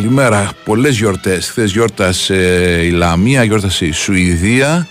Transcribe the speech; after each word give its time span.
καλημέρα. 0.00 0.50
Πολλές 0.64 0.96
γιορτές. 0.96 1.48
Χθες 1.48 1.72
γιόρτασε 1.72 2.36
η 2.84 2.90
Λαμία, 2.90 3.44
γιόρτασε 3.44 3.86
η 3.86 3.90
Σουηδία. 3.90 4.88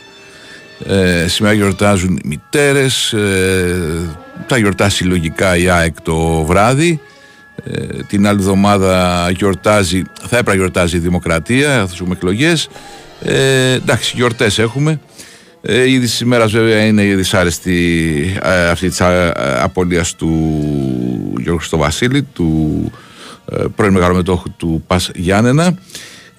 Ε, 0.87 1.27
σήμερα 1.27 1.53
γιορτάζουν 1.53 2.15
οι 2.15 2.27
μητέρες. 2.27 3.13
Ε, 3.13 4.15
θα 4.47 4.57
γιορτάσει 4.57 5.03
λογικά 5.03 5.57
η 5.57 5.69
ΑΕΚ 5.69 6.01
το 6.01 6.43
βράδυ. 6.43 7.01
Ε, 7.63 8.03
την 8.07 8.27
άλλη 8.27 8.39
εβδομάδα 8.39 9.29
γιορτάζει, 9.35 10.01
θα 10.19 10.37
έπρεπε 10.37 10.49
να 10.49 10.55
γιορτάζει 10.55 10.95
η 10.95 10.99
Δημοκρατία, 10.99 11.69
θα 11.69 11.93
έχουμε 11.93 12.13
εκλογές. 12.13 12.69
Ε, 13.23 13.71
εντάξει, 13.71 14.13
γιορτές 14.15 14.59
έχουμε. 14.59 14.99
Ε, 15.61 15.83
η 15.83 15.93
είδηση 15.93 16.15
σήμερα 16.15 16.45
βέβαια 16.45 16.85
είναι 16.85 17.03
η 17.03 17.15
δυσάρεστη 17.15 18.39
ε, 18.43 18.69
αυτή 18.69 18.89
της 18.89 19.01
απολία 19.61 20.05
του 20.17 21.33
Γιώργου 21.37 21.61
Στοβασίλη, 21.61 22.21
του 22.23 22.91
ε, 22.93 23.06
πρώην 23.75 23.93
μεγαλομετόχου 23.93 24.55
του 24.57 24.83
Πας 24.87 25.11
Γιάννενα. 25.15 25.77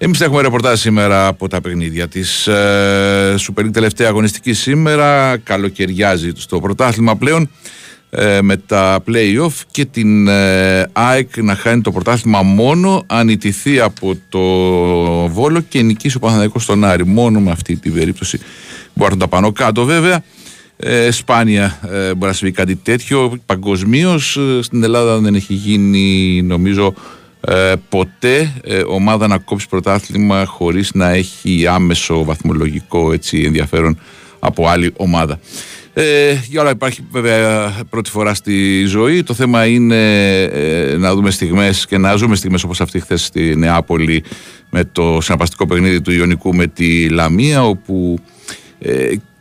Εμείς 0.01 0.21
έχουμε 0.21 0.41
ρεπορτάζ 0.41 0.79
σήμερα 0.79 1.27
από 1.27 1.47
τα 1.47 1.61
παιχνίδια 1.61 2.07
της 2.07 2.47
ε, 2.47 3.35
Super 3.39 3.61
League 3.61 3.71
τελευταία 3.71 4.07
αγωνιστική 4.07 4.53
σήμερα. 4.53 5.37
Καλοκαιριάζει 5.37 6.31
στο 6.35 6.59
πρωτάθλημα 6.59 7.15
πλέον 7.15 7.49
ε, 8.09 8.41
με 8.41 8.57
τα 8.57 9.03
play-off 9.07 9.53
και 9.71 9.85
την 9.85 10.27
ε, 10.27 10.89
ΑΕΚ 10.91 11.37
να 11.37 11.55
χάνει 11.55 11.81
το 11.81 11.91
πρωτάθλημα 11.91 12.41
μόνο 12.41 13.03
αν 13.07 13.29
ιτηθεί 13.29 13.79
από 13.79 14.17
το 14.29 14.39
Βόλο 15.27 15.61
και 15.61 15.81
νικήσει 15.81 16.17
ο 16.17 16.19
Παναθηναϊκός 16.19 16.63
στον 16.63 16.83
Άρη. 16.83 17.05
Μόνο 17.05 17.39
με 17.39 17.51
αυτή 17.51 17.75
την 17.75 17.93
περίπτωση 17.93 18.39
μπορεί 18.93 19.13
να 19.13 19.19
τα 19.19 19.27
πάνω 19.27 19.51
κάτω 19.51 19.85
βέβαια. 19.85 20.23
Ε, 20.81 21.11
σπάνια 21.11 21.79
ε, 21.91 22.13
μπορεί 22.13 22.31
να 22.31 22.33
συμβεί 22.33 22.53
κάτι 22.53 22.75
τέτοιο. 22.75 23.39
Παγκοσμίως 23.45 24.37
ε, 24.37 24.61
στην 24.61 24.83
Ελλάδα 24.83 25.17
δεν 25.17 25.35
έχει 25.35 25.53
γίνει 25.53 26.41
νομίζω 26.41 26.93
ε, 27.41 27.73
ποτέ 27.89 28.53
ομάδα 28.87 29.27
να 29.27 29.37
κόψει 29.37 29.67
πρωτάθλημα 29.69 30.45
χωρίς 30.45 30.91
να 30.93 31.09
έχει 31.09 31.67
άμεσο 31.67 32.23
βαθμολογικό 32.23 33.11
έτσι, 33.13 33.41
ενδιαφέρον 33.45 33.99
από 34.39 34.67
άλλη 34.67 34.93
ομάδα. 34.97 35.39
Ε, 35.93 36.37
για 36.49 36.61
όλα 36.61 36.69
υπάρχει 36.69 37.05
βέβαια 37.11 37.75
πρώτη 37.89 38.09
φορά 38.09 38.33
στη 38.33 38.83
ζωή. 38.85 39.23
Το 39.23 39.33
θέμα 39.33 39.65
είναι 39.65 40.45
να 40.97 41.13
δούμε 41.13 41.31
στιγμές 41.31 41.85
και 41.85 41.97
να 41.97 42.15
ζούμε 42.15 42.35
στιγμές 42.35 42.63
όπως 42.63 42.81
αυτή 42.81 42.99
χθες 42.99 43.25
στη 43.25 43.55
Νεάπολη 43.55 44.23
με 44.69 44.83
το 44.83 45.21
συναπαστικό 45.21 45.65
παιχνίδι 45.65 46.01
του 46.01 46.11
Ιωνικού 46.11 46.55
με 46.55 46.67
τη 46.67 47.09
Λαμία 47.09 47.65
όπου 47.65 48.19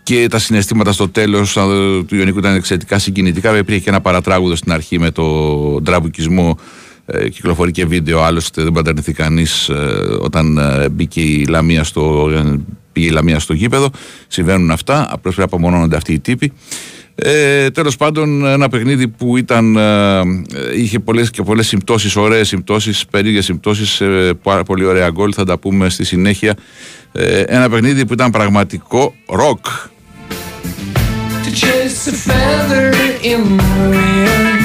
και 0.09 0.29
τα 0.29 0.39
συναισθήματα 0.39 0.93
στο 0.93 1.09
τέλος 1.09 1.53
του 2.07 2.17
Ιωνικού 2.17 2.39
ήταν 2.39 2.55
εξαιρετικά 2.55 2.99
συγκινητικά. 2.99 3.59
Υπήρχε 3.59 3.81
και 3.81 3.89
ένα 3.89 4.01
παρατράγουδο 4.01 4.57
στην 4.57 4.73
αρχή 4.73 4.99
με 4.99 5.11
τον 5.11 5.85
τραμπουκισμό. 5.85 6.59
Ε, 7.07 7.29
κυκλοφορεί 7.29 7.71
και 7.71 7.87
βίντεο, 7.87 8.23
άλλωστε 8.23 8.63
δεν 8.63 8.73
μπορεί 8.73 8.95
να 8.95 9.13
κανείς 9.13 9.69
ε, 9.69 9.75
όταν 10.21 10.59
ε, 10.59 10.89
μπήκε 10.89 11.21
η 11.21 11.47
Λαμία 11.47 11.85
στο, 11.85 12.31
πήγε 12.93 13.07
η 13.07 13.11
Λαμία 13.11 13.39
στο 13.39 13.53
γήπεδο. 13.53 13.91
Συμβαίνουν 14.27 14.71
αυτά. 14.71 15.07
Απλώς 15.11 15.35
πρέπει 15.35 15.39
να 15.39 15.45
απομονώνονται 15.45 15.97
αυτοί 15.97 16.13
οι 16.13 16.21
τύποι. 16.21 16.53
Ε, 17.15 17.71
τέλος 17.71 17.97
πάντων 17.97 18.47
ένα 18.47 18.69
παιχνίδι 18.69 19.09
που 19.09 19.37
ήταν, 19.37 19.77
ε, 19.77 20.23
είχε 20.77 20.99
πολλές 20.99 21.31
και 21.31 21.43
πολλές 21.43 21.67
συμπτώσεις, 21.67 22.17
ωραίες 22.17 22.49
συμπτώσεις, 22.49 23.07
περίεργες 23.07 23.45
συμπτώσεις, 23.45 24.01
ε, 24.01 24.33
πολύ 24.67 24.85
ωραία 24.85 25.11
γκολ, 25.11 25.33
θα 25.35 25.45
τα 25.45 25.59
πούμε 25.59 25.89
στη 25.89 26.05
συνέχεια. 26.05 26.55
Ε, 27.13 27.41
ένα 27.41 27.71
παιχνίδι 27.71 28.07
που 28.07 28.13
ήταν 28.13 28.31
πραγματικό 28.31 29.15
ροκ. 29.29 29.67
Chase 31.51 32.07
a 32.07 32.13
feather 32.13 32.89
in 33.23 33.57
the 33.57 33.75
wind. 33.91 34.63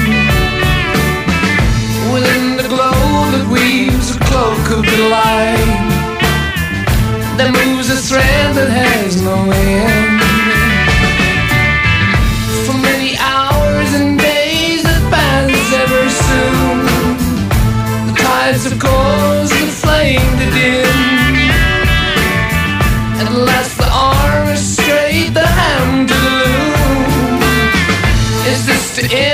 Within 2.12 2.56
the 2.56 2.68
glow 2.68 3.30
that 3.32 3.46
weaves 3.50 4.14
a 4.14 4.18
cloak 4.20 4.64
of 4.76 4.84
delight, 4.84 5.56
that 7.38 7.50
moves 7.52 7.90
a 7.90 7.96
thread 7.96 8.54
that 8.54 8.70
has 8.70 9.22
no 9.22 9.36
end. 9.50 10.20
For 12.66 12.76
many 12.78 13.16
hours 13.18 13.90
and 13.94 14.18
days 14.18 14.82
that 14.82 15.02
pass 15.10 15.72
ever 15.84 16.04
soon, 16.28 16.78
the 18.08 18.14
tides 18.20 18.66
of 18.66 18.78
cause 18.78 19.50
the 19.50 19.66
flame 19.82 20.38
to 20.38 20.50
dim. 20.50 20.93
It's 28.96 29.12
in. 29.12 29.33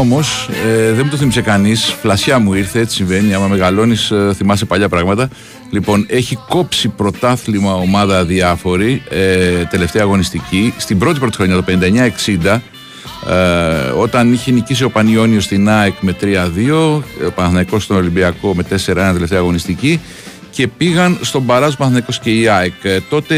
Όμως 0.00 0.48
ε, 0.66 0.92
δεν 0.92 1.00
μου 1.04 1.10
το 1.10 1.16
θύμισε 1.16 1.40
κανείς. 1.40 1.96
Φλασιά 2.00 2.38
μου 2.38 2.54
ήρθε, 2.54 2.80
έτσι 2.80 2.94
συμβαίνει. 2.94 3.34
Άμα 3.34 3.46
μεγαλώνεις, 3.46 4.10
ε, 4.10 4.32
θυμάσαι 4.36 4.64
παλιά 4.64 4.88
πράγματα. 4.88 5.28
Λοιπόν, 5.70 6.06
έχει 6.08 6.38
κόψει 6.48 6.88
πρωτάθλημα 6.88 7.74
ομάδα 7.74 8.24
διάφορη, 8.24 9.02
ε, 9.08 9.64
τελευταία 9.70 10.02
αγωνιστική, 10.02 10.74
στην 10.76 10.98
πρώτη 10.98 11.18
πρώτη 11.18 11.36
χρονιά, 11.36 11.54
το 11.54 11.62
59-60. 11.62 12.62
Ε, 13.28 13.90
όταν 13.98 14.32
είχε 14.32 14.50
νικήσει 14.50 14.84
ο 14.84 14.90
Πανιόνιος 14.90 15.44
στην 15.44 15.68
ΑΕΚ 15.68 15.94
με 16.00 16.12
3-2, 16.12 17.02
ο 17.26 17.30
Παναθηναϊκός 17.34 17.82
στον 17.82 17.96
Ολυμπιακό 17.96 18.54
με 18.54 18.62
4-1 18.62 19.12
τελευταία 19.12 19.38
αγωνιστική 19.38 20.00
και 20.50 20.68
πήγαν 20.68 21.18
στον 21.20 21.46
Παράζ 21.46 21.74
Παναθηναϊκός 21.74 22.18
και 22.18 22.30
η 22.30 22.48
ΑΕΚ. 22.48 22.72
Ε, 22.82 23.00
τότε, 23.08 23.36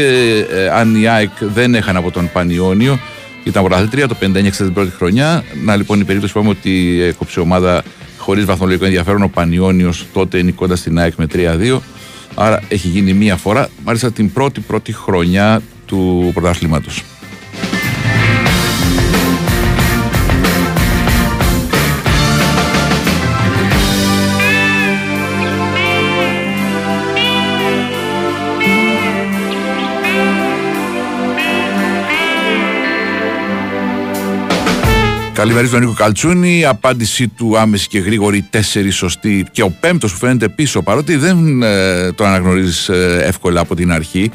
ε, 0.51 0.69
αν 0.69 1.01
η 1.01 1.07
ΑΕΚ 1.07 1.31
δεν 1.39 1.75
έχανε 1.75 1.97
από 1.97 2.11
τον 2.11 2.29
Πανιόνιο, 2.33 2.99
ήταν 3.43 3.63
πρωταθλήτρια 3.63 4.07
το 4.07 4.15
56 4.21 4.51
την 4.51 4.73
πρώτη 4.73 4.91
χρονιά. 4.91 5.43
Να 5.63 5.75
λοιπόν 5.75 5.99
η 5.99 6.03
περίπτωση 6.03 6.33
που 6.33 6.39
είπαμε 6.39 6.55
ότι 6.59 7.01
έκοψε 7.01 7.39
ομάδα 7.39 7.83
χωρίς 8.17 8.45
βαθμολογικό 8.45 8.85
ενδιαφέρον 8.85 9.23
ο 9.23 9.27
Πανιόνιος 9.27 10.05
τότε 10.13 10.41
νικώντα 10.41 10.77
την 10.77 10.99
ΑΕΚ 10.99 11.13
με 11.17 11.27
3-2. 11.33 11.79
Άρα 12.35 12.61
έχει 12.67 12.87
γίνει 12.87 13.13
μία 13.13 13.35
φορά, 13.35 13.69
μάλιστα 13.85 14.11
την 14.11 14.31
πρώτη 14.31 14.59
πρώτη 14.59 14.93
χρονιά 14.93 15.61
του 15.85 16.31
πρωταθλήματος. 16.33 17.03
Καλημέρα 35.43 35.67
στον 35.67 35.79
Νίκο 35.79 35.93
Καλτσούνη. 35.93 36.59
Η 36.59 36.65
απάντησή 36.65 37.27
του 37.27 37.57
άμεση 37.57 37.87
και 37.87 37.99
γρήγορη, 37.99 38.47
τέσσερις 38.49 38.95
σωστή 38.95 39.45
και 39.51 39.61
ο 39.61 39.69
πέμπτος 39.79 40.11
που 40.11 40.17
φαίνεται 40.17 40.49
πίσω, 40.49 40.81
παρότι 40.81 41.15
δεν 41.15 41.63
ε, 41.63 42.11
το 42.11 42.25
αναγνωρίζεις 42.25 42.89
ε, 42.89 43.21
εύκολα 43.23 43.59
από 43.59 43.75
την 43.75 43.91
αρχή. 43.91 44.31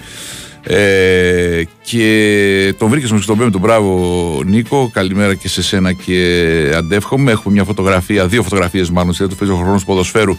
Ε, 0.62 1.62
και 1.82 2.74
τον 2.78 2.88
βρήκες 2.88 3.22
στον 3.22 3.38
πέμπτο. 3.38 3.58
Μπράβο, 3.58 4.42
Νίκο. 4.46 4.90
Καλημέρα 4.92 5.34
και 5.34 5.48
σε 5.48 5.62
σένα 5.62 5.92
και 5.92 6.72
αντεύχομαι. 6.76 7.30
Έχουμε 7.30 7.54
μια 7.54 7.64
φωτογραφία, 7.64 8.26
δύο 8.26 8.42
φωτογραφίες 8.42 8.90
μάλλον, 8.90 9.12
σε 9.12 9.26
το 9.26 9.52
ο 9.52 9.56
χρόνος 9.56 9.84
ποδοσφαίρου 9.84 10.36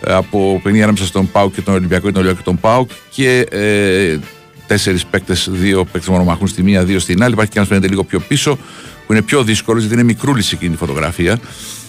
ε, 0.00 0.12
από 0.12 0.54
παιχνίδια 0.54 0.82
ανάμεσα 0.82 1.06
στον 1.06 1.30
Πάουκ 1.30 1.54
και 1.54 1.60
τον 1.60 1.74
Ολυμπιακό 1.74 2.06
και 2.06 2.12
τον 2.12 2.22
Ολυμπιακό 2.22 2.44
και 2.44 2.50
τον 2.50 2.60
Πάουκ 2.60 2.90
και 3.10 3.46
ε, 3.50 4.18
τέσσερις 4.66 5.06
παίκτες, 5.06 5.48
δύο 5.52 5.84
παίκτες 5.84 6.08
μονομαχούν 6.08 6.46
στη 6.46 6.62
μία, 6.62 6.84
δύο 6.84 6.98
στην 6.98 7.22
άλλη. 7.22 7.32
Υπάρχει 7.32 7.50
και 7.50 7.58
ένας 7.58 7.68
φαίνεται 7.68 7.88
λίγο 7.88 8.04
πιο 8.04 8.20
πίσω 8.20 8.58
που 9.06 9.12
είναι 9.12 9.22
πιο 9.22 9.42
δύσκολος 9.42 9.80
γιατί 9.80 9.94
είναι 9.94 10.04
μικρούλης 10.04 10.52
εκείνη 10.52 10.72
η 10.72 10.76
φωτογραφία. 10.76 11.38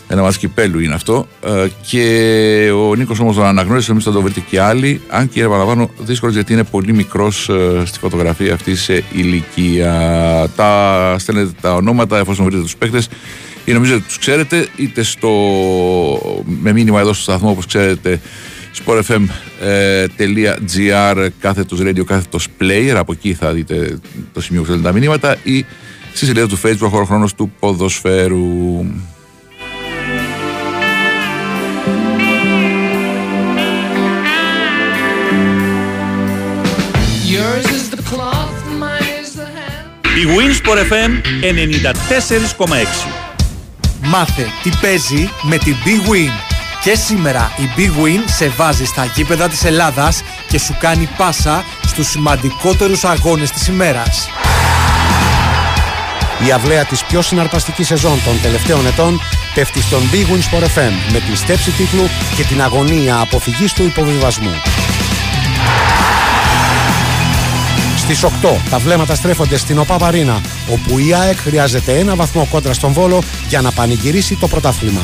Ένα 0.08 0.22
μα 0.22 0.32
κυπέλου 0.32 0.80
είναι 0.80 0.94
αυτό. 0.94 1.28
Ε, 1.46 1.68
και 1.88 2.70
ο 2.90 2.96
Νίκος 2.96 3.20
όμως 3.20 3.36
τον 3.36 3.46
αναγνώρισε, 3.46 3.92
εμεί 3.92 4.02
θα 4.02 4.12
το 4.12 4.22
βρείτε 4.22 4.40
και 4.50 4.62
άλλοι. 4.62 5.02
Αν 5.10 5.30
και 5.30 5.42
επαναλαμβάνω, 5.42 5.90
δύσκολος 6.00 6.36
γιατί 6.36 6.54
είναι 6.54 6.64
πολύ 6.64 6.94
μικρός 6.94 7.50
ε, 7.50 7.82
στη 7.86 8.00
φωτογραφία 8.00 8.54
αυτή 8.54 8.76
σε 8.76 9.04
ηλικία. 9.12 9.94
Τα 10.56 11.16
στέλνετε 11.20 11.52
τα 11.62 11.74
ονόματα 11.74 12.18
εφόσον 12.18 12.46
βρείτε 12.46 12.62
τους 12.62 12.76
παίκτες 12.76 13.10
ή 13.66 13.72
νομίζω 13.72 13.96
ότι 13.96 14.04
τους 14.04 14.18
ξέρετε, 14.18 14.68
είτε 14.76 15.04
στο, 15.04 15.30
με 16.46 16.74
μήνυμα 16.74 17.00
εδώ 17.00 17.14
στο 17.14 17.24
σταθμό 17.24 17.50
όπως 17.50 17.66
ξέρετε 17.66 18.20
sportfm.gr 18.86 19.28
κάθετος 21.40 21.80
radio 21.82 22.04
κάθετος 22.06 22.48
player 22.60 22.96
από 22.96 23.12
εκεί 23.12 23.34
θα 23.34 23.54
δείτε 23.54 23.98
το 24.34 24.42
σημείο 24.42 24.62
που 24.62 24.68
θέλετε 24.68 24.84
τα 24.84 24.94
μηνύματα 24.94 25.38
ή 25.44 25.66
στη 26.14 26.26
σελίδα 26.26 26.48
του 26.48 26.60
Facebook 26.64 26.92
ο 26.92 27.04
χρόνος 27.04 27.34
του 27.34 27.52
ποδοσφαίρου. 27.60 28.86
Η 40.16 40.26
Winsport 40.26 40.78
FM 40.78 41.12
94,6 42.68 43.24
Μάθε 44.02 44.48
τι 44.64 44.70
παίζει 44.82 45.30
με 45.42 45.58
την 45.58 45.76
Big 45.86 46.10
Win. 46.10 46.32
Και 46.84 46.96
σήμερα 46.96 47.52
η 47.58 47.70
Big 47.78 48.04
Win 48.04 48.20
σε 48.26 48.48
βάζει 48.48 48.86
στα 48.86 49.06
γήπεδα 49.06 49.50
της 49.50 49.64
Ελλάδας 49.64 50.24
και 50.48 50.60
σου 50.60 50.76
κάνει 50.80 51.10
πάσα 51.18 51.64
στους 51.86 52.08
σημαντικότερους 52.08 53.04
αγώνες 53.04 53.52
της 53.52 53.68
ημέρας. 53.68 54.28
Η 56.48 56.52
αυλαία 56.52 56.86
της 56.86 57.04
πιο 57.04 57.22
συναρπαστικής 57.22 57.88
σεζόν 57.88 58.24
των 58.26 58.42
τελευταίων 58.42 58.86
ετών 58.86 59.22
πέφτει 59.54 59.82
στον 59.82 60.02
Big 60.12 60.34
Win 60.34 60.40
Sport 60.40 60.64
FM 60.64 61.12
με 61.12 61.20
τη 61.20 61.38
στέψη 61.38 61.72
τίτλου 61.72 62.04
και 62.36 62.44
την 62.44 62.62
αγωνία 62.62 63.20
αποφυγής 63.20 63.74
του 63.74 63.84
υποβιβασμού. 63.84 64.52
Στις 67.98 68.24
8 68.24 68.30
τα 68.70 68.78
βλέμματα 68.80 69.16
στρέφονται 69.16 69.58
στην 69.58 69.78
ΟΠΑ 69.78 69.98
Βαρίνα, 69.98 70.42
όπου 70.70 70.98
η 70.98 71.14
ΑΕΚ 71.14 71.38
χρειάζεται 71.38 71.98
ένα 71.98 72.16
βαθμό 72.16 72.48
κόντρα 72.50 72.74
στον 72.74 72.92
Βόλο 72.94 73.24
για 73.48 73.62
να 73.62 73.72
πανηγυρίσει 73.72 74.36
το 74.36 74.48
πρωτάθλημα. 74.48 75.02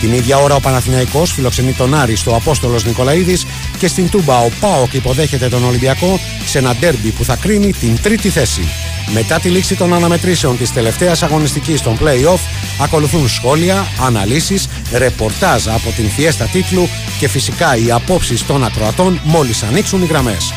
Την 0.00 0.12
ίδια 0.12 0.36
ώρα 0.36 0.54
ο 0.54 0.60
Παναθηναϊκός 0.60 1.32
φιλοξενεί 1.32 1.72
τον 1.72 1.94
Άρη 1.94 2.16
στο 2.16 2.34
Απόστολος 2.34 2.84
Νικολαίδης 2.84 3.46
και 3.78 3.86
στην 3.86 4.10
Τούμπα 4.10 4.38
ο 4.38 4.48
ΠΑΟΚ 4.60 4.94
υποδέχεται 4.94 5.48
τον 5.48 5.64
Ολυμπιακό 5.64 6.20
σε 6.44 6.58
ένα 6.58 6.74
ντέρμπι 6.74 7.10
που 7.10 7.24
θα 7.24 7.36
κρίνει 7.36 7.72
την 7.72 8.02
τρίτη 8.02 8.28
θέση. 8.28 8.68
Μετά 9.12 9.38
τη 9.38 9.48
λήξη 9.48 9.76
των 9.76 9.94
αναμετρήσεων 9.94 10.56
της 10.56 10.72
τελευταίας 10.72 11.22
αγωνιστικής 11.22 11.82
των 11.82 11.98
play-off 11.98 12.40
ακολουθούν 12.80 13.28
σχόλια, 13.28 13.86
αναλύσεις, 14.00 14.68
ρεπορτάζ 14.92 15.68
από 15.68 15.90
την 15.96 16.10
φιέστα 16.10 16.44
τίτλου 16.44 16.88
και 17.18 17.28
φυσικά 17.28 17.76
οι 17.76 17.90
απόψεις 17.90 18.46
των 18.46 18.64
ακροατών 18.64 19.20
μόλις 19.24 19.62
ανοίξουν 19.62 20.02
οι 20.02 20.06
γραμμές. 20.06 20.52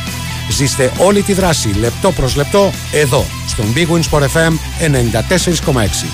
Ζήστε 0.50 0.92
όλη 0.98 1.22
τη 1.22 1.32
δράση 1.32 1.68
λεπτό 1.68 2.12
προς 2.12 2.36
λεπτό 2.36 2.72
εδώ 2.92 3.26
στον 3.46 3.72
Big 3.74 3.86
Wins 3.86 4.08
for 4.10 4.22
FM 4.22 4.52
94,6. 4.80 6.06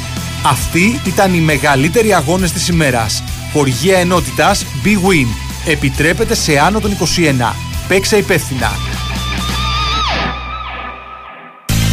Αυτοί 0.46 1.00
ήταν 1.06 1.34
οι 1.34 1.40
μεγαλύτεροι 1.40 2.14
αγώνες 2.14 2.52
της 2.52 2.68
ημέρας. 2.68 3.22
Χοργία 3.52 3.98
ενότητας 3.98 4.64
Big 4.84 5.08
Win. 5.08 5.26
Επιτρέπεται 5.66 6.34
σε 6.34 6.58
άνω 6.58 6.80
των 6.80 6.90
21. 6.90 7.54
Παίξε 7.88 8.16
υπεύθυνα. 8.16 8.93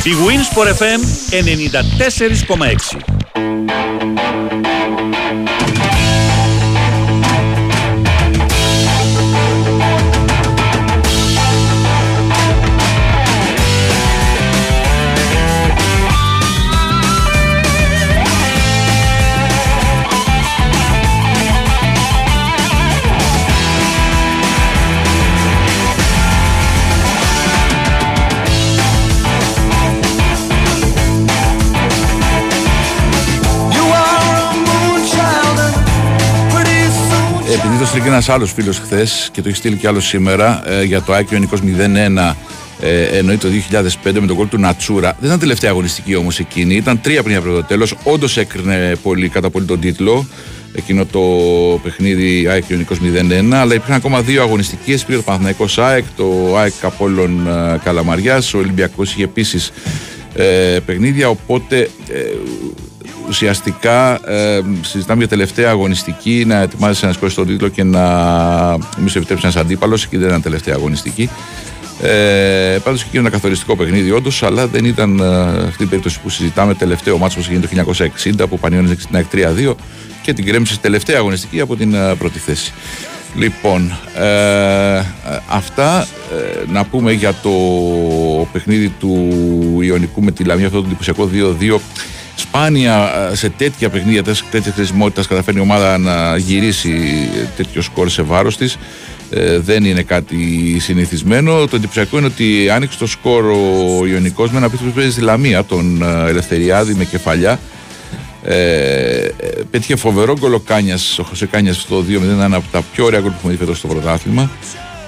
Big 0.03 0.17
Wins 0.25 0.47
for 0.49 0.65
FM 0.65 0.99
94,6 1.31 3.20
στείλει 38.01 38.13
και 38.13 38.19
ένας 38.19 38.35
άλλος 38.35 38.53
φίλος 38.53 38.79
χθες 38.79 39.29
και 39.31 39.41
το 39.41 39.49
έχει 39.49 39.57
στείλει 39.57 39.75
και 39.75 39.87
άλλο 39.87 39.99
σήμερα 39.99 40.63
ε, 40.69 40.83
για 40.83 41.01
το 41.01 41.13
Άκιο 41.13 41.39
Νικό 41.39 41.57
0-1 42.17 42.33
ε, 42.81 43.03
εννοεί 43.17 43.37
το 43.37 43.47
2005 44.03 44.11
με 44.19 44.27
τον 44.27 44.35
κόλ 44.35 44.47
του 44.47 44.59
Νατσούρα. 44.59 45.15
Δεν 45.19 45.27
ήταν 45.27 45.39
τελευταία 45.39 45.69
αγωνιστική 45.69 46.15
όμως 46.15 46.39
εκείνη, 46.39 46.75
ήταν 46.75 47.01
τρία 47.01 47.23
πριν 47.23 47.35
από 47.35 47.45
το 47.45 47.63
τέλος. 47.63 47.95
Όντως 48.03 48.37
έκρινε 48.37 48.95
πολύ, 49.03 49.29
κατά 49.29 49.49
πολύ 49.49 49.65
τον 49.65 49.79
τίτλο 49.79 50.25
εκείνο 50.73 51.05
το 51.05 51.19
παιχνίδι 51.83 52.47
ΑΕΚ 52.47 52.69
Ιωνικός 52.69 52.97
0-1 53.01 53.53
αλλά 53.53 53.73
υπήρχαν 53.73 53.95
ακόμα 53.95 54.21
δύο 54.21 54.41
αγωνιστικές 54.41 55.05
πήρε 55.05 55.17
το 55.17 55.23
Παναθηναϊκός 55.23 55.77
ΑΕΚ, 55.77 56.05
το 56.15 56.57
ΑΕΚ 56.57 56.73
Απόλλων 56.81 57.47
ε, 57.47 57.79
Καλαμαριάς 57.83 58.53
ο 58.53 58.57
Ολυμπιακός 58.57 59.11
είχε 59.11 59.23
επίσης 59.23 59.71
ε, 60.35 60.77
παιχνίδια 60.85 61.29
οπότε 61.29 61.89
ε, 62.09 62.19
ουσιαστικά 63.31 64.29
ε, 64.29 64.61
συζητάμε 64.81 65.19
για 65.19 65.27
τελευταία 65.27 65.69
αγωνιστική 65.69 66.43
να 66.47 66.61
ετοιμάζεσαι 66.61 67.05
να 67.05 67.13
σηκώσεις 67.13 67.35
τον 67.35 67.47
τίτλο 67.47 67.67
και 67.67 67.83
να 67.83 68.03
μη 68.97 69.09
σου 69.09 69.17
επιτρέψει 69.17 69.47
ένα 69.47 69.61
αντίπαλος 69.61 70.07
και 70.07 70.17
δεν 70.17 70.27
ήταν 70.27 70.41
τελευταία 70.41 70.75
αγωνιστική. 70.75 71.29
Ε, 72.01 72.77
Πάντως 72.83 73.03
και 73.03 73.17
ένα 73.17 73.29
καθοριστικό 73.29 73.75
παιχνίδι, 73.75 74.11
όντως, 74.11 74.43
αλλά 74.43 74.67
δεν 74.67 74.85
ήταν 74.85 75.19
ε, 75.19 75.25
αυτή 75.47 75.77
την 75.77 75.89
περίπτωση 75.89 76.19
που 76.19 76.29
συζητάμε. 76.29 76.73
Τελευταίο 76.73 77.17
μάτσο 77.17 77.39
που 77.39 77.45
έγινε 77.49 77.83
το 77.83 77.95
1960 78.43 78.49
που 78.49 78.59
πανιόνιζε 78.59 78.95
στην 78.99 79.15
ΑΕΚ 79.15 79.25
3-2 79.33 79.73
και 80.21 80.33
την 80.33 80.45
κρέμισε 80.45 80.77
τελευταία 80.79 81.17
αγωνιστική 81.17 81.59
από 81.59 81.75
την 81.75 81.93
ε, 81.93 82.15
πρώτη 82.15 82.39
θέση. 82.39 82.73
Λοιπόν, 83.35 83.91
ε, 84.15 85.03
αυτά 85.49 86.01
ε, 86.01 86.71
να 86.71 86.85
πούμε 86.85 87.11
για 87.11 87.33
το 87.33 87.51
παιχνίδι 88.51 88.89
του 88.89 89.31
Ιωνικού 89.81 90.23
με 90.23 90.31
τη 90.31 90.43
Λαμία, 90.43 90.65
αυτό 90.65 90.79
το 90.81 90.85
εντυπωσιακό 90.87 91.29
2-2. 91.59 91.79
Σπάνια 92.41 93.27
ε, 93.31 93.35
σε 93.35 93.49
τέτοια 93.49 93.89
παιχνίδια, 93.89 94.23
τέτοιας 94.23 94.73
χρησιμότητας 94.75 95.27
καταφέρνει 95.27 95.59
η 95.59 95.63
ομάδα 95.63 95.97
να 95.97 96.37
γυρίσει 96.37 96.93
τέτοιο 97.55 97.81
σκορ 97.81 98.09
σε 98.09 98.21
βάρος 98.21 98.57
της. 98.57 98.77
Ε, 99.33 99.59
δεν 99.59 99.85
είναι 99.85 100.01
κάτι 100.01 100.37
συνηθισμένο. 100.79 101.67
Το 101.67 101.75
εντυπωσιακό 101.75 102.17
είναι 102.17 102.27
ότι 102.27 102.69
άνοιξε 102.69 102.97
το 102.97 103.07
σκορ 103.07 103.45
ο 103.45 104.05
Ιωνικός 104.05 104.51
με 104.51 104.57
ένα 104.57 104.69
πίθο 104.69 104.83
που 104.83 104.91
παίζει 104.91 105.11
στη 105.11 105.21
Λαμία, 105.21 105.63
τον 105.63 106.01
ε, 106.01 106.29
Ελευθεριάδη 106.29 106.93
με 106.93 107.05
κεφαλιά. 107.05 107.59
Ε, 108.43 109.27
πέτυχε 109.71 109.95
φοβερό 109.95 110.33
γκολ 110.39 110.53
ο 110.53 110.59
Κάνιας, 110.59 111.19
ο 111.19 111.23
Χωσέ 111.23 111.45
Κάνιας 111.45 111.81
στο 111.81 112.05
2-0, 112.09 112.21
ένα 112.21 112.55
από 112.55 112.65
τα 112.71 112.81
πιο 112.93 113.05
ωραία 113.05 113.19
γκολ 113.19 113.29
που 113.29 113.35
έχουμε 113.37 113.51
δει 113.51 113.59
φέτος 113.59 113.77
στο 113.77 113.87
πρωτάθλημα. 113.87 114.51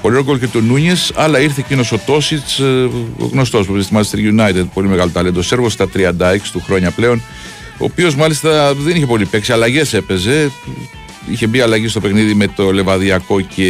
Πολύ 0.04 0.16
ωραίο 0.16 0.28
γκολ 0.28 0.40
και 0.40 0.48
του 0.48 0.62
Νούνιες, 0.62 1.12
αλλά 1.16 1.40
ήρθε 1.40 1.62
εκείνος 1.62 1.92
ο 1.92 2.00
Τόσιτς, 2.06 2.60
ο 2.60 3.26
γνωστός 3.32 3.66
που 3.66 3.72
παίζει 3.72 3.88
στη 3.88 3.96
Manchester 3.96 4.40
United, 4.40 4.66
πολύ 4.74 4.88
μεγάλο 4.88 5.10
ταλέντο. 5.14 5.42
Σέρβος 5.42 5.74
στα 5.74 5.88
36 5.96 6.52
του 6.52 6.62
χρόνια 6.66 6.92
πλέον, 6.92 7.22
ο 7.78 7.86
οποίος 7.86 8.16
μάλιστα 8.16 8.74
δεν 8.74 8.96
είχε 8.96 9.06
πολύ 9.06 9.26
παίξει, 9.26 9.52
αλλαγές 9.52 9.94
έπαιζε. 9.94 10.52
Είχε 11.32 11.48
μπει 11.48 11.62
αλλαγή 11.62 11.88
στο 11.88 12.00
παιχνίδι 12.00 12.34
με 12.34 12.48
το 12.48 12.72
Λεβαδιακό 12.72 13.42
και 13.42 13.68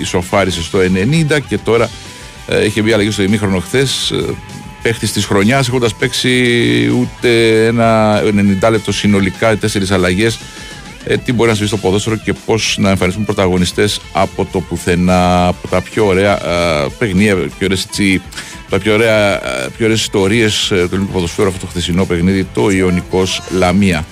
ισοφάρισε 0.00 0.62
στο 0.62 0.78
90 0.78 1.38
και 1.48 1.58
τώρα 1.58 1.90
ε, 2.46 2.64
είχε 2.64 2.82
μπει 2.82 2.92
αλλαγή 2.92 3.10
στο 3.10 3.22
ημίχρονο 3.22 3.58
χθες. 3.58 4.12
Παίχτης 4.82 5.12
της 5.12 5.24
χρονιάς, 5.24 5.68
έχοντας 5.68 5.94
παίξει 5.94 6.30
ούτε 7.00 7.64
ένα 7.66 8.20
90 8.62 8.70
λεπτό 8.70 8.92
συνολικά, 8.92 9.56
τέσσερις 9.56 9.90
αλλαγές 9.90 10.38
ε, 11.04 11.16
τι 11.16 11.32
μπορεί 11.32 11.48
να 11.48 11.54
συμβεί 11.54 11.68
στο 11.70 11.78
ποδόσφαιρο 11.78 12.16
και 12.16 12.32
πώς 12.46 12.76
να 12.78 12.90
εμφανιστούν 12.90 13.24
πρωταγωνιστές 13.24 14.00
από 14.12 14.44
το 14.52 14.60
πουθενά, 14.60 15.46
από 15.46 15.68
τα 15.68 15.80
πιο 15.80 16.06
ωραία 16.06 16.32
ε, 16.32 16.86
παιχνίδια, 16.98 17.34
πιο 17.34 17.50
ωραίες, 17.62 17.84
έτσι, 17.84 18.22
τα 18.70 18.78
πιο 18.78 18.92
ωραία, 18.92 19.34
ε, 19.34 19.68
πιο 19.76 19.84
ωραίες 19.84 20.00
ιστορίες 20.00 20.70
ε, 20.70 20.74
του 20.74 20.94
ελληνικού 20.94 21.12
ποδοσφαίρου 21.12 21.48
αυτό 21.48 21.60
το 21.60 21.66
χθεσινό 21.66 22.04
παιχνίδι, 22.04 22.46
το 22.54 22.70
Ιωνικός 22.70 23.42
Λαμία. 23.50 24.04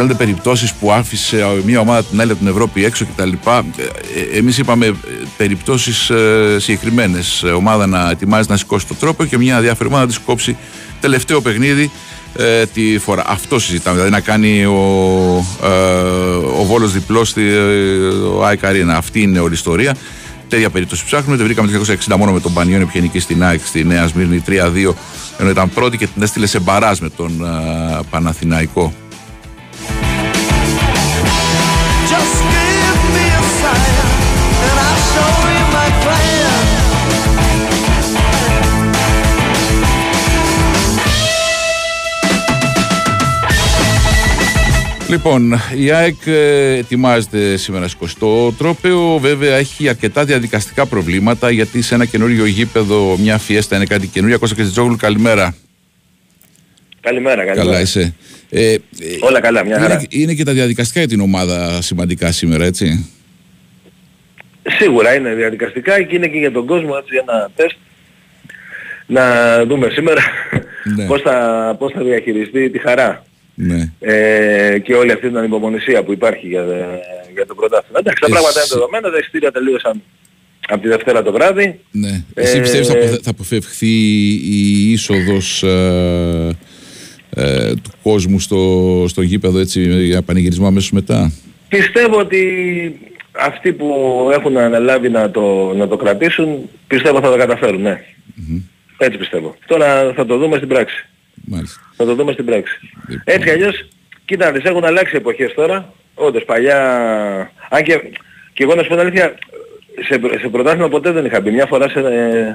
That 0.00 0.08
Μου 0.08 0.16
στέλνετε 0.16 0.24
περιπτώσεις 0.24 0.72
που 0.72 0.92
άφησε 0.92 1.46
μια 1.64 1.80
ομάδα 1.80 2.04
την 2.04 2.20
άλλη 2.20 2.30
από 2.30 2.40
την 2.40 2.48
Ευρώπη 2.48 2.84
έξω 2.84 3.04
κτλ. 3.04 3.32
Εμείς 4.34 4.58
είπαμε 4.58 4.94
περιπτώσεις 5.36 6.10
συγκεκριμένες. 6.56 7.42
Ομάδα 7.56 7.86
να 7.86 8.10
ετοιμάζει 8.10 8.48
να 8.50 8.56
σηκώσει 8.56 8.86
το 8.86 8.94
τρόπο 8.94 9.24
και 9.24 9.38
μια 9.38 9.60
διάφορη 9.60 9.88
ομάδα 9.88 10.04
να 10.04 10.08
της 10.08 10.18
κόψει 10.18 10.56
τελευταίο 11.00 11.40
παιχνίδι 11.40 11.90
ε, 12.36 12.66
τη 12.66 12.98
φορά. 12.98 13.24
Αυτό 13.26 13.58
συζητάμε. 13.58 13.96
Δηλαδή 13.96 14.12
να 14.12 14.20
κάνει 14.20 14.64
ο, 14.64 14.76
ε, 15.64 15.68
ο 16.60 16.64
Βόλος 16.64 16.92
διπλός 16.92 17.28
στη 17.28 17.42
ο 18.36 18.44
ΑΕΚ 18.44 18.64
Αρίνα. 18.64 18.96
Αυτή 18.96 19.22
είναι 19.22 19.38
όλη 19.38 19.50
η 19.50 19.54
ιστορία. 19.54 19.96
Τέτοια 20.48 20.70
περίπτωση 20.70 21.04
ψάχνουμε. 21.04 21.36
Τη 21.36 21.42
βρήκαμε 21.42 21.70
το 21.70 21.84
1960 22.08 22.16
μόνο 22.18 22.32
με 22.32 22.40
τον 22.40 22.52
Πανιόνιο 22.52 22.86
που 22.86 22.92
είχε 22.94 23.00
νικήσει 23.00 23.24
στην 23.24 23.44
ΑΕΚ 23.44 23.60
στη 23.64 23.84
Νέα 23.84 24.06
Σμύρνη 24.06 24.42
3-2 24.48 24.92
ενώ 25.38 25.50
ήταν 25.50 25.70
πρώτη 25.70 25.96
και 25.96 26.06
την 26.06 26.22
έστειλε 26.22 26.46
σε 26.46 26.60
μπαράζ 26.60 26.98
με 26.98 27.08
τον 27.08 27.44
ε, 27.44 28.00
Παναθηναϊκό. 28.10 28.92
Λοιπόν, 45.10 45.60
η 45.76 45.90
ΑΕΚ 45.90 46.26
ε, 46.26 46.72
ετοιμάζεται 46.76 47.56
σήμερα 47.56 47.88
στο 47.88 48.52
τρόπεο. 48.52 49.18
Βέβαια 49.18 49.56
έχει 49.56 49.88
αρκετά 49.88 50.24
διαδικαστικά 50.24 50.86
προβλήματα 50.86 51.50
γιατί 51.50 51.82
σε 51.82 51.94
ένα 51.94 52.04
καινούριο 52.04 52.46
γήπεδο 52.46 53.16
μια 53.18 53.38
φιέστα 53.38 53.76
είναι 53.76 53.84
κάτι 53.84 54.06
καινούριο. 54.06 54.38
Κώστα 54.38 54.54
Κεζιτζόγλου, 54.54 54.96
καλημέρα. 54.96 55.54
Καλημέρα, 57.00 57.44
καλημέρα. 57.44 57.64
Καλά 57.64 57.80
είσαι. 57.80 58.14
Ε, 58.50 58.72
ε, 58.72 58.78
Όλα 59.20 59.40
καλά, 59.40 59.64
μια 59.64 59.78
χαρά. 59.80 59.94
είναι, 59.94 60.06
είναι 60.08 60.34
και 60.34 60.44
τα 60.44 60.52
διαδικαστικά 60.52 60.98
για 61.00 61.08
την 61.08 61.20
ομάδα 61.20 61.82
σημαντικά 61.82 62.32
σήμερα, 62.32 62.64
έτσι. 62.64 63.10
Σίγουρα 64.78 65.14
είναι 65.14 65.34
διαδικαστικά 65.34 66.02
και 66.02 66.16
είναι 66.16 66.28
και 66.28 66.38
για 66.38 66.52
τον 66.52 66.66
κόσμο 66.66 66.92
έτσι 67.02 67.16
ένα 67.20 67.50
τεστ 67.56 67.76
να 69.06 69.24
δούμε 69.64 69.88
σήμερα 69.90 70.20
Ναι. 70.96 71.06
πώς, 71.06 71.20
θα, 71.20 71.76
πώς 71.78 71.92
θα 71.92 72.02
διαχειριστεί 72.02 72.70
τη 72.70 72.78
χαρά 72.78 73.24
Ναι. 73.54 73.92
ε, 74.00 74.78
και 74.78 74.94
όλη 74.94 75.12
αυτή 75.12 75.26
την 75.26 75.36
ανυπομονησία 75.36 76.02
που 76.02 76.12
υπάρχει 76.12 76.46
για, 76.46 76.64
για 77.34 77.46
το 77.46 77.54
πρωτάθλημα. 77.54 77.98
Εντάξει, 77.98 78.20
τα 78.20 78.26
Εσύ- 78.26 78.32
πράγματα 78.32 78.60
είναι 78.60 78.68
δεδομένα, 78.72 79.10
τα 79.10 79.18
εισιτήρια 79.18 79.50
τελείωσαν 79.52 80.02
από 80.68 80.82
τη 80.82 80.88
Δευτέρα 80.88 81.22
το 81.22 81.32
βράδυ. 81.32 81.80
ναι. 81.90 82.22
Εσύ 82.34 82.56
Ε, 82.56 82.60
πιστεύεις 82.60 82.86
θα, 82.88 82.92
αποφε- 82.94 83.22
θα 83.22 83.30
αποφευχθεί 83.30 83.86
η 84.34 84.90
είσοδος 84.92 85.62
ε, 85.62 86.56
ε, 87.34 87.72
του 87.74 87.90
κόσμου 88.02 88.40
στο, 88.40 89.04
στο 89.08 89.22
γήπεδο 89.22 89.58
έτσι 89.58 90.04
για 90.04 90.22
πανηγυρισμό 90.22 90.66
αμέσως 90.66 90.90
μετά; 90.90 91.32
Πιστεύω 91.70 92.18
ότι 92.18 92.42
αυτοί 93.32 93.72
που 93.72 94.28
έχουν 94.32 94.56
αναλάβει 94.56 95.08
να 95.08 95.30
το, 95.30 95.72
να 95.76 95.88
το 95.88 95.96
κρατήσουν, 95.96 96.68
πιστεύω 96.86 97.20
θα 97.20 97.30
το 97.30 97.36
καταφέρουν, 97.36 97.80
ναι. 97.80 98.04
Έτσι 98.98 99.18
πιστεύω. 99.18 99.56
Τώρα 99.66 100.12
θα 100.12 100.26
το 100.26 100.38
δούμε 100.38 100.56
στην 100.56 100.68
πράξη. 100.68 101.06
Μάλιστα. 101.34 101.80
Θα 101.96 102.04
το 102.04 102.14
δούμε 102.14 102.32
στην 102.32 102.44
πράξη. 102.44 102.78
Λοιπόν. 103.08 103.22
Έτσι 103.24 103.46
κι 103.46 103.50
αλλιώς, 103.50 103.88
κοίτα 104.24 104.44
να 104.44 104.52
δεις, 104.52 104.64
έχουν 104.64 104.84
αλλάξει 104.84 105.16
εποχές 105.16 105.54
τώρα. 105.54 105.92
Όντως 106.14 106.44
παλιά... 106.44 106.78
Αν 107.70 107.82
και, 107.82 108.00
και 108.52 108.62
εγώ 108.62 108.74
να 108.74 108.82
σου 108.82 108.88
πω 108.88 108.94
την 108.94 109.06
αλήθεια, 109.06 109.34
σε, 110.08 110.20
σε 110.40 110.48
πρωτάθλημα 110.48 110.88
ποτέ 110.88 111.10
δεν 111.10 111.24
είχα 111.24 111.40
μπει. 111.40 111.50
Μια 111.50 111.66
φορά 111.66 111.88
σε, 111.88 111.98
ε, 111.98 112.52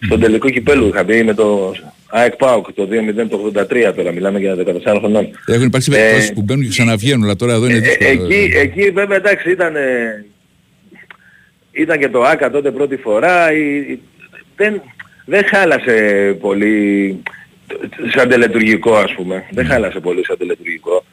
στον 0.00 0.20
τελικό 0.20 0.50
κυπέλου 0.50 0.88
είχα 0.88 1.04
μπει 1.04 1.22
με 1.22 1.34
το 1.34 1.74
ΑΕΚ 2.08 2.36
ΠΑΟΚ 2.36 2.72
το 2.72 2.88
2-0 2.90 3.28
το 3.28 3.52
83 3.88 3.92
τώρα, 3.96 4.12
μιλάμε 4.12 4.38
για 4.38 4.54
14 4.54 4.96
χρονών. 4.98 5.28
Έχουν 5.46 5.66
υπάρξει 5.66 5.90
Ε, 5.94 5.96
περιπτώσεις 5.96 6.32
που 6.32 6.42
μπαίνουν 6.42 6.62
και 6.62 6.68
ξαναβγαίνουν, 6.68 7.24
αλλά 7.24 7.36
τώρα 7.36 7.52
εδώ 7.52 7.66
είναι 7.66 7.76
Ε, 7.76 7.80
δύσκολο. 7.80 8.24
εκεί, 8.34 8.50
εκεί 8.56 8.90
βέβαια 8.90 9.16
εντάξει 9.16 9.50
ήταν, 9.50 9.76
ε, 9.76 10.24
ήταν 11.72 11.98
και 11.98 12.08
το 12.08 12.22
ΆΚΑ 12.22 12.50
τότε 12.50 12.70
πρώτη 12.70 12.96
φορά. 12.96 13.52
η- 13.52 13.98
δεν, 14.56 14.82
δεν 15.24 15.44
χάλασε 15.46 15.96
πολύ 16.40 17.22
σαν 18.14 18.28
τελετουργικό 18.28 18.94
ας 18.96 19.12
πούμε. 19.14 19.44
Δεν 19.50 19.66
χάλασε 19.66 20.00
πολύ 20.00 20.24
σαν 20.24 20.38
τελετουργικό. 20.38 21.04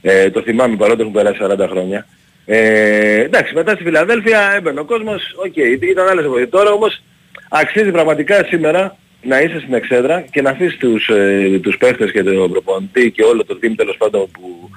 Ε, 0.00 0.30
το 0.30 0.42
θυμάμαι 0.42 0.76
παρότι 0.76 1.00
έχουν 1.00 1.12
περάσει 1.12 1.38
40 1.42 1.68
χρόνια. 1.70 2.06
Ε, 2.44 3.20
εντάξει, 3.22 3.54
μετά 3.54 3.74
στη 3.74 3.82
Φιλαδέλφια 3.82 4.52
έμπαινε 4.56 4.80
ο 4.80 4.84
κόσμος, 4.84 5.22
οκ, 5.46 5.56
ήταν 5.82 6.08
άλλες 6.08 6.24
εποχές. 6.24 6.48
Τώρα 6.50 6.70
όμως 6.70 7.02
αξίζει 7.50 7.90
πραγματικά 7.90 8.44
σήμερα 8.44 8.96
να 9.22 9.40
είσαι 9.40 9.58
στην 9.60 9.74
εξέδρα 9.74 10.24
και 10.30 10.42
να 10.42 10.50
αφήσεις 10.50 10.76
τους, 10.78 11.08
ε, 11.08 11.58
τους 11.62 11.76
παίχτες 11.76 12.12
και 12.12 12.22
τον 12.22 12.50
προπονητή 12.50 13.10
και 13.10 13.22
όλο 13.22 13.44
το 13.44 13.58
team 13.62 13.72
τέλος 13.76 13.96
πάντων 13.96 14.30
που 14.30 14.70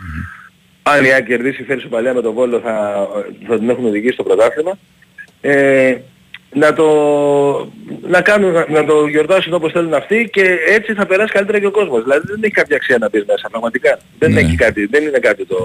αν 0.83 1.03
η 1.05 1.11
ΑΕΚ 1.11 1.25
κερδίσει 1.25 1.63
φέρει 1.63 1.79
ισοπαλία 1.79 2.13
με 2.13 2.21
τον 2.21 2.33
Βόλο 2.33 2.59
θα, 2.59 3.07
θα 3.47 3.57
την 3.59 3.69
έχουν 3.69 3.85
οδηγήσει 3.85 4.13
στο 4.13 4.23
πρωτάθλημα. 4.23 4.77
Ε, 5.41 5.95
να 6.57 6.73
το, 6.73 6.85
να, 8.07 8.21
κάνουν, 8.21 8.51
να, 8.51 8.65
να 8.69 8.85
το 8.85 9.07
γιορτάσουν 9.07 9.53
όπως 9.53 9.71
θέλουν 9.71 9.93
αυτοί 9.93 10.29
και 10.31 10.57
έτσι 10.69 10.93
θα 10.93 11.05
περάσει 11.05 11.33
καλύτερα 11.33 11.59
και 11.59 11.65
ο 11.65 11.71
κόσμος. 11.71 12.03
Δηλαδή 12.03 12.27
δεν 12.27 12.39
έχει 12.43 12.53
κάποια 12.53 12.75
αξία 12.75 12.97
να 12.97 13.09
μπεις 13.09 13.23
μέσα, 13.27 13.47
πραγματικά. 13.49 13.99
Δεν, 14.19 14.31
Ναι. 14.31 14.39
έχει 14.39 14.55
κάτι, 14.55 14.85
δεν 14.85 15.03
είναι 15.03 15.19
κάτι 15.19 15.45
το... 15.45 15.57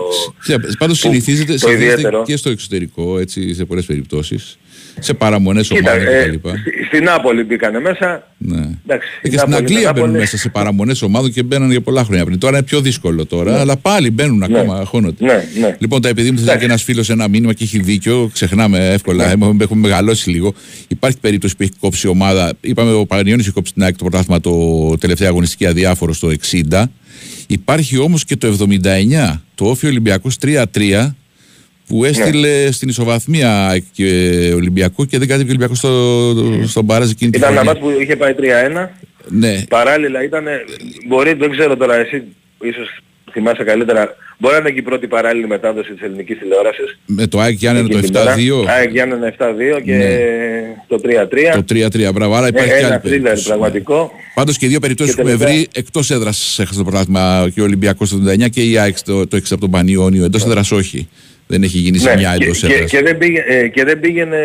Πάντως 0.79 1.01
που- 1.01 1.09
συνηθίζεται, 1.09 1.53
το 1.53 1.59
συνηθίζεται 1.59 1.93
ιδιαίτερο. 1.93 2.23
και 2.27 2.37
στο 2.37 2.51
εξωτερικό, 2.51 3.19
έτσι, 3.19 3.55
σε 3.55 3.65
πολλές 3.65 3.85
περιπτώσεις. 3.85 4.59
Σε 5.03 5.15
παραμονές 5.15 5.69
Κοίτα, 5.69 5.93
ομάδων 5.93 6.15
ε, 6.15 6.23
κτλ. 6.27 6.49
στη- 6.49 6.85
στην 6.87 7.05
Νάπολη 7.05 7.43
μπήκανε 7.45 7.81
μέσα. 7.81 8.29
Ναι. 8.39 8.57
Εντάξει, 8.57 9.09
Ε, 9.23 9.29
η 9.29 9.31
Και 9.31 9.39
στην 9.39 9.51
Νάπολη 9.51 9.57
Αγγλία 9.57 9.81
είναι 9.81 9.91
μπαίνουν 9.93 10.07
Νάπολη. 10.07 10.19
μέσα 10.21 10.37
σε 10.37 10.49
παραμονές 10.49 11.03
ομάδων 11.03 11.33
και 11.33 11.43
μπαίνουν 11.43 11.71
για 11.71 11.81
πολλά 11.81 12.05
χρόνια 12.05 12.25
πριν. 12.25 12.39
Τώρα 12.39 12.57
είναι 12.57 12.67
πιο 12.67 12.81
δύσκολο 12.81 13.27
τώρα, 13.27 13.61
αλλά 13.61 13.77
πάλι 13.77 14.11
μπαίνουν 14.11 14.43
ακόμα, 14.43 14.77
αγχώνονται. 14.79 15.25
Ναι, 15.25 15.45
ναι. 15.61 15.77
Λοιπόν, 15.79 16.03
τα 16.03 16.09
επειδή 16.09 16.31
μου 16.31 16.39
θέλει 16.39 16.59
και 16.59 16.65
ένας 16.65 16.83
φίλος 16.83 17.11
ένα 17.11 17.29
μήνυμα 17.29 17.53
και 17.53 17.65
έχει 17.65 17.79
δίκιο, 17.79 18.31
ξεχνάμε 18.33 18.93
εύκολα, 18.93 19.27
Ναι. 19.27 19.33
έχουμε, 19.33 19.65
έχουμε 19.65 19.81
μεγαλώσει 19.89 20.31
λίγο. 20.31 20.55
Υπάρχει 20.89 21.19
περίπτωση 21.19 21.57
που 21.57 21.63
έχει 21.63 21.73
κόψει 21.81 22.07
η 22.07 22.11
ομάδα. 22.11 22.53
Είπαμε, 22.61 22.93
ο 22.93 23.07
Πανιόνι 23.07 23.41
έχει 23.41 23.51
κόψει 23.51 23.73
την 23.73 23.83
ΑΕΚ 23.83 23.97
το 23.97 24.05
πρωτάθλημα 24.05 24.41
το 24.41 24.97
τελευταία 24.99 25.29
αγωνιστική 25.29 25.67
αδιάφορο 25.67 26.13
στο 26.13 26.31
60. 26.31 26.91
Υπάρχει 27.47 27.99
όμως 27.99 28.25
και 28.25 28.37
το 28.37 28.47
79, 28.47 29.43
το 29.55 29.65
Όφη 29.65 29.87
Ολυμπιακός 29.87 30.37
3-3 30.43 31.15
που 31.91 32.05
έστειλε 32.05 32.71
στην 32.73 32.89
ισοβαθμία 32.89 33.67
ΑΕΚ 33.67 33.83
και 33.93 34.07
Ολυμπιακό 34.55 35.05
και 35.05 35.19
δεν 35.19 35.29
κατέβηκε 35.29 35.51
ο 35.51 35.55
Ολυμπιακός 35.59 35.79
στο, 35.79 36.67
στον 36.67 36.85
Μπαράζ 36.85 37.11
εκείνη 37.11 37.31
τη 37.31 37.39
Ήταν 37.39 37.53
ένα 37.53 37.61
χρονιά. 37.61 37.81
μάτς 37.83 37.95
που 37.97 38.01
είχε 38.03 38.17
πάει 38.17 38.35
3-1. 38.39 38.89
Ναι, 39.29 39.63
Παράλληλα 39.69 40.23
ήταν, 40.25 40.45
μπορεί, 41.09 41.33
δεν 41.35 41.51
ξέρω 41.51 41.77
τώρα 41.77 41.95
εσύ, 41.97 42.23
ίσως 42.63 43.01
θυμάσαι 43.33 43.65
καλύτερα, 43.65 44.15
μπορεί 44.39 44.55
να 44.55 44.61
είναι 44.61 44.71
και 44.71 44.79
η 44.79 44.83
πρώτη 44.83 45.07
παράλληλη 45.07 45.47
μετάδοση 45.47 45.93
της 45.93 46.03
ελληνικής 46.03 46.39
τηλεόρασης. 46.39 46.99
με 47.07 47.27
το 47.27 47.41
ΑΕΚ 47.41 47.55
Γιάννενα 47.57 47.89
το 47.89 47.97
Εκείνη 47.99 48.13
την 48.13 48.21
μέρα. 48.21 48.35
7-2. 48.65 48.69
ΑΕΚ 48.69 48.91
Γιάννενα 48.91 49.27
7-2 49.27 49.81
και 49.85 49.95
Ναι. 49.95 50.07
το 50.89 50.99
3-3. 50.99 51.55
Το 51.55 51.65
3-3, 51.65 52.13
μπράβο. 52.15 52.35
Άρα 52.35 52.49
υπάρχει 52.49 52.69
Ε, 52.71 52.73
και 52.73 52.77
άλλη 52.79 52.87
ένα 52.87 53.01
θρίλερ 53.01 53.21
περίπτωση. 53.21 53.47
πραγματικό. 53.49 54.11
Πάντως 54.35 54.57
και 54.59 54.67
δύο 54.67 54.81
περιπτώσεις 54.81 55.15
Και 55.15 55.23
που 55.23 55.29
έχουμε 55.29 55.45
τελευταία- 55.45 55.67
βρει 55.73 55.81
εκτός 55.85 56.11
έδρας 56.11 56.59
έχασε 56.59 56.79
το 56.79 56.85
πρωτάθλημα 56.85 57.51
και 57.55 57.61
ο 57.61 57.65
Ολυμπιακός 57.65 58.11
το 58.11 58.17
89 58.17 58.49
και 58.49 58.63
η 58.63 58.79
ΑΕΚ 58.79 58.97
το, 59.05 59.27
το 59.27 59.37
6 59.37 59.53
από 59.53 59.61
τον 59.61 59.71
Πανιόνιο. 59.71 60.25
Εντός 60.25 60.45
έδρας 60.45 60.71
όχι. 60.73 61.09
Δεν 61.51 61.63
έχει 61.63 61.79
γίνει 61.79 61.99
σε 61.99 62.17
μια 62.17 62.31
Ναι. 62.31 62.37
και, 62.37 62.45
εντός 62.45 62.59
και, 62.61 62.73
έδρας. 62.73 62.91
και, 62.91 63.03
δεν 63.03 63.19
πήγε, 63.19 63.45
ε, 63.47 63.69
και 63.69 63.85
δεν 63.85 64.01
πήγαινε... 64.01 64.39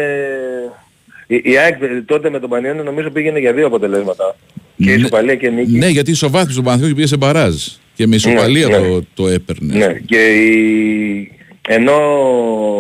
Η, 1.28 1.42
η 1.44 1.58
ΑΕΚ 1.58 1.76
τότε 2.06 2.30
με 2.30 2.40
τον 2.40 2.50
Πανιόνιο 2.50 2.84
νομίζω 2.84 3.10
πήγαινε 3.10 3.40
για 3.40 3.54
δύο 3.54 3.66
αποτελέσματα. 3.66 4.36
Και 4.78 4.92
η 4.92 4.94
Ισοπαλία 4.94 5.36
και 5.36 5.50
νίκη. 5.50 5.78
Ναι, 5.78 5.88
γιατί 5.88 6.12
ισοβάθμισε 6.12 6.56
τον 6.56 6.64
Παναθηναϊκός 6.64 6.90
και 6.90 6.96
πήγε 6.96 7.08
σε 7.08 7.18
μπαράζ. 7.18 7.56
Και 7.96 8.08
με 8.08 8.16
ισοπαλία 8.16 8.68
Ναι, 8.68 8.78
ναι. 8.78 8.88
το, 8.88 9.04
το 9.14 9.28
έπαιρνε. 9.28 9.76
Ναι. 9.78 9.94
Και 10.06 10.18
η... 10.34 11.32
ενώ 11.68 11.94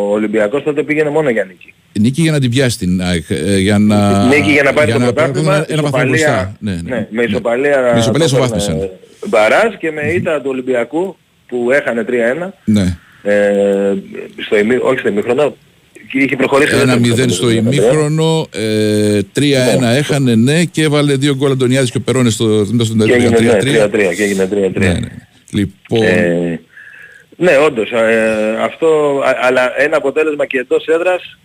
ο 0.07 0.11
Ολυμπιακός 0.11 0.63
τότε 0.63 0.83
πήγαινε 0.83 1.09
μόνο 1.09 1.29
για 1.29 1.43
νίκη. 1.43 1.73
Νίκη 1.99 2.21
για 2.21 2.31
να 2.31 2.39
την 2.39 2.49
πιάσει 2.49 2.77
την 2.77 3.01
ΑΕΚ. 3.01 3.23
ε, 3.29 3.57
Για 3.57 3.77
να, 3.79 4.25
Νίκη 4.27 4.51
για 4.51 4.63
να 4.63 4.73
πάρει 4.73 4.91
το 4.91 4.97
να- 4.97 5.05
πρωτάθλημα, 5.13 5.55
Ένα 5.55 5.81
βαθμό 5.81 5.97
ισοπαλία- 5.97 6.07
μπροστά. 6.07 6.55
Ναι, 6.59 6.71
ναι. 6.71 6.81
ναι, 6.81 7.07
με 7.09 7.21
Ναι. 7.21 7.23
ισοπαλία, 7.23 7.91
Με 7.93 7.99
ισοπαλία 7.99 8.01
το 8.01 8.09
έπαιρνε 8.09 8.25
ισοβάθμισαν. 8.25 8.89
Μπαράζ 9.27 9.73
και 9.79 9.91
με 9.91 10.01
ήττα 10.11 10.37
του 10.41 10.49
Ολυμπιακού 10.49 11.17
που 11.47 11.71
έχανε 11.71 12.03
3-1 12.03 12.53
Ναι. 12.65 12.97
Ε, 13.25 13.93
στο 14.45 14.57
ημί, 14.57 14.75
όχι 14.81 14.99
στο 14.99 15.07
ημίχρονο 15.07 15.55
και 16.11 16.17
είχε 16.19 16.35
προχωρήσει 16.35 16.75
Ένα 16.75 16.97
δεύτερο 16.97 17.15
0 17.15 17.29
στο 17.29 17.33
στο 17.33 17.49
ημίχρονο, 17.49 18.47
ε, 18.53 19.19
3-1 19.35 19.41
έχανε 19.81 20.35
ναι 20.35 20.63
και 20.63 20.81
έβαλε 20.83 21.15
δύο 21.15 21.35
γκολ 21.35 21.51
Αντωνιάδης 21.51 21.91
και 21.91 21.97
ο 21.97 22.01
Περώνες 22.01 22.33
στο 22.33 22.65
στο 22.65 23.05
και 23.05 23.13
έγινε 23.13 23.29
ναι, 23.39 23.57
3-3. 23.61 24.11
3-3 24.11 24.15
και 24.15 24.23
έγινε 24.23 24.49
3-3 24.53 24.71
Ναι, 24.73 24.87
ναι. 24.87 24.99
Λοιπόν, 25.51 26.01
Ε, 26.03 26.59
ναι, 27.37 27.57
όντως. 27.65 27.91
Ε, 27.91 28.57
αυτό, 28.61 28.87
α- 29.25 29.37
αλλά 29.41 29.81
ένα 29.81 29.97
αποτέλεσμα 29.97 30.45
και 30.45 30.57
εντός 30.57 30.85
έδρας 30.85 31.37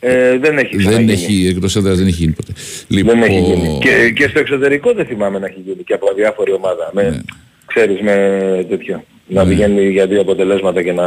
ε, 0.00 0.38
δεν 0.38 0.58
έχει 0.58 0.76
δεν 0.76 0.86
ξαναγίνει. 0.86 1.12
έχει, 1.12 1.46
εκτός 1.46 1.76
έδρας 1.76 1.98
δεν 1.98 2.06
έχει 2.06 2.16
γίνει 2.16 2.32
ποτέ. 2.32 2.52
Λοιπόν, 2.88 3.20
Δεν 3.20 3.22
έχει 3.30 3.40
γίνει. 3.40 3.78
Και, 3.80 4.10
και 4.10 4.28
στο 4.28 4.38
εξωτερικό 4.38 4.92
δεν 4.92 5.06
θυμάμαι 5.06 5.38
να 5.38 5.46
έχει 5.46 5.60
γίνει 5.66 5.82
και 5.82 5.94
από 5.94 6.06
διάφορη 6.16 6.52
ομάδα. 6.52 6.90
Με, 6.92 7.02
Ναι. 7.02 7.16
Ξέρεις, 7.74 8.00
με 8.00 8.66
τέτοιο. 8.68 9.04
Να 9.26 9.44
Ναι. 9.44 9.48
πηγαίνει 9.50 9.88
για 9.90 10.06
δύο 10.06 10.20
αποτελέσματα 10.20 10.82
και 10.82 10.92
να... 10.92 11.04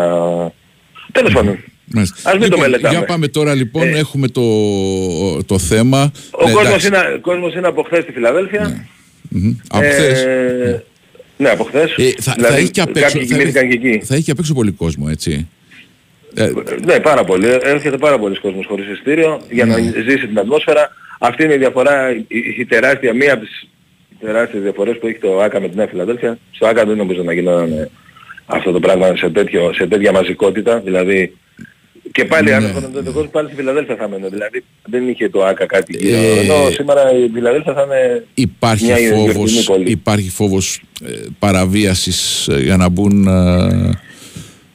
Τέλος 1.11 1.33
πάντων. 1.33 1.59
μάλιστα. 1.93 2.29
Ας 2.29 2.33
μην 2.33 2.41
το 2.41 2.45
Λοιπόν, 2.45 2.59
μελετάμε. 2.59 2.97
Για 2.97 3.05
πάμε 3.05 3.27
τώρα 3.27 3.53
λοιπόν, 3.55 3.87
Ε, 3.87 3.97
έχουμε 3.97 4.27
το, 4.27 5.43
το 5.43 5.59
θέμα. 5.59 6.11
Ο 6.31 6.45
Ναι, 6.47 6.51
κόσμος, 6.51 6.67
εντάξει. 6.85 6.87
είναι, 6.87 7.17
κόσμος 7.21 7.53
είναι 7.55 7.67
από 7.67 7.83
χθες 7.83 8.03
στη 8.03 8.11
Φιλαδέλφια. 8.11 8.87
Μμμ. 9.29 9.53
Από 9.69 9.83
χθες. 9.87 10.23
Ε, 10.23 10.83
ναι, 11.37 11.49
από 11.49 11.63
χθες. 11.63 11.91
Ε, 11.97 12.13
θα, 12.21 12.33
δηλαδή, 12.35 12.53
θα 12.53 12.59
έχει 12.59 12.69
και 12.71 12.81
απ' 12.81 12.97
έξω, 12.97 13.07
κάποιοι 13.07 13.25
θα, 13.27 13.35
κοιμήθηκαν 13.35 13.69
και 13.69 13.75
εκεί. 13.87 14.05
θα 14.05 14.13
έχει 14.15 14.23
και 14.23 14.31
απ' 14.31 14.39
έξω 14.39 14.53
πολύ 14.53 14.71
κόσμο, 14.71 15.07
έτσι. 15.09 15.47
Ε, 16.35 16.51
Ναι, 16.85 16.99
πάρα 16.99 17.23
πολύ. 17.23 17.47
Έρχεται 17.63 17.97
πάρα 17.97 18.19
πολλοί 18.19 18.39
κόσμος 18.39 18.65
χωρίς 18.65 18.87
ειστήριο 18.87 19.41
για 19.49 19.65
να 19.65 19.79
Ναι. 19.79 19.91
ζήσει 20.09 20.27
την 20.27 20.39
ατμόσφαιρα. 20.39 20.91
Αυτή 21.19 21.43
είναι 21.43 21.53
η 21.53 21.57
διαφορά, 21.57 22.11
η, 22.11 22.25
η 22.57 22.65
τεράστια, 22.65 23.13
μία 23.13 23.33
από 23.33 23.43
τις 23.45 23.67
τεράστιες 24.25 24.61
διαφορές 24.63 24.97
που 24.97 25.07
έχει 25.07 25.19
το 25.19 25.39
ΆΚΑ 25.39 25.59
με 25.61 25.69
τη 25.69 25.75
Νέα 25.75 25.87
Φιλαδέλφια. 25.87 26.37
Στο 26.51 26.67
ΆΚΑ 26.67 26.85
δεν 26.85 26.97
νομίζω 26.97 27.23
να 27.23 27.33
γινόταν 27.33 27.89
αυτό 28.45 28.71
το 28.71 28.79
πράγμα 28.79 29.15
σε, 29.15 29.29
τέτοιο, 29.29 29.73
σε 29.73 29.87
τέτοια 29.87 30.11
μαζικότητα. 30.11 30.79
Δηλαδή 30.79 31.37
και 32.11 32.25
πάλι 32.25 32.49
Ναι. 32.49 32.55
αν 32.55 32.63
έρχονταν 32.63 32.91
τότε 32.93 33.11
κόσμο 33.11 33.29
πάλι 33.29 33.47
στη 33.47 33.55
Φιλαδέλφια 33.55 33.95
θα 33.95 34.09
μένω. 34.09 34.29
Δηλαδή 34.29 34.63
δεν 34.85 35.09
είχε 35.09 35.29
το 35.29 35.43
ΆΚΑ 35.45 35.65
κάτι 35.65 35.97
γύρω. 35.97 36.17
Ε, 36.17 36.39
Ενώ 36.39 36.69
σήμερα 36.71 37.11
η 37.13 37.29
Φιλαδέλφια 37.33 37.73
θα 37.73 37.81
είναι 37.81 38.25
Υπάρχει 38.33 38.85
μια 38.85 38.99
γιορτινή 38.99 39.31
φόβος, 39.33 39.63
πόλη. 39.65 39.91
υπάρχει 39.91 40.29
φόβος 40.29 40.81
ε, 41.05 41.11
παραβίασης 41.39 42.47
ε, 42.47 42.59
για 42.61 42.77
να 42.77 42.89
μπουν 42.89 43.27
ε, 43.27 43.91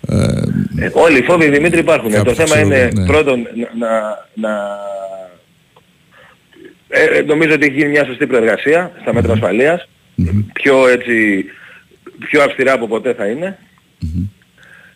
ε, 0.09 0.85
Ε, 0.85 0.91
όλοι 0.93 1.19
οι 1.19 1.23
φόβοι 1.23 1.49
Δημήτρη 1.49 1.79
υπάρχουν. 1.81 2.11
Κάποιοι 2.11 2.35
το 2.35 2.43
θέμα 2.43 2.55
ξέρω, 2.55 2.67
είναι 2.67 2.91
ναι. 2.95 3.07
πρώτον 3.07 3.41
να... 3.41 3.87
να, 3.87 4.01
να 4.35 4.51
ε, 6.89 7.05
ε, 7.05 7.23
νομίζω 7.23 7.55
ότι 7.55 7.67
έχει 7.67 7.75
γίνει 7.77 7.91
μια 7.91 8.05
σωστή 8.05 8.27
προεργασία 8.27 8.93
στα 9.01 9.15
μέτρα 9.15 9.33
ασφαλείας. 9.33 9.89
Πιο 10.53 10.89
έτσι, 10.89 11.45
πιο 12.29 12.43
αυστηρά 12.43 12.73
από 12.73 12.87
ποτέ 12.87 13.15
θα 13.15 13.27
είναι. 13.27 13.59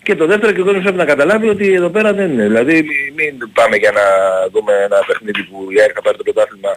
Και 0.02 0.14
το 0.14 0.26
δεύτερο 0.26 0.52
και 0.52 0.60
ο 0.60 0.64
κόσμος 0.64 0.82
πρέπει 0.82 0.96
να 0.96 1.04
καταλάβει 1.04 1.48
ότι 1.48 1.72
εδώ 1.72 1.88
πέρα 1.90 2.12
δεν 2.12 2.30
είναι. 2.32 2.42
Δηλαδή 2.46 2.74
μη- 2.74 3.12
μην 3.14 3.50
πάμε 3.52 3.76
για 3.76 3.90
να 3.90 4.00
δούμε 4.52 4.72
ένα 4.84 4.96
παιχνίδι 5.06 5.42
που 5.42 5.66
η 5.70 5.80
ΑΕΚ 5.80 5.90
θα 5.94 6.02
πάρει 6.02 6.16
το 6.16 6.22
πρωτάθλημα 6.22 6.76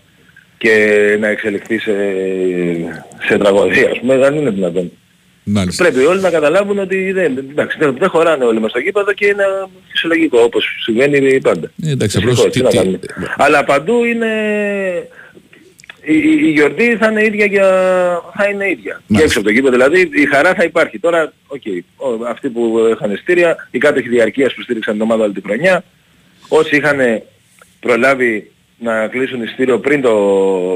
και 0.57 0.73
να 1.19 1.27
εξελιχθεί 1.27 1.77
σε, 1.79 1.93
σε 3.27 3.37
τραγωδία. 3.37 3.89
Ας 3.91 3.99
πούμε, 3.99 4.17
δεν 4.17 4.35
είναι 4.35 4.49
δυνατόν. 4.49 4.91
Μάλιστα. 5.45 5.83
Πρέπει 5.83 6.05
όλοι 6.05 6.21
να 6.21 6.29
καταλάβουν 6.29 6.79
ότι 6.79 7.11
δεν, 7.11 7.37
εντάξει, 7.37 7.77
δεν, 7.79 7.95
δεν 7.99 8.09
χωράνε 8.09 8.43
όλοι 8.45 8.59
μες 8.59 8.69
στο 8.69 8.79
γήπεδο 8.79 9.13
και 9.13 9.25
είναι 9.25 9.43
φυσιολογικό 9.89 10.39
όπως 10.41 10.65
συμβαίνει 10.83 11.41
πάντα. 11.41 11.71
Ε, 11.85 11.89
εντάξει, 11.91 12.19
Δυστυχώς, 12.19 12.39
απλώς 12.39 12.53
τι 12.53 12.59
τι- 12.59 12.63
να 12.63 12.69
τι- 12.69 12.77
κάνουμε. 12.77 12.99
Αλλά 13.37 13.63
παντού 13.63 14.03
είναι... 14.03 14.27
Η, 16.07 16.13
η, 16.17 16.39
η 16.43 16.51
γιορτή 16.51 16.95
θα 16.99 17.11
είναι 17.11 17.25
ίδια 17.25 17.45
για... 17.45 17.67
θα 18.37 18.47
είναι 18.49 18.69
ίδια. 18.69 18.93
Και 18.93 19.01
Μάλιστα. 19.07 19.23
έξω 19.25 19.39
από 19.39 19.47
το 19.47 19.53
γήπεδο 19.53 19.71
δηλαδή 19.71 20.09
η 20.13 20.25
χαρά 20.25 20.53
θα 20.53 20.63
υπάρχει. 20.63 20.99
Τώρα, 20.99 21.33
οκ, 21.47 21.61
ο- 21.95 22.25
αυτοί 22.25 22.49
που 22.49 22.77
είχαν 22.93 23.11
εισιτήρια, 23.11 23.67
οι 23.71 23.77
κάτοχοι 23.77 24.09
διαρκείας 24.09 24.53
που 24.53 24.61
στήριξαν 24.61 24.93
την 24.93 25.01
ομάδα 25.01 25.23
όλη 25.23 25.33
τη 25.33 25.41
χρονιά, 25.41 25.83
όσοι 26.47 26.75
είχαν 26.75 26.97
προλάβει 27.79 28.51
να 28.77 29.07
κλείσουν 29.07 29.41
ειστήριο 29.43 29.79
πριν, 29.79 30.01
το, 30.01 30.11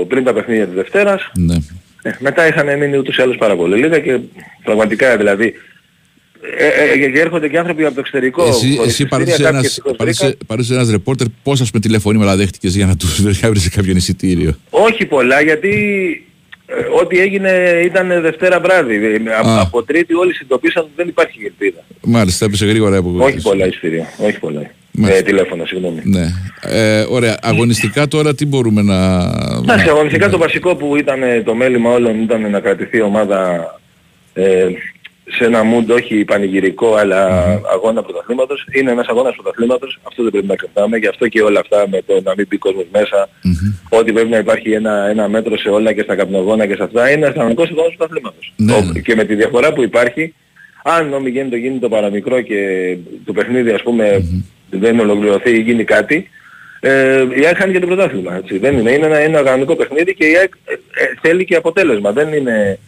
πριν 0.08 0.24
τα 0.24 0.34
παιχνίδια 0.34 0.66
της 0.66 0.76
Δευτέρας, 0.76 1.32
Ναι. 1.36 1.56
Ε, 2.02 2.12
μετά 2.20 2.48
είχαν 2.48 2.78
μείνει 2.78 2.98
ούτως 2.98 3.18
ή 3.18 3.22
άλλως 3.22 3.38
πάρα 3.38 3.56
πολύ 3.56 3.78
λίγα 3.78 4.00
και 4.00 4.20
πραγματικά 4.64 5.18
δηλαδή 5.18 5.54
ε, 6.42 6.66
ε, 6.66 7.06
ε, 7.06 7.10
και 7.10 7.20
έρχονται 7.20 7.50
και 7.50 7.58
άνθρωποι 7.58 7.86
από 7.86 7.94
το 7.94 8.00
εξωτερικό. 8.00 8.44
Εσύ, 8.44 8.76
χωρίς 8.76 8.92
εσύ 8.92 9.04
εισιτήρια, 9.04 9.08
παρούσε 9.08 9.32
κάποιοι 9.32 9.48
ένας, 9.48 9.66
ευτυχώς 9.66 9.96
παρούσε, 9.96 10.26
βρήκαν. 10.26 10.48
παρούσε 10.48 10.74
ένας 10.74 10.90
ρεπόρτερ 10.92 11.28
πόσας 11.44 11.62
ας 11.62 11.70
πούμε 11.72 11.82
τηλεφωνήματα 11.82 12.36
δέχτηκες 12.36 12.76
για 12.76 12.86
να 12.86 12.96
τους 12.96 13.22
βρεις 13.24 13.70
κάποιον 13.70 13.98
εισιτήριο; 13.98 14.56
Όχι 14.70 15.06
πολλά 15.06 15.42
γιατί 15.42 15.70
ε, 15.72 16.29
ό,τι 17.02 17.20
έγινε 17.20 17.82
ήταν 17.86 18.22
Δευτέρα 18.22 18.60
βράδυ. 18.60 18.96
Ε, 19.06 19.32
α- 19.34 19.40
Α. 19.58 19.62
Από 19.62 19.84
Τρίτη 19.84 20.14
όλοι 20.14 20.34
συνειδητοποίησαν 20.34 20.84
ότι 20.84 20.92
δεν 20.96 21.08
υπάρχει 21.08 21.40
ελπίδα. 21.46 21.80
Μάλιστα, 22.02 22.46
έπεσε 22.46 22.66
γρήγορα 22.66 22.98
από 22.98 23.16
Όχι 23.20 23.42
πολλά 23.42 23.68
εισιτήρια. 23.68 24.08
Όχι 24.18 24.40
πολλά. 24.40 24.62
Μάλιστα. 24.92 25.20
Ε, 25.20 25.24
τηλέφωνα, 25.24 25.66
συγγνώμη. 25.66 26.02
Ναι. 26.04 26.26
Ε, 26.62 27.06
ωραία. 27.10 27.38
Αγωνιστικά 27.42 28.08
τώρα 28.08 28.36
τι 28.36 28.46
μπορούμε 28.46 28.82
να... 28.82 29.16
Εντάξει, 29.64 29.86
να- 29.86 29.92
αγωνιστικά 29.92 30.30
το 30.30 30.38
βασικό 30.38 30.76
που 30.76 30.96
ήταν 30.96 31.24
ε, 31.24 31.42
το 31.42 31.54
μέλημα 31.56 31.90
όλων 31.92 32.22
ήταν 32.22 32.50
να 32.50 32.60
κρατηθεί 32.60 32.98
η 32.98 33.02
ομάδα 33.02 33.66
ε, 34.34 34.66
σε 35.32 35.46
ένα 35.46 35.62
mood 35.62 35.94
όχι 35.94 36.26
πανηγυρικό 36.26 36.96
αλλά 36.96 37.44
αγώνα 37.74 38.02
πρωταθλήματος. 38.04 38.68
Είναι 38.72 38.92
ένας 38.92 39.08
αγώνας 39.08 39.36
πρωταθλήματος, 39.36 40.00
αυτό 40.04 40.24
δεν 40.24 40.32
πρέπει 40.32 40.48
να 40.48 40.56
κρατάμε, 40.56 40.98
γι' 40.98 41.08
αυτό 41.08 41.28
και 41.28 41.42
όλα 41.42 41.60
αυτά 41.60 41.86
με 41.92 42.02
το 42.06 42.22
να 42.24 42.34
μην 42.38 42.46
μπει 42.50 42.58
κόσμος 42.58 42.86
μέσα, 42.92 43.30
ότι 43.90 44.12
πρέπει 44.14 44.30
να 44.30 44.38
υπάρχει 44.38 44.72
ένα, 44.72 45.08
ένα 45.10 45.28
μέτρο 45.28 45.58
σε 45.58 45.70
όλα 45.70 45.94
και 45.94 46.02
στα 46.02 46.16
καπνογόνα 46.16 46.66
και 46.68 46.76
σε 46.76 46.84
αυτά, 46.84 47.10
είναι 47.12 47.22
ένας 47.26 47.36
κανονικός 47.36 47.70
αγώνας 47.70 47.96
πρωταθλήματος. 47.98 48.54
Ναι, 48.56 48.74
Ο- 48.74 48.82
ναι. 48.94 49.00
Και 49.00 49.16
με 49.16 49.24
τη 49.24 49.36
διαφορά 49.36 49.74
που 49.74 49.84
υπάρχει, 49.84 50.34
αν 50.84 51.14
ο 51.14 51.20
μη 51.20 51.50
γένοιτο 51.50 51.56
γίνει 51.56 51.80
το 51.80 51.90
παραμικρό 51.90 52.42
και 52.42 52.58
το 53.26 53.34
παιχνίδι 53.34 53.72
ας 53.72 53.82
πούμε 53.82 54.26
δεν 54.70 55.00
ολοκληρωθεί 55.00 55.52
ή 55.52 55.60
γίνει 55.62 55.84
κάτι, 55.84 56.30
ε, 56.82 57.26
η 57.42 57.46
ΑΕΚ 57.46 57.58
χάνει 57.58 57.74
και 57.74 57.80
το 57.80 57.86
πρωτάθλημα. 57.88 58.36
Έτσι. 58.36 58.58
Δεν 58.58 58.78
είναι. 58.78 58.92
Είναι 58.92 59.06
ένα, 59.06 59.18
ένα 59.18 59.42
κανονικό 59.44 59.76
παιχνίδι 59.76 60.14
και 60.16 60.26
η 60.26 60.36
ΑΕΚ 60.38 60.54
ε, 60.66 60.74
ε, 60.74 60.78
θέλει 61.22 61.46
και 61.46 61.56
αποτέλεσμα. 61.56 62.12
Δεν 62.12 62.34
είναι, 62.34 62.80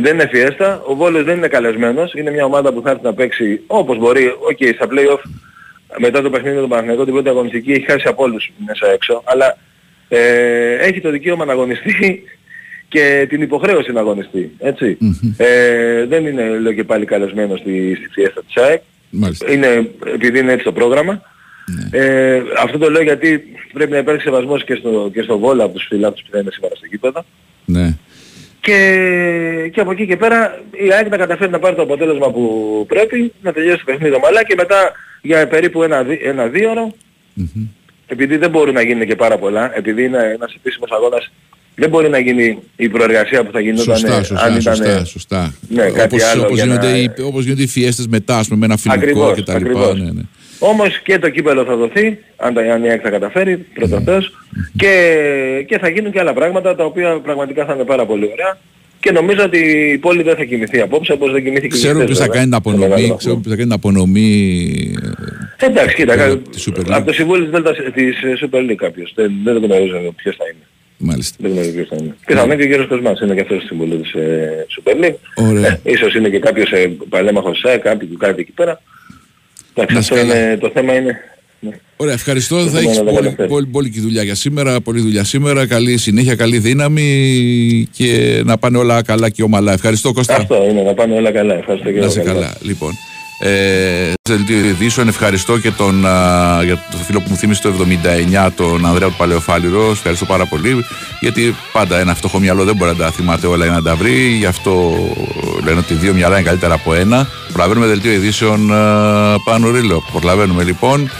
δεν 0.00 0.14
είναι 0.14 0.28
φιέστα. 0.28 0.82
Ο 0.86 0.94
Βόλος 0.94 1.24
δεν 1.24 1.36
είναι 1.36 1.48
καλεσμένος. 1.48 2.12
Είναι 2.14 2.30
μια 2.30 2.44
ομάδα 2.44 2.72
που 2.72 2.80
θα 2.82 2.90
έρθει 2.90 3.04
να 3.04 3.14
παίξει 3.14 3.60
όπως 3.66 3.98
μπορεί. 3.98 4.26
Οκ, 4.26 4.74
στα 4.74 4.86
play-off 4.90 5.20
μετά 5.98 6.22
το 6.22 6.30
παιχνίδι 6.30 6.54
με 6.54 6.60
τον 6.60 6.70
Παναθηναϊκό 6.70 7.04
την 7.04 7.12
πρώτη 7.12 7.28
αγωνιστική 7.28 7.72
έχει 7.72 7.84
χάσει 7.84 8.08
από 8.08 8.22
όλους 8.22 8.50
μέσα 8.66 8.92
έξω. 8.92 9.22
Αλλά 9.24 9.56
ε, 10.08 10.74
έχει 10.74 11.00
το 11.00 11.10
δικαίωμα 11.10 11.44
να 11.44 11.52
αγωνιστεί 11.52 12.22
και 12.88 13.26
την 13.28 13.42
υποχρέωση 13.42 13.92
να 13.92 14.00
αγωνιστεί. 14.00 14.52
Έτσι. 14.58 14.98
Ε, 15.36 16.04
δεν 16.06 16.26
είναι 16.26 16.58
λέω 16.58 16.72
και 16.72 16.84
πάλι 16.84 17.04
καλεσμένος 17.04 17.58
στη, 17.58 17.94
στη 17.94 18.08
φιέστα 18.08 18.42
της 18.44 18.56
ΑΕΚ. 18.62 18.82
Μάλιστα. 19.10 19.52
Είναι, 19.52 19.90
επειδή 20.14 20.38
είναι 20.38 20.52
έτσι 20.52 20.64
το 20.64 20.72
πρόγραμμα. 20.72 21.22
Ε, 21.90 22.42
αυτό 22.62 22.78
το 22.78 22.90
λέω 22.90 23.02
γιατί 23.02 23.42
πρέπει 23.72 23.90
να 23.90 23.98
υπάρξει 23.98 24.24
σεβασμός 24.24 24.64
και 24.64 24.74
στο, 24.74 25.10
και 25.12 25.22
στο 25.22 25.38
Βόλο 25.38 25.64
από 25.64 25.74
τους 25.74 25.86
φιλάθλους 25.88 26.22
που 26.22 26.28
θα 26.30 26.38
είναι 26.38 26.50
σήμερα 26.50 26.74
στο 26.74 26.86
γήπεδο. 26.86 27.24
Ναι. 27.64 27.96
Και, 28.60 29.70
και 29.72 29.80
από 29.80 29.90
εκεί 29.90 30.06
και 30.06 30.16
πέρα 30.16 30.62
η 30.86 30.92
ΑΕΚ 30.92 31.08
να 31.08 31.16
καταφέρει 31.16 31.50
να 31.50 31.58
πάρει 31.58 31.76
το 31.76 31.82
αποτέλεσμα 31.82 32.30
που 32.30 32.84
πρέπει, 32.88 33.32
να 33.42 33.52
τελειώσει 33.52 33.78
το 33.78 33.84
παιχνίδι 33.92 34.14
ομαλά 34.14 34.44
και 34.44 34.54
μετά 34.56 34.92
για 35.22 35.48
περίπου 35.48 35.82
ένα, 35.82 36.02
δι- 36.02 36.20
ένα 36.24 36.46
δύο 36.46 36.70
ώρο, 36.70 36.94
επειδή 38.06 38.36
δεν 38.36 38.50
μπορούν 38.50 38.74
να 38.74 38.82
γίνουν 38.82 39.06
και 39.06 39.16
πάρα 39.16 39.38
πολλά, 39.38 39.76
επειδή 39.76 40.04
είναι 40.04 40.18
ένας 40.34 40.54
επίσημος 40.54 40.90
αγώνας, 40.90 41.30
δεν 41.74 41.88
μπορεί 41.90 42.08
να 42.08 42.18
γίνει 42.18 42.58
η 42.76 42.88
προεργασία 42.88 43.44
που 43.44 43.52
θα 43.52 43.60
γινόταν 43.60 43.84
Σωστά, 43.96 44.22
σωστά, 44.22 44.44
αν 44.46 44.56
ήταν... 44.56 44.74
σωστά, 44.76 45.04
σωστά. 45.04 45.54
Ναι, 45.68 45.90
κάτι 45.90 46.14
όπως, 46.14 46.24
άλλο 46.32 46.42
όπως, 46.44 46.54
για 46.54 46.64
γίνονται, 46.64 46.90
να- 46.90 46.96
οι, 46.98 47.10
όπως 47.22 47.44
γίνονται 47.44 47.62
οι 47.62 47.66
φιέστες 47.66 48.06
μετά, 48.06 48.38
ας 48.38 48.46
πούμε, 48.48 48.58
με 48.58 48.64
ένα 48.66 48.76
φιλικό 48.76 49.00
Ακριβώς, 49.00 49.34
και 49.34 49.42
τα 49.42 49.58
λοιπά. 49.58 49.68
ακριβώς. 49.80 50.00
Ναι, 50.00 50.10
ναι. 50.10 50.22
Όμως 50.58 50.98
και 51.02 51.18
το 51.18 51.28
κύπελο 51.28 51.64
θα 51.64 51.76
δοθεί, 51.76 52.18
αν 52.36 52.54
τα 52.54 52.60
αν 52.60 52.84
η 52.84 52.88
ΑΕΚ 52.90 53.00
θα 53.02 53.10
καταφέρει, 53.10 53.56
πρώτα 53.74 54.00
Θεός, 54.00 54.32
και, 54.76 54.92
και 55.68 55.78
θα 55.78 55.88
γίνουν 55.88 56.12
και 56.12 56.20
άλλα 56.20 56.32
πράγματα 56.32 56.74
τα 56.74 56.84
οποία 56.84 57.20
πραγματικά 57.20 57.64
θα 57.64 57.74
είναι 57.74 57.84
πάρα 57.84 58.06
πολύ 58.06 58.24
ωραία. 58.32 58.58
Και 59.00 59.10
νομίζω 59.12 59.42
ότι 59.44 59.58
η 59.92 59.98
πόλη 59.98 60.22
δεν 60.22 60.36
θα 60.36 60.44
κοιμηθεί 60.44 60.80
απόψε 60.80 61.12
όπως 61.12 61.32
δεν 61.32 61.42
κοιμήθηκε 61.44 61.66
και 61.68 61.74
Ξέρω 61.76 61.94
χθες, 61.94 62.04
ποιος 62.06 62.18
θα 62.18 62.24
βέβαια, 62.24 62.40
κάνει 62.40 62.50
την 62.50 62.60
σε 62.62 62.68
μεγάλο 62.78 62.84
απονομή, 62.94 63.00
βαθμό. 63.02 63.16
ξέρω 63.16 63.34
ποιος 63.36 63.46
θα 63.54 63.56
κάνει 63.56 63.68
την 63.68 63.72
απονομή. 63.78 64.94
ε, 65.60 65.66
Εντάξει, 65.66 65.94
κοίτα, 65.94 66.12
από 66.12 66.22
κα- 66.22 66.38
της 66.50 66.68
Super 66.70 66.80
League. 66.80 66.90
από 66.90 67.06
το 67.06 67.12
Συμβούλιο 67.12 67.42
της, 67.44 67.52
Δέλτα, 67.52 67.72
της 67.92 68.22
ε, 68.22 68.38
Super 68.42 68.70
League 68.70 68.74
κάποιος. 68.74 69.12
Δεν, 69.14 69.32
δεν 69.44 69.56
γνωρίζω 69.56 70.12
ποιος 70.16 70.36
θα 70.36 70.44
είναι. 70.52 70.64
Μάλιστα. 70.98 71.36
Δεν 71.40 71.50
γνωρίζω 71.50 71.72
ποιος 71.72 71.88
θα 71.88 71.96
είναι. 72.00 72.14
Πιθανόν 72.26 72.56
και 72.56 72.62
ο 72.62 72.66
κύριος 72.66 72.86
Κοσμάς 72.86 73.20
είναι 73.20 73.34
και 73.34 73.40
αυτός 73.40 73.56
στο 73.58 73.66
Συμβούλιο 73.66 73.96
της 73.96 74.12
ε, 74.12 74.66
Super 74.76 75.04
League. 75.04 75.14
Ωραία. 75.48 75.66
Ε, 75.66 75.80
ίσως 75.82 76.14
είναι 76.14 76.28
και 76.28 76.38
κάποιος 76.38 76.70
ε, 76.72 76.96
παλέμαχος 77.08 77.58
ΣΑΕ, 77.58 77.76
κάποιο 77.76 78.08
κάτι 78.18 78.40
εκεί 78.40 78.52
πέρα. 78.52 78.80
Εντάξει, 79.82 79.94
Να 79.94 80.00
αυτό 80.00 80.14
είσαι 80.16 80.26
καλά. 80.26 80.44
είναι, 80.46 80.56
το 80.56 80.70
θέμα 80.74 80.94
είναι... 80.94 81.16
ναι. 81.60 81.70
Ωραία, 81.96 82.14
ευχαριστώ. 82.14 82.56
Θα 82.58 82.64
θέμα 82.66 82.78
έχεις 82.80 82.96
είναι 82.96 83.04
να 83.04 83.10
πολύ, 83.10 83.22
καταφέρεις. 83.24 83.50
πολύ, 83.52 83.66
πολύ 83.66 83.90
και 83.90 84.00
δουλειά 84.00 84.22
για 84.22 84.34
σήμερα. 84.34 84.80
Πολλή 84.80 85.00
δουλειά 85.00 85.24
σήμερα. 85.24 85.66
Καλή 85.66 85.96
συνέχεια, 85.96 86.34
καλή 86.34 86.58
δύναμη 86.58 87.88
και 87.96 88.40
να 88.44 88.58
πάνε 88.58 88.78
όλα 88.78 89.02
καλά 89.02 89.28
και 89.28 89.42
ομαλά. 89.42 89.72
Ευχαριστώ 89.72 90.12
Κώστα. 90.12 90.34
Αυτό 90.36 90.66
είναι, 90.70 90.82
να 90.82 90.94
πάνε 90.94 91.14
όλα 91.14 91.32
καλά. 91.32 91.54
Ευχαριστώ 91.54 91.86
και 91.90 91.98
Να 91.98 91.98
εγώ. 92.04 92.06
είσαι 92.10 92.20
Καλημέρα. 92.20 92.46
καλά. 92.46 92.56
Λοιπόν, 92.62 92.92
ε, 93.38 94.12
στο 94.22 94.36
δελτίο 94.36 94.58
ειδήσεων 94.58 95.08
ευχαριστώ 95.08 95.58
και 95.58 95.70
τον, 95.70 96.06
α, 96.06 96.60
για 96.64 96.84
το 96.90 96.96
φίλο 96.96 97.20
που 97.20 97.26
μου 97.30 97.36
θύμισε 97.36 97.62
το 97.62 97.74
79, 98.46 98.50
τον 98.56 98.86
Ανδρέα 98.86 99.08
του 99.08 99.14
Παλαιοφάλιρο. 99.16 99.90
Ευχαριστώ 99.90 100.24
πάρα 100.24 100.46
πολύ. 100.46 100.84
Γιατί 101.20 101.54
πάντα 101.72 101.98
ένα 101.98 102.14
φτωχό 102.14 102.38
μυαλό 102.38 102.64
δεν 102.64 102.76
μπορεί 102.76 102.90
να 102.90 102.96
τα 102.96 103.10
θυμάται 103.10 103.46
όλα 103.46 103.66
ή 103.66 103.68
να 103.68 103.82
τα 103.82 103.96
βρει. 103.96 104.26
Γι' 104.26 104.46
αυτό 104.46 104.94
λένε 105.64 105.78
ότι 105.78 105.94
δύο 105.94 106.14
μυαλά 106.14 106.38
είναι 106.38 106.48
καλύτερα 106.48 106.74
από 106.74 106.94
ένα. 106.94 107.28
Προλαβαίνουμε 107.52 107.86
δελτίο 107.86 108.12
ειδήσεων 108.12 108.72
α, 108.72 109.40
πάνω 109.44 109.70
ρίλο. 109.70 110.04
Προλαβαίνουμε 110.12 110.64
λοιπόν. 110.64 111.10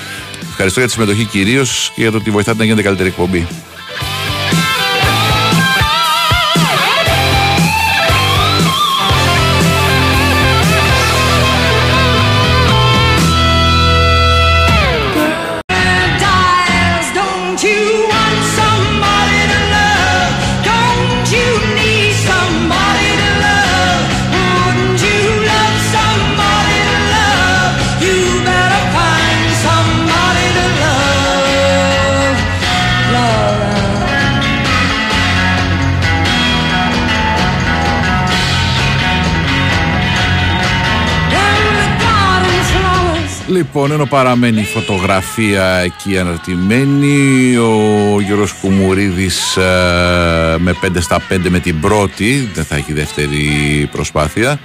Ευχαριστώ 0.51 0.81
για 0.81 0.89
τη 0.89 0.95
συμμετοχή 0.95 1.25
κυρίως 1.25 1.93
και 1.95 2.01
για 2.01 2.11
το 2.11 2.17
ότι 2.17 2.31
βοηθάτε 2.31 2.59
να 2.59 2.65
γίνεται 2.65 2.83
καλύτερη 2.83 3.09
εκπομπή. 3.09 3.47
Λοιπόν, 43.59 43.93
ενώ 43.93 44.07
παραμένει 44.07 44.61
η 44.61 44.65
φωτογραφία 44.65 45.65
εκεί 45.65 46.19
αναρτημένη, 46.19 47.57
ο 47.57 48.21
Γιώργος 48.21 48.53
Κουμουρίδης 48.53 49.57
ε, 49.57 49.63
με 50.59 50.75
5 50.83 50.89
στα 50.99 51.21
5 51.31 51.39
με 51.49 51.59
την 51.59 51.81
πρώτη, 51.81 52.51
δεν 52.55 52.65
θα 52.65 52.77
έχει 52.77 52.93
δεύτερη 52.93 53.49
προσπάθεια. 53.93 54.61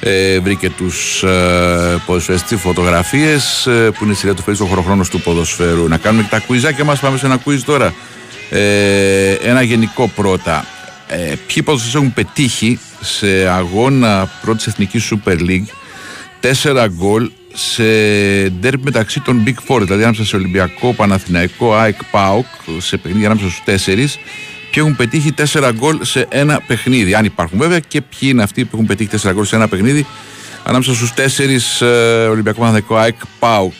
Ε, 0.00 0.40
βρήκε 0.40 0.70
τους 0.70 1.22
ε, 1.22 2.02
ποδοσφαιριστές 2.06 2.60
φωτογραφίες 2.60 3.66
ε, 3.66 3.90
που 3.90 4.04
είναι 4.04 4.12
η 4.12 4.16
σειρά 4.16 4.34
του 4.34 4.42
Φέρις 4.42 4.60
ο 4.60 4.64
χωροχρόνος 4.66 5.08
του 5.08 5.20
ποδοσφαίρου. 5.20 5.88
Να 5.88 5.96
κάνουμε 5.96 6.22
και 6.22 6.28
τα 6.30 6.38
κουιζάκια 6.38 6.84
μας, 6.84 7.00
πάμε 7.00 7.18
σε 7.18 7.26
ένα 7.26 7.36
κουιζ 7.36 7.62
τώρα. 7.62 7.94
Ε, 8.50 9.32
ένα 9.32 9.62
γενικό 9.62 10.08
πρώτα. 10.08 10.66
Ε, 11.08 11.16
ποιοι 11.46 11.62
ποδοσφαιριστές 11.62 11.94
έχουν 11.94 12.12
πετύχει 12.12 12.78
σε 13.00 13.48
αγώνα 13.48 14.30
πρώτης 14.42 14.66
εθνικής 14.66 15.12
Super 15.12 15.38
League 15.38 15.66
τέσσερα 16.40 16.86
γκολ 16.88 17.30
σε 17.56 17.84
ντέρμπι 18.48 18.82
μεταξύ 18.84 19.20
των 19.20 19.42
Big 19.46 19.54
Four, 19.68 19.78
δηλαδή 19.80 20.00
ανάμεσα 20.00 20.24
σε 20.24 20.36
Ολυμπιακό, 20.36 20.92
Παναθηναϊκό, 20.94 21.74
ΑΕΚ, 21.74 22.04
ΠΑΟΚ, 22.10 22.46
σε 22.78 22.96
παιχνίδια 22.96 23.26
ανάμεσα 23.26 23.48
στους 23.50 23.64
τέσσερις, 23.64 24.18
ποιοι 24.70 24.74
έχουν 24.74 24.96
πετύχει 24.96 25.32
τέσσερα 25.32 25.72
γκολ 25.72 25.98
σε 26.02 26.26
ένα 26.28 26.60
παιχνίδι. 26.66 27.14
Αν 27.14 27.24
υπάρχουν 27.24 27.58
βέβαια 27.58 27.78
και 27.78 28.00
ποιοι 28.00 28.28
είναι 28.32 28.42
αυτοί 28.42 28.64
που 28.64 28.70
έχουν 28.72 28.86
πετύχει 28.86 29.10
τέσσερα 29.10 29.32
γκολ 29.34 29.44
σε 29.44 29.56
ένα 29.56 29.68
παιχνίδι 29.68 30.06
ανάμεσα 30.62 30.94
στους 30.94 31.14
τέσσερις 31.14 31.80
ε, 31.80 32.26
Ολυμπιακό, 32.30 32.58
Παναθηναϊκό, 32.58 32.96
ΑΕΚ, 32.96 33.16
ΠΑΟΚ. 33.38 33.74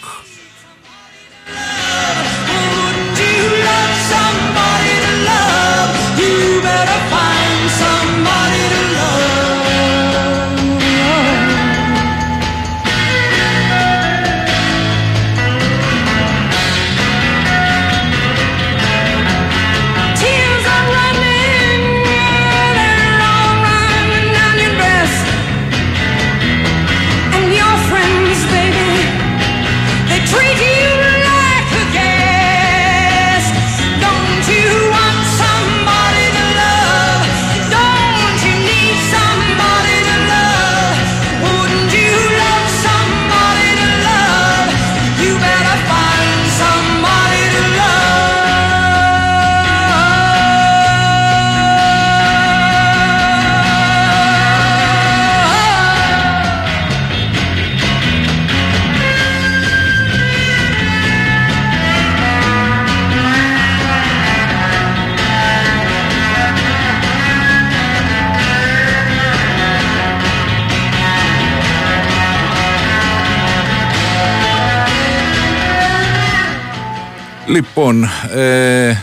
Λοιπόν, 77.56 78.08
ε, 78.34 78.96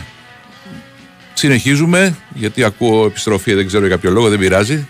συνεχίζουμε, 1.34 2.16
γιατί 2.34 2.64
ακούω 2.64 3.06
επιστροφή, 3.06 3.54
δεν 3.54 3.66
ξέρω 3.66 3.86
για 3.86 3.94
κάποιο 3.94 4.10
λόγο, 4.10 4.28
δεν 4.28 4.38
πειράζει. 4.38 4.88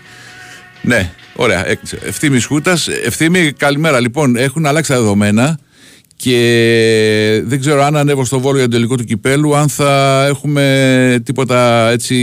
Ναι, 0.81 1.11
ωραία, 1.35 1.67
έκλεισε. 1.67 1.99
Ευθύμης 2.03 2.45
Χούτας. 2.45 2.87
Ευθύμη, 2.87 3.51
καλημέρα. 3.51 3.99
Λοιπόν, 3.99 4.35
έχουν 4.35 4.65
αλλάξει 4.65 4.91
τα 4.91 4.97
δεδομένα 4.97 5.59
και 6.17 7.41
δεν 7.45 7.59
ξέρω 7.59 7.83
αν 7.83 7.95
ανέβω 7.97 8.25
στο 8.25 8.39
Βόλο 8.39 8.57
για 8.57 8.65
το 8.65 8.71
τελικό 8.71 8.95
του 8.95 9.03
κυπέλου, 9.03 9.55
αν 9.55 9.69
θα 9.69 10.25
έχουμε 10.29 11.21
τίποτα 11.25 11.89
έτσι 11.89 12.15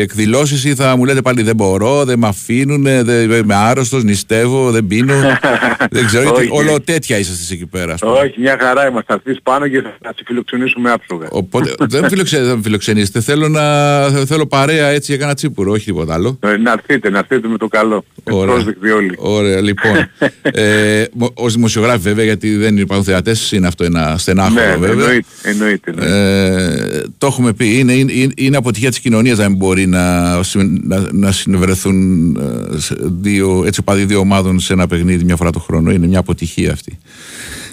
εκδηλώσεις 0.00 0.64
ή 0.64 0.74
θα 0.74 0.96
μου 0.96 1.04
λέτε 1.04 1.22
πάλι 1.22 1.42
δεν 1.42 1.56
μπορώ, 1.56 2.04
δεν 2.04 2.18
με 2.18 2.26
αφήνουν, 2.28 2.82
δεν, 2.82 3.30
είμαι 3.30 3.54
άρρωστος, 3.54 4.04
νηστεύω, 4.04 4.70
δεν 4.70 4.86
πίνω. 4.86 5.14
δεν 5.90 6.06
ξέρω, 6.06 6.22
γιατί 6.22 6.40
Όχι. 6.40 6.50
όλο 6.52 6.80
τέτοια 6.80 7.18
είσαστε 7.18 7.54
εκεί 7.54 7.66
πέρα. 7.66 7.92
ας 7.92 8.00
πούμε. 8.00 8.12
Όχι, 8.12 8.40
μια 8.40 8.56
χαρά 8.60 8.88
είμαστε. 8.88 9.04
Θα 9.06 9.20
έρθεις 9.24 9.42
πάνω 9.42 9.68
και 9.68 9.80
θα, 9.80 9.96
θα 10.02 10.12
σε 10.16 10.22
φιλοξενήσουμε 10.26 10.90
άψογα. 10.90 11.26
Οπότε 11.30 11.74
δεν, 11.94 12.08
φιλοξε, 12.08 12.42
δεν 12.42 12.62
φιλοξενήσετε. 12.62 13.20
Θέλω, 13.20 13.48
να, 13.48 14.08
θέλω 14.08 14.46
παρέα 14.46 14.86
έτσι 14.88 15.12
για 15.12 15.20
κάνα 15.20 15.34
τσίπουρο, 15.34 15.72
όχι 15.72 15.84
τίποτα 15.84 16.14
άλλο. 16.14 16.38
Ε, 16.40 16.56
Να 16.56 16.72
έρθετε, 16.72 17.10
να 17.10 17.18
έρθετε 17.18 17.48
με 17.48 17.56
το 17.56 17.68
καλό. 17.68 18.04
Ωραία. 18.30 18.52
Πρόσδεκτοι 18.54 18.90
όλοι. 18.90 19.14
Ωραία, 19.18 19.60
λοιπόν. 19.60 19.96
ε, 20.42 21.04
Ω 21.34 21.48
δημοσιογράφοι, 21.48 22.00
βέβαια, 22.00 22.24
γιατί 22.24 22.56
δεν 22.56 22.76
υπάρχουν 22.76 23.04
θεατές, 23.04 23.39
είναι 23.52 23.66
αυτό 23.66 23.84
ένα 23.84 24.18
στενάχωρο, 24.18 24.60
Ναι, 24.64 24.76
βέβαια. 24.76 24.90
εννοείται. 24.90 25.26
εννοείται, 25.42 25.90
εννοείται. 25.90 26.96
Ε, 26.96 27.02
το 27.18 27.26
έχουμε 27.26 27.52
πει. 27.52 27.78
Είναι, 27.78 27.92
είναι, 27.92 28.32
είναι 28.36 28.56
αποτυχία 28.56 28.88
της 28.88 29.00
κοινωνίας 29.00 29.38
να 29.38 29.48
μην 29.48 29.56
μπορεί 29.56 29.86
να, 29.86 30.38
συ- 30.42 30.80
να, 30.82 31.06
να 31.12 31.32
συνευρεθούν 31.32 32.36
ε, 32.36 32.78
σε 32.78 32.96
δύο, 33.20 33.62
έτσι 33.66 33.80
οπαδοί 33.80 34.04
δύο 34.04 34.18
ομάδων 34.18 34.60
σε 34.60 34.72
ένα 34.72 34.86
παιχνίδι 34.86 35.24
μια 35.24 35.36
φορά 35.36 35.50
το 35.50 35.58
χρόνο. 35.58 35.90
Είναι 35.90 36.06
μια 36.06 36.18
αποτυχία 36.18 36.72
αυτή. 36.72 36.98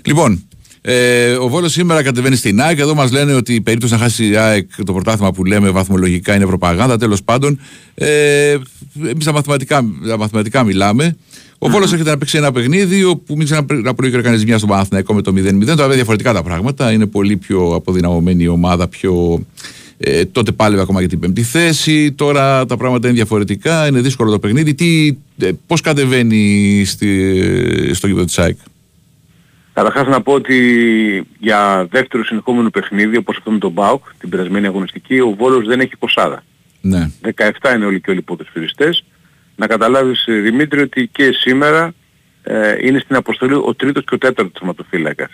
Λοιπόν, 0.06 0.42
ε, 0.82 1.32
ο 1.32 1.48
Βόλος 1.48 1.72
σήμερα 1.72 2.04
κατεβαίνει 2.04 2.36
στην 2.36 2.62
ΑΕΚ. 2.62 2.80
Εδώ 2.80 2.96
μας 2.96 3.12
λένε 3.12 3.34
ότι 3.34 3.54
η 3.54 3.62
περίπτωση 3.62 3.94
να 3.94 4.00
χάσει 4.00 4.28
η 4.30 4.36
ΑΕΚ 4.36 4.70
το 4.86 4.94
πρωτάθλημα 4.94 5.32
που 5.34 5.46
λέμε 5.46 5.70
βαθμολογικά 5.70 6.36
είναι 6.36 6.46
προπαγάνδα. 6.46 6.98
Τέλος 6.98 7.24
πάντων, 7.24 7.60
ε, 7.94 8.58
εμείς 9.08 9.26
τα 9.26 9.32
μαθηματικά, 9.32 9.86
τα 10.08 10.18
μαθηματικά 10.18 10.64
μιλάμε. 10.64 11.18
Ο 11.60 11.70
Βόλος 11.70 11.92
έρχεται 11.92 12.10
να 12.10 12.18
παίξει 12.18 12.38
ένα 12.38 12.52
παιχνίδι 12.52 13.04
όπου 13.04 13.36
μην 13.36 13.46
ξανα 13.46 13.66
να 13.70 13.94
προηγεί 13.94 14.22
κανεί 14.22 14.44
μια 14.44 14.58
στον 14.58 14.70
Παναθηναϊκό 14.70 15.14
με 15.14 15.22
το 15.22 15.32
0-0. 15.36 15.66
Τώρα 15.66 15.76
βέβαια 15.76 15.96
διαφορετικά 15.96 16.34
τα 16.34 16.44
πράγματα. 16.44 16.92
Είναι 16.92 17.06
πολύ 17.06 17.38
πιο 17.38 17.74
αποδυναμωμένη 17.76 18.44
η 18.44 18.48
ομάδα, 18.48 18.88
πιο. 18.88 19.46
Ε, 19.98 20.26
τότε 20.26 20.52
πάλευε 20.52 20.82
ακόμα 20.82 21.00
για 21.00 21.10
την 21.10 21.20
πέμπτη 21.20 21.42
θέση. 21.44 22.12
Τώρα 22.12 22.66
τα 22.66 22.78
πράγματα 22.78 23.08
είναι 23.08 23.16
διαφορετικά. 23.16 23.88
Είναι 23.88 24.02
δύσκολο 24.02 24.32
το 24.32 24.40
παιχνίδι. 24.40 24.74
Τι, 24.74 25.18
ε, 25.38 25.52
πώς 25.68 25.82
κατεβαίνει 25.82 26.84
στη, 26.86 27.94
στο 27.94 28.08
γήπεδο 28.08 28.26
της 28.26 28.40
ΑΕΚ; 28.40 28.58
Καταρχάς 29.74 30.08
να 30.08 30.22
πω 30.22 30.34
ότι 30.34 30.58
για 31.40 31.88
δεύτερο 31.90 32.24
συνεχόμενο 32.24 32.70
παιχνίδι, 32.70 33.18
όπως 33.18 33.38
αυτό 33.38 33.52
με 33.52 33.58
τον 33.58 33.74
ΠΑΟΚ, 33.74 34.04
την 34.20 34.30
περασμένη 34.30 34.68
αγωνιστική, 34.68 35.20
ο 35.20 35.36
Βόλος 35.38 35.68
δεν 35.68 35.80
έχει 35.80 35.98
ποσάδα. 35.98 36.44
Ναι. 36.82 37.10
17 37.22 37.76
είναι 37.76 37.86
όλοι 37.86 38.02
και 38.02 38.10
όλοι 38.10 38.20
οι 38.20 38.22
ποδοσφαιριστές. 38.22 39.04
Να 39.58 39.68
καταλάβεις 39.68 40.26
ε, 40.28 40.34
Δημήτρη 40.34 40.82
ότι 40.82 41.08
και 41.08 41.32
σήμερα 41.32 41.94
ε, 42.44 42.76
είναι 42.82 43.00
στην 43.00 43.16
αποστολή 43.16 43.54
ο 43.54 43.74
τρίτος 43.76 44.04
και 44.04 44.16
ο 44.16 44.18
τέταρτος 44.18 44.60
τερματοφύλακας. 44.60 45.30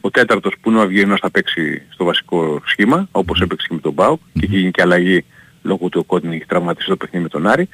Ο 0.00 0.10
τέταρτος 0.10 0.54
που 0.60 0.70
είναι 0.70 0.78
ο 0.78 0.82
Αυγενός 0.82 1.20
θα 1.20 1.30
παίξει 1.30 1.82
στο 1.88 2.04
βασικό 2.04 2.62
σχήμα, 2.64 3.08
όπως 3.10 3.40
έπαιξε 3.40 3.66
και 3.68 3.74
με 3.74 3.80
τον 3.80 3.94
ΠΑΟΚ 3.94 4.20
και 4.32 4.44
έχει 4.44 4.56
γίνει 4.56 4.70
και 4.70 4.82
αλλαγή 4.82 5.24
λόγω 5.62 5.88
του 5.88 5.98
ο 6.02 6.04
Κότιν 6.04 6.32
έχει 6.32 6.46
τραυματίσει 6.46 6.88
το 6.88 6.96
παιχνίδι 6.96 7.22
με 7.22 7.28
τον 7.28 7.46
Άρη. 7.46 7.68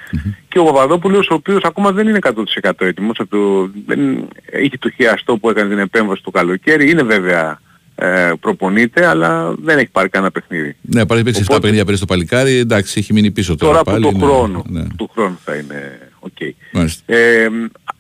Και 0.49 0.59
ο 0.59 0.65
Παπαδόπουλος 0.65 1.29
ο 1.31 1.35
οποίος 1.35 1.63
ακόμα 1.65 1.93
δεν 1.93 2.09
είναι 2.09 2.19
100% 2.63 2.71
έτοιμος. 2.79 3.19
Από 3.19 3.31
το, 3.31 3.71
δεν, 3.87 4.29
έχει 4.51 4.79
το 4.79 4.91
χιαστό 4.91 5.39
που 5.39 5.51
έκανε 5.51 5.69
την 5.69 5.79
επέμβαση 5.79 6.23
το 6.23 6.31
καλοκαίρι. 6.31 6.91
Είναι 6.91 7.03
βέβαια 7.03 7.61
ε, 8.01 8.33
προπονείται 8.41 9.07
αλλά 9.07 9.55
δεν 9.63 9.79
έχει 9.79 9.91
πάρει 9.91 10.09
κανένα 10.09 10.31
παιχνίδι. 10.31 10.77
Ναι, 10.81 11.07
πάλι 11.07 11.23
παίξει 11.23 11.41
7 11.41 11.45
Οπότε- 11.45 11.61
παιχνίδια 11.61 11.85
πέρυσι 11.85 12.03
στο 12.03 12.13
παλικάρι. 12.15 12.57
Εντάξει, 12.57 12.99
έχει 12.99 13.13
μείνει 13.13 13.31
πίσω 13.31 13.57
τώρα. 13.57 13.71
Τώρα 13.71 13.81
από 13.81 13.91
πάλι, 13.91 14.05
το 14.05 14.11
ναι, 14.27 14.33
χρόνο, 14.33 14.65
Ναι. 14.69 14.83
του 14.97 15.11
χρόνου 15.15 15.39
θα 15.45 15.55
είναι 15.55 15.99
οκ. 16.19 16.33
Μάλιστα. 16.73 17.15
Ε, 17.15 17.49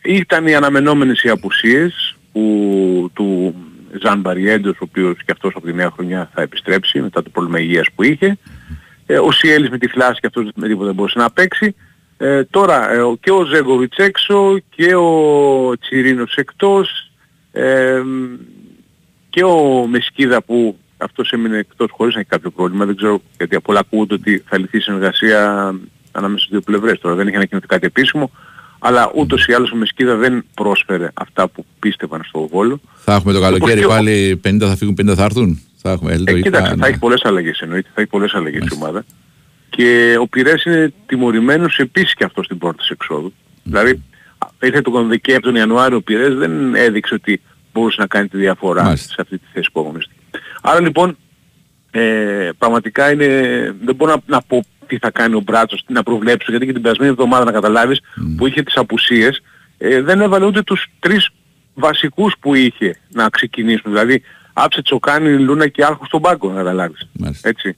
ήταν 0.02 0.46
οι 0.46 0.54
αναμενόμενες 0.54 1.22
οι 1.22 1.28
απουσίες 1.28 2.16
που, 2.32 3.10
του 3.14 3.54
Ζαν 4.02 4.20
Μπαριέντος, 4.20 4.74
ο 4.74 4.78
οποίος 4.82 5.16
και 5.16 5.32
αυτός 5.32 5.52
από 5.56 5.66
τη 5.66 5.72
νέα 5.72 5.90
χρονιά 5.90 6.30
θα 6.34 6.42
επιστρέψει 6.42 7.00
μετά 7.00 7.22
το 7.22 7.30
πρόβλημα 7.30 7.60
υγείας 7.60 7.86
που 7.94 8.02
είχε. 8.02 8.38
Ε, 9.06 9.18
ο 9.18 9.30
Σιέλης 9.32 9.70
με 9.70 9.78
τη 9.78 9.88
θλάση 9.88 10.20
και 10.20 10.26
αυτός 10.26 10.48
με 10.54 10.66
τίποτα 10.68 10.86
δεν 10.86 10.94
μπορούσε 10.94 11.18
να 11.18 11.30
παίξει. 11.30 11.74
Ε, 12.16 12.44
τώρα 12.44 12.92
ε, 12.92 12.98
ο- 12.98 13.16
και 13.20 13.30
ο 13.30 13.44
Ζέγκοβιτς 13.44 13.96
έξω 13.96 14.58
και 14.76 14.94
ο 14.94 15.78
Τσιρίνος 15.80 16.34
εκτός 16.34 17.10
ε, 17.52 18.00
και 19.38 19.44
ο 19.44 19.86
Μεσκίδα 19.86 20.42
που 20.42 20.76
αυτός 20.96 21.30
έμεινε 21.32 21.58
εκτός 21.58 21.90
χωρίς 21.90 22.14
να 22.14 22.20
έχει 22.20 22.28
κάποιο 22.28 22.50
πρόβλημα. 22.50 22.84
Δεν 22.84 22.96
ξέρω 22.96 23.22
γιατί 23.38 23.56
από 23.56 23.70
όλα 23.70 23.80
ακούγονται 23.80 24.14
ότι 24.14 24.44
θα 24.48 24.58
λυθεί 24.58 24.76
η 24.76 24.80
συνεργασία 24.80 25.40
ανάμεσα 26.12 26.38
στις 26.38 26.50
δύο 26.50 26.60
πλευρές. 26.60 26.98
Τώρα 26.98 27.14
δεν 27.14 27.26
έχει 27.26 27.36
ανακοινωθεί 27.36 27.66
κάτι 27.66 27.86
επίσημο. 27.86 28.30
Αλλά 28.78 29.10
ούτως 29.14 29.46
ή 29.46 29.52
άλλως 29.52 29.70
ο 29.72 29.76
Μεσκίδα 29.76 30.16
δεν 30.16 30.44
πρόσφερε 30.54 31.08
αυτά 31.14 31.48
που 31.48 31.64
πίστευαν 31.78 32.22
στο 32.28 32.46
Βόλο. 32.46 32.80
Θα 32.96 33.14
έχουμε 33.14 33.32
το 33.32 33.40
καλοκαίρι 33.40 33.78
και 33.80 33.86
ο- 33.86 33.88
πάλι 33.88 34.40
50 34.44 34.58
θα 34.68 34.76
φύγουν, 34.76 34.94
50 34.94 35.14
θα 35.14 35.24
έρθουν; 35.24 35.60
Θα 35.76 35.90
έχουμε, 35.90 36.10
ε, 36.12 36.14
Ε, 36.14 36.18
λογικά, 36.18 36.40
κοίταξε, 36.42 36.74
ναι. 36.74 36.80
θα 36.82 36.86
έχει 36.88 36.98
πολλές 36.98 37.20
αλλαγές 37.24 37.60
εννοείται, 37.60 37.88
θα 37.94 38.00
έχει 38.00 38.10
πολλές 38.10 38.34
αλλαγές 38.34 38.66
η 38.66 38.74
ομάδα. 38.74 39.04
Και 39.70 40.16
ο 40.20 40.26
Πειρές 40.26 40.64
είναι 40.64 40.92
τιμωρημένος 41.06 41.78
επίσης 41.78 42.14
και 42.14 42.24
αυτός 42.24 42.44
στην 42.44 42.58
πόρτα 42.58 42.76
της 42.78 42.88
εξόδου. 42.90 43.32
Δηλαδή, 43.62 44.02
α, 44.38 44.46
ήρθε 44.62 44.80
τον 44.80 45.08
Δεκέμβριο, 45.08 45.40
τον 45.52 45.54
Ιανουάριο 45.60 45.96
ο 45.96 46.00
Πειρές 46.02 46.34
δεν 46.34 46.74
έδειξε 46.74 47.14
ότι 47.14 47.40
μπορούσε 47.78 48.00
να 48.00 48.06
κάνει 48.06 48.28
τη 48.28 48.36
διαφορά 48.36 48.82
Μάλιστα. 48.82 49.08
σε 49.08 49.16
αυτή 49.18 49.38
τη 49.38 49.44
θέση 49.52 49.68
που 49.72 49.80
αγωνίστηκε. 49.80 50.20
Άρα 50.62 50.80
λοιπόν 50.80 51.16
ε, 51.90 52.50
πραγματικά 52.58 53.10
είναι, 53.12 53.26
δεν 53.84 53.94
μπορώ 53.94 54.12
να, 54.12 54.20
να 54.26 54.42
πω 54.42 54.64
τι 54.86 54.98
θα 54.98 55.10
κάνει 55.10 55.34
ο 55.34 55.40
Μπράτσος, 55.40 55.84
τι 55.86 55.92
να 55.92 56.02
προβλέψω, 56.02 56.50
γιατί 56.50 56.66
και 56.66 56.72
την 56.72 56.82
περασμένη 56.82 57.10
εβδομάδα 57.10 57.44
να 57.44 57.52
καταλάβεις 57.52 58.00
που 58.36 58.46
είχε 58.46 58.62
τις 58.62 58.76
απουσίες, 58.76 59.42
ε, 59.78 60.00
δεν 60.02 60.20
έβαλε 60.20 60.44
ούτε 60.44 60.62
τους 60.62 60.86
τρεις 60.98 61.28
βασικούς 61.74 62.34
που 62.40 62.54
είχε 62.54 62.96
να 63.08 63.28
ξεκινήσουν. 63.28 63.92
Δηλαδή 63.92 64.22
άψε 64.52 64.82
Τσοκάνη, 64.82 65.38
Λούνα 65.38 65.68
και 65.68 65.84
Άρχο 65.84 66.04
στον 66.04 66.20
πάγκο 66.20 66.48
να 66.48 66.56
καταλάβεις. 66.56 67.08
Μάλιστα. 67.12 67.48
Έτσι. 67.48 67.76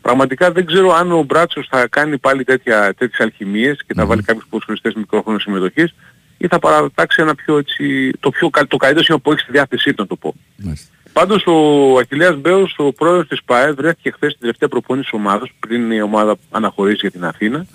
Πραγματικά 0.00 0.52
δεν 0.52 0.66
ξέρω 0.66 0.92
αν 0.94 1.12
ο 1.12 1.22
Μπράτσος 1.22 1.66
θα 1.70 1.88
κάνει 1.88 2.18
πάλι 2.18 2.44
τέτοια, 2.44 2.94
τέτοιες 2.94 3.20
αλχημίες 3.20 3.78
και 3.86 3.94
θα 3.94 4.06
βάλει 4.06 4.22
κάποιους 4.22 4.46
ποδοσφαιριστές 4.50 4.94
μικρόχρονο 4.94 5.38
συμμετοχής 5.38 5.94
ή 6.42 6.46
θα 6.46 6.58
παρατάξει 6.58 7.22
ένα 7.22 7.34
πιο 7.34 7.58
έτσι, 7.58 8.10
το, 8.20 8.30
πιο, 8.30 8.50
καλ- 8.50 8.68
το 8.68 8.76
καλύτερο 8.76 9.02
σχήμα 9.04 9.18
που 9.18 9.32
έχει 9.32 9.40
στη 9.40 9.52
διάθεσή 9.52 9.94
του 9.94 10.02
να 10.02 10.06
το 10.06 10.16
πω. 10.16 10.34
Μάλιστα. 10.56 10.88
Πάντως 11.12 11.44
ο 11.46 11.98
Αχιλέας 11.98 12.36
Μπέος, 12.36 12.74
ο 12.76 12.92
πρόεδρος 12.92 13.28
της 13.28 13.42
ΠΑΕ, 13.44 13.72
βρέθηκε 13.72 14.10
χθες 14.10 14.28
στην 14.28 14.40
τελευταία 14.40 14.68
προπόνηση 14.68 15.10
της 15.10 15.20
ομάδας, 15.20 15.48
πριν 15.60 15.90
η 15.90 16.02
ομάδα 16.02 16.36
αναχωρήσει 16.50 16.98
για 17.00 17.10
την 17.10 17.24
αθηνα 17.24 17.66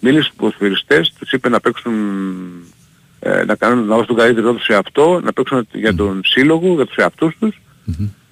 Μίλησε 0.00 0.22
στους 0.22 0.36
ποδοσφαιριστές, 0.36 1.12
τους 1.18 1.32
είπε 1.32 1.48
να 1.48 1.60
παίξουν, 1.60 1.94
ε, 3.20 3.44
να 3.44 3.54
κάνουν 3.54 3.78
να 3.78 3.94
δώσουν 3.94 4.06
τον 4.06 4.16
καλύτερό 4.16 4.52
τους 4.52 4.64
σε 4.64 4.74
αυτό, 4.74 5.20
να 5.24 5.32
παίξουν 5.32 5.66
για 5.72 5.94
τον 5.94 6.20
σύλλογο, 6.24 6.74
για 6.74 6.86
τους 6.86 6.96
εαυτούς 6.96 7.36
τους 7.40 7.60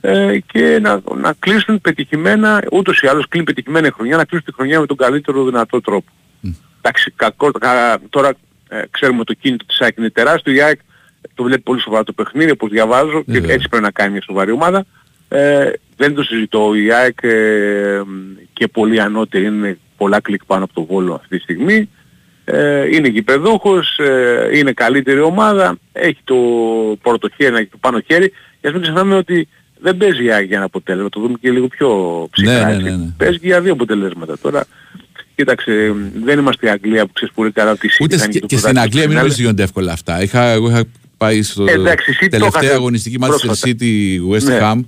ε, 0.01 0.39
και 0.39 0.79
να, 0.83 1.01
να 1.21 1.33
κλείσουν 1.39 1.81
πετυχημένα, 1.81 2.63
ούτως 2.73 3.01
ή 3.01 3.07
άλλως 3.07 3.29
κλείνει 3.29 3.47
πετυχημένα 3.47 3.87
η 3.87 3.91
χρονιά, 3.91 4.17
να 4.17 4.25
κλείσουν 4.25 4.47
τη 4.47 4.53
χρονιά 4.53 4.81
με 4.81 4.87
τον 4.87 4.97
καλύτερο 4.97 5.45
δυνατό 5.45 5.81
τρόπο. 5.81 6.11
Εντάξει, 6.81 7.11
κακό, 7.17 7.51
κα, 7.51 7.99
τώρα 8.11 8.33
ε, 8.69 8.83
ξέρουμε 8.91 9.25
το 9.25 9.33
κίνητο 9.33 9.65
της 9.65 9.81
ΑΕΚ 9.81 9.97
είναι 9.97 10.11
τεράστιο, 10.11 10.53
η 10.53 10.61
ΑΕΚ 10.61 10.81
το 11.35 11.43
βλέπει 11.43 11.63
πολύ 11.63 11.81
σοβαρά 11.81 12.05
το 12.05 12.13
παιχνίδι, 12.13 12.51
όπως 12.51 12.71
διαβάζω, 12.71 13.23
και 13.25 13.33
Βέβαια. 13.33 13.55
έτσι 13.55 13.69
πρέπει 13.69 13.85
να 13.85 13.91
κάνει 13.91 14.13
μια 14.13 14.23
σοβαρή 14.23 14.51
ομάδα. 14.51 14.85
Ε, 15.29 15.71
δεν 15.97 16.15
το 16.15 16.23
συζητώ, 16.23 16.75
η 16.75 16.93
ΑΕΚ 16.93 17.19
ε, 17.23 18.01
και 18.53 18.69
πολύ 18.69 19.01
ανώτερη 19.01 19.45
είναι 19.45 19.79
πολλά 19.97 20.21
κλικ 20.21 20.45
πάνω 20.45 20.65
από 20.65 20.75
το 20.75 20.85
Βόλο 20.85 21.15
αυτή 21.15 21.37
τη 21.37 21.43
στιγμή. 21.43 21.89
Ε, 22.45 22.97
είναι 22.97 23.09
γηπεδούχος, 23.09 23.99
ε, 23.99 24.51
είναι 24.53 24.73
καλύτερη 24.73 25.21
ομάδα, 25.21 25.79
έχει 25.93 26.19
το 26.25 26.37
πρώτο 27.03 27.29
χέρι, 27.37 27.57
έχει 27.57 27.67
το 27.67 27.77
πάνω 27.81 28.01
χέρι. 28.07 28.33
Και 28.61 28.67
ας 28.67 28.73
μην 28.73 28.83
ξεχνάμε 28.83 29.15
ότι 29.15 29.49
δεν 29.81 29.97
παίζει 29.97 30.25
η 30.25 30.33
ΑΕΚ 30.33 30.47
για 30.47 30.57
ένα 30.57 30.65
αποτέλεσμα, 30.65 31.09
το 31.09 31.21
δούμε 31.21 31.37
και 31.41 31.51
λίγο 31.51 31.69
πιο 31.69 31.89
ψυχρά. 32.31 32.55
Ναι, 32.55 32.65
ναι, 32.65 32.73
έτσι. 32.73 32.83
ναι, 32.83 32.97
ναι. 32.97 33.13
Παίζει 33.17 33.39
και 33.39 33.47
για 33.47 33.61
δύο 33.61 33.73
αποτελέσματα. 33.73 34.39
Τώρα, 34.39 34.65
κοίταξε, 35.39 35.95
δεν 36.25 36.39
είμαστε 36.39 36.67
η 36.67 36.71
Αγγλία 36.71 37.07
που 37.07 37.13
ξέρεις 37.13 37.35
πολύ 37.35 37.51
καλά 37.53 37.77
τι 37.77 37.89
Ούτε 38.01 38.15
συμβαίνει 38.15 38.33
και, 38.33 38.41
το 38.41 38.47
και 38.47 38.57
στην 38.57 38.73
πρωτάθλημα 38.75 38.83
Αγγλία 38.83 39.03
μην 39.03 39.11
στο 39.11 39.19
νομίζεις 39.19 39.19
φινάλε. 39.19 39.33
ότι 39.33 39.41
γίνονται 39.43 39.63
εύκολα 39.63 39.93
αυτά. 39.93 40.23
Είχα, 40.23 40.43
εγώ 40.51 40.69
είχα 40.69 40.85
πάει 41.17 41.43
στο 41.43 41.65
Ε, 41.69 41.73
εντάξει, 41.73 42.11
η 42.11 42.15
City 42.21 42.29
το 42.31 42.37
τελευταία 42.37 42.61
έχασε 42.63 42.75
αγωνιστική 42.75 43.17
Manchester 43.21 43.27
πρόσφατα. 43.27 43.57
City 43.65 44.33
West 44.33 44.43
Ναι. 44.43 44.59
Ham 44.63 44.81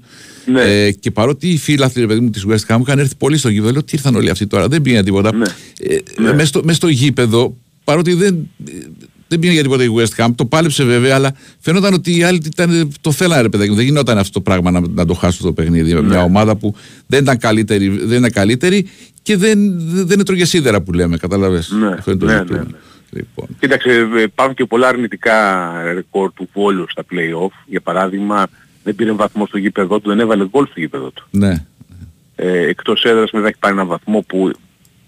Ναι. 0.47 0.63
ε, 0.63 0.91
και 0.93 1.11
παρότι 1.11 1.49
οι 1.49 1.57
φίλαθλοι 1.59 2.01
ρε 2.01 2.07
παιδί 2.09 2.21
μου 2.21 2.31
της 2.31 2.45
West 2.49 2.75
Ham 2.75 2.81
είχαν 2.81 2.99
έρθει 2.99 3.15
πολύ 3.19 3.37
στο 3.39 3.49
γήπεδο, 3.49 3.73
λέω 3.73 3.83
τι 3.85 3.91
ήρθαν 3.95 4.15
όλοι 4.15 4.31
αυτοί 4.31 4.47
τώρα, 4.47 4.69
δεν 4.69 4.83
πήγαν 4.83 5.05
τίποτα. 5.05 5.35
Ναι. 5.35 5.45
Ε, 5.81 5.99
Ναι. 6.23 6.33
Μες, 6.33 6.49
στο, 6.49 6.61
μες 6.65 6.77
στο 6.77 6.89
γήπεδο, 6.89 7.57
παρότι 7.85 8.15
δεν, 8.15 8.49
δεν 9.29 9.39
πήγαν 9.39 9.55
για 9.55 9.63
τίποτα 9.63 9.85
η 9.85 9.89
West 9.97 10.25
Ham, 10.25 10.29
το 10.35 10.45
πάλεψε 10.47 10.85
βέβαια, 10.85 11.15
αλλά 11.15 11.35
φαινόταν 11.59 11.95
ότι 11.95 12.17
οι 12.17 12.23
άλλοι 12.23 12.41
ήταν, 12.47 12.93
το 13.01 13.13
θέλανε 13.13 13.43
ρε 13.43 13.49
παιδάκι 13.49 13.71
μου. 13.71 13.77
Δεν 13.77 13.85
γινόταν 13.85 14.19
αυτό 14.19 14.33
το 14.33 14.41
πράγμα 14.41 14.71
να, 14.71 14.81
να 14.95 15.07
το 15.07 15.15
χάσουν 15.15 15.47
το 15.47 15.53
παιχνίδι. 15.53 15.93
Ναι. 15.95 16.01
Μια 16.03 16.23
ομάδα 16.23 16.57
που 16.57 16.75
δεν 17.07 17.23
ήταν 17.23 17.39
καλύτερη, 17.39 17.89
δεν 17.89 18.17
είναι 18.19 18.29
καλύτερη 18.31 18.87
και 19.23 19.37
δεν, 19.37 19.59
δεν 20.07 20.21
έτρωγε 20.21 20.45
σίδερα 20.45 20.81
που 20.81 20.93
λέμε, 20.93 21.17
καταλαβες. 21.17 21.71
Ναι, 21.71 21.87
Αυτό 21.93 22.11
είναι 22.11 22.21
το 22.21 22.27
ναι, 22.27 22.37
ζήτημα. 22.39 22.59
ναι, 22.59 22.65
ναι. 22.65 22.77
Λοιπόν. 23.13 23.47
Κοίταξε, 23.61 23.91
ε, 24.17 24.23
υπάρχουν 24.23 24.55
και 24.55 24.65
πολλά 24.65 24.89
αρνητικά 24.89 25.71
ρεκόρ 25.93 26.33
του 26.33 26.49
Βόλου 26.53 26.85
στα 26.89 27.03
play-off. 27.11 27.53
Για 27.67 27.81
παράδειγμα, 27.81 28.47
δεν 28.85 28.95
πήρε 28.95 29.13
βαθμό 29.13 29.47
στο 29.47 29.59
γήπεδο 29.59 30.01
του, 30.01 30.09
δεν 30.09 30.21
έβαλε 30.21 30.47
γκολ 30.49 30.65
στο 30.67 30.81
γήπεδο 30.81 31.11
του. 31.11 31.27
Ναι. 31.31 31.65
Ε, 32.37 32.61
εκτός 32.69 33.05
έδρας 33.05 33.31
μετά 33.31 33.47
έχει 33.47 33.57
πάρει 33.59 33.75
ένα 33.75 33.85
βαθμό 33.85 34.21
που 34.21 34.51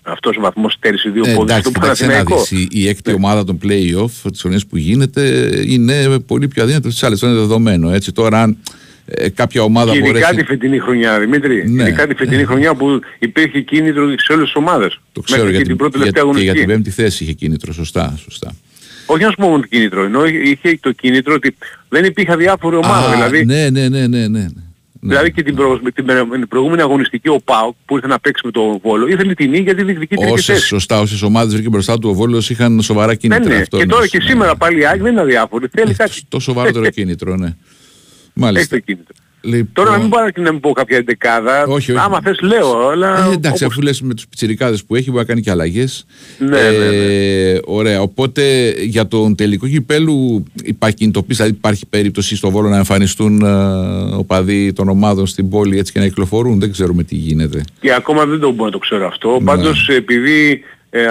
αυτός 0.03 0.37
ο 0.37 0.41
βαθμός 0.41 0.73
στέρισε 0.73 1.09
δύο 1.11 1.23
Ε, 1.27 1.35
πόντους 1.35 1.43
εντάξει, 1.55 1.71
στο 1.71 1.81
κοιτάξτε 1.81 2.07
να 2.07 2.13
Παναθηναϊκό. 2.13 2.45
δεις, 2.45 2.61
η, 2.61 2.69
η 2.71 2.89
έκτη 2.89 3.11
Ναι. 3.11 3.17
ομάδα 3.17 3.45
των 3.45 3.59
play-off 3.63 4.31
τις 4.31 4.41
χρονιές 4.41 4.67
που 4.67 4.77
γίνεται 4.77 5.51
είναι 5.67 6.19
πολύ 6.19 6.49
πιο 6.49 6.63
αδύνατη 6.63 6.85
από 6.87 6.95
τις 6.95 7.03
άλλες. 7.03 7.23
Αυτό 7.23 7.27
είναι 7.35 7.41
δεδομένο. 7.47 7.91
Έτσι. 7.91 8.13
Τώρα 8.13 8.43
αν 8.43 8.57
ε, 9.05 9.29
κάποια 9.29 9.63
ομάδα 9.63 9.91
Και 9.93 9.99
ειδικά 9.99 10.13
μπορέσει... 10.13 10.35
τη 10.37 10.45
φετινή 10.45 10.79
χρονιά, 10.79 11.19
Δημήτρη. 11.19 11.71
Ναι. 11.71 11.83
Ειδικά 11.83 12.07
τη 12.07 12.15
φετινή 12.15 12.45
χρονιά 12.45 12.75
που 12.75 13.01
υπήρχε 13.19 13.61
κίνητρο 13.61 14.09
σε 14.19 14.33
όλες 14.33 14.45
τις 14.45 14.55
ομάδες. 14.55 15.01
Το 15.13 15.21
ξέρω 15.21 15.41
Μέχρι 15.45 15.57
για 15.57 15.63
και 15.63 15.69
την, 15.69 15.77
την 15.77 15.91
πρώτη 15.91 15.99
για, 16.03 16.13
τελευταία 16.13 16.33
και 16.35 16.43
για 16.45 16.53
την 16.53 16.61
αγωνιστική. 16.63 16.93
πέμπτη 16.93 17.03
θέση 17.11 17.23
είχε 17.25 17.33
κίνητρο. 17.33 17.73
Σωστά. 17.73 18.15
σωστά. 18.23 18.55
Όχι 19.07 19.23
να 19.23 19.29
σου 19.31 19.37
πω 19.37 19.47
μόνο 19.49 19.61
το 19.61 19.67
κίνητρο, 19.67 20.05
ενώ 20.05 20.25
είχε 20.25 20.79
το 20.81 20.93
κίνητρο 20.93 21.35
ότι 21.35 21.55
δεν 21.89 22.05
υπήρχε 22.05 22.37
διάφορη 22.37 22.77
ομάδα. 22.77 23.09
Α, 23.09 23.11
δηλαδή, 23.13 23.45
ναι, 23.45 23.71
ναι, 23.71 23.89
ναι, 23.89 24.07
ναι, 24.07 24.19
ναι. 24.19 24.29
ναι. 24.29 24.47
Δηλαδή 25.05 25.33
και 25.33 25.43
την, 25.43 25.55
προ... 25.55 25.81
με 25.83 25.91
την 25.91 26.05
πε- 26.05 26.27
με 26.29 26.39
την 26.39 26.49
προηγούμενη 26.49 26.81
αγωνιστική 26.83 27.29
ο 27.29 27.41
ΠΑΟΚ 27.45 27.75
που 27.85 27.95
ήρθε 27.95 28.07
να 28.07 28.19
παίξει 28.21 28.43
με 28.47 28.51
τον 28.51 28.79
Βόλο 28.83 29.07
ήθελε 29.07 29.35
την 29.35 29.51
νίκη 29.51 29.63
γιατί 29.63 29.83
διεκδικεί 29.83 30.17
τρίτη 30.17 30.33
Όσες, 30.33 30.45
θέση. 30.45 30.67
σωστά, 30.67 31.01
όσες 31.01 31.23
ομάδες 31.23 31.53
βρήκε 31.55 31.69
μπροστά 31.69 31.99
του 31.99 32.09
ο 32.09 32.13
Βόλος 32.15 32.51
είχαν 32.51 32.83
σοβαρά 32.83 33.07
Ναι, 33.11 33.15
κίνητρα. 33.15 33.49
ναι. 33.49 33.55
αυτό 33.61 33.77
Και 33.77 33.83
τώρα 33.87 33.93
εννοείς, 33.95 34.11
και 34.11 34.19
ναι. 34.19 34.25
σήμερα 34.25 34.57
πάλι 34.57 34.81
η 34.81 34.87
ΑΕΚ 34.87 35.03
δεν 35.03 35.13
είναι 35.13 35.21
αδιάφορη. 35.21 35.67
Θέλει 35.73 35.95
κάτι. 35.95 36.21
Το 36.29 36.39
σοβαρότερο 36.41 36.91
κίνητρο, 36.91 37.37
ναι. 37.37 37.55
Έχει 38.35 38.45
Μάλιστα. 38.45 38.77
το 38.77 38.83
κίνητρο. 38.83 39.15
Λοιπόν, 39.45 39.69
Τώρα 39.73 39.91
να 39.91 39.99
μην 39.99 40.09
πάρω 40.09 40.31
και 40.31 40.41
να 40.41 40.53
μην 40.53 40.61
πω 40.61 40.73
κάποια 40.73 40.97
εντεκάδα. 40.97 41.63
Όχι, 41.63 41.93
όχι. 41.93 42.01
Άμα 42.05 42.21
θες 42.21 42.41
λέω, 42.41 42.89
αλλά... 42.89 43.09
Ε, 43.09 43.33
εντάξει, 43.33 43.47
όπως- 43.47 43.63
αφού 43.63 43.81
λες 43.83 44.01
με 44.01 44.15
τους 44.15 44.27
πιτσιρικάδες 44.29 44.85
που 44.85 44.95
έχει 44.97 45.11
μπορεί 45.11 45.19
να 45.23 45.29
κάνει 45.29 45.41
και 45.41 45.51
αλλαγές. 45.51 46.07
Ναι, 46.39 46.49
ναι, 46.49 46.89
ναι. 46.91 47.59
Ωραία, 47.65 48.01
οπότε 48.01 48.71
για 48.83 49.07
τον 49.09 49.35
τελικό 49.35 49.69
κυπέλου 49.69 50.45
υπάρχει 50.65 50.97
κινητοποίηση, 50.97 51.37
δηλαδή 51.43 51.57
υπάρχει 51.59 51.87
περίπτωση 51.87 52.37
στο 52.37 52.51
Βόλο 52.51 52.69
να 52.69 52.77
εμφανιστούν 52.77 53.41
ε, 53.41 54.15
οπαδοί 54.17 54.73
των 54.73 54.89
ομάδων 54.89 55.27
στην 55.27 55.49
πόλη 55.49 55.79
έτσι 55.79 55.93
και 55.93 55.99
να 55.99 56.07
κυκλοφορούν. 56.07 56.61
Δεν 56.61 56.73
ξέρουμε 56.73 57.03
τι 57.03 57.15
γίνεται. 57.15 57.65
Και 57.81 57.93
ακόμα 57.95 58.27
δεν 58.27 58.39
το 58.41 58.51
μπορώ 58.51 58.65
να 58.65 58.71
το 58.71 58.79
ξέρω 58.79 59.07
αυτό. 59.07 59.31
Ναι. 59.39 59.45
Πάντως 59.45 59.89
επειδή 59.89 60.63
ε, 60.91 61.03
ε, 61.03 61.09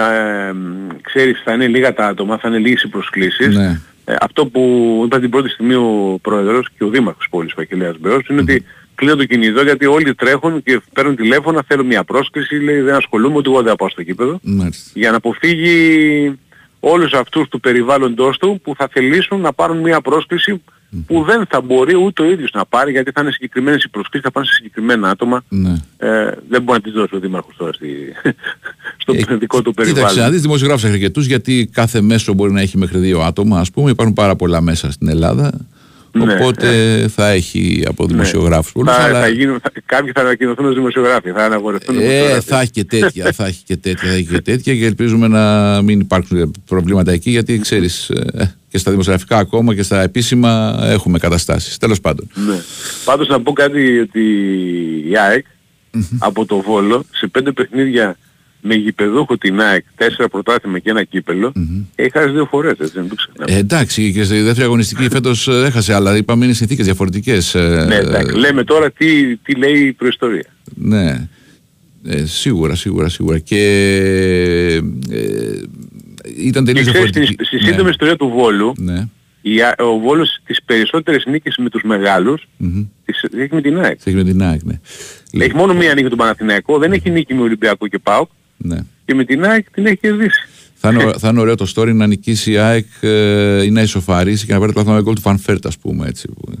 ξέρεις 1.02 1.42
θα 1.44 1.52
είναι 1.52 1.66
λίγα 1.66 1.94
τα 1.94 2.06
άτομα, 2.06 2.38
θα 2.38 2.48
είναι 2.48 2.58
λίγες 2.58 2.82
οι 2.82 2.88
προσκλήσεις. 2.88 3.56
Ναι. 3.56 3.80
Ε, 4.04 4.14
αυτό 4.20 4.46
που 4.46 5.02
είπα 5.04 5.20
την 5.20 5.30
πρώτη 5.30 5.48
στιγμή 5.48 5.74
ο 5.74 6.18
Πρόεδρος 6.22 6.68
και 6.78 6.84
ο 6.84 6.88
Δήμαρχος 6.88 7.26
πόλης, 7.30 7.52
ο 7.52 7.60
Αγγελέας 7.60 7.98
Μπέος, 7.98 8.26
είναι 8.28 8.40
ότι 8.40 8.64
κλείνω 8.94 9.16
το 9.16 9.24
κινητό 9.24 9.62
γιατί 9.62 9.86
όλοι 9.86 10.14
τρέχουν 10.14 10.62
και 10.62 10.80
παίρνουν 10.92 11.16
τηλέφωνα, 11.16 11.64
θέλουν 11.66 11.86
μια 11.86 12.04
πρόσκληση, 12.04 12.54
λέει 12.54 12.80
δεν 12.80 12.94
ασχολούμαι, 12.94 13.36
ούτε 13.36 13.48
εγώ 13.48 13.58
δεν 13.58 13.70
θα 13.70 13.76
πάω 13.76 13.88
στο 13.88 14.02
γήπεδο. 14.02 14.38
Μάλιστα. 14.42 14.90
για 14.94 15.10
να 15.10 15.16
αποφύγει 15.16 16.38
όλους 16.80 17.12
αυτούς 17.12 17.48
του 17.48 17.60
περιβάλλοντος 17.60 18.38
του 18.38 18.60
που 18.62 18.74
θα 18.76 18.88
θελήσουν 18.92 19.40
να 19.40 19.52
πάρουν 19.52 19.78
μια 19.78 20.00
πρόσκληση 20.00 20.62
που 21.06 21.22
δεν 21.24 21.46
θα 21.48 21.60
μπορεί 21.60 21.96
ούτε 21.96 22.22
ο 22.22 22.30
ίδιος 22.30 22.50
να 22.52 22.64
πάρει 22.66 22.90
γιατί 22.90 23.10
θα 23.10 23.20
είναι 23.20 23.30
συγκεκριμένες 23.30 23.82
οι 23.84 23.88
προσκλήσεις, 23.88 24.26
θα 24.26 24.32
πάνε 24.32 24.46
σε 24.46 24.52
συγκεκριμένα 24.52 25.10
άτομα. 25.10 25.42
Ναι. 25.48 25.74
Ε, 25.98 26.30
δεν 26.48 26.62
μπορεί 26.62 26.78
να 26.78 26.80
τις 26.80 26.92
δώσει 26.92 27.16
ο 27.16 27.18
Δήμαρχος 27.18 27.56
τώρα 27.56 27.72
στη, 27.72 27.86
στο 29.02 29.12
Ε, 29.12 29.36
δικό 29.36 29.62
του 29.62 29.70
Κοίταξε, 29.70 29.92
περιβάλλον. 29.92 30.22
να 30.24 30.30
δεις 30.30 30.40
δημοσιογράφους 30.40 30.84
αρκετούς 30.84 31.26
γιατί 31.26 31.68
κάθε 31.72 32.00
μέσο 32.00 32.32
μπορεί 32.34 32.52
να 32.52 32.60
έχει 32.60 32.78
μέχρι 32.78 32.98
δύο 32.98 33.20
άτομα. 33.20 33.58
Ας 33.60 33.70
πούμε, 33.70 33.90
υπάρχουν 33.90 34.14
πάρα 34.14 34.36
πολλά 34.36 34.60
μέσα 34.60 34.90
στην 34.90 35.08
Ελλάδα. 35.08 35.52
Ναι, 36.12 36.34
οπότε 36.34 36.68
θα 37.14 37.28
έχει 37.28 37.82
από 37.86 38.06
δημοσιογράφους 38.06 38.72
πολλούς. 38.72 38.94
θα, 38.94 39.02
αλλά... 39.02 39.20
θα 39.20 39.28
γίνουν, 39.28 39.60
θα, 39.62 39.70
κάποιοι 39.86 40.12
θα 40.14 40.20
ανακοινωθούν 40.20 40.66
ως 40.66 40.74
δημοσιογράφοι, 40.74 41.30
θα 41.30 41.44
αναγορευτούν 41.44 41.96
Ε, 41.96 41.98
δημοσιογράφοι. 41.98 42.48
θα 42.48 42.60
έχει 42.60 42.70
και 42.70 42.84
τέτοια, 42.84 43.32
θα 43.32 43.46
έχει 43.46 43.62
και 43.64 43.76
τέτοια, 43.76 44.08
θα 44.08 44.14
έχει 44.14 44.26
και 44.26 44.40
τέτοια 44.40 44.74
και 44.76 44.84
ελπίζουμε 44.86 45.28
να 45.28 45.82
μην 45.82 46.00
υπάρξουν 46.00 46.54
προβλήματα 46.66 47.12
εκεί 47.12 47.30
γιατί 47.30 47.58
ξέρεις 47.58 48.10
ε, 48.10 48.54
και 48.68 48.78
στα 48.78 48.90
δημοσιογραφικά 48.90 49.36
ακόμα 49.38 49.74
και 49.74 49.82
στα 49.82 50.02
επίσημα 50.02 50.78
έχουμε 50.82 51.18
καταστάσεις. 51.18 51.76
Τέλος 51.76 52.00
πάντων. 52.00 52.28
Ναι. 52.34 52.56
Πάντως 53.04 53.28
να 53.28 53.40
πω 53.42 53.52
κάτι 53.52 53.98
ότι 53.98 54.20
η 55.08 55.18
ΑΕΚ 55.18 55.46
από 56.18 56.46
το 56.46 56.60
Βόλο 56.60 57.04
σε 57.10 57.26
πέντε 57.26 57.52
παιχνίδια 57.52 58.16
με 58.64 58.74
γηπεδούχο 58.74 59.38
την 59.38 59.60
ΑΕΚ, 59.60 59.84
τέσσερα 59.96 60.28
πρωτάθλημα 60.28 60.78
και 60.78 60.90
ένα 60.90 61.04
κύπελο, 61.04 61.52
έχει 61.94 62.10
χάσει 62.10 62.30
δύο 62.30 62.46
φορές, 62.46 62.72
έτσι 62.78 62.92
δεν 62.94 63.08
το 63.08 63.14
ξεχνάμε. 63.14 63.52
Ε, 63.52 63.58
εντάξει 63.58 64.12
και 64.12 64.24
στη 64.24 64.40
δεύτερη 64.40 64.66
αγωνιστική 64.66 65.08
φέτος 65.10 65.48
ε, 65.48 65.64
έχασε 65.66 65.94
αλλά 65.94 66.16
είπαμε 66.16 66.44
είναι 66.44 66.54
συνθήκες 66.54 66.84
διαφορετικές. 66.84 67.54
ε, 67.54 67.84
ναι, 67.88 67.94
εντάξει, 67.96 68.36
λέμε 68.36 68.64
τώρα 68.64 68.90
τι, 68.90 69.36
τι 69.36 69.54
λέει 69.54 69.78
η 69.86 69.92
προϊστορία. 69.92 70.44
Ναι. 70.74 71.28
Ε, 72.06 72.24
σίγουρα, 72.24 72.74
σίγουρα, 72.74 73.08
σίγουρα. 73.08 73.38
Και 73.38 73.60
ε, 75.10 75.20
ήταν 76.36 76.64
Και 76.64 76.72
τελείως 76.72 76.92
ξέρεις, 76.92 77.08
στη, 77.08 77.18
διαφορετική. 77.20 77.44
στη 77.44 77.58
σύντομη 77.58 77.90
ιστορία 77.90 78.16
του 78.16 78.28
Βόλου, 78.28 78.72
Ναι. 78.76 79.08
η, 79.40 79.60
Α- 79.62 79.76
ο 79.78 79.98
Βόλος 79.98 80.38
τις 80.44 80.62
περισσότερες 80.64 81.24
νίκες 81.26 81.56
με 81.58 81.68
τους 81.70 81.82
μεγάλους 81.82 82.48
Μμμ. 82.56 82.84
τις 83.04 83.22
έχει 83.38 83.54
με 83.54 83.60
την 83.60 83.78
ΑΕΚ. 83.78 83.96
Θα 84.00 84.10
έχει 84.10 84.16
με 84.18 84.24
την 84.24 84.42
ΑΕΚ, 84.42 84.60
ναι. 84.62 84.80
Έχει 85.44 85.54
μόνο 85.56 85.74
μία 85.74 85.88
νίκη 85.88 86.02
με 86.02 86.08
τον 86.08 86.18
Παναθηναϊκό, 86.18 86.78
δεν 86.78 86.92
έχει 86.92 87.10
νίκη 87.10 87.34
με 87.34 87.40
Ολυμπιακό 87.42 87.88
και 87.88 87.98
ΠΑΟΚ 87.98 88.30
ναι. 88.62 88.78
και 89.04 89.14
με 89.14 89.24
την 89.24 89.44
ΑΕΚ 89.44 89.70
την 89.70 89.86
έχει 89.86 89.96
κερδίσει. 89.96 90.40
Θα 90.74 90.90
είναι, 90.90 91.04
ω- 91.04 91.18
θα 91.18 91.28
είναι 91.28 91.40
ωραίο 91.40 91.54
το 91.54 91.72
story 91.76 91.94
να 91.94 92.06
νικήσει 92.06 92.52
η 92.52 92.56
ΑΕΚ 92.58 92.86
ε, 93.00 93.62
ή 93.64 93.70
να 93.70 93.82
ισοφαρίσει 93.82 94.46
και 94.46 94.52
να 94.52 94.58
πάρει 94.58 94.72
το 94.72 94.74
πρωτάθλημα 94.74 94.96
με 94.96 95.02
γκολ 95.04 95.14
του 95.14 95.20
Φαν 95.20 95.38
Βέερτ, 95.38 95.66
ας 95.66 95.78
πούμε. 95.78 96.06
Έτσι, 96.08 96.28
που 96.28 96.52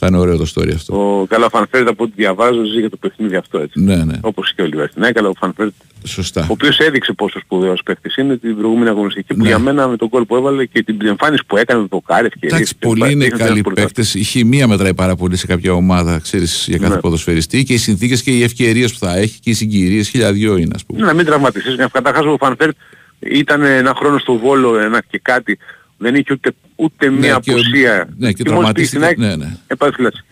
Θα 0.00 0.06
είναι 0.06 0.18
ωραίο 0.18 0.36
το 0.36 0.46
story 0.54 0.72
αυτό. 0.74 1.20
Ο 1.20 1.26
καλά 1.26 1.44
ο 1.46 1.48
Φαν 1.48 1.66
Βέερτ 1.66 1.88
από 1.88 2.04
ό,τι 2.04 2.12
διαβάζω 2.16 2.64
ζει 2.64 2.78
για 2.80 2.90
το 2.90 2.96
παιχνίδι 2.96 3.36
αυτό 3.36 3.58
έτσι. 3.58 3.80
Ναι, 3.80 3.96
ναι. 3.96 4.18
Όπως 4.20 4.54
και 4.54 4.62
ο 4.62 4.66
Λιβαστινέκαλα, 4.66 5.28
ο 5.28 5.32
Φανφέρτ 5.38 5.72
Σωστά. 6.04 6.40
ο 6.42 6.46
οποίος 6.48 6.78
έδειξε 6.78 7.12
πόσο 7.12 7.38
σπουδαίος 7.40 7.80
παίκτης 7.84 8.16
είναι 8.16 8.36
την 8.36 8.56
προηγούμενη 8.56 8.88
αγωνιστική 8.88 9.34
που 9.34 9.42
Ναι. 9.42 9.48
για 9.48 9.58
μένα 9.58 9.88
με 9.88 9.96
το 9.96 10.08
γκολ 10.08 10.24
που 10.24 10.36
έβαλε 10.36 10.64
και 10.64 10.82
την 10.82 11.06
εμφάνιση 11.06 11.42
που 11.46 11.56
έκανε 11.56 11.80
με 11.80 11.88
το 11.88 12.00
κάρι 12.06 12.26
ευκαιρίες. 12.26 12.52
Εντάξει, 12.52 12.74
και 12.78 12.86
πολλοί 12.86 12.98
λοιπά, 13.00 13.10
είναι 13.10 13.24
είχαν 13.24 13.38
καλοί 13.38 13.50
ένα 13.52 13.62
πρωτάθλημα. 13.62 13.86
παίκτες. 13.94 14.14
Η 14.14 14.22
χημεία 14.22 14.68
μετράει 14.68 14.94
πάρα 14.94 15.16
πολύ 15.16 15.36
σε 15.36 15.46
κάποια 15.46 15.72
ομάδα, 15.72 16.18
ξέρεις, 16.18 16.64
για 16.68 16.78
κάθε 16.78 16.94
Ναι. 16.94 17.00
ποδοσφαιριστή 17.00 17.64
και 17.64 17.72
οι 17.72 17.76
συνθήκες 17.78 18.22
και 18.22 18.30
οι 18.30 18.42
ευκαιρίες 18.42 18.92
που 18.92 18.98
θα 18.98 19.16
έχει 19.16 19.40
και 19.40 19.50
οι 19.50 19.54
συγκυρίες, 19.54 20.08
χίλια 20.08 20.40
δυο 20.40 20.56
είναι 20.56 20.72
ας 20.74 20.84
πούμε. 20.84 21.00
Να 21.06 21.14
μην 21.14 21.24
τραυματιστείς. 21.26 21.76
Καταρχάς 21.92 22.24
ο 22.24 22.36
Φαν 22.40 22.56
Βέερτ 22.56 22.76
ήταν 23.18 23.62
ένα 23.62 23.94
χρόνο 23.96 24.18
στο 24.18 24.36
Βόλο 24.38 24.78
ένα 24.78 25.02
και 25.10 25.18
κάτι. 25.22 25.58
Δεν 26.00 26.14
είχε 26.14 26.32
ούτε, 26.32 26.52
ούτε 26.76 27.10
μία 27.10 27.38
και 27.42 27.50
ο- 27.50 27.54
απουσία. 27.54 28.08
ναι, 28.18 28.32
και 28.32 28.50
μόλις 28.50 28.72
πήγε 28.72 28.86
στην 28.86 29.00
τραυματίστηκε. 29.00 29.04
ΑΕΚ, 29.04 29.18
Ναι, 29.18 29.36
ναι. 29.36 29.56
έπαθε 29.66 29.92
φυλάξη. 29.96 30.22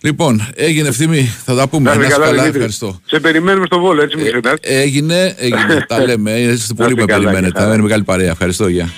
Λοιπόν, 0.00 0.48
έγινε 0.54 0.88
Ευθύμη, 0.88 1.22
θα 1.44 1.54
τα 1.54 1.68
πούμε. 1.68 1.90
Να 1.90 1.96
Να 1.96 2.00
είσαι 2.00 2.06
είσαι 2.10 2.14
καλά, 2.14 2.24
καλά, 2.26 2.36
Δημήτρη. 2.38 2.56
ευχαριστώ. 2.58 3.00
Σε 3.06 3.20
περιμένουμε 3.20 3.66
στο 3.66 3.78
Βόλο, 3.80 4.02
έτσι 4.02 4.16
μην 4.16 4.26
ξεχνάς. 4.26 4.54
Ε, 4.60 4.80
έγινε, 4.80 5.34
έγινε, 5.38 5.84
τα 5.88 6.00
λέμε. 6.04 6.30
Είστε 6.30 6.74
πολύ 6.74 6.88
είστε 6.90 6.94
που 6.94 7.00
με 7.00 7.04
καλά, 7.04 7.18
περιμένετε. 7.24 7.46
και 7.46 7.52
Θα 7.58 7.60
χαρά. 7.60 7.72
είναι 7.74 7.82
μεγάλη 7.82 8.02
παρέα. 8.04 8.30
Ευχαριστώ, 8.30 8.68
γεια. 8.68 8.88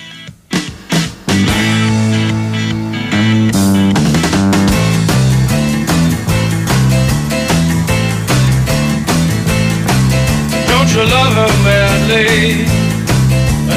Don't 10.69 10.89
you 10.95 11.03
love 11.17 11.35
her 11.41 11.53
madly? 11.67 12.67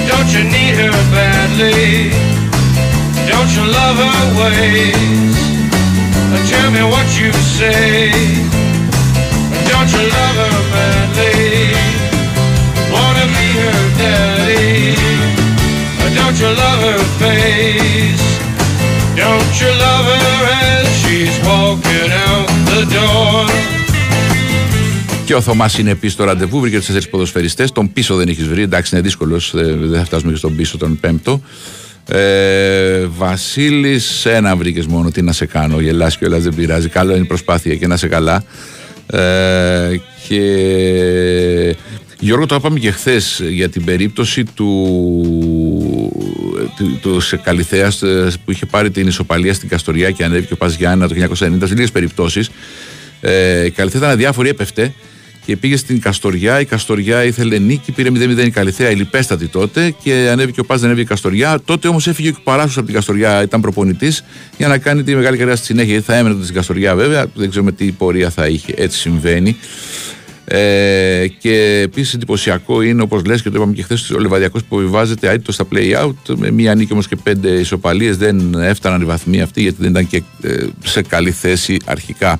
Don't 0.09 0.29
you 0.35 0.43
need 0.55 0.75
her 0.81 0.95
badly? 1.13 2.16
Don't 3.47 3.59
you 3.59 3.67
love 3.81 3.97
her 4.07 4.25
ways? 4.39 5.37
Tell 6.51 6.69
me 6.75 6.83
what 6.93 7.07
you 7.19 7.31
say. 7.57 8.11
Don't 9.69 9.89
you 9.95 10.03
love 10.17 10.37
her 10.43 10.57
madly? 10.73 11.31
Wanna 12.93 13.25
be 13.35 13.47
her 13.63 13.83
daddy? 14.01 14.75
Don't 16.17 16.37
you 16.41 16.51
love 16.63 16.81
her 16.89 17.03
face? 17.21 18.25
Don't 19.21 19.53
you 19.61 19.71
love 19.85 20.07
her 20.15 20.37
as 20.67 20.85
she's 21.01 21.35
walking 21.47 22.11
out 22.27 22.47
the 22.71 22.81
door? 22.95 23.49
Και 25.25 25.35
ο 25.35 25.41
Θωμάς 25.41 25.77
είναι 25.77 25.95
πίσω 25.95 26.13
στο 26.13 26.23
ραντεβού, 26.23 26.59
βρήκε 26.59 26.77
τους 26.77 26.85
τέσσερις 26.85 27.09
ποδοσφαιριστές. 27.09 27.71
Τον 27.71 27.93
πίσω 27.93 28.15
δεν 28.15 28.27
έχεις 28.27 28.47
βρει, 28.47 28.61
εντάξει, 28.61 28.95
είναι 28.95 29.03
δύσκολος, 29.03 29.51
δεν 29.53 29.97
θα 29.97 30.05
φτάσουμε 30.05 30.31
και 30.31 30.37
στον 30.37 30.55
πίσω 30.55 30.77
τον 30.77 30.99
πέμπτο. 30.99 31.41
Ε, 32.07 33.05
Βασίλης, 33.05 34.25
ένα 34.25 34.55
βρήκες 34.55 34.85
μόνο. 34.85 35.11
Τι 35.11 35.21
να 35.21 35.31
σε 35.31 35.45
κάνω, 35.45 35.79
γελάς 35.79 36.17
και 36.17 36.25
όλα 36.25 36.39
δεν 36.39 36.55
πειράζει. 36.55 36.89
Καλό 36.89 37.11
είναι 37.11 37.23
η 37.23 37.27
προσπάθεια 37.27 37.75
και 37.75 37.87
να 37.87 37.97
σε 37.97 38.07
καλά. 38.07 38.43
Ε, 39.07 39.99
και 40.27 41.75
Γιώργο, 42.19 42.45
το 42.45 42.55
είπαμε 42.55 42.79
και 42.79 42.91
χθες 42.91 43.41
για 43.49 43.69
την 43.69 43.83
περίπτωση 43.83 44.43
του, 44.43 44.71
του, 46.77 46.99
του 47.01 47.19
σε 47.19 47.37
Καλυθέας, 47.37 48.01
ε, 48.01 48.31
που 48.45 48.51
είχε 48.51 48.65
πάρει 48.65 48.91
την 48.91 49.07
ισοπαλία 49.07 49.53
στην 49.53 49.69
Καστοριά 49.69 50.11
και 50.11 50.23
ανέβηκε 50.23 50.53
ο 50.53 50.57
Πας 50.57 50.75
Γιάννα 50.75 51.07
το 51.07 51.15
1990. 51.15 51.67
Σε 51.67 51.73
λίγες 51.73 51.91
περιπτώσεις. 51.91 52.49
Ε, 53.21 53.65
η 53.65 53.71
Καλυθέα 53.71 53.99
ήταν 53.99 54.11
αδιάφορη, 54.11 54.49
έπεφτε 54.49 54.93
και 55.47 55.57
πήγε 55.57 55.77
στην 55.77 56.01
Καστοριά. 56.01 56.59
Η 56.59 56.65
Καστοριά 56.65 57.23
ήθελε 57.23 57.57
νίκη, 57.57 57.91
πήρε 57.91 58.09
0-0 58.09 58.45
η 58.45 58.49
Καλυθέα, 58.49 58.89
η 58.89 58.95
λιπέστατη 58.95 59.47
τότε 59.47 59.95
και 60.03 60.29
ανέβηκε 60.31 60.59
ο 60.59 60.65
Πας, 60.65 60.79
δεν 60.79 60.89
ανέβηκε 60.89 61.07
η 61.07 61.09
Καστοριά. 61.09 61.59
Τότε 61.65 61.87
όμως 61.87 62.07
έφυγε 62.07 62.29
ο 62.29 62.33
Παράσου 62.43 62.77
από 62.77 62.85
την 62.85 62.95
Καστοριά, 62.95 63.41
ήταν 63.41 63.61
προπονητής 63.61 64.23
για 64.57 64.67
να 64.67 64.77
κάνει 64.77 65.03
τη 65.03 65.15
μεγάλη 65.15 65.37
καριέρα 65.37 65.57
στη 65.57 65.65
συνέχεια. 65.65 65.91
Γιατί 65.91 66.05
θα 66.05 66.15
έμενε 66.15 66.29
τότε 66.29 66.43
στην 66.43 66.55
Καστοριά 66.55 66.95
βέβαια, 66.95 67.25
δεν 67.33 67.49
ξέρουμε 67.49 67.71
τι 67.71 67.91
πορεία 67.91 68.29
θα 68.29 68.47
είχε. 68.47 68.73
Έτσι 68.77 68.97
συμβαίνει. 68.97 69.55
Ε, 70.45 71.27
και 71.27 71.81
επίσης 71.83 72.13
εντυπωσιακό 72.13 72.81
είναι, 72.81 73.01
όπως 73.01 73.25
λες 73.25 73.41
και 73.41 73.49
το 73.49 73.55
είπαμε 73.57 73.73
και 73.73 73.83
χθες, 73.83 74.09
ο 74.11 74.19
Λεβαδιακός 74.19 74.63
που 74.63 74.77
βιβάζεται 74.77 75.29
αίτητος 75.29 75.55
στα 75.55 75.65
play-out. 75.73 76.35
Με 76.35 76.51
μία 76.51 76.75
νίκη 76.75 76.93
όμως 76.93 77.07
και 77.07 77.15
πέντε 77.15 77.49
ισοπαλίες 77.49 78.17
δεν 78.17 78.53
έφταναν 78.53 79.01
οι 79.01 79.05
βαθμοί 79.05 79.41
αυτοί 79.41 79.61
γιατί 79.61 79.77
δεν 79.79 79.89
ήταν 79.89 80.07
και 80.07 80.23
ε, 80.41 80.65
σε 80.83 81.01
καλή 81.01 81.31
θέση 81.31 81.77
αρχικά. 81.85 82.39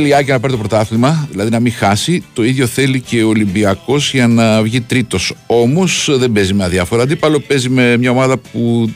Θέλει 0.00 0.12
η 0.12 0.14
Άκη 0.14 0.30
να 0.30 0.40
πάρει 0.40 0.52
το 0.52 0.58
πρωτάθλημα, 0.58 1.28
δηλαδή 1.30 1.50
να 1.50 1.60
μην 1.60 1.72
χάσει, 1.72 2.24
το 2.32 2.44
ίδιο 2.44 2.66
θέλει 2.66 3.00
και 3.00 3.22
ο 3.22 3.28
Ολυμπιακός 3.28 4.12
για 4.12 4.26
να 4.26 4.62
βγει 4.62 4.80
τρίτος. 4.80 5.34
Όμως 5.46 6.08
δεν 6.18 6.32
παίζει 6.32 6.54
με 6.54 6.64
αδιάφορο 6.64 7.02
αντίπαλο, 7.02 7.40
παίζει 7.40 7.68
με 7.68 7.96
μια 7.96 8.10
ομάδα 8.10 8.36
που 8.36 8.90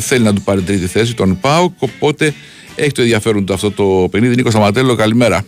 θέλει 0.00 0.24
να 0.24 0.34
του 0.34 0.42
πάρει 0.42 0.62
τρίτη 0.62 0.86
θέση, 0.86 1.14
τον 1.14 1.40
ΠΑΟΚ. 1.40 1.72
Οπότε 1.78 2.34
έχει 2.74 2.92
το 2.92 3.00
ενδιαφέρον 3.02 3.46
του 3.46 3.52
αυτό 3.52 3.70
το 3.70 4.08
παιχνίδι. 4.10 4.34
Νίκος 4.34 4.52
Σταματέλο, 4.52 4.94
καλημέρα. 4.94 5.44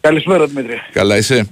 Καλησπέρα 0.00 0.46
Δημήτρη. 0.46 0.80
Καλά 0.92 1.16
είσαι; 1.16 1.48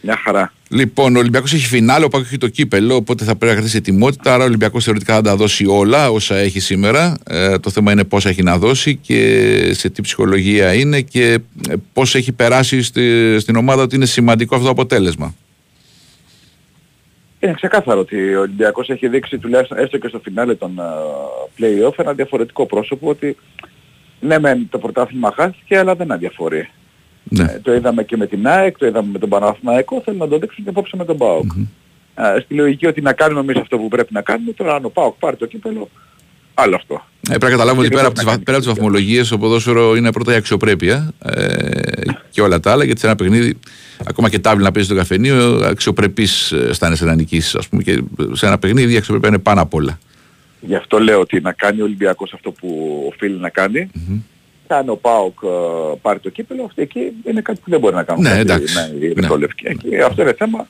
Μια 0.00 0.20
χαρά. 0.24 0.52
Λοιπόν, 0.74 1.16
ο 1.16 1.18
Ολυμπιακός 1.18 1.52
έχει 1.52 1.66
φινάλε, 1.66 2.04
ο 2.04 2.08
Πάκος 2.08 2.26
έχει 2.26 2.38
το 2.38 2.48
κύπελο, 2.48 2.94
οπότε 2.94 3.24
θα 3.24 3.30
πρέπει 3.36 3.46
να 3.46 3.52
κρατήσει 3.52 3.76
ετοιμότητα. 3.76 4.34
Άρα 4.34 4.42
ο 4.42 4.46
Ολυμπιακός 4.46 4.84
θεωρητικά 4.84 5.14
θα 5.14 5.22
τα 5.22 5.36
δώσει 5.36 5.66
όλα 5.66 6.10
όσα 6.10 6.36
έχει 6.36 6.60
σήμερα. 6.60 7.16
Ε, 7.26 7.58
το 7.58 7.70
θέμα 7.70 7.92
είναι 7.92 8.04
πόσα 8.04 8.28
έχει 8.28 8.42
να 8.42 8.58
δώσει 8.58 8.96
και 8.96 9.70
σε 9.74 9.90
τι 9.90 10.02
ψυχολογία 10.02 10.74
είναι 10.74 11.00
και 11.00 11.38
πώς 11.92 12.14
έχει 12.14 12.32
περάσει 12.32 12.82
στη, 12.82 13.36
στην 13.40 13.56
ομάδα 13.56 13.82
ότι 13.82 13.96
είναι 13.96 14.06
σημαντικό 14.06 14.54
αυτό 14.54 14.66
το 14.66 14.72
αποτέλεσμα. 14.72 15.34
Είναι 17.40 17.52
ξεκάθαρο 17.52 18.00
ότι 18.00 18.34
ο 18.34 18.40
Ολυμπιακός 18.40 18.88
έχει 18.88 19.08
δείξει 19.08 19.38
τουλάχιστον 19.38 19.78
έστω 19.78 19.98
και 19.98 20.08
στο 20.08 20.18
φινάλε 20.18 20.54
των 20.54 20.74
uh, 20.78 21.62
play-off 21.62 21.94
ένα 21.96 22.12
διαφορετικό 22.12 22.66
πρόσωπο 22.66 23.08
ότι 23.08 23.36
ναι 24.20 24.38
μεν 24.38 24.68
το 24.70 24.78
πρωτάθλημα 24.78 25.32
χάθηκε 25.36 25.78
αλλά 25.78 25.94
δεν 25.94 26.12
αδιαφορεί. 26.12 26.68
Ναι. 27.28 27.42
Ε, 27.42 27.60
το 27.62 27.74
είδαμε 27.74 28.02
και 28.04 28.16
με 28.16 28.26
την 28.26 28.46
ΑΕΚ, 28.48 28.78
το 28.78 28.86
είδαμε 28.86 29.08
με 29.12 29.18
τον 29.18 29.28
Παναθηναϊκό, 29.28 30.02
θέλουν 30.04 30.20
να 30.20 30.28
το 30.28 30.38
δείξουν 30.38 30.64
και 30.64 30.70
απόψε 30.70 30.96
με 30.96 31.04
τον 31.04 31.16
ΠΑΟΚ. 31.16 31.50
Ε, 32.14 32.40
στη 32.40 32.54
λογική 32.54 32.86
ότι 32.86 33.00
να 33.00 33.12
κάνουμε 33.12 33.40
εμείς 33.40 33.56
αυτό 33.56 33.78
που 33.78 33.88
πρέπει 33.88 34.12
να 34.12 34.20
κάνουμε, 34.22 34.52
τώρα 34.52 34.74
αν 34.74 34.84
ο 34.84 34.88
ΠΑΟΚ 34.88 35.14
πάρει 35.18 35.36
το 35.36 35.46
κύπελο, 35.46 35.88
άλλο 36.54 36.74
αυτό. 36.76 36.94
Ε, 36.94 37.26
πρέπει 37.28 37.44
να 37.44 37.50
καταλάβουμε 37.50 37.80
ότι 37.86 37.88
Και 37.90 37.96
πέρα 37.96 38.08
δεν 38.08 38.10
από, 38.10 38.14
τις, 38.14 38.22
θα 38.24 38.28
βα- 38.28 38.32
κάνει 38.32 38.44
πέρα 38.44 38.56
από 38.56 38.66
τις 38.66 38.74
βαθμολογίες 38.74 39.28
το 39.28 39.38
ποδόσφαιρο 39.38 39.96
είναι 39.96 40.12
πρώτα 40.12 40.32
η 40.32 40.36
αξιοπρέπεια 40.36 41.12
ε, 41.24 41.70
και 42.30 42.40
όλα 42.40 42.60
τα 42.60 42.72
άλλα 42.72 42.84
γιατί 42.84 43.00
σε 43.00 43.06
ένα 43.06 43.16
παιχνίδι 43.16 43.58
ακόμα 44.06 44.28
και 44.30 44.38
τάβλη 44.38 44.62
να 44.64 44.72
παίζει 44.72 44.88
στο 44.88 44.98
καφενείο 44.98 45.60
αξιοπρεπής 45.64 46.52
ε, 46.52 46.66
αισθάνεσαι 46.68 47.04
να 47.04 47.14
νικήσεις 47.14 47.54
ας 47.54 47.68
πούμε 47.68 47.82
και 47.82 48.02
σε 48.32 48.46
ένα 48.46 48.58
παιχνίδι 48.58 48.92
η 48.92 48.96
αξιοπρέπεια 48.96 49.28
είναι 49.28 49.38
πάνω 49.38 49.60
απ' 49.60 49.74
όλα. 49.74 49.98
Γι' 50.60 50.74
αυτό 50.74 50.98
λέω 50.98 51.20
ότι 51.20 51.40
να 51.40 51.52
κάνει 51.52 51.80
ο 51.80 51.84
Ολυμπιακός 51.84 52.32
αυτό 52.32 52.50
που 52.50 53.02
οφείλει 53.14 53.38
να 53.38 53.48
κάνει. 53.48 53.90
Και 54.68 54.74
αν 54.74 54.88
ο 54.88 54.96
ΠΑΟΚ 54.96 55.38
ε, 55.42 55.48
πάρει 56.02 56.18
το 56.18 56.28
κύπελο, 56.30 56.64
αυτό 56.64 56.80
εκεί 56.80 57.00
είναι 57.28 57.40
κάτι 57.40 57.60
που 57.64 57.70
δεν 57.70 57.80
μπορεί 57.80 57.94
να 57.94 58.02
κάνουν. 58.02 58.22
Ναι, 58.22 58.28
κάτι, 58.28 58.40
εντάξει. 58.40 58.74
Ναι, 58.74 59.06
οι 59.06 59.08
Ναι. 59.14 59.20
Ρετόλευκοι. 59.20 59.76
Και 59.76 60.02
αυτό 60.02 60.22
είναι 60.22 60.32
θέμα. 60.38 60.68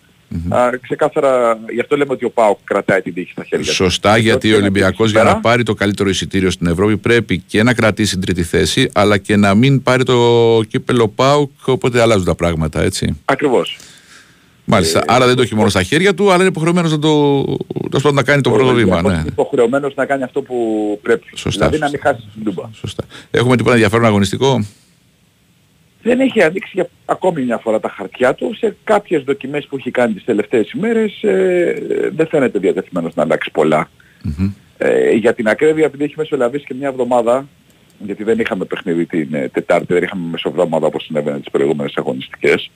Α, 0.48 0.70
ξεκάθαρα, 0.82 1.58
γι' 1.72 1.80
αυτό 1.80 1.96
λέμε 1.96 2.12
ότι 2.12 2.24
ο 2.24 2.30
ΠΑΟΚ 2.30 2.58
κρατάει 2.64 3.02
την 3.02 3.14
τύχη 3.14 3.30
στα 3.30 3.44
χέρια 3.44 3.66
του. 3.66 3.72
Σωστά, 3.74 4.16
γιατί 4.16 4.46
ο 4.46 4.50
Και 4.50 4.56
να 4.56 4.62
Ολυμπιακός 4.62 4.96
κλείσει 4.96 5.12
για 5.12 5.22
να 5.22 5.28
πέρα. 5.28 5.40
πάρει 5.40 5.62
το 5.62 5.74
καλύτερο 5.74 6.08
εισιτήριο 6.08 6.50
στην 6.50 6.66
Ευρώπη 6.66 6.96
πρέπει 6.96 7.38
και 7.46 7.62
να 7.62 7.74
κρατήσει 7.74 8.12
την 8.12 8.20
τρίτη 8.20 8.42
θέση, 8.42 8.90
αλλά 8.94 9.18
και 9.18 9.36
να 9.36 9.54
μην 9.54 9.82
πάρει 9.82 10.02
το 10.04 10.60
κύπελο 10.68 11.08
ΠΑΟΚ, 11.08 11.50
οπότε 11.64 12.00
αλλάζουν 12.00 12.24
τα 12.24 12.34
πράγματα, 12.34 12.82
έτσι. 12.82 13.20
Ακριβώς. 13.24 13.76
Μάλιστα. 14.64 15.02
Άρα 15.06 15.26
δεν 15.26 15.36
το 15.36 15.42
έχει 15.42 15.54
μόνο 15.54 15.68
στα 15.68 15.82
χέρια 15.82 16.14
του, 16.14 16.24
αλλά 16.26 16.34
είναι 16.40 16.46
υποχρεωμένος 16.48 16.90
να, 16.90 16.98
το, 16.98 17.42
τέλος 17.88 18.02
πάντων, 18.02 18.14
να 18.14 18.22
κάνει 18.22 18.40
το 18.42 18.50
Ο 18.50 18.52
πρώτο 18.52 18.72
βήμα. 18.72 18.96
Ολυμπιακός 18.96 19.12
Ναι. 19.12 19.18
είναι 19.18 19.28
υποχρεωμένος 19.28 19.94
να 19.94 20.06
κάνει 20.06 20.22
αυτό 20.22 20.42
που 20.42 20.54
πρέπει. 21.02 21.24
Σωστά, 21.34 21.68
δηλαδή 21.68 21.82
να 21.82 21.88
σωστά. 21.88 22.08
μην 22.12 22.16
χάσει 22.16 22.28
την 22.34 22.44
Τούμπα. 22.44 22.68
Σωστά. 22.74 23.04
Έχουμε 23.30 23.56
τίποτα 23.56 23.74
ενδιαφέρον 23.74 24.06
αγωνιστικό; 24.06 24.64
Δεν 26.02 26.20
έχει 26.20 26.42
ανοίξει 26.42 26.70
για 26.74 26.88
ακόμη 27.04 27.42
μια 27.42 27.58
φορά 27.58 27.80
τα 27.80 27.88
χαρτιά 27.96 28.34
του. 28.34 28.54
Σε 28.58 28.76
κάποιες 28.84 29.22
δοκιμές 29.22 29.66
που 29.66 29.76
έχει 29.76 29.90
κάνει 29.90 30.12
τις 30.12 30.24
τελευταίες 30.24 30.70
ημέρες 30.70 31.22
ε, 31.22 31.82
δεν 32.16 32.26
φαίνεται 32.28 32.58
διατεθειμένος 32.58 33.14
να 33.14 33.22
αλλάξει 33.22 33.50
πολλά. 33.50 33.90
Ε, 34.78 35.10
για 35.10 35.34
την 35.34 35.48
ακρίβεια, 35.48 35.84
επειδή 35.84 36.04
έχει 36.04 36.14
μεσολαβήσει 36.16 36.64
και 36.64 36.74
μια 36.74 36.88
εβδομάδα, 36.88 37.48
γιατί 37.98 38.24
δεν 38.24 38.38
είχαμε 38.38 38.64
παιχνίδι 38.64 39.06
την 39.06 39.28
ε, 39.34 39.48
Τετάρτη, 39.48 39.92
δεν 39.92 40.02
είχαμε 40.02 40.28
μεσοβδόμαδα 40.30 40.86
όπως 40.86 41.04
συνέβαινε 41.04 41.38
τις 41.38 41.50
προηγούμενες 41.50 41.92
αγωνιστικές, 41.96 42.70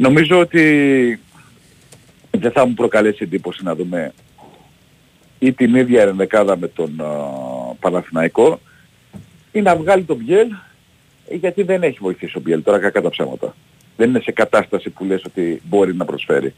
νομίζω 0.00 0.38
ότι 0.38 1.20
δεν 2.30 2.50
θα 2.50 2.66
μου 2.66 2.74
προκαλέσει 2.74 3.18
εντύπωση 3.22 3.64
να 3.64 3.74
δούμε 3.74 4.12
ή 5.38 5.52
την 5.52 5.74
ίδια 5.74 6.02
ενδεκάδα 6.02 6.56
με 6.56 6.68
τον 6.68 7.00
α, 7.00 7.06
Παναθηναϊκό 7.80 8.60
ή 9.52 9.60
να 9.60 9.76
βγάλει 9.76 10.02
τον 10.02 10.16
Μπιέλ 10.16 10.48
ε, 11.28 11.34
γιατί 11.34 11.62
δεν 11.62 11.82
έχει 11.82 11.98
βοηθήσει 12.00 12.36
ο 12.36 12.40
Μπιέλ 12.40 12.62
τώρα 12.62 12.78
κακά 12.78 13.02
τα 13.02 13.10
ψέματα. 13.10 13.54
Δεν 13.96 14.08
είναι 14.08 14.20
σε 14.20 14.32
κατάσταση 14.32 14.90
που 14.90 15.04
λες 15.04 15.24
ότι 15.24 15.62
μπορεί 15.64 15.94
να 15.94 16.04
προσφέρει 16.04 16.54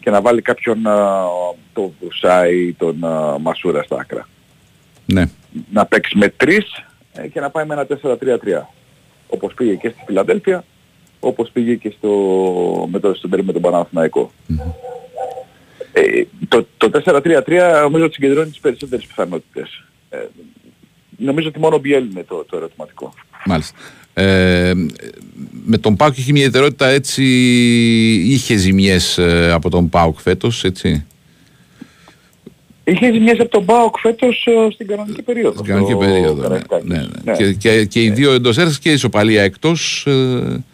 και 0.00 0.10
να 0.10 0.20
βάλει 0.20 0.42
κάποιον 0.42 0.86
α, 0.86 1.24
τον 1.72 1.92
Βρουσάη 2.00 2.58
ή 2.58 2.72
τον 2.72 3.04
α, 3.04 3.38
Μασούρα 3.38 3.82
στα 3.82 3.96
άκρα. 4.00 4.28
Ναι. 5.06 5.24
Να 5.72 5.86
παίξει 5.86 6.18
με 6.18 6.28
τρεις 6.28 6.84
ε, 7.12 7.28
και 7.28 7.40
να 7.40 7.50
πάει 7.50 7.66
με 7.66 7.74
ένα 7.74 7.86
4-3-3. 8.02 8.16
Όπως 9.28 9.54
πήγε 9.54 9.74
και 9.74 9.88
στη 9.88 10.02
Φιλαδέλφια, 10.06 10.64
όπως 11.20 11.50
πήγε 11.52 11.74
και 11.74 11.92
στο, 11.98 12.08
με, 12.92 12.98
το, 12.98 13.14
στον 13.14 13.30
τερί 13.30 13.44
με 13.44 13.52
τον 13.52 13.62
Παναθηναϊκό. 13.62 14.32
Ε, 15.92 16.22
το, 16.48 16.66
το 16.76 16.90
4-3-3 17.04 17.80
νομίζω 17.82 18.04
ότι 18.04 18.14
συγκεντρώνει 18.14 18.50
τις 18.50 18.60
περισσότερες 18.60 19.06
πιθανότητες. 19.06 19.84
Ε, 20.10 20.18
νομίζω 21.16 21.48
ότι 21.48 21.58
μόνο 21.58 21.76
ο 21.76 21.78
Μπιέλ 21.78 22.10
είναι 22.10 22.24
το, 22.28 22.44
το 22.50 22.56
ερωτηματικό. 22.56 23.14
Μάλιστα. 23.46 23.76
Ε, 24.14 24.72
με 25.64 25.78
τον 25.78 25.96
Πάουκ 25.96 26.18
είχε 26.18 26.32
μια 26.32 26.44
ιδιαιτερότητα 26.44 26.86
έτσι, 26.86 27.24
είχε 28.26 28.56
ζημιές 28.56 29.18
ε, 29.18 29.52
από 29.52 29.70
τον 29.70 29.88
Πάουκ 29.88 30.18
φέτος, 30.18 30.64
έτσι; 30.64 31.04
Είχε 32.84 33.12
ζημιές 33.12 33.40
από 33.40 33.50
τον 33.50 33.62
Μπάουκ 33.62 33.98
φέτος 33.98 34.46
ε, 34.46 34.70
στην 34.72 34.86
κανονική 34.86 35.22
περίοδο. 35.22 35.52
Στην 35.52 35.64
κανονική 35.64 35.90
στο 35.92 36.00
περίοδο. 36.00 36.34
Ναι, 36.34 36.42
Καραϊσκάκης. 36.42 36.88
ναι, 36.88 36.98
ναι. 36.98 37.06
Ναι. 37.24 37.36
Και, 37.36 37.52
και, 37.52 37.84
και 37.84 38.02
οι 38.02 38.10
δύο 38.10 38.32
εντός 38.32 38.58
έδρας 38.58 38.78
και 38.78 38.90
η 38.90 38.92
ισοπαλία 38.92 39.42
εκτός. 39.42 40.06
ε, 40.06 40.64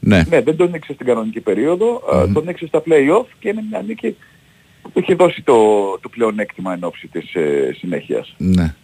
ναι. 0.00 0.22
Ναι, 0.28 0.40
δεν 0.40 0.56
τον 0.56 0.74
ήξερε 0.74 0.94
στην 0.94 1.06
κανονική 1.06 1.40
περίοδο, 1.40 2.02
ε, 2.12 2.32
τον 2.32 2.48
ήξερε 2.48 2.66
στα 2.66 2.82
play-off 2.86 3.26
και 3.38 3.48
είναι 3.48 3.64
μια 3.70 3.82
νίκη 3.86 4.16
που 4.82 4.90
του 4.90 4.98
είχε 4.98 5.14
δώσει 5.14 5.42
το, 5.42 5.54
το 6.00 6.08
πλεονέκτημα 6.08 6.72
εν 6.72 6.84
ώψη 6.84 7.06
της 7.06 7.34
ε, 7.34 7.74
συνέχειας. 7.78 8.34
ναι. 8.36 8.74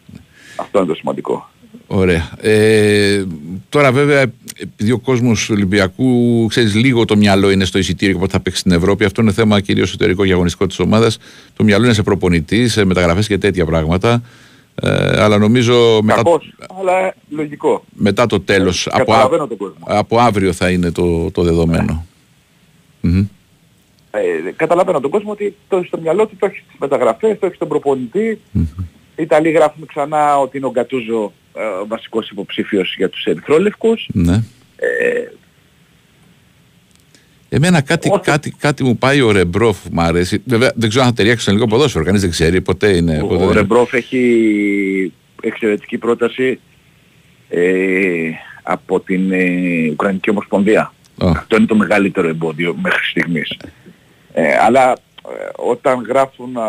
Αυτό 0.57 0.79
είναι 0.79 0.89
το 0.89 0.95
σημαντικό. 0.95 1.51
Ωραία. 1.87 2.31
Ε, 2.41 3.25
τώρα 3.69 3.93
βέβαια 3.93 4.25
επειδή 4.59 4.91
ο 4.91 4.99
κόσμος 4.99 5.47
του 5.47 5.53
Ολυμπιακού 5.57 6.47
ξέρεις 6.47 6.75
λίγο 6.75 7.05
το 7.05 7.17
μυαλό 7.17 7.51
είναι 7.51 7.65
στο 7.65 7.79
εισιτήριο 7.79 8.15
και 8.15 8.21
πότε 8.21 8.33
θα 8.33 8.41
παίξει 8.41 8.61
στην 8.61 8.73
Ευρώπη 8.73 9.05
αυτό 9.05 9.23
είναι 9.23 9.33
θέμα 9.33 9.61
κυρίως 9.61 9.89
εσωτερικό 9.89 10.27
και 10.27 10.33
αγωνιστικό 10.33 10.67
της 10.67 10.79
ομάδας 10.79 11.19
το 11.57 11.65
μυαλό 11.65 11.85
είναι 11.85 11.95
σε 11.95 12.03
προπονητή, 12.03 12.69
σε 12.69 12.85
μεταγραφές 12.85 13.27
και 13.27 13.39
τέτοια 13.39 13.65
πράγματα 13.65 14.23
ε, 14.83 15.23
αλλά 15.23 15.39
νομίζω 15.39 16.01
μετά, 16.03 16.17
Κακός, 16.23 16.55
αλλά 16.81 17.15
λογικό. 17.31 17.85
μετά 17.93 18.27
το 18.27 18.41
τέλος 18.41 18.87
από, 18.87 18.97
α- 18.97 19.05
Καταλαβαίνω 19.05 19.47
τον 19.47 19.57
κόσμο. 19.57 19.77
από 19.87 20.19
αύριο 20.19 20.53
θα 20.53 20.71
είναι 20.71 20.91
το, 20.93 21.31
το 21.31 21.43
δεδομένο 21.43 22.07
Μμμ. 23.01 23.27
Ε, 24.11 24.51
καταλαβαίνω 24.57 25.01
τον 25.01 25.11
κόσμο 25.11 25.31
ότι 25.31 25.57
το, 25.69 25.83
στο 25.87 25.99
μυαλό 26.01 26.27
του 26.27 26.37
το 26.39 26.47
έχεις 26.47 26.63
στις 26.67 26.79
μεταγραφές, 26.79 27.39
το 27.39 27.47
έχεις 27.47 27.57
στον 27.57 27.69
προπονητή. 27.69 28.41
Οι 29.17 29.23
Ιταλοί 29.23 29.51
γράφουν 29.51 29.87
ξανά 29.87 30.39
ότι 30.39 30.57
είναι 30.57 30.67
ο 30.67 30.71
Γκατούζο 30.71 31.33
ε, 31.55 31.61
βασικός 31.87 32.31
υποψήφιος 32.31 32.95
για 32.97 33.09
τους 33.09 33.25
ερυθρόλευκους. 33.25 34.09
ναι. 34.13 34.43
Ε, 34.77 35.31
Εμένα 37.57 37.81
κάτι, 37.81 38.09
Όχι. 38.13 38.21
κάτι, 38.23 38.51
κάτι 38.59 38.85
μου 38.85 38.97
πάει 38.99 39.21
ο 39.21 39.31
Ρεμπρόφ 39.33 39.77
μου 39.93 40.01
αρέσει. 40.01 40.43
Βέβαια 40.45 40.73
δεν 40.75 40.89
ξέρω 40.89 41.05
αν 41.05 41.11
θα 41.11 41.17
ταιριάξει 41.17 41.43
στο 41.43 41.51
ελληνικό 41.51 41.71
ποδόσφαιρο. 41.71 42.05
Κανείς 42.05 42.21
δεν 42.21 42.31
ξέρει. 42.31 42.61
Ποτέ 42.61 42.97
είναι. 42.97 43.19
ποτέ 43.19 43.35
ο 43.35 43.47
δεν- 43.47 43.57
Ρεμπρόφ 43.57 43.93
έχει 43.93 45.13
εξαιρετική 45.43 45.99
πρόταση 45.99 46.61
ε, 47.49 48.31
από 48.63 49.01
την 49.01 49.33
ε, 49.33 49.89
Ουκρανική 49.91 50.31
Ομοσπονδία. 50.31 50.81
Α. 51.19 51.31
Αυτό 51.31 51.57
είναι 51.57 51.67
το 51.67 51.77
μεγαλύτερο 51.77 52.29
εμπόδιο 52.29 52.77
μέχρι 52.83 53.05
στιγμής. 53.05 53.57
Ε, 54.33 54.43
αλλά 54.67 54.91
ε, 54.93 54.97
όταν 55.57 56.05
γράφουν 56.09 56.57
α, 56.57 56.63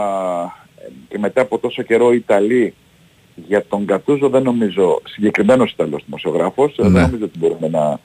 ε, 0.85 0.89
και 1.09 1.17
μετά 1.19 1.41
από 1.41 1.57
τόσο 1.57 1.81
καιρό 1.83 2.13
οι 2.13 2.15
Ιταλοί 2.15 2.73
για 3.47 3.65
τον 3.69 3.85
Κατούζο 3.85 4.29
δεν 4.29 4.43
νομίζω, 4.43 5.01
συγκεκριμένος 5.07 5.71
Ιταλός 5.71 6.03
δημοσιογράφος, 6.05 6.77
ε, 6.77 6.83
Ναι. 6.83 6.89
δεν 6.89 7.01
νομίζω 7.01 7.23
ότι 7.25 7.38
μπορούμε 7.39 7.67
να, 7.67 7.99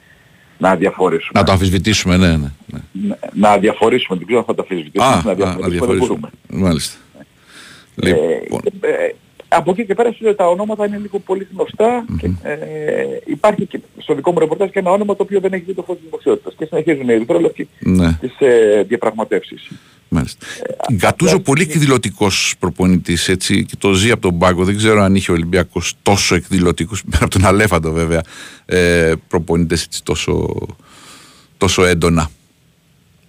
να 0.63 0.77
διαφορήσουμε. 0.77 1.41
Να 1.41 1.45
το 1.45 1.53
αμφισβητήσουμε, 1.53 2.17
ναι, 2.17 2.29
ναι. 2.29 2.51
ναι. 2.67 2.81
Να, 2.93 3.19
να 3.33 3.59
διαφορήσουμε, 3.59 4.17
δεν 4.19 4.27
ξέρω 4.27 4.41
αν 4.41 4.47
θα 4.47 4.55
το 4.55 4.63
αφισβητήσουμε, 4.63 5.07
Α, 5.07 5.11
να 5.11 5.17
α, 5.17 5.23
να 5.25 5.35
διαφορήσουμε, 5.35 5.69
δεν 5.69 5.71
διαφορήσουμε. 5.71 6.31
μπορούμε. 6.49 6.69
Μάλιστα. 6.69 6.97
Ε, 8.03 8.11
Λοιπόν, 8.11 8.61
και, 8.61 8.73
ε, 8.81 9.15
από 9.57 9.71
εκεί 9.71 9.87
και 9.87 9.95
πέρα 9.95 10.13
σου 10.13 10.25
λέω, 10.25 10.35
τα 10.35 10.49
ονόματα 10.49 10.87
είναι 10.87 10.99
λίγο 10.99 11.19
πολύ 11.19 11.47
γνωστά 11.53 12.05
και, 12.19 12.31
ε, 12.43 12.57
υπάρχει 13.27 13.67
και 13.67 13.81
στο 13.99 14.15
δικό 14.15 14.33
μου 14.33 14.39
ρεπορτάζ 14.39 14.71
και 14.71 14.79
ένα 14.79 14.91
όνομα 14.91 15.17
το 15.17 15.23
οποίο 15.23 15.41
δεν 15.41 15.53
έχει 15.53 15.65
δει 15.67 15.75
το 15.75 15.83
φως 15.83 15.97
της 15.97 16.05
δημοσιότητας 16.05 16.55
και 16.59 16.65
συνεχίζουν 16.65 17.09
οι 17.09 17.13
ερυθρόλευκοι 17.13 17.69
ναι, 17.79 18.19
τις 18.21 18.35
ε, 18.39 18.83
διαπραγματεύσεις. 18.89 19.71
μάλιστα. 20.09 20.47
Γκατούζο 20.93 21.41
πολύ 21.41 21.63
εκδηλωτικός 21.63 22.55
προπονητής, 22.59 23.29
έτσι, 23.29 23.65
και 23.65 23.77
το 23.79 23.93
ζει 23.93 24.11
από 24.11 24.21
τον 24.21 24.39
πάγκο. 24.39 24.65
Δεν 24.65 24.77
ξέρω 24.77 25.03
αν 25.03 25.15
είχε 25.15 25.31
ο 25.31 25.35
Ολυμπιακός 25.35 25.95
τόσο 26.03 26.35
εκδηλωτικούς, 26.35 27.05
πέρα 27.11 27.25
από 27.25 27.33
τον 27.39 27.45
Αλέφαντο 27.45 27.93
βέβαια, 27.93 28.21
ε, 28.65 29.13
προπονητές 29.29 29.85
έτσι 29.85 30.03
τόσο, 30.03 30.55
τόσο 31.57 31.85
έντονα. 31.85 32.31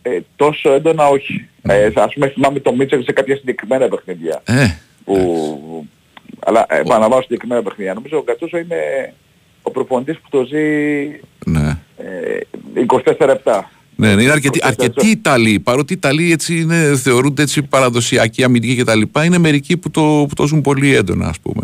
Ε, 0.02 0.20
τόσο 0.36 0.72
έντονα 0.72 1.08
όχι. 1.08 1.48
Ε, 1.62 1.90
ας 1.96 2.14
πούμε 2.14 2.28
θυμάμαι 2.28 2.60
το 2.60 2.76
Μίτσελ 2.76 3.04
σε 3.04 3.12
κάποια 3.12 3.36
συγκεκριμένα 3.36 3.88
παιχνίδια. 3.88 4.42
Ε, 4.46 4.78
Που, 5.04 5.88
αλλά 6.46 6.66
ε, 6.70 6.80
επαναλαμβάνω 6.80 7.22
συγκεκριμένα 7.22 7.62
παιχνίδια. 7.62 7.94
Νομίζω 7.94 8.18
ο 8.18 8.24
Γκατσούσο 8.24 8.58
είναι 8.58 9.14
ο 9.62 9.72
προπονητής 9.72 10.18
που 10.18 10.30
το 10.30 10.44
ζει 10.44 10.60
ναι. 11.46 11.78
ε, 11.98 12.40
24-7. 13.18 13.62
Ναι, 13.96 14.16
ναι, 14.16 14.22
είναι 14.22 14.32
αρκετοί, 14.32 14.60
Το 14.60 14.68
αρκετοί 14.68 15.08
Ιταλοί. 15.08 15.60
Παρότι 15.60 15.94
οι 15.94 15.96
Ιταλοί 16.00 16.32
έτσι 16.32 16.60
είναι, 16.60 16.96
θεωρούνται 16.96 17.42
έτσι 17.42 17.64
παραδοσιακοί, 17.64 18.44
αμυντικοί 18.44 18.76
κτλ. 18.76 19.02
Είναι 19.26 19.38
μερικοί 19.38 19.78
που 19.78 19.92
το, 19.92 20.26
που 20.28 20.34
το 20.36 20.48
ζουν 20.48 20.62
πολύ 20.62 20.96
έντονα, 20.96 21.28
ας 21.28 21.40
πούμε. 21.40 21.64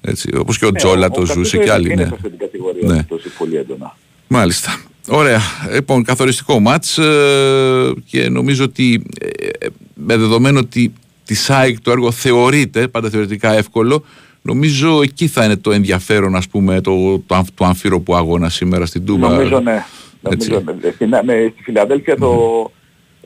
Έτσι, 0.00 0.36
όπως 0.36 0.58
και 0.58 0.66
ο 0.66 0.72
Τζόλα 0.72 1.10
το 1.10 1.26
ζούσε 1.26 1.58
και 1.58 1.70
άλλοι. 1.72 1.92
Είναι 1.92 2.02
Ναι. 2.02 2.08
σε 2.08 2.14
αυτή 2.14 2.28
την 2.28 2.38
κατηγορία 2.38 2.88
Ναι. 2.88 2.94
ναι. 2.94 3.04
το 3.04 3.18
ζει 3.18 3.28
πολύ 3.38 3.56
έντονα. 3.56 3.96
Μάλιστα. 4.26 4.80
Ωραία. 5.08 5.40
Λοιπόν, 5.74 6.02
καθοριστικό 6.04 6.60
μάτς 6.60 6.98
ε, 6.98 7.92
και 8.04 8.28
νομίζω 8.28 8.64
ότι 8.64 9.06
ε, 9.20 9.26
ε, 9.58 9.68
με 9.94 10.16
δεδομένο 10.16 10.58
ότι 10.58 10.92
τη 11.30 11.36
ΣΑΙΚ 11.36 11.80
το 11.80 11.90
έργο 11.90 12.10
θεωρείται 12.10 12.88
πάντα 12.88 13.10
θεωρητικά 13.10 13.52
εύκολο, 13.52 14.04
νομίζω 14.42 15.02
εκεί 15.02 15.26
θα 15.26 15.44
είναι 15.44 15.56
το 15.56 15.70
ενδιαφέρον 15.72 16.34
ας 16.36 16.48
πούμε 16.48 16.80
το, 16.80 17.18
το, 17.26 17.34
αμφ- 17.34 17.50
του 17.54 17.64
αμφίροπου 17.64 18.14
αγώνα 18.16 18.48
σήμερα 18.48 18.86
στην 18.86 19.04
Τούμπα. 19.04 19.28
Νομίζω 19.28 19.60
ναι. 19.60 19.84
Έτσι. 20.30 20.50
Νομίζω, 20.50 20.72
ναι. 20.82 20.90
Στην, 20.90 21.08
ναι, 21.24 21.48
στη 21.52 21.62
Φιλαδέλφια 21.62 22.16
το, 22.16 22.34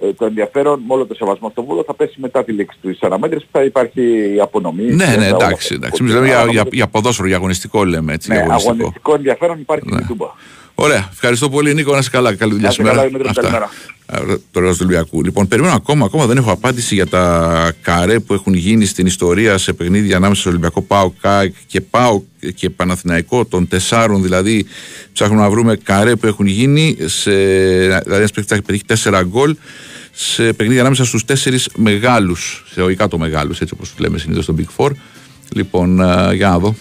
ε, 0.02 0.12
το 0.12 0.24
ενδιαφέρον 0.24 0.80
με 0.88 0.94
όλο 0.94 1.07
το 1.07 1.14
σεβασμό 1.14 1.48
στο 1.50 1.64
Βούλο 1.64 1.82
θα 1.86 1.94
πέσει 1.94 2.14
μετά 2.20 2.44
τη 2.44 2.52
λήξη 2.52 2.78
της 2.82 3.02
αναμέτρησης 3.02 3.44
που 3.50 3.59
θα 3.59 3.64
υπάρχει 3.64 4.00
η 4.36 4.40
απονομή. 4.40 4.82
Ναι, 4.82 5.05
και 5.05 5.11
ναι, 5.11 5.28
τα 5.28 5.36
όλα 5.36 5.46
εντάξει. 5.46 5.55
αυτά. 5.55 5.74
εντάξει. 5.74 6.02
Εμείς 6.02 6.14
λέμε 6.14 6.26
για, 6.26 6.34
Αλλά 6.38 6.44
για, 6.50 6.55
νομίζω- 6.61 6.74
για 6.76 6.86
ποδόσφαιρο, 6.86 7.26
για 7.28 7.36
αγωνιστικό 7.36 7.84
λέμε 7.84 8.12
έτσι. 8.12 8.28
ναι, 8.28 8.34
για 8.34 8.44
αγωνιστικό. 8.44 8.72
αγωνιστικό 8.74 9.14
ενδιαφέρον 9.14 9.59
υπάρχει 9.61 9.84
Ναι. 9.88 9.94
στην 9.94 10.07
Τούμπα. 10.07 10.26
Ωραία. 10.75 11.09
Ευχαριστώ 11.12 11.49
πολύ, 11.49 11.75
Νίκο. 11.75 11.93
Να 11.93 11.99
είσαι 11.99 12.11
καλά. 12.11 12.35
Καλή 12.35 12.53
δουλειά 12.53 12.66
Να 12.66 12.72
είσαι 12.72 12.83
σήμερα. 12.83 12.97
καλά, 12.97 13.09
Δημήτρη, 13.09 13.33
καλημέρα. 13.35 13.70
Α, 14.07 14.18
Το 14.51 14.61
ρόλο 14.61 14.70
του 14.72 14.79
Ολυμπιακού. 14.83 15.25
Λοιπόν, 15.25 15.49
περιμένω 15.49 15.75
ακόμα, 15.75 16.05
ακόμα 16.05 16.27
δεν 16.27 16.37
έχω 16.37 16.51
απάντηση 16.51 16.95
για 16.95 17.07
τα 17.07 17.72
καρέ 17.83 18.18
που 18.18 18.35
έχουν 18.35 18.55
γίνει 18.55 18.85
στην 18.85 19.07
ιστορία 19.07 19.59
σε 19.59 19.72
παιχνίδια 19.72 20.16
ανάμεσα 20.16 20.41
στο 20.41 20.51
Ολυμπιακό 20.51 20.83
ΠΑΟ 20.83 21.11
ΚΑΚ 21.20 21.53
και 21.66 21.81
ΠΑΟ 21.81 22.22
και 22.55 22.70
Παναθηναϊκό 22.70 23.45
των 23.45 23.68
τεσσάρων. 23.68 24.22
Δηλαδή, 24.22 24.66
ψάχνουμε 25.12 25.41
να 25.43 25.51
βρούμε 25.51 25.77
καρέ 25.77 26.16
που 26.16 26.27
έχουν 26.27 26.47
γίνει. 26.47 26.97
Σε, 27.05 27.31
δηλαδή, 27.31 28.14
ένας 28.14 28.31
παίκτης 28.31 28.53
έχει 28.53 28.62
πετύχει 28.62 28.85
τέσσερα 28.85 29.22
γκολ 29.22 29.57
σε 30.12 30.53
παιχνίδια 30.53 30.81
ανάμεσα 30.81 31.05
στους 31.05 31.25
τέσσερις 31.25 31.68
μεγάλους. 31.77 32.64
Σε 32.72 32.83
ο 32.83 32.95
κάτω 32.97 33.18
μεγάλους, 33.18 33.61
έτσι 33.61 33.75
όπως 33.77 33.95
λέμε 33.99 34.18
συνήθως 34.18 34.45
στο 34.45 34.55
Big 34.59 34.66
Four. 34.77 34.91
Λοιπόν, 35.55 36.01
α, 36.01 36.33
για 36.35 36.49
να 36.49 36.59
δω. 36.59 36.75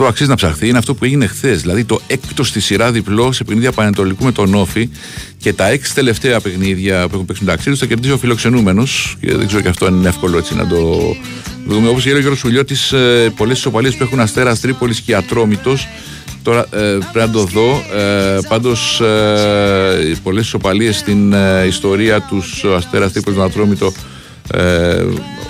Αυτό 0.00 0.12
που 0.12 0.16
αξίζει 0.18 0.30
να 0.30 0.50
ψαχθεί 0.50 0.68
είναι 0.68 0.78
αυτό 0.78 0.94
που 0.94 1.04
έγινε 1.04 1.26
χθες. 1.26 1.60
Δηλαδή 1.60 1.84
το 1.84 2.00
έκτος 2.06 2.48
στη 2.48 2.60
σειρά 2.60 2.92
διπλό 2.92 3.32
σε 3.32 3.44
παιχνίδια 3.44 3.72
Πανετολικού 3.72 4.24
με 4.24 4.32
τον 4.32 4.54
Όφη 4.54 4.88
και 5.38 5.52
τα 5.52 5.68
έξι 5.68 5.94
τελευταία 5.94 6.40
παιχνίδια 6.40 7.08
που 7.08 7.14
έχουν 7.14 7.26
παίξει 7.26 7.44
μεταξύ 7.44 7.70
τους 7.70 7.78
θα 7.78 7.86
κερδίσει 7.86 8.12
ο 8.12 8.18
φιλοξενούμενος. 8.18 9.16
Και 9.20 9.36
δεν 9.36 9.46
ξέρω 9.46 9.62
και 9.62 9.68
αυτό 9.68 9.86
αν 9.86 9.94
είναι 9.94 10.08
εύκολο 10.08 10.38
έτσι 10.38 10.54
να 10.54 10.66
το 10.66 10.76
δούμε. 11.66 11.88
Όπως 11.88 12.04
λέει 12.04 12.14
ο 12.14 12.18
Γιώργος 12.18 12.38
Σουλιώτης, 12.38 12.92
ε, 12.92 13.32
πολλές 13.36 13.58
ισοπαλίε 13.58 13.90
που 13.90 14.02
έχουν 14.02 14.20
αστέρας 14.20 14.60
Τρίπολης 14.60 15.00
και 15.00 15.14
Ατρόμητος. 15.14 15.88
Τώρα 16.42 16.66
ε, 16.70 16.98
πρέπει 17.12 17.26
να 17.26 17.30
το 17.30 17.44
δω. 17.44 17.82
Ε, 17.96 18.38
Πάντως, 18.48 19.00
ε, 19.00 20.16
πολλές 20.22 20.44
ισοπαλίε 20.44 20.92
στην 20.92 21.32
ε, 21.32 21.66
ιστορία 21.66 22.20
τους 22.20 22.64
Αστέρας 22.76 23.12
Τρίπολης 23.12 23.38
με 23.38 23.44
Ατρόμητο 23.44 23.92
ε, 24.52 25.04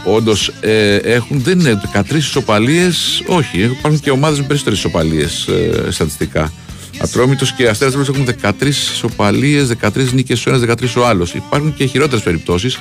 Όντως 0.04 0.52
ε, 0.60 0.96
έχουν, 0.96 1.40
δεν 1.42 1.58
είναι 1.58 1.80
13 1.94 2.14
ισοπαλίες, 2.14 3.22
όχι. 3.26 3.62
Υπάρχουν 3.62 4.00
και 4.00 4.10
ομάδες 4.10 4.38
με 4.38 4.46
περισσότερες 4.46 4.78
ισοπαλίες 4.78 5.46
ε, 5.48 5.90
στατιστικά. 5.90 6.52
Ατρόμητος 7.02 7.52
και 7.52 7.68
Αστέρας 7.68 7.94
Τρίπολη 7.94 8.24
έχουν 8.28 8.54
13 8.60 8.66
ισοπαλίες, 8.66 9.68
13 9.82 10.12
νίκες 10.12 10.46
ο 10.46 10.50
ένας, 10.50 10.60
13 10.60 10.96
ο 10.96 11.06
άλλος. 11.06 11.34
Υπάρχουν 11.34 11.74
και 11.74 11.84
χειρότερες 11.84 12.24
περιπτώσεις. 12.24 12.78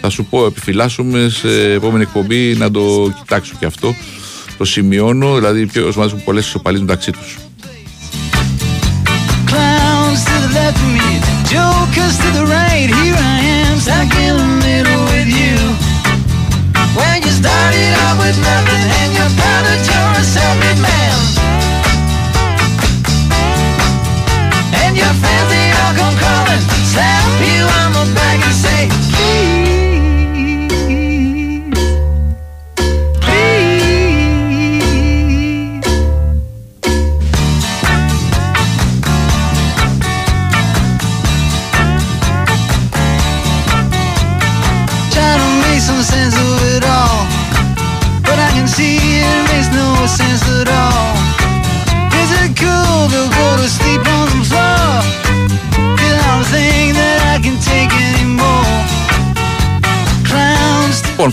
Θα 0.00 0.10
σου 0.10 0.24
πω, 0.24 0.46
επιφυλάσσουμε 0.46 1.28
σε 1.28 1.72
επόμενη 1.72 2.02
εκπομπή 2.02 2.54
να 2.54 2.70
το 2.70 3.12
κοιτάξω 3.18 3.54
και 3.58 3.66
αυτό. 3.66 3.94
Το 4.58 4.64
σημειώνω, 4.64 5.34
δηλαδή 5.34 5.66
ποιο 5.66 5.82
ομάδες 5.82 6.12
έχουν 6.12 6.24
πολλές 6.24 6.46
ισοπαλίες 6.46 6.82
μεταξύ 6.82 7.10
τους. 7.10 7.36
Clowns 9.50 10.20
to 10.28 10.36
the 10.44 10.50
left 10.58 10.78
of 10.84 10.90
me, 10.96 11.08
jokers 11.54 12.16
to 12.22 12.28
the 12.38 12.44
right. 12.56 12.88
Here 12.98 13.18
I 13.34 13.38
am, 13.60 13.78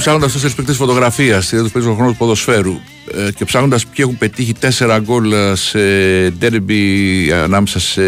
ψάχνοντας 0.05 0.31
τέσσερις 0.31 0.55
παίκτες 0.55 0.75
φωτογραφίας, 0.75 1.51
είδα 1.51 1.61
τους 1.63 1.71
παίζουν 1.71 1.95
χρόνο 1.95 2.11
του 2.11 2.17
ποδοσφαίρου 2.17 2.73
ε, 3.27 3.31
και 3.31 3.45
ψάχνοντας 3.45 3.85
ποιοι 3.85 3.95
έχουν 3.97 4.17
πετύχει 4.17 4.53
τέσσερα 4.53 4.99
γκολ 4.99 5.31
ε, 5.31 5.55
σε 5.55 5.79
ντέρμπι 6.29 7.31
ανάμεσα 7.31 7.79
σε 7.79 8.01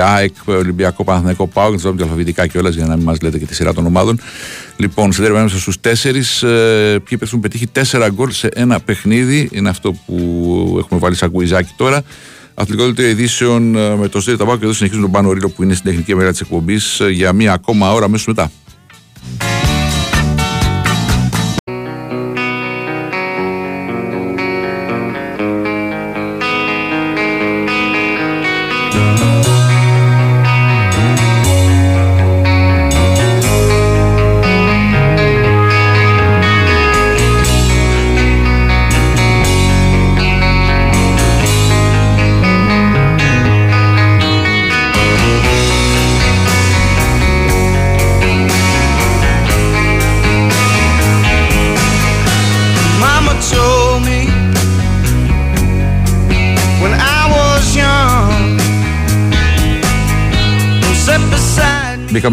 ΑΕΚ, 0.00 0.34
Ολυμπιακό, 0.44 1.04
Παναθηναϊκό 1.04 1.46
Πάο, 1.46 1.70
και 1.70 1.80
να 1.82 1.94
το 1.94 2.02
αλφαβητικά 2.02 2.46
κιόλας 2.46 2.74
για 2.74 2.86
να 2.86 2.96
μην 2.96 3.04
μας 3.04 3.20
λέτε 3.20 3.38
και 3.38 3.46
τη 3.46 3.54
σειρά 3.54 3.72
των 3.74 3.86
ομάδων. 3.86 4.20
Λοιπόν, 4.76 5.12
σε 5.12 5.20
ντέρμπι 5.20 5.36
ανάμεσα 5.36 5.58
στους 5.58 5.80
τέσσερις, 5.80 6.38
ποιοι 6.40 7.00
παίκτες 7.08 7.28
έχουν 7.28 7.40
πετύχει 7.40 7.66
τέσσερα 7.66 8.08
γκολ 8.08 8.30
σε 8.30 8.48
ένα 8.54 8.80
παιχνίδι. 8.80 9.48
Είναι 9.52 9.68
αυτό 9.68 9.92
που 9.92 10.76
έχουμε 10.78 11.00
βάλει 11.00 11.14
σαν 11.16 11.30
κουιζάκι 11.30 11.72
τώρα. 11.76 12.02
Αθλητικό 12.54 12.84
δελτίο 12.84 13.08
ειδήσεων 13.08 13.76
ε, 13.76 13.96
με 13.96 14.08
το 14.08 14.20
Στέλιο 14.20 14.38
Ταμπάκο 14.38 14.58
και 14.58 14.64
εδώ 14.64 14.74
συνεχίζουν 14.74 15.02
τον 15.02 15.12
Πάνο 15.12 15.32
Ρίλο 15.32 15.48
που 15.48 15.62
είναι 15.62 15.74
στην 15.74 15.90
τεχνική 15.90 16.14
μέρα 16.14 16.30
της 16.30 16.40
εκπομπής 16.40 17.00
για 17.10 17.32
μία 17.32 17.52
ακόμα 17.52 17.92
ώρα 17.92 18.04
αμέσως 18.04 18.26
μετά. 18.26 18.50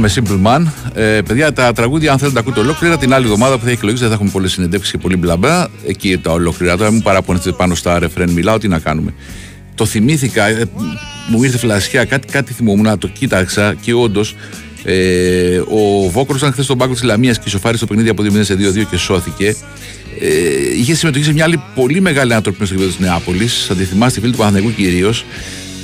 Beside 0.01 0.21
me. 0.21 0.31
Μπήκαμε 0.31 0.39
Simple 0.41 0.47
Man. 0.47 0.65
Ε, 0.93 1.21
παιδιά, 1.21 1.53
τα 1.53 1.73
τραγούδια, 1.73 2.11
αν 2.11 2.17
θέλετε, 2.17 2.35
τα 2.35 2.41
ακούτε 2.41 2.59
ολόκληρα 2.59 2.97
την 2.97 3.13
άλλη 3.13 3.25
εβδομάδα 3.25 3.55
που 3.55 3.63
θα 3.63 3.67
έχει 3.69 3.77
εκλογέ, 3.77 3.97
δεν 3.97 4.07
θα 4.07 4.13
έχουμε 4.13 4.29
πολλές 4.29 4.51
συνεντεύξεις 4.51 4.91
και 4.91 4.97
πολύ 4.97 5.15
μπλαμπλά. 5.15 5.69
Εκεί 5.87 6.17
τα 6.17 6.31
ολόκληρα. 6.31 6.77
Τώρα 6.77 6.91
μην 6.91 7.01
παραπονεθείτε 7.01 7.51
πάνω 7.51 7.75
στα 7.75 7.99
ρεφρέν, 7.99 8.29
μιλάω, 8.29 8.57
τι 8.57 8.67
να 8.67 8.79
κάνουμε. 8.79 9.13
Το 9.75 9.85
θυμήθηκα, 9.85 10.47
ε, 10.47 10.65
μου 11.29 11.43
ήρθε 11.43 11.57
φλασιά, 11.57 12.05
κάτι, 12.05 12.27
κάτι 12.27 12.53
θυμόμουν, 12.53 12.97
το 12.97 13.07
κοίταξα 13.07 13.73
και 13.81 13.93
όντως 13.93 14.35
ε, 14.83 15.57
ο 15.57 16.09
Βόκρος 16.09 16.37
ήταν 16.39 16.51
χθες 16.51 16.65
στον 16.65 16.77
πάγκο 16.77 16.93
της 16.93 17.03
Λαμίας 17.03 17.37
και 17.37 17.43
ισοφάρισε 17.47 17.85
το 17.85 17.93
παιχνίδι 17.93 18.09
από 18.09 18.23
2-0 18.23 18.39
σε 18.41 18.53
2-2 18.53 18.85
και 18.89 18.97
σώθηκε. 18.97 19.55
Ε, 20.19 20.77
είχε 20.77 20.95
συμμετοχή 20.95 21.25
σε 21.25 21.33
μια 21.33 21.43
άλλη 21.43 21.61
πολύ 21.75 22.01
μεγάλη 22.01 22.31
ανατροπή 22.31 22.65
στο 22.65 22.73
γήπεδο 22.73 22.91
της 22.91 22.99
Νεάπολης. 22.99 23.65
Θα 23.67 23.75
τη 23.75 23.83
θυμάστε, 23.83 24.19
φίλοι 24.19 24.31
του 24.31 24.37
Παναθηναϊκού 24.37 24.75
κυρίως. 24.75 25.25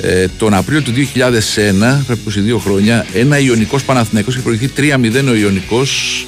Ε, 0.01 0.25
τον 0.37 0.53
Απρίλιο 0.53 0.81
του 0.81 0.91
2001, 0.91 2.03
πρέπει 2.05 2.21
22 2.55 2.59
χρόνια, 2.59 3.05
ένα 3.13 3.39
Ιωνικός 3.39 3.83
Παναθηναϊκός 3.83 4.33
είχε 4.33 4.43
προηγηθεί 4.43 4.73
3-0 4.77 5.29
ο 5.29 5.35
Ιωνικός. 5.35 6.25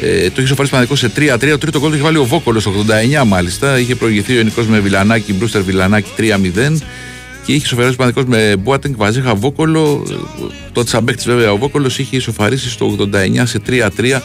Ε, 0.00 0.30
το 0.30 0.34
είχε 0.36 0.46
σοφαρίσει 0.46 0.74
Παναθηναϊκός 0.74 0.98
σε 0.98 1.08
3-3. 1.08 1.50
Το 1.50 1.58
τρίτο 1.58 1.78
γκολ 1.78 1.88
το 1.88 1.94
είχε 1.94 2.04
βάλει 2.04 2.16
ο 2.16 2.24
Βόκολος, 2.24 2.66
89 2.66 3.24
μάλιστα. 3.26 3.78
Είχε 3.78 3.94
προηγηθεί 3.94 4.32
ο 4.32 4.36
Ιωνικός 4.36 4.66
με 4.66 4.78
Βιλανάκη, 4.78 5.32
Μπρούστερ 5.32 5.62
Βιλανάκη 5.62 6.10
3-0. 6.16 6.82
Και 7.44 7.52
είχε 7.52 7.66
σοφαρίσει 7.66 7.96
Παναθηναϊκός 7.96 8.24
με 8.24 8.56
Μπουάτενγκ, 8.56 8.94
Βαζέχα, 8.96 9.34
Βόκολο. 9.34 10.06
Το 10.72 10.84
τσαμπέκτη 10.84 11.24
βέβαια 11.26 11.52
ο 11.52 11.56
Βόκολος 11.56 11.98
είχε 11.98 12.16
ισοφαρίσει 12.16 12.70
στο 12.70 12.86
89 12.86 13.46
σε 13.46 13.60
3-3 13.66 14.20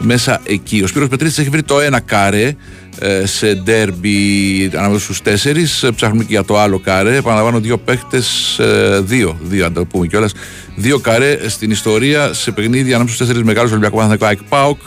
μέσα 0.00 0.40
εκεί. 0.44 0.82
Ο 0.82 0.86
Σπύρος 0.86 1.08
Πετρίτης 1.08 1.38
έχει 1.38 1.48
βρει 1.48 1.62
το 1.62 1.80
ένα 1.80 2.00
καρέ 2.00 2.56
ε, 2.98 3.26
σε 3.26 3.54
ντέρμπι 3.54 4.70
ανάμεσα 4.74 5.00
στους 5.00 5.22
τέσσερις. 5.22 5.84
Ψάχνουμε 5.94 6.22
και 6.22 6.32
για 6.32 6.44
το 6.44 6.58
άλλο 6.58 6.78
καρέ. 6.78 7.16
Επαναλαμβάνω 7.16 7.60
δύο 7.60 7.78
παίχτες, 7.78 8.58
ε, 8.58 9.00
δύο, 9.00 9.38
δύο 9.42 9.64
αν 9.66 9.72
το 9.72 9.84
πούμε 9.84 10.06
κιόλας. 10.06 10.32
Δύο 10.76 10.98
καρέ 10.98 11.38
στην 11.48 11.70
ιστορία 11.70 12.32
σε 12.32 12.50
παιχνίδι 12.50 12.88
ανάμεσα 12.88 13.14
στους 13.14 13.26
τέσσερις 13.26 13.42
μεγάλους 13.42 13.70
Ολυμπιακού 13.70 13.96
Παναθηναϊκού 13.96 14.26
ΑΕΚ 14.26 14.48
ΠΑΟΚ 14.48 14.78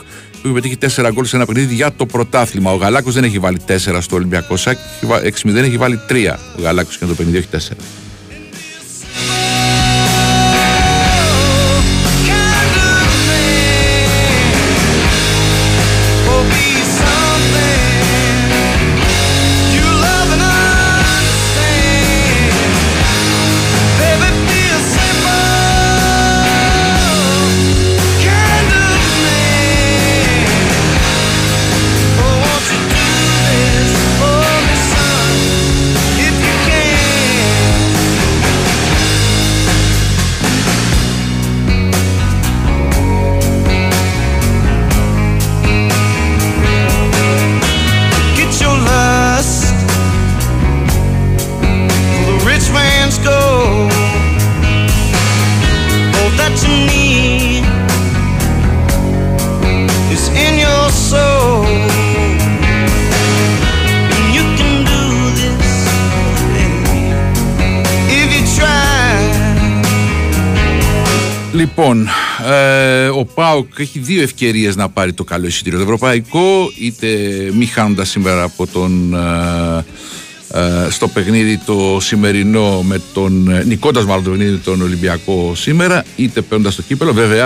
που 0.42 0.50
έχει 0.50 0.78
πετύχει 0.78 1.02
4 1.02 1.10
γκολ 1.14 1.26
σε 1.26 1.36
ένα 1.36 1.46
παιχνίδι 1.46 1.74
για 1.74 1.94
το 1.94 2.06
πρωτάθλημα. 2.06 2.72
Ο 2.72 2.76
Γαλάκος 2.76 3.14
δεν 3.14 3.24
έχει 3.24 3.40
βάλει 3.40 3.60
4 3.68 4.02
στο 4.02 4.16
Ολυμπιακό 4.16 4.58
Σάκ, 4.58 4.78
6-0 5.44 5.56
έχει 5.56 5.78
βάλει 5.78 6.00
τρία 6.08 6.40
Ο 6.58 6.62
Γαλάκος 6.62 6.98
και 6.98 7.06
το 7.06 7.14
παιχνίδι, 7.14 7.38
όχι 7.38 7.48
4. 7.52 8.03
Λοιπόν, 71.84 72.10
ε, 72.52 73.08
ο 73.08 73.26
Πάοκ 73.26 73.80
έχει 73.80 74.00
δύο 74.00 74.22
ευκαιρίες 74.22 74.76
να 74.76 74.90
πάρει 74.90 75.14
το 75.14 75.24
καλό 75.24 75.46
εισιτήριο. 75.48 75.78
Το 75.78 75.84
ευρωπαϊκό, 75.84 76.72
είτε 76.80 77.08
μη 77.54 77.66
χάνοντας 77.66 78.10
σήμερα 78.10 78.44
από 78.44 78.68
τον. 78.68 79.14
ε, 79.14 79.86
ε, 80.60 80.90
στο 80.90 81.08
παιχνίδι 81.08 81.58
το 81.66 81.98
σημερινό 82.02 82.82
με 82.82 83.02
τον. 83.14 83.52
Ε, 83.52 83.64
νικώντας 83.64 84.06
μάλλον 84.06 84.24
το 84.24 84.30
παιχνίδι 84.30 84.52
με 84.52 84.62
τον 84.64 84.82
Ολυμπιακό 84.82 85.56
σήμερα, 85.56 86.06
είτε 86.16 86.42
παίρνοντας 86.42 86.76
το 86.76 86.82
κύπελο. 86.82 87.14
Βέβαια, 87.14 87.46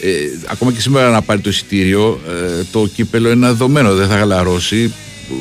ε, 0.00 0.10
ακόμα 0.46 0.72
και 0.72 0.80
σήμερα 0.80 1.10
να 1.10 1.22
πάρει 1.22 1.40
το 1.40 1.48
εισιτήριο, 1.48 2.20
ε, 2.28 2.62
το 2.72 2.88
κύπελο 2.94 3.30
είναι 3.30 3.46
δεδομένο, 3.46 3.94
δεν 3.94 4.08
θα 4.08 4.16
χαλαρώσει. 4.16 4.92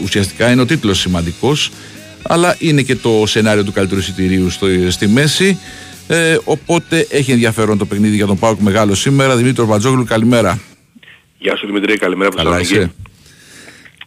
Ουσιαστικά 0.04 0.52
είναι 0.52 0.62
ο 0.62 0.66
τίτλος 0.66 1.00
σημαντικός 1.00 1.72
αλλά 2.28 2.56
είναι 2.60 2.82
και 2.82 2.96
το 2.96 3.24
σενάριο 3.26 3.64
του 3.64 3.72
καλύτερου 3.72 4.00
εισιτηρίου 4.00 4.50
στο, 4.50 4.68
στη 4.90 5.08
μέση. 5.08 5.58
Ε, 6.08 6.38
οπότε 6.46 7.08
έχει 7.10 7.32
ενδιαφέρον 7.32 7.78
το 7.78 7.86
παιχνίδι 7.86 8.16
για 8.16 8.26
τον 8.26 8.40
Πάοκ 8.40 8.60
μεγάλο 8.60 8.96
σήμερα. 8.96 9.36
Δημήτρη 9.36 9.66
Βατζόγλου, 9.66 10.04
καλημέρα. 10.04 10.60
Γεια 11.38 11.56
σου 11.56 11.66
Δημητρή, 11.66 11.98
καλημέρα 11.98 12.28
από 12.28 12.38
Καλά 12.38 12.58
Θεσσαλονίκη. 12.58 12.92
είσαι. 12.94 13.06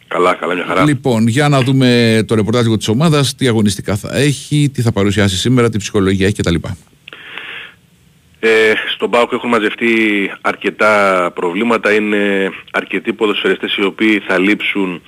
Καλά, 0.07 0.33
καλά, 0.33 0.53
μια 0.53 0.65
χαρά. 0.67 0.83
Λοιπόν, 0.83 1.27
για 1.27 1.49
να 1.49 1.61
δούμε 1.61 2.21
το 2.27 2.35
ρεπορτάζ 2.35 2.63
λίγο 2.63 2.77
της 2.77 2.87
ομάδας, 2.87 3.35
τι 3.35 3.47
αγωνιστικά 3.47 3.95
θα 3.95 4.17
έχει, 4.17 4.69
τι 4.73 4.81
θα 4.81 4.91
παρουσιάσει 4.91 5.37
σήμερα, 5.37 5.69
τι 5.69 5.77
ψυχολογία 5.77 6.25
έχει 6.27 6.35
κτλ. 6.35 6.55
Ε, 8.39 8.73
στον 8.95 9.09
ΠΑΟΚ 9.09 9.31
έχουν 9.31 9.49
μαζευτεί 9.49 9.87
αρκετά 10.41 11.31
προβλήματα. 11.35 11.93
Είναι 11.93 12.49
αρκετοί 12.71 13.13
ποδοσφαιριστές 13.13 13.75
οι 13.75 13.83
οποίοι 13.83 14.19
θα 14.27 14.37
λείψουν 14.39 15.01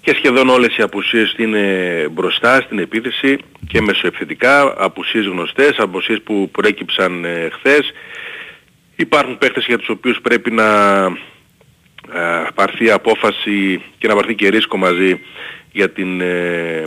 και 0.00 0.14
σχεδόν 0.14 0.48
όλες 0.48 0.76
οι 0.76 0.82
απουσίες 0.82 1.34
είναι 1.38 1.62
μπροστά 2.10 2.60
στην 2.60 2.78
επίθεση 2.78 3.38
και 3.68 3.80
μεσοεπιθετικά, 3.80 4.74
απουσίες 4.76 5.26
γνωστές, 5.26 5.78
απουσίες 5.78 6.22
που 6.22 6.50
προέκυψαν 6.50 7.24
ε, 7.24 7.48
χθες. 7.52 7.92
Υπάρχουν 8.96 9.38
παίχτες 9.38 9.64
για 9.66 9.78
τους 9.78 9.88
οποίους 9.88 10.20
πρέπει 10.20 10.50
να 10.50 11.04
ε, 12.12 12.46
πάρθει 12.54 12.90
απόφαση 12.90 13.82
και 13.98 14.08
να 14.08 14.14
πάρθει 14.14 14.34
και 14.34 14.48
ρίσκο 14.48 14.76
μαζί 14.76 15.20
για 15.72 15.90
την 15.90 16.20
ε, 16.20 16.84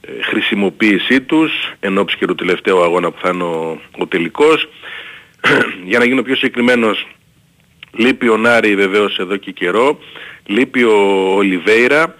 ε, 0.00 0.22
χρησιμοποίησή 0.22 1.20
τους 1.20 1.52
εν 1.80 1.98
ώψη 1.98 2.16
και 2.16 2.26
του 2.26 2.34
τελευταίου 2.34 2.82
αγώνα 2.82 3.10
που 3.10 3.18
θα 3.22 3.30
είναι 3.34 3.42
ο, 3.42 3.80
ο 3.98 4.06
τελικός. 4.06 4.68
για 5.90 5.98
να 5.98 6.04
γίνω 6.04 6.22
πιο 6.22 6.34
συγκεκριμένος, 6.34 7.06
λείπει 7.92 8.28
ο 8.28 8.36
Νάρη 8.36 8.76
βεβαίως 8.76 9.18
εδώ 9.18 9.36
και 9.36 9.50
καιρό, 9.50 9.98
λείπει 10.46 10.84
ο 10.84 11.34
Ολιβέιρα, 11.34 12.16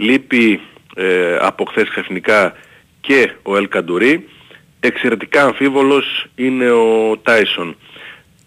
λείπει 0.00 0.60
ε, 0.94 1.36
από 1.40 1.64
χθες 1.64 1.88
ξαφνικά 1.88 2.56
και 3.00 3.30
ο 3.42 3.56
Ελ 3.56 3.68
Καντουρί. 3.68 4.28
Εξαιρετικά 4.80 5.44
αμφίβολος 5.44 6.26
είναι 6.34 6.70
ο 6.70 7.18
Τάισον. 7.22 7.76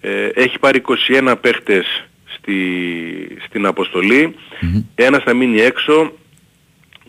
Ε, 0.02 0.28
έχει 0.34 0.60
πάρει 0.60 0.82
21 1.22 1.36
παίχτες 1.42 2.04
στη, 2.26 2.58
στην 3.48 3.66
αποστολή. 3.66 4.36
Ένας 4.96 5.24
θα 5.24 5.34
μείνει 5.34 5.62
έξω 5.62 6.14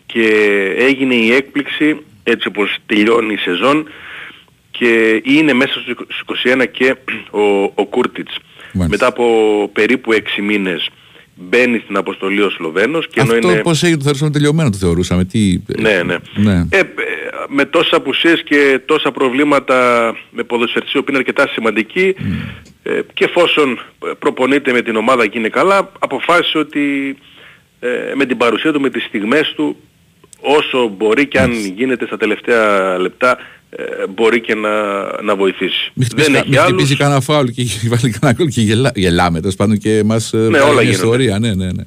και 0.05 0.27
έγινε 0.77 1.15
η 1.15 1.31
έκπληξη 1.31 2.03
έτσι 2.23 2.47
όπως 2.47 2.77
τελειώνει 2.85 3.33
η 3.33 3.37
σεζόν 3.37 3.89
και 4.71 5.21
είναι 5.23 5.53
μέσα 5.53 5.73
στους 5.79 6.23
21 6.43 6.65
και 6.71 6.95
ο, 7.31 7.63
ο 7.63 7.85
Κούρτιτς. 7.85 8.37
Μετά 8.87 9.07
από 9.07 9.25
περίπου 9.73 10.13
6 10.13 10.41
μήνες 10.41 10.89
μπαίνει 11.35 11.79
στην 11.83 11.97
αποστολή 11.97 12.41
ο 12.41 12.49
Σλοβαίνος 12.49 13.07
και 13.07 13.19
ενώ 13.19 13.33
Αυτό 13.33 13.51
είναι... 13.51 13.61
πώς 13.61 13.83
έγινε 13.83 13.97
το 13.97 14.03
θεωρούσαμε 14.03 14.31
τελειωμένο, 14.31 14.69
το 14.69 14.77
θεωρούσαμε. 14.77 15.25
Τι... 15.25 15.61
Ναι, 15.79 16.03
ναι. 16.03 16.15
ναι. 16.35 16.65
Ε, 16.69 16.79
ε, 16.79 16.83
με 17.47 17.65
τόσες 17.65 17.93
απουσίες 17.93 18.43
και 18.43 18.81
τόσα 18.85 19.11
προβλήματα 19.11 20.11
με 20.31 20.43
ποδοσφαιριστή 20.43 20.99
που 20.99 21.05
είναι 21.09 21.17
αρκετά 21.17 21.47
σημαντική 21.47 22.15
ε, 22.83 22.99
και 23.13 23.23
εφόσον 23.23 23.79
προπονείται 24.19 24.71
με 24.71 24.81
την 24.81 24.95
ομάδα 24.95 25.27
και 25.27 25.37
είναι 25.37 25.49
καλά 25.49 25.91
αποφάσισε 25.99 26.57
ότι 26.57 27.15
ε, 27.79 27.87
με 28.15 28.25
την 28.25 28.37
παρουσία 28.37 28.71
του, 28.71 28.81
με 28.81 28.89
τις 28.89 29.03
στιγμές 29.03 29.53
του 29.55 29.77
όσο 30.39 30.87
μπορεί 30.97 31.27
και 31.27 31.39
αν 31.39 31.51
γίνεται 31.51 32.05
στα 32.05 32.17
τελευταία 32.17 32.97
λεπτά 32.99 33.37
ε, 33.69 33.83
μπορεί 34.09 34.41
και 34.41 34.55
να, 34.55 34.71
να 35.21 35.35
βοηθήσει. 35.35 35.91
Μην 35.93 36.05
χτυπήσει, 36.05 36.31
Δεν 36.31 36.33
κα- 36.33 36.39
έχει 36.39 36.49
μην 36.49 36.59
άλλους. 36.59 36.71
χτυπήσει 36.73 36.95
κανένα 36.97 37.21
φάουλ 37.21 37.47
και 37.47 37.61
βάλει 37.91 38.13
κανένα 38.19 38.31
γκολ 38.37 38.47
και 38.47 38.61
γελά, 38.61 38.91
γελάμε 38.95 39.39
τέλος 39.39 39.55
πάντων 39.55 39.77
και 39.77 40.01
μας 40.05 40.33
ε, 40.33 40.37
Ναι, 40.37 40.43
βγάλει 40.47 40.63
όλα 40.63 40.71
μια 40.73 40.81
γίνονται. 40.81 40.91
ιστορία. 41.03 41.39
Ναι, 41.39 41.53
ναι, 41.53 41.65
ναι. 41.71 41.83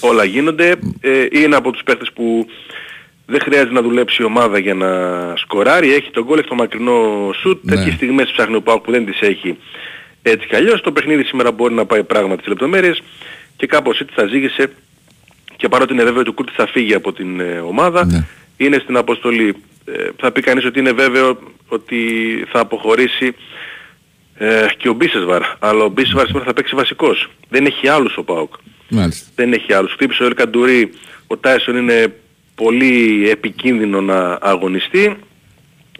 όλα 0.00 0.24
γίνονται. 0.24 0.74
Ε, 1.00 1.26
είναι 1.30 1.56
από 1.56 1.70
τους 1.70 1.82
παίχτες 1.82 2.10
που 2.14 2.46
δεν 3.26 3.40
χρειάζεται 3.40 3.72
να 3.72 3.82
δουλέψει 3.82 4.22
η 4.22 4.24
ομάδα 4.24 4.58
για 4.58 4.74
να 4.74 4.88
σκοράρει. 5.36 5.92
Έχει 5.94 6.10
τον 6.10 6.24
γκολ, 6.24 6.38
έχει 6.38 6.48
το 6.48 6.54
μακρινό 6.54 7.30
σουτ. 7.40 7.64
Ναι. 7.64 7.74
Τέτοιες 7.74 7.94
στιγμές 7.94 8.30
ψάχνει 8.30 8.54
ο 8.56 8.62
Πάουκ 8.62 8.84
που 8.84 8.90
δεν 8.90 9.04
τις 9.06 9.20
έχει 9.20 9.56
έτσι 10.22 10.46
κι 10.46 10.56
αλλιώς. 10.56 10.80
Το 10.80 10.92
παιχνίδι 10.92 11.24
σήμερα 11.24 11.52
μπορεί 11.52 11.74
να 11.74 11.86
πάει 11.86 12.02
πράγματι 12.04 12.38
τις 12.38 12.48
λεπτομέρειες 12.48 13.02
και 13.56 13.66
κάπως 13.66 14.00
έτσι 14.00 14.14
θα 14.16 14.26
ζήγησε 14.26 14.72
και 15.60 15.68
παρότι 15.68 15.92
είναι 15.92 16.04
βέβαιο 16.04 16.20
ότι 16.20 16.28
ο 16.28 16.32
Κούρτης 16.32 16.54
θα 16.54 16.66
φύγει 16.66 16.94
από 16.94 17.12
την 17.12 17.40
ε, 17.40 17.58
ομάδα 17.58 18.04
Ναι. 18.06 18.26
είναι 18.56 18.78
στην 18.82 18.96
αποστολή. 18.96 19.54
Ε, 19.84 20.08
θα 20.16 20.32
πει 20.32 20.40
κανείς 20.40 20.64
ότι 20.64 20.78
είναι 20.78 20.92
βέβαιο 20.92 21.38
ότι 21.68 21.96
θα 22.52 22.60
αποχωρήσει 22.60 23.34
ε, 24.36 24.66
και 24.76 24.88
ο 24.88 24.92
Μπίσεσβαρ. 24.92 25.42
Αλλά 25.58 25.84
ο 25.84 25.88
Μπίσεσβαρ 25.88 26.26
σήμερα 26.26 26.44
θα 26.44 26.52
παίξει 26.52 26.74
βασικός. 26.74 27.28
Δεν 27.48 27.66
έχει 27.66 27.88
άλλους 27.88 28.16
ο 28.16 28.22
Πάουκ 28.22 28.54
Μάλιστα. 28.88 29.30
δεν 29.34 29.52
έχει 29.52 29.72
άλλους. 29.72 29.92
Χτύπησε 29.92 30.22
ο 30.22 30.26
Ελκαντουρί, 30.26 30.90
ο 31.26 31.36
Τάισον 31.36 31.76
είναι 31.76 32.14
πολύ 32.54 33.28
επικίνδυνο 33.30 34.00
να 34.00 34.38
αγωνιστεί. 34.40 35.16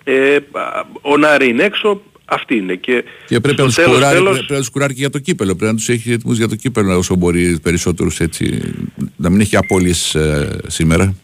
Ε, 0.05 0.37
α, 0.53 0.85
ο 1.01 1.17
Νάρη 1.17 1.49
είναι 1.49 1.63
έξω, 1.63 2.03
αυτή 2.31 2.57
είναι. 2.57 2.75
Και, 2.75 3.05
Και 3.27 3.41
πρέπει 3.41 3.55
στο 3.55 3.63
να 3.63 3.67
τους 3.67 3.75
τέλος, 3.75 3.93
κουράρει, 3.95 4.17
τέλος, 4.17 4.37
πρέπει 4.37 4.53
να 4.53 4.59
τους 4.59 4.71
κουράρει 4.71 4.93
και 4.95 5.01
για 5.01 5.11
το 5.11 5.19
κύπελο. 5.19 5.55
Πρέπει 5.55 5.73
να 5.73 5.79
τους 5.79 5.89
έχει 5.89 6.13
έτοιμους 6.13 6.39
για 6.39 6.49
το 6.49 6.55
κύπελο 6.57 6.97
όσο 6.97 7.15
μπορεί 7.15 7.59
περισσότερους 7.63 8.21
έτσι. 8.21 8.75
Να 9.17 9.31
μην 9.31 9.41
έχει 9.41 9.57
απώλειες 9.57 10.15
ε, 10.15 10.59
σήμερα. 10.67 11.15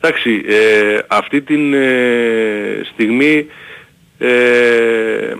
εντάξει, 0.00 0.42
ε, 0.46 0.98
αυτή 1.08 1.42
την 1.42 1.74
ε, 1.74 2.80
στιγμή 2.92 3.46
ε, 4.18 5.34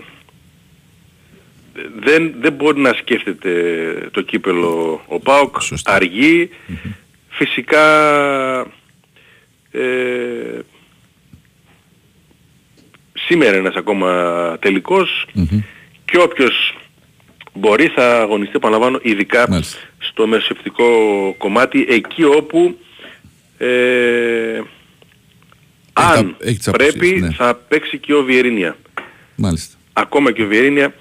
δεν, 1.99 2.33
δεν 2.41 2.53
μπορεί 2.53 2.79
να 2.79 2.93
σκέφτεται 2.93 3.51
το 4.11 4.21
κύπελο 4.21 5.01
ο 5.07 5.19
ΠΑΟΚ, 5.19 5.55
αργεί. 5.83 6.49
Φυσικά 7.29 7.85
ε, 9.71 10.59
σήμερα 13.31 13.51
είναι 13.51 13.65
ένας 13.67 13.75
ακόμα 13.75 14.09
τελικός 14.61 15.25
και 16.05 16.17
όποιος 16.17 16.77
μπορεί 17.53 17.87
θα 17.87 18.21
αγωνιστεί, 18.21 18.53
επαναλαμβάνω, 18.55 18.99
ειδικά 19.01 19.63
στο 19.97 20.27
μεσοευτικό 20.27 20.85
κομμάτι, 21.37 21.85
εκεί 21.89 22.23
όπου 22.23 22.77
ε, 23.57 24.61
αν 25.93 26.35
έχει 26.39 26.57
τις 26.57 26.69
πρέπει 26.69 26.97
απουσίες, 26.97 27.21
ναι. 27.21 27.31
θα 27.31 27.55
παίξει 27.55 27.97
και 27.97 28.13
ο 28.13 28.23
Βιερίνια. 28.23 28.77
Μάλιστα. 29.35 29.77
Ακόμα 29.93 30.31
και 30.31 30.43
ο 30.43 30.47
Βιερίνια 30.47 30.93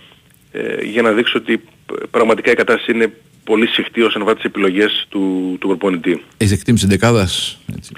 ε, 0.52 0.84
για 0.84 1.02
να 1.02 1.12
δείξει 1.12 1.36
ότι 1.36 1.56
π- 1.58 2.06
πραγματικά 2.10 2.50
η 2.50 2.54
κατάσταση 2.54 2.92
είναι 2.92 3.12
πολύ 3.44 3.66
συχτή 3.66 4.02
όσον 4.02 4.20
αφορά 4.20 4.36
τις 4.36 4.44
επιλογές 4.44 5.06
του, 5.08 5.56
του 5.60 5.66
προπονητή. 5.66 6.22
Έχεις 6.36 6.52
εκτίμηση 6.52 6.86
δεκάδας. 6.86 7.58
Έτσι. 7.76 7.92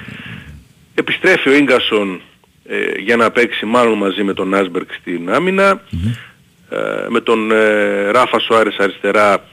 Επιστρέφει 0.95 1.49
ο 1.49 1.55
Ίγκασον 1.55 2.20
ε, 2.66 2.98
για 2.98 3.16
να 3.16 3.30
παίξει 3.30 3.66
μάλλον 3.66 3.98
μαζί 3.98 4.22
με 4.22 4.34
τον 4.34 4.54
Άσμπερκ 4.54 4.92
στην 5.00 5.32
άμυνα. 5.32 5.82
Ε, 6.70 7.06
με 7.08 7.20
τον 7.20 7.50
ε, 7.50 8.10
Ράφα 8.10 8.38
Σοάρες 8.38 8.76
αριστερά. 8.76 9.44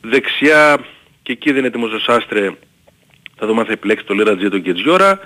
Δεξιά 0.00 0.78
και 1.22 1.32
εκεί 1.32 1.48
δεν 1.48 1.58
είναι 1.58 1.66
έτοιμος 1.66 1.92
ο 1.92 1.98
Σάστρε. 1.98 2.50
Θα 3.36 3.46
δούμε 3.46 3.60
αν 3.60 3.66
θα 3.66 3.72
επιλέξει 3.72 4.04
τον 4.04 4.16
Λίρατζι 4.16 4.46
ή 4.46 4.48
τον 4.48 4.62
Κετζιόρα. 4.62 5.20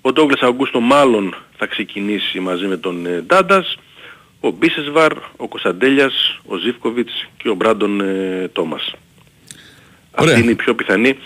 Ο 0.00 0.12
Ντόγκλες 0.12 0.40
Αγκούστο 0.40 0.80
μάλλον 0.80 1.34
θα 1.56 1.66
ξεκινήσει 1.66 2.40
μαζί 2.40 2.66
με 2.66 2.76
τον 2.76 3.06
ε, 3.06 3.20
Ντάντας. 3.26 3.78
Ο 4.40 4.50
Μπίσεσβαρ, 4.50 5.12
ο 5.36 5.48
Κωνσταντέλιας, 5.48 6.40
ο 6.46 6.56
Ζίβκοβιτς 6.56 7.28
και 7.36 7.48
ο 7.48 7.54
Μπράντον 7.54 8.00
ε, 8.00 8.48
Τόμας. 8.52 8.94
Ωραία. 10.10 10.32
Αυτή 10.32 10.42
είναι 10.42 10.50
η 10.50 10.54
πιο 10.54 10.74
πιθανή 10.74 11.18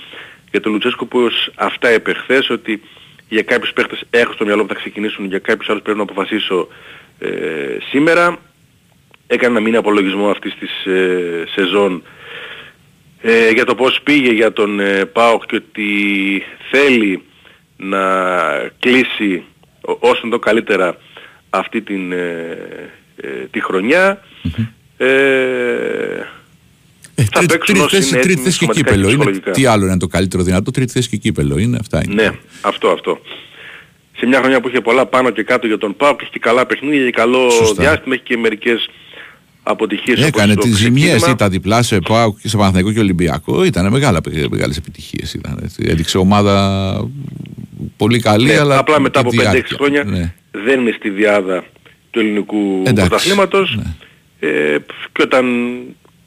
για 0.51 0.61
τον 0.61 0.73
Λουτσέσκο 0.73 1.07
που 1.07 1.19
ως 1.19 1.51
αυτά 1.55 1.93
είπε 1.93 2.13
χθες 2.13 2.51
ότι 2.51 2.83
για 3.31 3.43
κάποιους 3.43 3.73
παίχτες 3.73 4.03
έχω 4.11 4.33
στο 4.33 4.45
μυαλό 4.45 4.63
μου 4.63 4.69
θα 4.69 4.75
ξεκινήσουν, 4.75 5.25
για 5.25 5.39
κάποιους 5.39 5.69
άλλους 5.69 5.83
πρέπει 5.83 5.99
να 5.99 6.05
αποφασίσω 6.05 6.69
ε, 7.19 7.29
σήμερα. 7.91 8.37
Έκανε 9.27 9.53
ένα 9.53 9.61
μήνα 9.61 9.79
απολογισμό 9.79 10.31
αυτής 10.31 10.55
της 10.59 10.85
ε, 10.87 11.45
σεζόν 11.55 12.03
ε, 13.21 13.51
για 13.51 13.65
το 13.65 13.75
πώς 13.75 14.01
πήγε 14.03 14.33
για 14.33 14.53
τον 14.53 14.81
ε, 14.81 15.05
ΠΑΟΚ 15.05 15.47
και 15.47 15.57
ότι 15.57 16.43
θέλει 16.71 17.23
να 17.77 18.01
κλείσει 18.79 19.45
ό- 19.81 19.97
όσο 20.01 20.29
το 20.29 20.39
καλύτερα 20.39 20.97
αυτή 21.51 21.81
την, 21.83 22.13
ε, 22.13 22.57
ε, 23.17 23.29
τη 23.51 23.61
χρονιά. 23.63 24.23
Ε, 24.97 26.25
θα 27.25 27.39
Τρίτη- 27.39 27.47
παίξουν 27.53 27.75
τρίτη 27.75 27.81
όσοι 27.81 27.97
θέση- 27.97 28.11
είναι 28.13 28.21
τρίτη 28.21 28.33
έτοιμοι 28.33 28.45
θέση 28.47 28.59
και 28.59 28.65
σωματικά 28.65 28.91
κύπελο. 28.91 29.07
Είναι, 29.09 29.17
ψυχολογικά. 29.17 29.51
τι 29.51 29.65
άλλο 29.67 29.87
είναι 29.87 29.97
το 29.99 30.07
καλύτερο 30.07 30.43
δυνατό, 30.43 30.71
τρίτη 30.71 30.93
θέση 30.93 31.09
και 31.09 31.17
κύπελο. 31.17 31.59
Είναι 31.59 31.77
αυτά. 31.81 32.01
Είναι. 32.05 32.23
Ναι, 32.23 32.31
αυτό, 32.61 32.89
αυτό. 32.89 33.21
Σε 34.17 34.27
μια 34.27 34.39
χρονιά 34.39 34.61
που 34.61 34.69
είχε 34.69 34.81
πολλά 34.81 35.07
πάνω 35.07 35.31
και 35.31 35.43
κάτω 35.43 35.67
για 35.67 35.79
τον 35.79 35.97
ΠΑΟΚ, 35.97 36.21
έχει 36.23 36.31
και 36.31 36.39
καλά 36.39 36.67
παιχνίδια, 36.67 37.03
έχει 37.03 37.11
καλό 37.11 37.51
Σωστά. 37.51 37.83
διάστημα, 37.83 38.15
έχει 38.15 38.23
και 38.25 38.37
μερικές 38.37 38.89
αποτυχίες 39.63 40.21
Έκανε 40.27 40.53
όπως 40.53 40.65
τις 40.65 40.73
το 40.73 40.79
ζημιές, 40.79 41.05
ξεκίνημα. 41.07 41.31
ήταν 41.33 41.51
διπλά 41.51 41.83
σε 41.83 41.99
ΠΑΟΚ 41.99 42.39
και 42.41 42.49
σε 42.49 42.57
Παναθηναϊκό 42.57 42.93
και 42.93 42.99
Ολυμπιακό. 43.01 43.65
Ήταν 43.65 43.91
μεγάλα, 43.93 44.21
μεγάλες 44.51 44.77
επιτυχίες. 44.77 45.35
Ήταν, 45.35 45.59
έτσι. 45.63 45.85
Έδειξε 45.87 46.19
ομάδα 46.19 47.05
πολύ 47.97 48.21
καλή, 48.21 48.45
Ναι, 48.47 48.59
αλλά 48.59 48.79
απλά 48.79 49.01
μετά 49.01 49.21
και 49.21 49.27
από 49.27 49.31
τη 49.31 49.37
5-6 49.37 49.51
διάρκεια. 49.53 49.77
χρόνια 49.81 50.05
Ναι. 50.05 50.35
δεν 50.51 50.81
είναι 50.81 50.95
στη 50.99 51.11
διάδα 51.11 51.65
του 52.11 52.19
ελληνικού 52.19 52.83
Εντάξει, 52.87 53.09
πρωταθλήματος 53.09 53.77
ναι. 53.77 54.49
ε, 54.49 54.77
και 55.13 55.23
όταν 55.23 55.47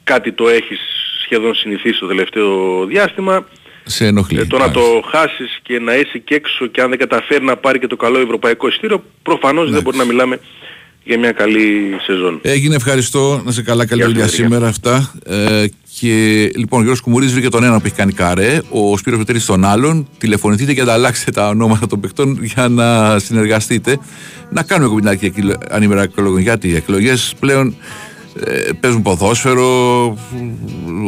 κάτι 0.04 0.32
το 0.32 0.48
έχεις 0.48 0.78
σχεδόν 1.24 1.54
συνηθίσει 1.54 1.98
το 2.00 2.06
τελευταίο 2.06 2.84
διάστημα 2.86 3.46
Σε 3.84 4.06
ενοχλεί. 4.06 4.38
Ε, 4.40 4.44
το 4.44 4.58
να 4.58 4.66
μάλιστα. 4.66 4.80
το 4.82 5.02
χάσεις 5.08 5.58
και 5.62 5.78
να 5.78 5.94
είσαι 5.96 6.18
και 6.18 6.34
έξω 6.34 6.66
και 6.66 6.80
αν 6.80 6.88
δεν 6.88 6.98
καταφέρει 6.98 7.44
να 7.44 7.56
πάρει 7.56 7.78
και 7.78 7.86
το 7.86 7.96
καλό 7.96 8.18
ευρωπαϊκό 8.18 8.68
ειστήριο, 8.68 9.04
προφανώς 9.22 9.70
δεν 9.70 9.82
μπορεί 9.82 9.96
να 9.96 10.04
μιλάμε 10.04 10.40
για 11.04 11.18
μια 11.18 11.32
καλή 11.32 11.96
σεζόν. 12.06 12.38
Έγινε, 12.42 12.74
ευχαριστώ. 12.74 13.42
Να 13.44 13.52
σε 13.52 13.62
καλά, 13.62 13.86
καλή 13.86 14.00
Γεια 14.02 14.08
σου, 14.10 14.12
δουλειά 14.14 14.26
Μερικά. 14.30 14.42
σήμερα 14.42 14.66
αυτά. 14.68 15.12
Ε, 15.26 15.66
και 16.00 16.12
λοιπόν, 16.56 16.78
ο 16.78 16.82
Γιώργος 16.82 17.00
Κουμουρίδης 17.00 17.32
βρήκε 17.34 17.48
τον 17.48 17.64
ένα 17.64 17.78
που 17.80 17.86
έχει 17.86 17.94
κάνει 17.94 18.12
καρέ, 18.12 18.60
ο 18.70 18.96
Σπύρος 18.96 19.18
Πετρής 19.18 19.44
τον 19.46 19.64
άλλον. 19.64 20.08
Τηλεφωνηθείτε 20.18 20.74
και 20.74 20.80
ανταλλάξτε 20.80 21.30
τα 21.30 21.48
ονόματα 21.48 21.86
των 21.86 22.00
παιχτών 22.00 22.38
για 22.42 22.68
να 22.68 23.18
συνεργαστείτε. 23.18 23.98
Να 24.50 24.62
κάνουμε 24.62 24.88
κομμουνάκι 24.88 25.32
ανήμερα 25.70 26.02
εκλογών. 26.02 26.40
Γιατί 26.40 26.68
οι 26.68 26.74
εκλογές 26.74 27.34
πλέον 27.40 27.74
ε, 28.40 28.72
παίζουν 28.80 29.02
ποδόσφαιρο, 29.02 30.06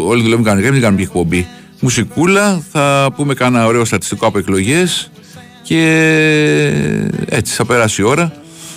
όλοι 0.06 0.22
δουλεύουν 0.22 0.44
κανονικά, 0.44 0.72
μην 0.72 0.80
κάνουμε 0.80 1.00
και 1.00 1.06
εκπομπή. 1.06 1.46
Μουσικούλα, 1.80 2.62
θα 2.72 3.12
πούμε 3.16 3.34
κάνα 3.34 3.66
ωραίο 3.66 3.84
στατιστικό 3.84 4.26
από 4.26 4.38
εκλογές 4.38 5.10
και 5.62 5.82
έτσι 7.28 7.54
θα 7.54 7.64
περάσει 7.64 8.02
η 8.02 8.04
ώρα. 8.04 8.32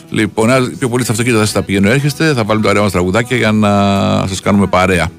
Λοιπόν, 0.09 0.49
αν 0.49 0.75
πιο 0.79 0.89
πολύ 0.89 1.03
στα 1.03 1.11
αυτοκίνητα 1.11 1.45
θα 1.45 1.53
τα 1.53 1.61
πηγαίνω 1.61 1.89
έρχεστε, 1.89 2.33
θα 2.33 2.43
βάλουμε 2.43 2.63
το 2.63 2.69
ωραία 2.69 2.81
μας 2.81 2.91
τραγουδάκια 2.91 3.37
για 3.37 3.51
να 3.51 3.69
σας 4.27 4.41
κάνουμε 4.41 4.67
παρέα. 4.67 5.11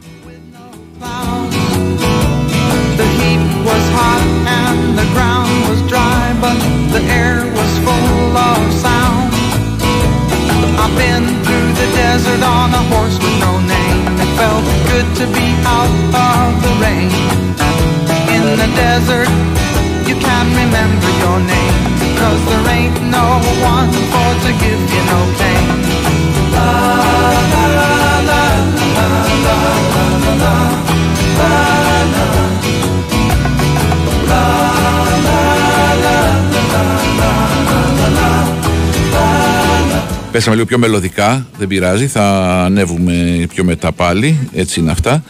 To 15.20 15.26
be 15.26 15.48
out 15.66 15.92
of 16.16 16.62
the 16.64 16.72
rain. 16.80 17.10
In 18.34 18.44
the 18.56 18.68
desert, 18.74 19.28
you 20.08 20.16
can't 20.16 20.50
remember 20.62 21.10
your 21.24 21.38
name, 21.40 21.76
cause 22.16 22.40
there 22.48 22.66
ain't 22.78 22.96
no 23.02 23.26
one 23.60 23.92
for 24.12 24.30
to 24.46 24.52
give 24.64 24.80
you 24.94 25.02
no 25.12 25.20
pain. 25.40 25.68
La 26.54 27.09
Πέσαμε 40.40 40.56
λίγο 40.58 40.68
πιο 40.68 40.78
μελωδικά, 40.78 41.46
δεν 41.58 41.68
πειράζει, 41.68 42.06
θα 42.06 42.22
ανέβουμε 42.64 43.46
πιο 43.54 43.64
μετά 43.64 43.92
πάλι, 43.92 44.48
έτσι 44.52 44.80
είναι 44.80 44.90
αυτά. 44.90 45.22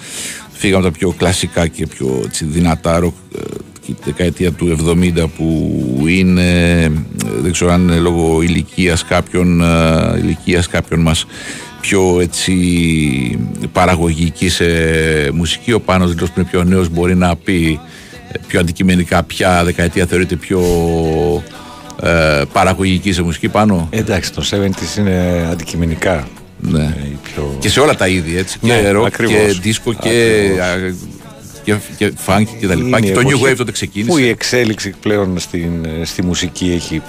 Φύγαμε 0.53 0.87
από 0.87 0.93
τα 0.93 0.99
πιο 0.99 1.15
κλασικά 1.19 1.67
και 1.67 1.87
πιο 1.87 2.23
έτσι, 2.25 2.45
δυνατά 2.45 2.99
ροκ 2.99 3.15
ε, 3.37 3.41
και 3.87 3.93
τη 3.93 4.03
δεκαετία 4.05 4.53
του 4.53 4.79
70 5.17 5.25
που 5.37 6.05
είναι, 6.07 6.83
ε, 6.83 6.91
δεν 7.41 7.53
ξέρω 7.53 7.73
αν 7.73 7.83
είναι 7.83 7.99
λόγω 7.99 8.43
ηλικίας 8.43 9.05
κάποιων, 9.05 9.61
ε, 9.61 10.19
ηλικίας 10.19 10.69
κάποιων 10.69 11.01
μας 11.01 11.27
πιο 11.81 12.21
έτσι 12.21 12.55
παραγωγική 13.73 14.49
σε 14.49 14.65
μουσική. 15.33 15.73
Ο 15.73 15.81
Πάνος 15.81 16.13
Δηλός 16.15 16.31
που 16.31 16.41
είναι 16.41 16.49
πιο 16.51 16.65
νέος 16.65 16.89
μπορεί 16.89 17.15
να 17.15 17.37
πει 17.37 17.81
ε, 18.33 18.39
πιο 18.47 18.61
αντικειμενικά 18.61 19.23
ποια 19.23 19.65
δεκαετία 19.65 20.07
θεωρείται 20.07 20.37
πιο 20.37 20.61
ε, 22.03 22.43
παραγωγική 22.53 23.13
σε 23.13 23.23
μουσική 23.23 23.49
πάνω. 23.49 23.89
Εντάξει, 23.91 24.33
το 24.33 24.45
70s 24.51 24.99
είναι 24.99 25.49
αντικειμενικά. 25.51 26.29
Ναι. 26.61 26.83
ε, 26.83 27.09
η 27.11 27.19
πιο... 27.23 27.57
Και 27.59 27.69
σε 27.69 27.81
όλα 27.81 27.95
τα 27.97 28.09
είδη, 28.09 28.37
έτσι. 28.37 28.59
Ναι, 28.61 28.81
και 28.81 28.93
rock 28.97 29.05
ακριβώς. 29.05 29.59
και 29.59 29.71
disco 29.71 29.93
και, 30.01 30.09
Ακριβώς. 30.59 30.59
α, 30.59 30.95
και, 31.65 31.75
και 31.97 32.13
funk 32.27 32.45
και 32.61 32.67
τα 32.67 32.75
λοιπά. 32.75 32.99
Είναι 32.99 33.01
Και 33.01 33.13
η 33.13 33.13
το 33.13 33.21
New 33.21 33.29
εποχή 33.29 33.45
Wave 33.53 33.57
τότε 33.57 33.73
ξεκίνησε. 33.73 34.11
Που 34.11 34.19
η 34.19 34.29
εξέλιξη 34.29 34.95
πλέον 35.01 35.39
στην, 35.39 35.85
ε, 35.85 36.05
στη 36.05 36.25
μουσική 36.25 36.73
έχει 36.75 37.03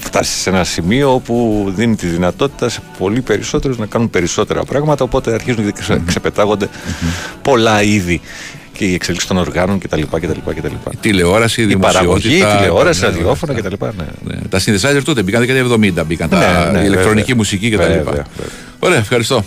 φτάσει 0.00 0.32
σε 0.32 0.50
ένα 0.50 0.64
σημείο 0.64 1.14
όπου 1.14 1.64
δίνει 1.76 1.96
τη 1.96 2.06
δυνατότητα 2.06 2.68
σε 2.68 2.80
πολύ 2.98 3.20
περισσότερους 3.20 3.78
να 3.78 3.86
κάνουν 3.86 4.10
περισσότερα 4.10 4.64
πράγματα 4.64 5.04
οπότε 5.04 5.34
αρχίζουν 5.34 5.64
και 5.64 5.72
ξε, 5.80 6.02
ξεπετάγονται 6.06 6.68
πολλά 7.42 7.82
είδη 7.82 8.20
και 8.82 8.88
η 8.88 8.94
εξέλιξη 8.94 9.26
των 9.26 9.36
οργάνων 9.36 9.78
κτλ. 9.78 10.00
κτλ, 10.00 10.50
κτλ. 10.54 10.74
Η 10.90 10.96
τηλεόραση, 11.00 11.62
η, 11.62 11.66
Η 11.70 11.76
παραγωγή, 11.76 12.28
η 12.28 12.30
δημοσιότητα, 12.30 12.58
τηλεόραση, 12.58 13.00
ναι, 13.00 13.06
ραδιόφωνα 13.06 13.52
ναι, 13.52 13.60
κτλ. 13.60 13.84
Ναι. 13.96 14.04
ναι. 14.24 14.40
Τα 14.48 14.58
synthesizer 14.58 15.02
τότε 15.04 15.22
μπήκαν 15.22 15.40
δεκαετία 15.40 16.02
70, 16.02 16.06
μπήκαν 16.06 16.28
τα 16.28 16.38
Ναι, 16.38 16.78
ναι, 16.78 16.78
η 16.78 16.86
ηλεκτρονική 16.86 17.20
βέβαια. 17.20 17.36
μουσική 17.36 17.70
κτλ. 17.70 17.82
Βέβαια, 17.82 18.02
βέβαια. 18.02 18.24
Ωραία, 18.78 18.98
ευχαριστώ. 18.98 19.44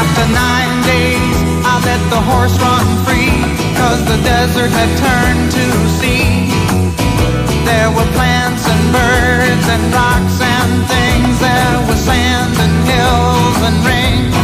After 0.00 0.26
nine 0.44 0.74
days, 0.92 1.36
I 1.72 1.74
let 1.88 2.02
the 2.14 2.20
horse 2.30 2.56
run 2.66 2.86
free, 3.06 3.32
cause 3.78 4.00
the 4.12 4.18
desert 4.30 4.72
had 4.78 4.90
turned 5.06 5.46
to 5.58 5.64
sea. 5.98 6.26
There 7.70 7.90
were 7.96 8.08
plants 8.16 8.65
and 9.56 9.72
and 9.72 9.94
rocks 9.94 10.36
and 10.40 10.72
things, 10.84 11.36
there 11.40 11.76
were 11.88 11.96
sand 11.96 12.52
and 12.60 12.76
hills 12.84 13.58
and 13.64 13.76
rings. 13.88 14.36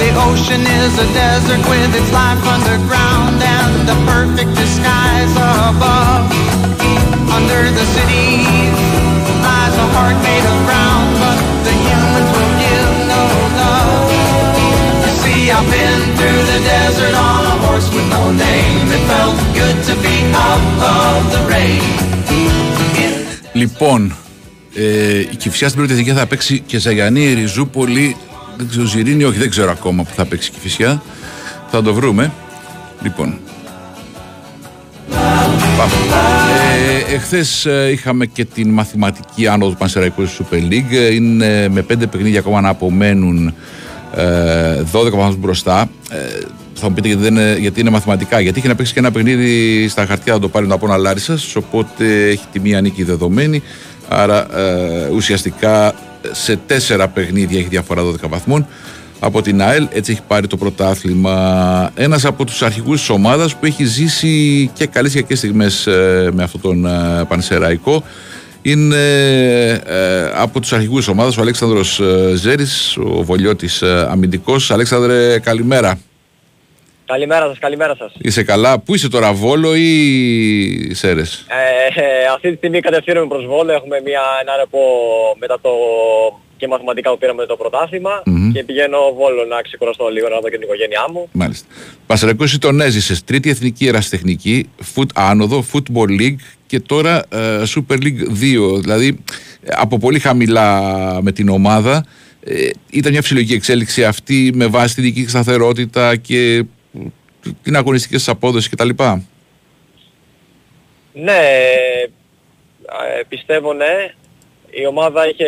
The 0.00 0.10
ocean 0.16 0.64
is 0.64 0.92
a 0.96 1.08
desert 1.12 1.60
with 1.68 1.92
its 1.92 2.10
life 2.12 2.40
underground 2.40 3.36
and 3.36 3.74
the 3.84 3.96
perfect 4.08 4.52
disguise 4.56 5.34
above. 5.36 6.24
Under 7.36 7.62
the 7.68 7.86
city 7.92 8.40
lies 9.44 9.76
a 9.76 9.86
heart 9.92 10.16
made 10.24 10.46
of 10.48 10.58
brown, 10.64 11.04
but 11.20 11.38
the 11.68 11.74
humans 11.76 12.28
will 12.32 12.54
give 12.64 12.92
no 13.12 13.24
love. 13.60 14.08
You 15.04 15.12
see, 15.20 15.40
I've 15.52 15.68
been 15.68 16.00
through 16.16 16.42
the 16.48 16.60
desert 16.64 17.14
on 17.14 17.42
a 17.44 17.56
horse 17.68 17.88
with 17.92 18.08
no 18.08 18.32
name. 18.32 18.88
It 18.88 19.02
felt 19.04 19.36
good 19.52 19.76
to 19.90 19.94
be 20.00 20.16
out 20.32 20.64
of 20.80 21.18
the 21.28 21.40
rain. 21.52 22.65
Λοιπόν, 23.56 24.16
ε, 24.74 25.18
η 25.18 25.36
Κυφσιά 25.36 25.68
στην 25.68 25.78
πρώτη 25.78 25.92
εθνική 25.92 26.18
θα 26.18 26.26
παίξει 26.26 26.60
και 26.66 26.78
Ζαγιανή, 26.78 27.32
Ριζούπολη, 27.32 28.16
δεν 28.56 28.68
ξέρω, 28.68 28.84
Ζιρίνη, 28.84 29.24
όχι 29.24 29.38
δεν 29.38 29.50
ξέρω 29.50 29.70
ακόμα 29.70 30.02
που 30.02 30.10
θα 30.14 30.24
παίξει 30.24 30.50
η 30.54 30.58
Κυφσιά. 30.60 31.02
Θα 31.70 31.82
το 31.82 31.94
βρούμε. 31.94 32.32
Λοιπόν. 33.02 33.38
Πάμε. 35.76 35.92
Ε, 37.08 37.14
εχθές 37.14 37.66
ε, 37.66 37.90
είχαμε 37.90 38.26
και 38.26 38.44
την 38.44 38.70
μαθηματική 38.70 39.46
άνοδο 39.46 39.70
του 39.70 39.76
Πανσεραϊκού 39.76 40.26
στη 40.26 40.44
Super 40.50 40.72
League. 40.72 41.12
Είναι 41.12 41.68
με 41.68 41.82
πέντε 41.82 42.06
παιχνίδια 42.06 42.38
ακόμα 42.38 42.60
να 42.60 42.68
απομένουν 42.68 43.54
ε, 44.16 44.82
12 44.92 45.10
βαθμούς 45.10 45.36
μπροστά. 45.36 45.88
Ε, 46.10 46.16
θα 46.78 46.88
μου 46.88 46.94
πείτε 46.94 47.08
γιατί, 47.08 47.22
δεν 47.22 47.36
είναι, 47.36 47.56
γιατί 47.58 47.80
είναι 47.80 47.90
μαθηματικά. 47.90 48.40
Γιατί 48.40 48.58
είχε 48.58 48.68
να 48.68 48.74
παίξει 48.74 48.92
και 48.92 48.98
ένα 48.98 49.10
παιχνίδι 49.10 49.88
στα 49.88 50.06
χαρτιά 50.06 50.32
να 50.32 50.38
το 50.38 50.48
πάρει 50.48 50.66
να 50.66 50.78
πω 50.78 50.86
να 50.86 50.96
Λάρισσας, 50.96 51.56
οπότε 51.56 52.28
έχει 52.28 52.44
τη 52.52 52.60
μία 52.60 52.80
νίκη 52.80 53.02
δεδομένη. 53.02 53.62
Άρα 54.08 54.58
ε, 54.58 55.08
ουσιαστικά 55.08 55.94
σε 56.30 56.58
τέσσερα 56.66 57.08
παιχνίδια 57.08 57.58
έχει 57.58 57.68
διαφορά 57.68 58.02
12 58.02 58.28
βαθμών 58.28 58.66
από 59.20 59.42
την 59.42 59.62
ΑΕΛ. 59.62 59.88
Έτσι 59.92 60.12
έχει 60.12 60.22
πάρει 60.26 60.46
το 60.46 60.56
πρωτάθλημα. 60.56 61.90
Ένας 61.94 62.24
από 62.24 62.44
τους 62.44 62.62
αρχηγούς 62.62 62.98
της 62.98 63.08
ομάδας 63.08 63.54
που 63.54 63.66
έχει 63.66 63.84
ζήσει 63.84 64.70
και 64.74 64.86
καλές 64.86 65.12
και 65.12 65.20
κακές 65.20 65.38
στιγμές 65.38 65.86
ε, 65.86 66.30
με 66.32 66.42
αυτόν 66.42 66.60
τον 66.60 66.86
ε, 66.86 67.24
Πανσεραϊκό 67.28 68.02
είναι 68.62 68.96
ε, 69.86 70.30
από 70.34 70.60
τους 70.60 70.72
αρχηγούς 70.72 70.98
της 70.98 71.08
ομάδας 71.08 71.36
ο 71.36 71.40
Αλέξανδρος 71.40 72.00
ε, 72.00 72.32
Ζέρης, 72.34 72.96
ο 72.96 73.22
Βολιώτης 73.22 73.82
ε, 73.82 74.06
αμυντικός. 74.10 74.70
Αλέξανδρε, 74.70 75.38
καλημέρα. 75.38 75.98
Καλημέρα 77.06 77.46
σας, 77.46 77.58
καλημέρα 77.58 77.96
σας. 77.96 78.12
Είσαι 78.18 78.42
καλά. 78.42 78.78
Πού 78.78 78.94
είσαι 78.94 79.08
τώρα, 79.08 79.32
Βόλο 79.32 79.74
ή 79.74 80.94
Σέρες; 80.94 81.46
Ε, 81.48 82.00
ε, 82.00 82.26
αυτή 82.34 82.50
τη 82.50 82.56
στιγμή 82.56 82.80
κατευθύνομαι 82.80 83.26
προς 83.26 83.46
Βόλο. 83.46 83.72
Έχουμε 83.72 84.00
μια, 84.04 84.20
ένα 84.42 84.56
ρεπό 84.56 84.78
μετά 85.38 85.58
το 85.60 85.70
και 86.56 86.66
μαθηματικά 86.68 87.10
που 87.10 87.18
πήραμε 87.18 87.46
το 87.46 87.56
πρωτάθλημα 87.56 88.22
Μμμ. 88.24 88.52
και 88.52 88.64
πηγαίνω 88.64 88.98
Βόλο 89.16 89.44
να 89.44 89.62
ξεκουραστώ 89.62 90.08
λίγο 90.08 90.28
να 90.28 90.38
δω 90.40 90.48
και 90.48 90.56
την 90.56 90.62
οικογένειά 90.62 91.04
μου. 91.12 91.28
Μάλιστα. 91.32 91.66
Πασαρακός 92.06 92.50
εσύ 92.50 92.58
τον 92.58 92.80
έζησες 92.80 93.24
τρίτη 93.24 93.50
εθνική 93.50 93.86
ερασιτεχνική, 93.86 94.70
foot 94.94 95.08
άνοδο, 95.14 95.64
football 95.72 96.20
league 96.20 96.36
και 96.66 96.80
τώρα 96.80 97.24
ε, 97.28 97.62
Super 97.74 97.96
League 98.02 98.20
2. 98.76 98.80
Δηλαδή 98.80 99.18
ε, 99.62 99.68
από 99.76 99.98
πολύ 99.98 100.18
χαμηλά 100.18 100.68
με 101.22 101.32
την 101.32 101.48
ομάδα. 101.48 102.04
Ε, 102.44 102.68
ήταν 102.90 103.12
μια 103.12 103.20
φυσιολογική 103.22 103.54
εξέλιξη 103.54 104.04
αυτή 104.04 104.50
με 104.54 104.66
βάση 104.66 104.94
τη 104.94 105.00
δική 105.00 105.28
σταθερότητα 105.28 106.16
και 106.16 106.54
ε, 106.56 106.62
την 107.62 107.76
αγωνιστική 107.76 108.18
σας 108.18 108.28
απόδοσης 108.28 108.70
κτλ. 108.70 108.88
Ναι, 111.12 111.40
ε, 113.18 113.22
πιστεύω 113.28 113.72
ναι. 113.72 114.14
Η 114.70 114.86
ομάδα 114.86 115.28
είχε 115.28 115.46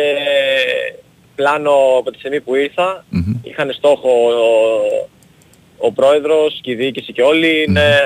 πλάνο 1.35 1.71
από 1.99 2.11
τη 2.11 2.17
στιγμή 2.17 2.41
που 2.41 2.55
ήρθα. 2.55 3.05
Είχαν 3.43 3.73
στόχο 3.73 4.09
ο, 4.27 5.07
ο 5.77 5.91
πρόεδρος 5.91 6.59
και 6.61 6.71
η 6.71 6.75
διοίκηση 6.75 7.13
και 7.13 7.21
όλοι 7.21 7.63
είναι 7.67 7.99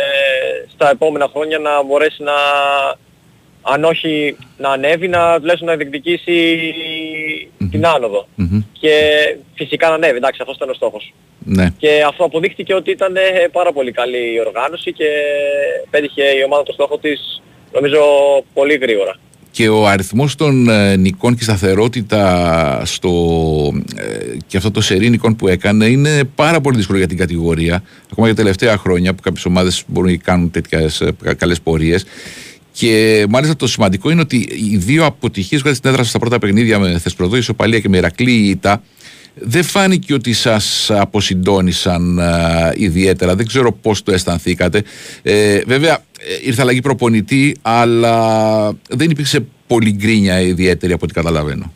στα 0.73 0.89
επόμενα 0.89 1.29
χρόνια 1.33 1.59
να 1.59 1.83
μπορέσει 1.83 2.23
να 2.23 2.33
αν 3.63 3.83
όχι 3.83 4.37
να 4.57 4.69
ανέβει, 4.69 5.07
να 5.07 5.39
τουλάχιστον 5.39 5.67
να 5.67 5.75
διεκδικήσει 5.75 6.59
την 7.73 7.85
άνοδο. 7.85 8.27
Μμμ. 8.35 8.59
Και 8.71 8.93
φυσικά 9.55 9.87
να 9.87 9.93
ανέβει, 9.93 10.17
εντάξει 10.17 10.39
αυτός 10.41 10.55
ήταν 10.55 10.69
ο 10.69 10.73
στόχος. 10.73 11.13
Ναι. 11.45 11.67
Και 11.77 12.03
αυτό 12.07 12.23
αποδείχτηκε 12.23 12.73
ότι 12.73 12.91
ήταν 12.91 13.15
ε, 13.15 13.47
πάρα 13.51 13.71
πολύ 13.71 13.91
καλή 13.91 14.33
η 14.33 14.39
οργάνωση 14.45 14.93
και 14.93 15.09
πέτυχε 15.89 16.23
η 16.23 16.43
ομάδα 16.45 16.63
το 16.63 16.71
στόχο 16.71 16.97
της 16.97 17.41
νομίζω 17.73 18.01
πολύ 18.53 18.75
γρήγορα. 18.75 19.15
και 19.51 19.69
ο 19.69 19.87
αριθμός 19.87 20.35
των 20.35 20.69
ε, 20.69 20.95
νικών 20.95 21.31
και 21.33 21.39
η 21.41 21.43
σταθερότητα 21.43 22.21
στο, 22.85 23.11
ε, 23.95 24.37
και 24.47 24.57
αυτό 24.57 24.71
το 24.71 24.81
σερί 24.81 25.09
νικών 25.09 25.35
που 25.35 25.47
έκανε 25.47 25.85
είναι 25.85 26.23
πάρα 26.35 26.61
πολύ 26.61 26.77
δύσκολο 26.77 26.97
για 26.97 27.07
την 27.07 27.17
κατηγορία. 27.17 27.83
Ακόμα 28.11 28.27
για 28.27 28.35
τα 28.35 28.41
τελευταία 28.41 28.77
χρόνια 28.77 29.13
που 29.13 29.21
κάποιες 29.21 29.45
ομάδες 29.45 29.83
μπορούν 29.87 30.11
να 30.11 30.17
κάνουν 30.17 30.51
τέτοιες 30.51 31.01
ε, 31.01 31.33
καλές 31.37 31.61
πορείες. 31.61 32.05
Και 32.75 33.25
μάλιστα 33.29 33.55
το 33.55 33.67
σημαντικό 33.67 34.09
είναι 34.09 34.21
ότι 34.21 34.35
οι 34.71 34.77
δύο 34.77 35.05
αποτυχίες 35.05 35.61
που 35.61 35.67
είχατε 35.67 35.73
στην 35.73 35.89
έδρα 35.89 36.01
σας 36.01 36.09
στα 36.09 36.19
πρώτα 36.19 36.39
παιχνίδια 36.39 36.79
με 36.79 36.99
Θεσπροδό, 36.99 37.35
Ισοπαλία 37.35 37.79
και 37.79 37.89
με 37.89 37.97
Ηρακλή 37.97 38.31
Ήττα 38.31 38.81
δεν 39.35 39.63
φάνηκε 39.63 40.13
ότι 40.13 40.33
σας 40.33 40.91
αποσυντόνισαν 40.91 42.19
α, 42.19 42.73
ιδιαίτερα. 42.75 43.35
Δεν 43.35 43.47
ξέρω 43.47 43.71
πώς 43.71 44.03
το 44.03 44.11
αισθανθήκατε. 44.11 44.83
Ε, 45.21 45.61
βέβαια, 45.65 45.93
ε, 46.19 46.47
ήρθε 46.47 46.61
αλλαγή 46.61 46.81
προπονητή, 46.81 47.55
αλλά 47.61 48.77
δεν 48.89 49.09
υπήρξε 49.09 49.45
πολύ 49.67 49.91
γκρίνια 49.91 50.39
ιδιαίτερη 50.39 50.93
από 50.93 51.03
ό,τι 51.03 51.13
καταλαβαίνω. 51.13 51.73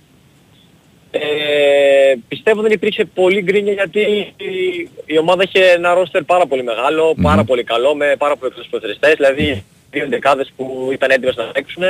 Ε, 1.12 1.20
πιστεύω 2.28 2.62
δεν 2.62 2.72
υπήρξε 2.72 3.06
πολύ 3.14 3.41
γκρίνια 3.41 3.74
γιατί 3.74 4.00
η, 4.00 4.89
η 5.06 5.18
ομάδα 5.18 5.43
είχε 5.43 5.64
ένα 5.64 5.93
ρόστερ 5.93 6.24
πάρα 6.24 6.45
πολύ 6.45 6.64
μεγάλο, 6.64 7.16
πάρα 7.22 7.43
πολύ 7.43 7.64
καλό, 7.64 7.95
με 7.95 8.16
πάρα 8.18 8.36
πολλούς 8.36 8.68
προσφερειστές, 8.70 9.14
δηλαδή 9.16 9.64
δύο 9.92 10.08
δεκάδες 10.08 10.52
που 10.56 10.90
ήταν 10.92 11.10
έτοιμες 11.10 11.36
να 11.36 11.44
παίξουν. 11.44 11.84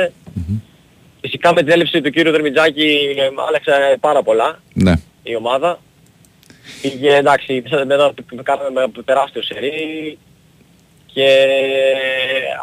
Φυσικά 1.20 1.52
με 1.54 1.62
την 1.62 1.72
έλευση 1.72 2.00
του 2.00 2.10
κύριου 2.10 2.32
Δερμιτζάκη 2.32 3.14
ε, 3.18 3.28
άλλαξε 3.48 3.96
πάρα 4.00 4.22
πολλά 4.22 4.62
Ναι. 4.74 4.92
η 5.22 5.36
ομάδα. 5.36 5.78
Πήγε 6.82 7.16
εντάξει, 7.16 7.62
μετά 7.70 8.42
κάναμε 8.42 8.86
με 8.96 9.02
τεράστιο 9.02 9.42
σερί 9.42 10.18
και... 11.12 11.28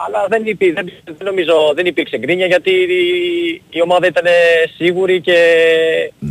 αλλά 0.06 0.26
δεν, 0.30 0.46
υπή, 0.46 0.72
δεν, 0.72 0.92
δεν 1.04 1.16
νομίζω 1.24 1.72
δεν 1.76 1.86
υπήρξε 1.86 2.18
γκρίνια 2.18 2.46
γιατί 2.46 2.72
η, 2.72 3.62
η 3.70 3.82
ομάδα 3.82 4.08
ήταν 4.08 4.26
σίγουρη 4.76 5.22
και 5.22 5.38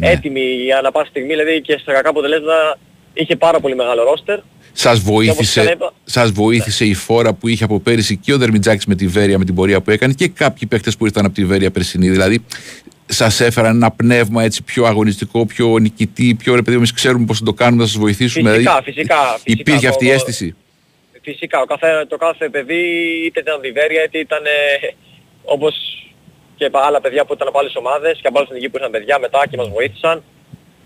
έτοιμη 0.01 0.41
για 0.41 0.81
να 0.81 0.93
πάση 0.93 1.09
στιγμή, 1.09 1.29
δηλαδή 1.29 1.61
και 1.61 1.79
στα 1.79 1.93
κακά 1.93 2.09
αποτελέσματα 2.09 2.79
είχε 3.15 3.37
πάρα 3.37 3.61
πολύ 3.61 3.75
μεγάλο 3.75 4.03
ρόστερ. 4.03 4.39
Σας 4.77 4.99
όπως 4.99 5.11
βοήθησε, 5.12 5.61
ξαναείπα- 5.61 5.93
σας 6.05 6.31
βοήθησε 6.31 6.85
η 6.85 6.95
φόρα 6.95 7.33
που 7.33 7.49
είχε 7.49 7.64
από 7.64 7.81
πέρυσι 7.81 8.16
και 8.16 8.33
ο 8.33 8.39
Δερμιτζάκης 8.39 8.87
με 8.87 8.95
τη 8.95 9.07
Βέρεια 9.07 9.39
με 9.39 9.45
την 9.45 9.55
πορεία 9.55 9.81
που 9.81 9.91
έκανε 9.91 10.12
και 10.12 10.29
κάποιοι 10.29 10.68
παίχτες 10.68 10.97
που 10.97 11.05
ήρθαν 11.05 11.25
από 11.25 11.35
τη 11.35 11.45
Βέρεια 11.45 11.70
περσινή. 11.70 12.09
Δηλαδή 12.11 12.45
σας 13.07 13.41
έφεραν 13.41 13.75
ένα 13.75 13.91
πνεύμα 13.91 14.43
έτσι 14.43 14.62
πιο 14.62 14.85
αγωνιστικό, 14.85 15.47
πιο 15.47 15.79
νικητή, 15.79 16.35
πιο 16.35 16.55
ρε 16.55 16.59
παιδί 16.62 16.70
μου, 16.70 16.77
εμείς 16.77 16.93
ξέρουμε 16.93 17.25
πώς 17.25 17.39
θα 17.39 17.45
το 17.45 17.53
κάνουμε, 17.53 17.83
θα 17.83 17.89
σας 17.89 17.99
βοηθήσουμε. 17.99 18.51
Φυσικά, 18.51 18.70
Δηλαδή, 18.70 18.85
φυσικά, 18.93 19.16
φυσικά. 19.16 19.61
Υπήρχε 19.61 19.89
αυτή 19.89 20.05
η 20.05 20.09
Το- 20.09 20.14
αίσθηση; 20.14 20.55
Φυσικά, 21.22 21.61
ο 21.61 21.64
κάθε, 21.64 22.05
το 22.09 22.16
κάθε 22.16 22.49
παιδί 22.49 22.83
είτε 23.27 23.41
ήταν 23.41 23.61
Βιβέρια 23.61 24.05
είτε 24.05 24.18
ήταν 24.18 24.45
ε, 24.45 24.95
όπως 25.45 25.75
και 26.57 26.70
άλλα 26.72 27.01
παιδιά 27.01 27.25
που 27.25 27.33
ήταν 27.33 27.49
από 27.49 27.59
άλλες 27.59 27.75
ομάδες 27.77 28.18
και 28.20 28.27
από 28.29 28.39
άλλες 28.39 28.49
εθνικοί 28.51 28.68
που 28.68 28.77
ήρθαν 28.77 28.91
παιδιά 28.91 29.18
μετά 29.18 29.41
και 29.51 29.57
μας 29.57 29.68
βοήθησαν. 29.68 30.22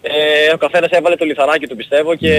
Ε, 0.02 0.52
ο 0.54 0.56
καθένας 0.56 0.90
έβαλε 0.90 1.16
το 1.16 1.24
λιθαράκι 1.24 1.66
του 1.66 1.76
πιστεύω 1.76 2.14
και 2.14 2.34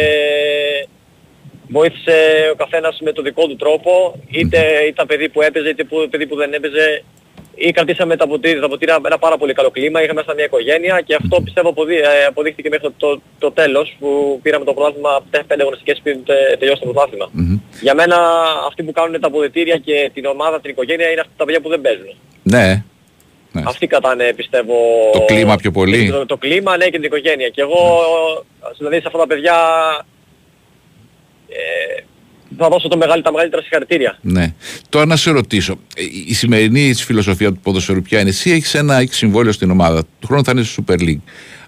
βοήθησε 1.70 2.16
ο 2.54 2.56
καθένας 2.56 3.00
με 3.02 3.12
το 3.12 3.22
δικό 3.22 3.48
του 3.48 3.56
τρόπο 3.56 4.20
είτε 4.30 4.60
ήταν 4.88 5.06
παιδί 5.06 5.30
που 5.30 5.42
έπαιζε 5.42 5.70
είτε 5.70 5.84
που, 5.84 6.08
παιδί 6.10 6.28
που 6.28 6.36
δεν 6.36 6.54
έπαιζε 6.54 7.04
ή 7.56 7.72
κρατήσαμε 7.72 8.16
τα 8.16 8.28
ποτήρια, 8.28 8.62
τα 8.62 8.70
ποτήρια 8.70 9.00
με 9.00 9.08
ένα 9.08 9.18
πάρα 9.18 9.38
πολύ 9.38 9.54
καλό 9.54 9.70
κλίμα, 9.70 10.04
είχαμε 10.04 10.22
μέσα 10.22 10.34
μια 10.34 10.46
οικογένεια 10.46 11.02
και 11.02 11.16
αυτό 11.16 11.42
πιστεύω 11.42 11.70
αποδεί, 11.70 11.96
ε, 11.96 12.26
αποδείχθηκε 12.28 12.70
μέχρι 12.70 12.84
το, 12.88 12.94
το, 12.98 13.22
το 13.40 13.52
τέλος 13.52 13.96
που 14.00 14.40
πήραμε 14.44 14.66
το 14.66 14.74
πρωτάθλημα 14.74 15.10
από 15.16 15.26
τις 15.32 15.42
πέντε 15.48 15.62
αγωνιστικές 15.62 16.00
πριν 16.04 16.24
τε- 16.24 16.58
τελειώσει 16.60 16.82
το 16.82 16.88
πρωτάθλημα. 16.88 17.30
Για 17.82 17.94
μένα 17.94 18.18
αυτοί 18.68 18.84
που 18.84 18.92
κάνουν 18.92 19.20
τα 19.22 19.28
αποδητήρια 19.28 19.78
και 19.78 20.12
την 20.14 20.26
ομάδα, 20.26 20.62
την 20.62 20.72
οικογένεια 20.72 21.12
είναι 21.12 21.20
αυτά 21.20 21.34
τα 21.38 21.46
παιδιά 21.46 21.62
που 21.62 21.70
δεν 21.70 21.82
παίζουν. 21.82 22.14
Ναι. 22.44 22.84
Αυτοί 23.66 23.88
κρατάνε 23.88 24.34
πιστεύω... 24.34 24.76
Το 25.14 25.26
κλίμα 25.26 25.56
πιο 25.56 25.72
πολύ. 25.72 26.10
Το, 26.12 26.26
το 26.26 26.38
κλίμα 26.38 26.78
ναι 26.78 26.86
και 26.86 26.92
την 26.92 27.04
οικογένεια. 27.04 27.50
Και 27.50 27.62
εγώ 27.62 27.82
δηλαδή 28.78 28.96
σε 28.96 29.04
αυτά 29.06 29.20
τα 29.20 29.28
παιδιά 29.28 29.56
ε, 31.50 32.04
θα 32.58 32.70
δώσω 32.70 32.88
το 32.88 32.98
μεγάλη, 32.98 33.22
τα 33.22 33.32
μεγαλύτερα 33.32 33.62
συγχαρητήρια. 33.62 34.18
Ναι. 34.22 34.54
Τώρα 34.90 35.06
να 35.06 35.16
σε 35.16 35.32
ρωτήσω, 35.32 35.80
ε, 35.96 36.04
η 36.28 36.34
σημερινή 36.34 36.92
της 36.92 37.04
φιλοσοφία 37.04 37.52
του 37.52 37.60
ποδοσφαίρου 37.64 38.02
ποια 38.02 38.20
είναι. 38.20 38.30
Εσύ 38.30 38.52
έχεις 38.52 38.74
ένα 38.74 38.98
έχεις 38.98 39.18
συμβόλαιο 39.18 39.52
στην 39.52 39.72
ομάδα. 39.72 40.04
Του 40.20 40.28
χρόνου 40.28 40.44
θα 40.44 40.52
είναι 40.52 40.64
στη 40.64 40.84
Super 40.88 41.00
League. 41.00 41.22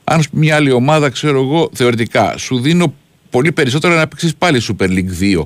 Αν 0.03 0.19
ας 0.19 0.29
πούμε, 0.29 0.45
μια 0.45 0.55
άλλη 0.55 0.71
ομάδα, 0.71 1.09
ξέρω 1.09 1.41
εγώ, 1.41 1.69
θεωρητικά, 1.73 2.37
σου 2.37 2.59
δίνω 2.59 2.93
πολύ 3.29 3.51
περισσότερο 3.51 3.95
να 3.95 4.07
παίξεις 4.07 4.35
πάλι 4.35 4.61
Super 4.67 4.87
League 4.87 5.37
2 5.39 5.41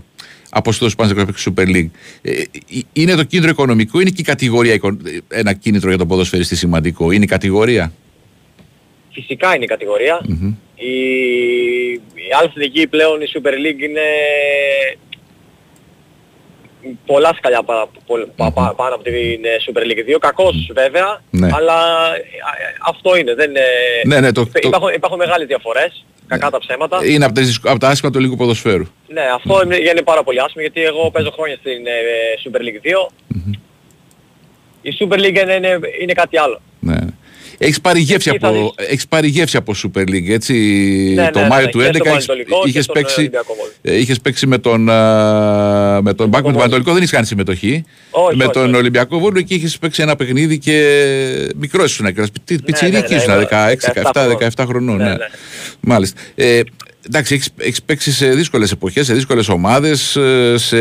από 0.49 0.71
στο 0.71 0.87
πάνε 0.97 1.13
να 1.13 1.25
παίξεις 1.25 1.53
Super 1.55 1.67
League. 1.67 1.89
Ε, 2.21 2.31
ε, 2.31 2.43
είναι 2.93 3.15
το 3.15 3.23
κίνητρο 3.23 3.49
οικονομικό, 3.51 3.99
είναι 3.99 4.09
και 4.09 4.21
η 4.21 4.23
κατηγορία 4.23 4.73
οικο- 4.73 4.97
ε, 5.29 5.39
ένα 5.39 5.53
κίνητρο 5.53 5.89
για 5.89 5.97
τον 5.97 6.07
ποδοσφαιριστή 6.07 6.55
σημαντικό. 6.55 7.11
Είναι 7.11 7.23
η 7.23 7.27
κατηγορία; 7.27 7.93
Φυσικά 9.11 9.55
είναι 9.55 9.63
η 9.63 9.67
κατηγορια 9.67 10.21
Η, 10.75 10.93
η 11.93 12.29
άλλη 12.39 12.47
εθνική 12.55 12.87
πλέον 12.87 13.21
η 13.21 13.25
Super 13.33 13.49
League 13.53 13.81
είναι 13.81 14.01
πολλά 17.05 17.33
σκαλιά 17.37 17.63
παρα, 17.63 17.85
πο- 18.07 18.27
πα- 18.35 18.51
πα- 18.51 18.73
πάνω 18.75 18.95
από 18.95 19.03
την 19.03 19.13
ε, 19.45 19.55
Super 19.65 19.81
League 19.81 20.15
2. 20.15 20.17
Κακός 20.19 20.69
βέβαια, 20.73 21.21
Ναι. 21.29 21.49
αλλά 21.53 21.75
ε, 22.15 22.21
αυτό 22.87 23.15
είναι. 23.17 23.33
Δεν, 23.35 23.49
είναι- 23.49 23.61
Ναι, 24.05 24.19
ναι, 24.19 24.31
το- 24.31 24.43
το- 24.45 24.51
υπάρχουν, 24.63 24.89
υπάρχουν 24.93 25.17
μεγάλες 25.17 25.47
διαφορές, 25.47 26.05
κακά 26.27 26.49
τα 26.49 26.59
ψέματα. 26.59 26.99
Είναι 27.05 27.25
από, 27.25 27.33
τις, 27.33 27.59
από 27.63 27.79
τα 27.79 27.87
άσχημα 27.87 28.11
του 28.11 28.19
λίγου 28.19 28.35
ποδοσφαίρου. 28.35 28.85
Ναι, 29.07 29.21
αυτό 29.35 29.61
είναι, 29.63 29.75
είναι 29.75 30.01
πάρα 30.01 30.23
πολύ 30.23 30.39
άσχημο 30.41 30.61
γιατί 30.63 30.83
εγώ 30.83 31.11
παίζω 31.11 31.31
χρόνια 31.31 31.55
στην 31.55 31.85
ε, 31.87 31.91
Super 32.43 32.59
League 32.61 33.07
2. 33.07 33.07
Η 34.81 34.97
Super 34.99 35.17
League 35.17 35.41
είναι, 35.41 35.53
είναι, 35.53 35.79
είναι 36.01 36.13
κάτι 36.13 36.37
άλλο. 36.37 36.61
Ναι. 36.79 36.97
Έχεις 37.57 37.81
πάρει, 37.81 37.99
γεύση 37.99 38.29
Εκεί 38.29 38.39
θα 38.39 38.47
από, 38.47 38.73
δεις. 38.77 38.87
έχεις 38.87 39.07
πάρει 39.07 39.27
γεύση 39.27 39.57
από 39.57 39.73
Super 39.83 40.01
League, 40.01 40.29
έτσι. 40.29 40.53
Ναι, 41.15 41.29
το 41.31 41.39
ναι, 41.39 41.47
Μάιο 41.47 41.65
ναι, 41.65 41.71
του 41.71 41.79
και 41.79 41.85
2011 41.87 41.89
στον 41.89 42.05
είχες, 42.11 42.25
Πανετολικό 42.25 42.61
και 42.63 42.69
είχες 42.69 42.83
στον 42.83 42.95
παίξει, 42.95 43.19
Ολυμπιακό 43.19 43.53
Βόλο. 43.55 43.71
ε, 43.81 43.99
είχες 43.99 44.19
παίξει 44.19 44.47
με 44.47 44.57
τον, 44.57 44.89
α, 44.89 46.01
με 46.01 46.13
τον 46.13 46.27
Μπάκ, 46.29 46.43
με 46.43 46.49
τον 46.49 46.57
Πανετολικό 46.59 46.89
δεν 46.91 46.97
είχες 47.01 47.11
κάνει 47.11 47.25
συμμετοχή. 47.25 47.83
Όχι, 48.09 48.35
με 48.37 48.43
όχι, 48.43 48.53
τον 48.53 48.65
όχι. 48.65 48.75
Ολυμπιακό 48.75 49.19
Βόλο 49.19 49.39
εκεί 49.39 49.55
είχες 49.55 49.77
παίξει 49.77 50.01
ένα 50.01 50.15
παιχνίδι 50.15 50.57
και 50.57 51.53
μικρός 51.55 51.91
ήσουν 51.91 52.05
έκρας. 52.05 52.29
ναι, 52.51 52.57
Πιτσιρίκι 52.57 53.13
ναι, 53.13 53.17
ήσουν, 53.19 53.33
ήμουν 53.33 53.47
16, 53.51 53.75
17, 54.13 54.27
17 54.27 54.49
17 54.55 54.65
χρονών. 54.67 54.97
Ναι, 54.97 55.03
ναι. 55.03 55.09
ναι. 55.09 55.25
Μάλιστα. 55.79 56.21
Ε, 57.05 57.07
εντάξει, 57.07 57.33
έχεις, 57.33 57.49
έχεις 57.57 57.83
παίξει 57.83 58.11
σε 58.11 58.29
δύσκολες 58.29 58.71
εποχές, 58.71 59.05
σε 59.05 59.13
δύσκολες 59.13 59.49
ομάδες, 59.49 60.15
ε, 60.15 60.57
σε, 60.57 60.77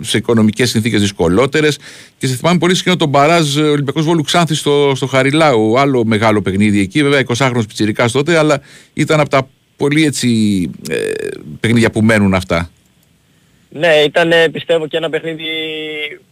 σε 0.00 0.16
οικονομικές 0.16 0.70
συνθήκες 0.70 1.00
δυσκολότερες 1.00 1.78
και 2.18 2.26
σε 2.26 2.34
θυμάμαι 2.34 2.58
πολύ 2.58 2.74
συχνά 2.74 2.96
τον 2.96 3.08
Μπαράζ 3.08 3.56
ε, 3.56 3.62
Ολυμπιακός 3.62 4.04
Βόλου 4.04 4.22
Ξάνθη 4.22 4.54
στο, 4.54 4.92
στο 4.94 5.06
Χαριλάου, 5.06 5.78
άλλο 5.78 6.04
μεγάλο 6.04 6.42
παιχνίδι 6.42 6.80
εκεί, 6.80 7.02
βέβαια 7.02 7.24
20χρονος 7.26 7.66
πιτσιρικάς 7.66 8.12
τότε, 8.12 8.38
αλλά 8.38 8.60
ήταν 8.94 9.20
από 9.20 9.28
τα 9.28 9.48
πολύ 9.76 10.04
έτσι 10.04 10.30
ε, 10.90 10.96
παιχνίδια 11.60 11.90
που 11.90 12.02
μένουν 12.02 12.34
αυτά. 12.34 12.70
Ναι, 13.68 13.94
ήταν 14.06 14.32
ε, 14.32 14.48
πιστεύω 14.48 14.86
και 14.86 14.96
ένα 14.96 15.10
παιχνίδι 15.10 15.44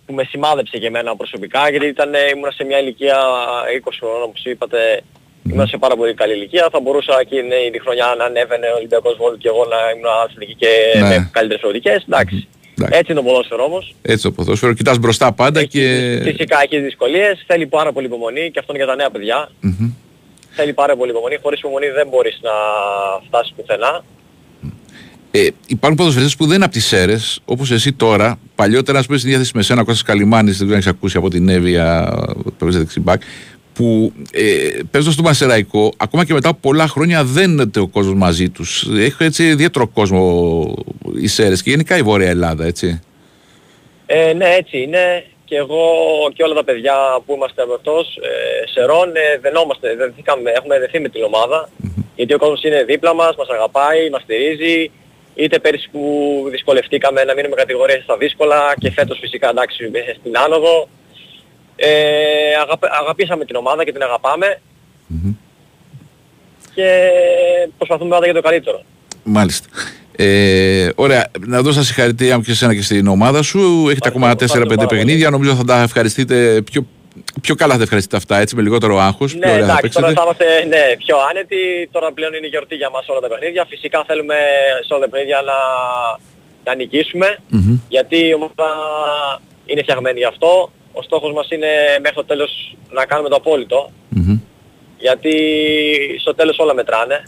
που 0.06 0.14
με 0.14 0.24
σημάδεψε 0.24 0.78
και 0.78 0.86
εμένα 0.86 1.16
προσωπικά 1.16 1.70
γιατί 1.70 1.86
ήταν, 1.86 2.14
ε, 2.14 2.18
ήμουν 2.34 2.52
σε 2.52 2.64
μια 2.64 2.80
ηλικία 2.80 3.16
20 3.84 3.92
χρόνων 4.00 4.22
όπως 4.22 4.44
είπατε 4.44 5.02
ήμουν 5.50 5.66
σε 5.66 5.76
πάρα 5.76 5.96
πολύ 5.96 6.14
καλή 6.14 6.32
ηλικία. 6.34 6.68
Θα 6.72 6.80
μπορούσα 6.80 7.12
εκείνη 7.20 7.70
τη 7.72 7.80
χρονιά 7.80 8.14
να 8.18 8.24
ανέβαινε 8.24 8.66
ο 8.66 8.76
Ολυμπιακός 8.76 9.16
Βόλου 9.20 9.36
και 9.36 9.48
εγώ 9.48 9.62
να 9.72 9.78
ήμουν 9.92 10.06
άθλητική 10.24 10.54
και 10.62 10.70
Ναι. 11.00 11.08
με 11.08 11.28
καλύτερες 11.32 11.60
προοδικές 11.60 12.02
εντάξει. 12.08 12.48
Έτσι 12.90 13.12
είναι 13.12 13.20
το 13.20 13.26
ποδόσφαιρο 13.26 13.64
όμως. 13.64 13.94
Έτσι 14.02 14.22
το 14.22 14.30
ποδόσφαιρο, 14.30 14.72
κοιτάς 14.74 14.98
μπροστά 14.98 15.32
πάντα 15.32 15.64
και... 15.64 15.82
φυσικά 16.22 16.56
έχει 16.64 16.78
δυσκολίες. 16.78 17.44
Θέλει 17.46 17.66
πάρα 17.66 17.92
πολύ 17.92 18.06
υπομονή 18.06 18.50
και 18.50 18.58
αυτό 18.58 18.72
είναι 18.74 18.82
για 18.84 18.92
τα 18.92 18.96
νέα 18.96 19.10
παιδιά. 19.10 19.50
Μμμ. 19.60 19.90
θέλει 20.50 20.72
πάρα 20.72 20.96
πολύ 20.96 21.10
υπομονή. 21.10 21.36
Χωρίς 21.42 21.58
υπομονή 21.58 21.86
δεν 21.88 22.06
μπορείς 22.08 22.38
να 22.42 22.50
φτάσεις 23.26 23.52
πουθενά. 23.56 24.04
Ε, 25.30 25.46
υπάρχουν 25.66 25.96
ποδοσφαιριστές 25.98 26.36
που 26.36 26.46
δεν 26.46 26.54
είναι 26.56 26.64
από 26.64 26.72
τις 26.74 26.86
ΣΕΡΕΣ, 26.86 27.40
όπως 27.44 27.70
εσύ 27.70 27.92
τώρα. 27.92 28.38
Παλιότερα, 28.54 28.98
ας 28.98 29.06
πούμε, 29.06 29.18
στην 29.18 29.30
διάθεση 29.30 29.52
με 29.54 29.62
σένα, 29.62 29.80
ο 29.80 29.84
Κώστας 29.84 30.02
Καλιμάνης, 30.02 30.58
δεν 30.58 30.66
ξέρω 30.66 30.70
αν 30.70 30.78
έχεις 30.78 30.90
ακούσει 30.90 31.16
από 31.16 31.30
την 31.30 31.48
Εύβοια, 31.48 32.14
που 32.44 32.52
παίζει 32.58 32.78
δεξιμπάκ, 32.78 33.22
που 33.74 34.12
ε, 34.32 34.42
παίζοντας 34.90 35.14
στο 35.14 35.22
Μασεραϊκό, 35.22 35.92
ακόμα 35.96 36.24
και 36.24 36.32
μετά 36.32 36.48
από 36.48 36.58
πολλά 36.60 36.86
χρόνια 36.86 37.24
δεν 37.24 37.50
είναι 37.50 37.70
ο 37.76 37.86
κόσμος 37.86 38.14
μαζί 38.14 38.48
τους. 38.50 38.86
Έχει 38.98 39.24
έτσι 39.24 39.44
ιδιαίτερο 39.44 39.86
κόσμο 39.86 40.74
οι 41.20 41.26
ΣΕΡΕΣ 41.26 41.62
και 41.62 41.70
γενικά 41.70 41.96
η 41.96 42.02
Βόρεια 42.02 42.28
Ελλάδα, 42.28 42.64
έτσι. 42.64 43.00
Ε, 44.06 44.32
ναι, 44.32 44.54
έτσι 44.54 44.82
είναι. 44.82 45.24
Και 45.44 45.56
εγώ 45.56 45.84
και 46.34 46.42
όλα 46.42 46.54
τα 46.54 46.64
παιδιά 46.64 46.94
που 47.26 47.34
είμαστε 47.34 47.62
από 47.62 47.74
εκτός 47.74 48.16
ε, 48.16 48.68
Σερών 48.72 49.16
ε, 49.16 49.38
δενόμαστε, 49.40 49.94
δεθήκαμε, 49.94 50.50
έχουμε 50.50 50.78
δεθεί 50.78 51.00
με 51.00 51.08
την 51.08 51.22
ομάδα. 51.22 51.68
Γιατί 52.16 52.34
ο 52.34 52.38
κόσμος 52.38 52.62
είναι 52.62 52.84
δίπλα 52.84 53.14
μας, 53.14 53.36
μας 53.36 53.48
αγαπάει, 53.48 54.10
μας 54.10 54.22
στηρίζει. 54.22 54.90
Είτε 55.34 55.58
πέρυσι 55.58 55.88
που 55.92 56.02
δυσκολευτήκαμε 56.50 57.24
να 57.24 57.34
μείνουμε 57.34 57.54
κατηγορίες 57.54 58.02
στα 58.02 58.16
δύσκολα 58.16 58.74
και 58.78 58.90
φέτος 58.90 59.18
φυσικά 59.20 59.48
εντάξει 59.48 59.88
μέσα 59.92 60.14
στην 60.20 60.38
άνοδο. 60.38 60.88
Ε, 61.76 61.88
αγαπ- 62.62 62.92
αγαπήσαμε 63.00 63.44
την 63.44 63.56
ομάδα 63.56 63.84
και 63.84 63.92
την 63.92 64.02
αγαπάμε. 64.02 64.60
και 66.74 67.10
προσπαθούμε 67.76 68.10
πάντα 68.10 68.24
για 68.24 68.34
το 68.34 68.40
καλύτερο. 68.40 68.82
Μάλιστα. 69.24 69.68
Ε, 70.16 70.88
ωραία, 70.94 71.30
να 71.46 71.62
δώσω 71.62 71.78
τα 71.78 71.84
συγχαρητήριά 71.84 72.36
μου 72.36 72.42
και 72.42 72.54
σε 72.54 72.74
και 72.74 72.82
στην 72.82 73.06
ομάδα 73.06 73.42
σου. 73.42 73.86
Έχετε 73.90 74.08
ακόμα 74.08 74.34
4-5 74.34 74.86
παιχνίδια. 74.88 75.30
Νομίζω 75.30 75.54
θα 75.54 75.64
τα 75.64 75.82
ευχαριστείτε 75.82 76.62
πιο, 76.70 76.86
πιο 77.40 77.54
καλά 77.54 77.70
θα 77.72 77.76
τα 77.78 77.82
ευχαριστείτε 77.82 78.16
αυτά, 78.16 78.36
έτσι, 78.38 78.56
με 78.56 78.62
λιγότερο 78.62 78.98
άγχος. 78.98 79.34
Ναι, 79.34 79.40
πιο 79.40 79.50
ωραία 79.52 79.66
θα 79.66 79.72
εντάξει, 79.78 79.90
τώρα 80.00 80.06
παίξετε. 80.06 80.14
θα 80.14 80.22
είμαστε 80.22 80.76
ναι, 80.76 80.96
πιο 80.96 81.16
άνετοι. 81.30 81.88
Τώρα 81.92 82.12
πλέον 82.12 82.34
είναι 82.34 82.46
γιορτή 82.46 82.74
για 82.74 82.90
μας 82.90 83.08
όλα 83.08 83.20
τα 83.20 83.28
παιχνίδια. 83.28 83.64
Φυσικά 83.68 84.04
θέλουμε 84.06 84.34
σε 84.86 84.94
όλα 84.94 85.04
τα 85.04 85.10
παιχνίδια 85.10 85.40
να, 85.50 85.58
να 86.64 86.74
νικήσουμε. 86.74 87.38
Μμμ. 87.48 87.78
Γιατί 87.88 88.16
η 88.16 88.34
ομάδα 88.34 88.68
είναι 89.66 89.82
φτιαγμένη 89.82 90.18
γι' 90.18 90.24
αυτό. 90.34 90.70
Ο 90.98 91.02
στόχος 91.02 91.32
μας 91.32 91.50
είναι 91.50 91.66
μέχρι 92.02 92.16
το 92.16 92.24
τέλος 92.24 92.76
να 92.90 93.04
κάνουμε 93.06 93.28
το 93.28 93.36
απόλυτο. 93.36 93.90
Μμμ. 94.08 94.38
Γιατί 94.98 95.32
στο 96.20 96.34
τέλος 96.34 96.58
όλα 96.58 96.74
μετράνε. 96.74 97.24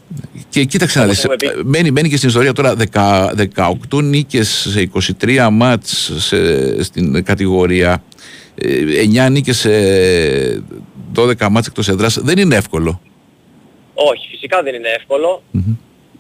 Και 0.49 0.65
κοίταξε 0.65 0.99
να 0.99 1.07
δεις, 1.07 1.19
έχουμε 1.19 1.37
πει. 1.37 1.51
μένει, 1.65 1.91
μένει 1.91 2.09
και 2.09 2.17
στην 2.17 2.29
ιστορία 2.29 2.53
τώρα 2.53 2.77
10 2.93 3.33
18 3.91 4.03
νίκες 4.03 4.49
σε 4.49 4.91
23 5.21 5.49
μάτς 5.53 6.13
σε, 6.17 6.83
στην 6.83 7.25
κατηγορία, 7.25 8.03
ε, 8.55 9.27
9 9.27 9.31
νίκες 9.31 9.57
σε 9.59 9.71
12 11.15 11.49
μάτς 11.51 11.67
εκτός 11.67 11.89
έδρας, 11.89 12.19
δεν 12.23 12.39
είναι 12.39 12.57
εύκολο. 12.57 13.01
Όχι, 13.95 14.29
φυσικά 14.31 14.63
δεν 14.63 14.75
είναι 14.75 14.89
εύκολο. 14.89 15.43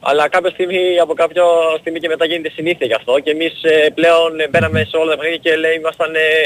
Αλλά 0.00 0.28
κάποια 0.28 0.50
στιγμή, 0.50 0.98
από 1.02 1.14
κάποια 1.14 1.42
στιγμή 1.80 1.98
και 2.00 2.08
μετά 2.08 2.24
γίνεται 2.26 2.50
συνήθεια 2.50 2.86
γι' 2.86 2.98
αυτό 3.00 3.18
και 3.24 3.30
εμείς 3.30 3.54
ε, 3.62 3.90
πλέον 3.94 4.40
ε, 4.40 4.48
μπαίναμε 4.48 4.84
σε 4.90 4.96
όλα 4.96 5.10
τα 5.10 5.16
παιχνίδια 5.16 5.40
και 5.44 5.56
λέει, 5.56 5.74
ήμασταν, 5.74 6.14
ε, 6.14 6.44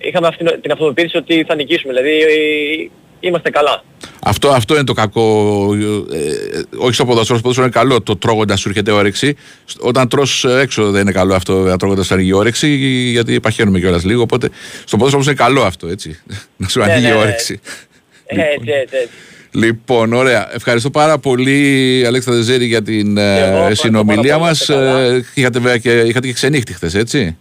είχαμε 0.00 0.26
αυτή, 0.26 0.44
την 0.60 0.72
αυτοπεποίθηση 0.72 1.16
ότι 1.16 1.44
θα 1.48 1.54
νικήσουμε. 1.54 1.92
Δηλαδή 1.92 2.16
ε, 2.20 2.88
είμαστε 3.20 3.50
καλά. 3.50 3.84
Αυτό, 4.22 4.48
αυτό 4.48 4.74
είναι 4.74 4.84
το 4.84 4.92
κακό, 4.92 5.66
ε, 6.12 6.16
ε, 6.18 6.62
όχι 6.76 6.94
στο 6.94 7.04
ποδόσφαιρο, 7.04 7.38
στο 7.38 7.48
ποδόσφαιρο 7.48 7.66
είναι 7.66 7.74
καλό 7.74 8.02
το 8.02 8.16
τρώγοντας 8.16 8.60
σου 8.60 8.68
έρχεται 8.68 8.90
όρεξη. 8.90 9.36
Σ- 9.64 9.78
Όταν 9.84 10.08
τρως 10.08 10.44
ε, 10.44 10.60
έξω 10.60 10.90
δεν 10.90 11.00
είναι 11.00 11.12
καλό 11.12 11.34
αυτό, 11.34 11.58
να 11.58 11.76
τρώγοντας 11.76 12.06
σου 12.06 12.14
ανοίγει 12.14 12.28
η 12.28 12.32
όρεξη, 12.32 12.68
γιατί 13.12 13.40
παχαίνουμε 13.40 13.78
κιόλας 13.78 14.04
λίγο, 14.04 14.22
οπότε 14.22 14.48
στο 14.84 14.96
ποδόσφαιρο 14.96 15.12
όμως 15.14 15.26
είναι 15.26 15.34
καλό 15.34 15.62
αυτό, 15.62 15.86
έτσι, 15.88 16.20
να 16.56 16.68
σου 16.68 16.78
Ναι, 16.78 16.84
ανοίγει 16.84 17.02
ναι, 17.06 17.08
η 17.08 17.12
ναι. 17.12 17.18
όρεξη. 17.18 17.60
Ε, 18.26 18.34
έτσι, 18.40 18.70
έτσι, 18.80 18.96
έτσι. 19.02 19.08
Λοιπόν, 19.52 20.12
ωραία. 20.12 20.54
Ευχαριστώ 20.54 20.90
πάρα 20.90 21.18
πολύ, 21.18 22.02
Αλέξα 22.06 22.32
Δεζέρη, 22.32 22.64
για 22.64 22.82
την 22.82 23.16
ε, 23.16 23.38
εγώ, 23.38 23.56
ευχαριστώ 23.56 23.86
συνομιλία 23.86 24.22
πάρα 24.22 24.34
πολύ, 24.38 24.48
μας. 24.48 24.60
είστε 24.60 24.74
καλά. 24.74 25.00
Ε, 25.00 25.24
είχατε, 25.34 25.58
βέβαια 25.58 25.78
και, 25.78 25.90
είχατε 26.00 26.26
και 26.26 26.32
ξενύχτη 26.32 26.72
χθες, 26.72 26.94
έτσι. 26.94 27.36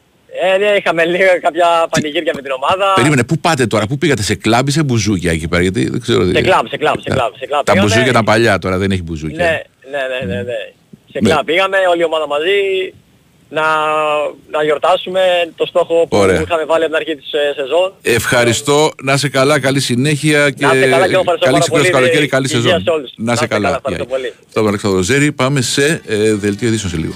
Ε, 0.54 0.58
ναι, 0.58 0.66
είχαμε 0.80 1.06
λίγα 1.06 1.40
κάποια 1.40 1.68
πανηγύρια 1.90 2.32
με 2.36 2.42
την 2.42 2.52
ομάδα. 2.52 2.94
Περίμενε, 2.96 3.24
πού 3.24 3.38
πάτε 3.40 3.68
τώρα, 3.68 3.88
πού 3.88 3.98
πήγατε, 3.98 4.22
σε 4.22 4.36
κλαμπ 4.36 4.68
ή 4.68 4.72
σε 4.72 4.84
μπουζούκια 4.84 5.32
εκεί 5.32 5.48
πέρα, 5.48 5.62
γιατί 5.62 5.90
δεν 5.90 6.02
ξέρω. 6.02 6.26
Σε 6.26 6.32
τι- 6.32 6.42
κλαμπ, 6.42 6.66
σε 6.70 6.78
κλαμπ, 6.78 6.96
σε 7.00 7.10
κλαμπ, 7.10 7.34
σε 7.40 7.46
κλαμπ. 7.46 7.64
Τα 7.64 7.72
Πήγαμε- 7.72 7.92
μπουζούκια 7.94 8.14
τα 8.14 8.24
παλιά 8.24 8.58
τώρα, 8.60 8.78
δεν 8.78 8.92
έχει 8.92 9.04
μπουζούκια. 9.04 9.38
Ναι, 9.46 9.62
ναι, 9.92 10.26
ναι, 10.26 10.34
ναι, 10.36 10.42
ναι. 10.42 10.54
Σε 11.12 11.20
Ναι. 11.22 11.30
κλαμπ 11.30 11.46
πήγαμε 11.46 11.78
όλη 11.92 12.02
η 12.02 12.04
ομάδα 12.04 12.28
μαζί 12.28 12.58
να, 13.50 13.62
να 14.52 14.64
γιορτάσουμε 14.64 15.22
το 15.56 15.66
στόχο 15.66 16.08
που 16.10 16.18
Ωραία. 16.18 16.42
είχαμε 16.42 16.66
βάλει 16.66 16.84
από 16.84 16.94
την 16.94 17.02
αρχή 17.02 17.16
της 17.22 17.32
ε, 17.34 17.54
σεζόν. 17.56 17.94
Ευχαριστώ, 18.02 18.92
να 19.04 19.14
είσαι 19.14 19.30
καλά, 19.30 19.60
καλή 19.60 19.80
συνέχεια 19.80 20.50
και 20.52 20.66
Να 20.66 20.74
είστε 20.74 20.88
καλά 20.90 21.06
και 21.08 21.12
εγώ 21.14 21.20
ευχαριστώ 21.22 21.46
καλή 21.46 21.52
πάρα 21.52 21.60
ξεκούραση 21.60 21.90
πολύ. 21.92 22.04
καλοκαίρι, 22.04 22.28
καλή 22.28 22.46
Υγεία 22.50 22.62
σεζόν. 22.62 22.82
σε 22.82 22.90
όλους. 22.90 23.12
Να 23.18 23.34
είσαι 23.34 23.48
καλά. 23.48 23.68
ευχαριστώ 23.76 24.04
Γεια. 24.08 24.16
πολύ. 24.16 24.28
Αυτό 24.48 24.60
τον 24.60 24.68
Αλέξανδρος 24.68 25.06
Ζέρη. 25.06 25.32
Πάμε 25.32 25.62
σε 25.62 26.02
ε, 26.08 26.34
δελτίο 26.34 26.68
ειδήσεων 26.68 26.92
σε 26.92 26.98
λίγο. 26.98 27.14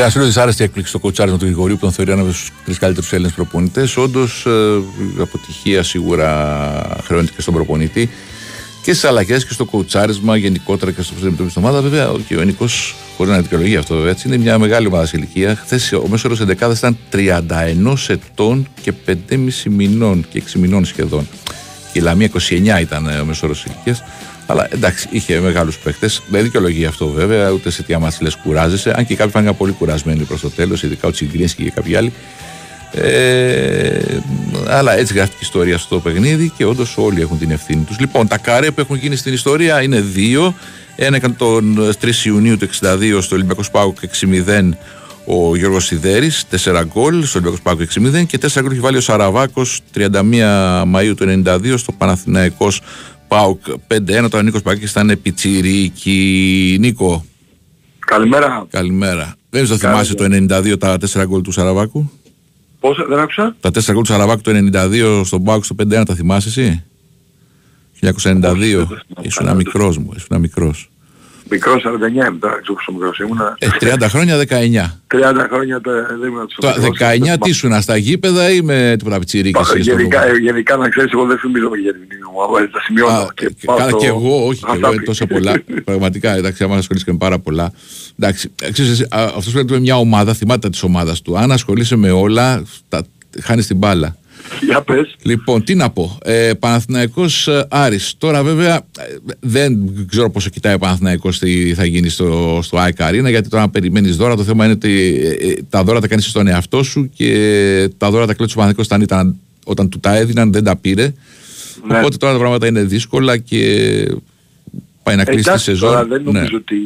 Familiar 0.00 0.10
song. 0.10 0.10
Βέβαια, 0.10 0.10
σου 0.10 0.18
λέω 0.18 0.26
δυσάρεστη 0.26 0.64
έκπληξη 0.64 0.90
στο 0.90 0.98
κοτσάρισμα 0.98 1.38
του 1.38 1.44
Γρηγορίου 1.44 1.74
που 1.74 1.80
τον 1.80 1.92
θεωρεί 1.92 2.10
ένα 2.10 2.20
από 2.20 2.30
τους 2.30 2.50
τρεις 2.64 2.78
καλύτερους 2.78 3.12
Έλληνες 3.12 3.32
προπονητές. 3.32 3.96
Όντως, 3.96 4.46
η 5.16 5.20
αποτυχία 5.20 5.82
σίγουρα 5.82 7.00
χρεώνεται 7.04 7.32
και 7.34 7.40
στον 7.40 7.54
προπονητή 7.54 8.10
και 8.82 8.92
στις 8.92 9.04
αλλαγές 9.04 9.46
και 9.46 9.52
στο 9.52 9.64
κοτσάρισμα 9.64 10.36
γενικότερα 10.36 10.90
και 10.92 11.02
στο 11.02 11.12
πώς 11.12 11.22
αντιμετωπίζει 11.22 11.54
την 11.54 11.64
ομάδα. 11.64 11.80
Βέβαια, 11.80 12.12
και 12.28 12.36
ο 12.36 12.42
Νικό, 12.42 12.66
χωρίς 13.16 13.32
να 13.32 13.40
δικαιολογεί 13.40 13.76
αυτό, 13.76 13.94
βέβαια, 13.94 14.10
έτσι, 14.10 14.28
είναι 14.28 14.36
μια 14.36 14.58
μεγάλη 14.58 14.86
ομάδα 14.86 15.06
σε 15.06 15.16
ηλικία. 15.16 15.56
Χθες 15.56 15.92
ο 15.92 16.08
μέσο 16.08 16.28
όρο 16.28 16.42
εντεκάδας 16.42 16.78
ήταν 16.78 16.96
31 17.12 18.08
ετών 18.08 18.68
και 18.80 18.92
5,5 19.06 19.70
μηνών 19.70 20.26
και 20.30 20.42
6 20.52 20.58
μηνών 20.58 20.84
σχεδόν. 20.84 21.28
Και 21.92 21.98
η 21.98 22.02
Λαμία 22.02 22.30
29 22.48 22.80
ήταν 22.80 23.08
ε, 23.08 23.16
ο 23.16 23.24
μέσο 23.24 23.46
όρο 23.46 23.56
ηλικίας. 23.66 24.02
Αλλά 24.50 24.68
εντάξει, 24.70 25.08
είχε 25.10 25.40
μεγάλους 25.40 25.78
παίχτε. 25.78 26.10
Δεν 26.28 26.42
δικαιολογεί 26.42 26.84
αυτό 26.84 27.08
βέβαια, 27.08 27.50
ούτε 27.50 27.70
σε 27.70 27.82
τι 27.82 27.94
άμα 27.94 28.12
λε 28.20 28.30
κουράζεσαι. 28.42 28.94
Αν 28.96 29.06
και 29.06 29.16
κάποιοι 29.16 29.32
φάνηκαν 29.32 29.56
πολύ 29.56 29.72
κουρασμένοι 29.72 30.24
προς 30.24 30.40
το 30.40 30.50
τέλος, 30.50 30.82
ειδικά 30.82 31.08
ο 31.08 31.10
Τσιγκρίνσκι 31.10 31.62
και 31.62 31.70
κάποιοι 31.70 31.96
άλλοι. 31.96 32.12
Ε, 32.92 33.98
αλλά 34.68 34.98
έτσι 34.98 35.14
γράφτηκε 35.14 35.38
η 35.38 35.44
ιστορία 35.44 35.78
στο 35.78 36.00
παιχνίδι 36.00 36.52
και 36.56 36.64
όντως 36.64 36.94
όλοι 36.98 37.20
έχουν 37.20 37.38
την 37.38 37.50
ευθύνη 37.50 37.82
τους. 37.82 37.98
Λοιπόν, 37.98 38.28
τα 38.28 38.38
καρέ 38.38 38.70
που 38.70 38.80
έχουν 38.80 38.96
γίνει 38.96 39.16
στην 39.16 39.32
ιστορία 39.32 39.82
είναι 39.82 40.00
δύο. 40.00 40.54
Ένα 40.96 41.16
έκανε 41.16 41.34
τον 41.38 41.94
3 42.00 42.24
Ιουνίου 42.24 42.56
του 42.56 42.68
62 42.80 43.18
στο 43.20 43.34
Ολυμπιακός 43.34 43.66
Σπάουκ 43.66 43.98
6-0 44.46 44.68
ο 45.24 45.56
Γιώργος 45.56 45.84
Σιδέρης, 45.84 46.44
4 46.50 46.84
γκολ 46.92 47.24
στο 47.24 47.38
Ολυμπιακός 47.38 47.58
Σπάουκ 47.58 47.80
6-0 47.80 48.26
και 48.26 48.38
4 48.38 48.60
γκολ 48.60 48.70
έχει 48.70 48.80
βάλει 48.80 48.96
ο 48.96 49.00
Σαραβάκος 49.00 49.80
31 49.94 50.12
Μαΐου 50.94 51.14
του 51.16 51.42
92 51.44 51.74
στο 51.76 51.92
Παναθηναϊκός 51.92 52.80
Πάουκ 53.30 53.60
5-1. 53.88 54.06
Τώρα 54.06 54.38
ο 54.38 54.42
Νίκος 54.42 54.62
Πακής 54.62 54.90
ήταν 54.90 55.18
πιτσιρίκι. 55.22 56.76
Νίκο, 56.80 57.24
Καλημέρα. 57.98 58.66
καλημέρα. 58.70 59.34
Δεν 59.50 59.68
το 59.68 59.76
θυμάσαι 59.76 60.14
το 60.14 60.24
92 60.24 60.76
τα 60.78 60.96
4 61.12 61.24
γκολ 61.26 61.40
του 61.42 61.50
Σαραβάκου. 61.52 62.10
Πόσο, 62.80 63.06
δεν 63.08 63.18
άκουσα; 63.18 63.56
Τα 63.60 63.70
4 63.70 63.92
γκολ 63.92 64.02
του 64.02 64.12
Σαραβάκου 64.12 64.40
το 64.40 64.50
92 64.72 65.22
στον 65.24 65.44
Πάουκ 65.44 65.64
στο 65.64 65.74
5-1 65.82 66.02
τα 66.06 66.14
θυμάσαι 66.14 66.48
εσύ; 66.48 66.84
1992. 68.00 68.86
Ήσουν 69.20 69.56
μικρός 69.56 69.98
μου, 69.98 70.12
ήσουν 70.16 70.40
μικρός. 70.40 70.89
Μικρός 71.50 71.82
49 71.82 72.26
είμαι 72.28 72.38
τώρα, 72.40 72.58
ξέρω 72.60 72.74
πόσο 72.74 72.92
μικρός 72.92 73.18
ήμουνα. 73.18 73.56
Ε, 73.58 73.66
30 73.80 74.08
χρόνια 74.08 74.36
19. 74.38 75.00
30 75.06 75.46
χρόνια 75.50 75.80
τα- 75.80 75.92
δεν 76.20 76.28
ήμουν 76.28 76.46
τόσο 76.48 76.60
Το 76.60 76.68
μικρός. 76.68 76.98
19 76.98 77.38
τι 77.38 77.50
ήσουν 77.50 77.82
στα 77.82 77.96
γήπεδα 77.96 78.50
ή 78.50 78.60
με 78.62 78.94
τίποτα 78.98 79.18
πιτσιρίκες 79.18 79.62
Πα- 79.66 79.72
εσύ 79.74 79.82
στο 79.82 79.96
Γενικά, 79.96 80.20
κόμμα; 80.20 80.32
ε, 80.32 80.38
γενικά 80.38 80.76
να 80.76 80.88
ξέρεις, 80.88 81.12
εγώ 81.12 81.24
δεν 81.26 81.38
θυμίζω 81.38 81.68
για 81.82 81.92
την 81.92 82.02
μου, 82.32 82.68
τα 82.72 82.80
σημειώνω. 82.80 83.12
Α, 83.12 83.26
και 83.34 83.46
και- 83.46 83.66
πάω 83.66 83.76
Καλά 83.76 83.88
στο- 83.88 83.98
και 83.98 84.06
εγώ, 84.06 84.46
όχι 84.46 84.60
και 84.60 84.66
Αυτά 84.68 84.78
εγώ, 84.78 84.88
είναι 84.92 84.96
πει. 85.00 85.04
τόσα 85.06 85.26
πολλά. 85.26 85.62
Πραγματικά, 85.84 86.36
εντάξει, 86.36 86.64
άμα 86.64 86.76
ασχολείσαι 86.76 87.10
με 87.12 87.16
πάρα 87.18 87.38
πολλά. 87.38 87.72
Εντάξει, 88.18 88.50
ξέρεις, 88.72 88.90
εσύ, 88.90 89.02
α, 89.10 89.22
αυτός 89.24 89.52
πρέπει 89.52 89.68
να 89.70 89.74
είναι 89.74 89.84
μια 89.84 89.96
ομάδα, 89.98 90.34
θυμάται 90.34 90.70
της 90.70 90.82
ομάδας 90.82 91.22
του. 91.22 91.38
Αν 91.38 91.52
ασχολείσαι 91.52 91.96
με 91.96 92.10
όλα, 92.10 92.62
τα, 92.88 93.02
χάνεις 93.42 93.66
την 93.66 93.76
μπάλα. 93.76 94.16
Για 94.66 94.82
πες. 94.82 95.16
Λοιπόν, 95.22 95.64
τι 95.64 95.74
να 95.74 95.90
πω. 95.90 96.18
Ε, 96.24 96.50
Παναθηναϊκός 96.58 97.48
ε, 97.48 97.66
Άρης. 97.70 98.14
Τώρα 98.18 98.42
βέβαια 98.42 98.76
ε, 98.76 99.16
δεν 99.40 99.90
ξέρω 100.08 100.30
πόσο 100.30 100.48
κοιτάει 100.50 100.74
ο 100.74 100.78
Παναθηναϊκός 100.78 101.38
τι 101.38 101.74
θα 101.74 101.84
γίνει 101.84 102.08
στο, 102.08 102.60
στο 102.62 102.78
ΑΕΚ 102.78 102.96
Arena 102.98 103.28
γιατί 103.28 103.48
τώρα 103.48 103.62
αν 103.62 103.70
περιμένεις 103.70 104.16
δώρα 104.16 104.36
το 104.36 104.44
θέμα 104.44 104.64
είναι 104.64 104.72
ότι 104.72 105.20
ε, 105.22 105.48
ε, 105.48 105.54
τα 105.68 105.84
δώρα 105.84 106.00
τα 106.00 106.08
κάνεις 106.08 106.24
στον 106.26 106.46
εαυτό 106.46 106.82
σου 106.82 107.10
και 107.14 107.90
τα 107.96 108.10
δώρα 108.10 108.26
τα 108.26 108.34
κλέψει 108.34 108.54
ο 108.56 108.60
Παναθηναϊκός 108.60 108.86
όταν, 108.86 109.00
ήταν, 109.00 109.36
όταν 109.64 109.88
του 109.88 110.00
τα 110.00 110.16
έδιναν 110.16 110.52
δεν 110.52 110.64
τα 110.64 110.76
πήρε. 110.76 111.12
Ναι. 111.86 111.98
Οπότε 111.98 112.16
τώρα 112.16 112.32
τα 112.32 112.38
πράγματα 112.38 112.66
είναι 112.66 112.82
δύσκολα 112.82 113.36
και 113.36 113.58
πάει 115.02 115.16
να 115.16 115.24
κλείσει 115.24 115.42
τη 115.42 115.48
Εντάξει, 115.48 115.64
σεζόν. 115.64 115.88
Τώρα 115.90 116.04
δεν 116.04 116.22
Ναι. 116.22 116.30
νομίζω 116.32 116.56
ότι... 116.56 116.76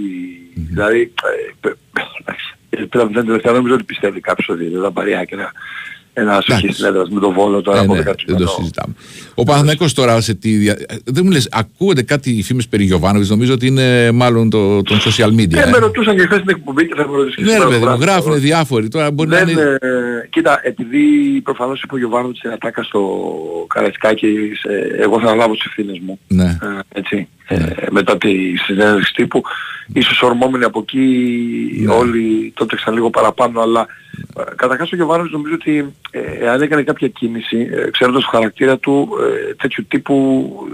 Δηλαδή, 0.55 1.01
ε, 1.01 1.53
πε- 1.61 1.77
εντάξει, 2.21 2.55
ε, 2.71 2.77
πέρα 2.77 3.05
από 3.05 3.13
την 3.13 3.25
τελευταία 3.25 3.53
δεν 3.53 3.55
νομίζω 3.55 3.75
ότι 3.75 3.85
πιστεύει 3.85 4.21
κάποιος 4.21 4.49
ότι 4.49 4.69
δεν 4.69 4.83
θα 4.83 4.91
πάρει 4.93 5.15
άκρα 5.17 5.53
ένα 6.17 6.41
σοχή 6.51 6.73
στην 6.73 6.85
έδρα 6.85 7.05
με 7.11 7.21
τον 7.21 7.33
Βόλο 7.33 7.63
τώρα 7.63 7.79
Ε, 7.79 7.81
από 7.81 7.95
ναι, 7.95 8.01
10%. 8.07 8.13
δεν 8.27 8.37
το 8.37 8.47
συζητάμε. 8.47 8.95
Ο 9.35 9.43
Παναθηναϊκός 9.43 9.93
τώρα 9.95 10.21
σε 10.21 10.35
τι. 10.35 10.51
δια- 10.57 10.77
ε, 10.89 10.95
Δεν 11.05 11.23
μου 11.27 11.31
λες, 11.31 11.49
ακούγονται 11.51 12.03
κάτι 12.03 12.43
φήμες 12.43 12.69
περί 12.69 12.85
Γιωβάνοβιτς, 12.85 13.31
νομίζω 13.31 13.53
ότι 13.53 13.67
είναι 13.67 14.11
μάλλον 14.13 14.51
το, 14.51 14.83
των 14.83 14.99
social 14.99 15.29
media. 15.41 15.55
Ε, 15.55 15.63
ε. 15.63 15.67
με 15.71 15.79
ρωτούσαν 15.79 16.17
και 16.17 16.23
χθες 16.23 16.39
στην 16.39 16.49
εκπομπή 16.49 16.87
και 16.87 16.95
θα 16.97 17.09
με 17.09 17.17
ρωτήσουν 17.17 17.35
και 17.37 17.43
Ναι, 17.43 17.47
ρε 17.51 17.53
σήμερα 17.55 17.71
παιδί 17.71 17.85
το 17.85 17.91
μου, 17.91 17.97
βράδυ. 17.99 18.13
γράφουν 18.23 18.41
διάφοροι. 18.41 18.89
Τώρα 18.89 19.11
μπορεί 19.11 19.29
να 19.29 19.37
Δεν, 19.39 19.49
είναι. 19.49 19.63
ε, 19.81 19.89
κοίτα, 20.31 20.61
επειδή 20.63 21.01
προφανώς 21.45 21.83
είπε 21.83 21.95
ο 21.95 21.99
Γιωβάνοβιτς 21.99 22.39
στην 22.39 22.51
ατάκα 22.51 22.83
στο 22.83 23.01
Καραϊσκάκη, 23.75 24.27
ε, 24.97 25.03
εγώ 25.03 25.21
θα 25.21 25.27
αναλάβω 25.27 25.53
τις 25.55 25.65
ευθύνες 25.65 25.99
μου. 26.07 26.19
Ναι. 26.29 26.45
Ε, 26.45 26.99
έτσι, 26.99 27.29
ε, 27.49 27.57
μετά 27.91 28.17
τη 28.19 28.33
συνέντευξη 28.57 29.13
τύπου. 29.15 29.43
Ίσως 29.93 30.23
ορμόμενοι 30.23 30.65
από 30.65 30.79
εκεί 30.79 31.01
Ναι. 31.85 31.93
όλοι 31.93 32.53
το 32.55 32.67
τρέξαν 32.67 32.95
λίγο 32.95 33.11
παραπάνω, 33.11 33.61
αλλά 33.61 33.81
Ε, 33.81 33.87
Καταρχάς 34.57 34.93
ο 34.93 34.97
Γιωβάνος 34.97 35.31
νομίζω 35.31 35.55
ότι 35.55 35.93
ε, 36.11 36.49
αν 36.49 36.63
έκανε 36.63 36.83
κάποια 36.83 37.09
κίνηση, 37.09 37.69
ε, 37.73 37.91
ξέροντας 37.91 38.23
το 38.23 38.29
χαρακτήρα 38.31 38.79
του, 38.79 39.09
ε, 39.51 39.55
τέτοιου 39.55 39.85
τύπου 39.89 40.15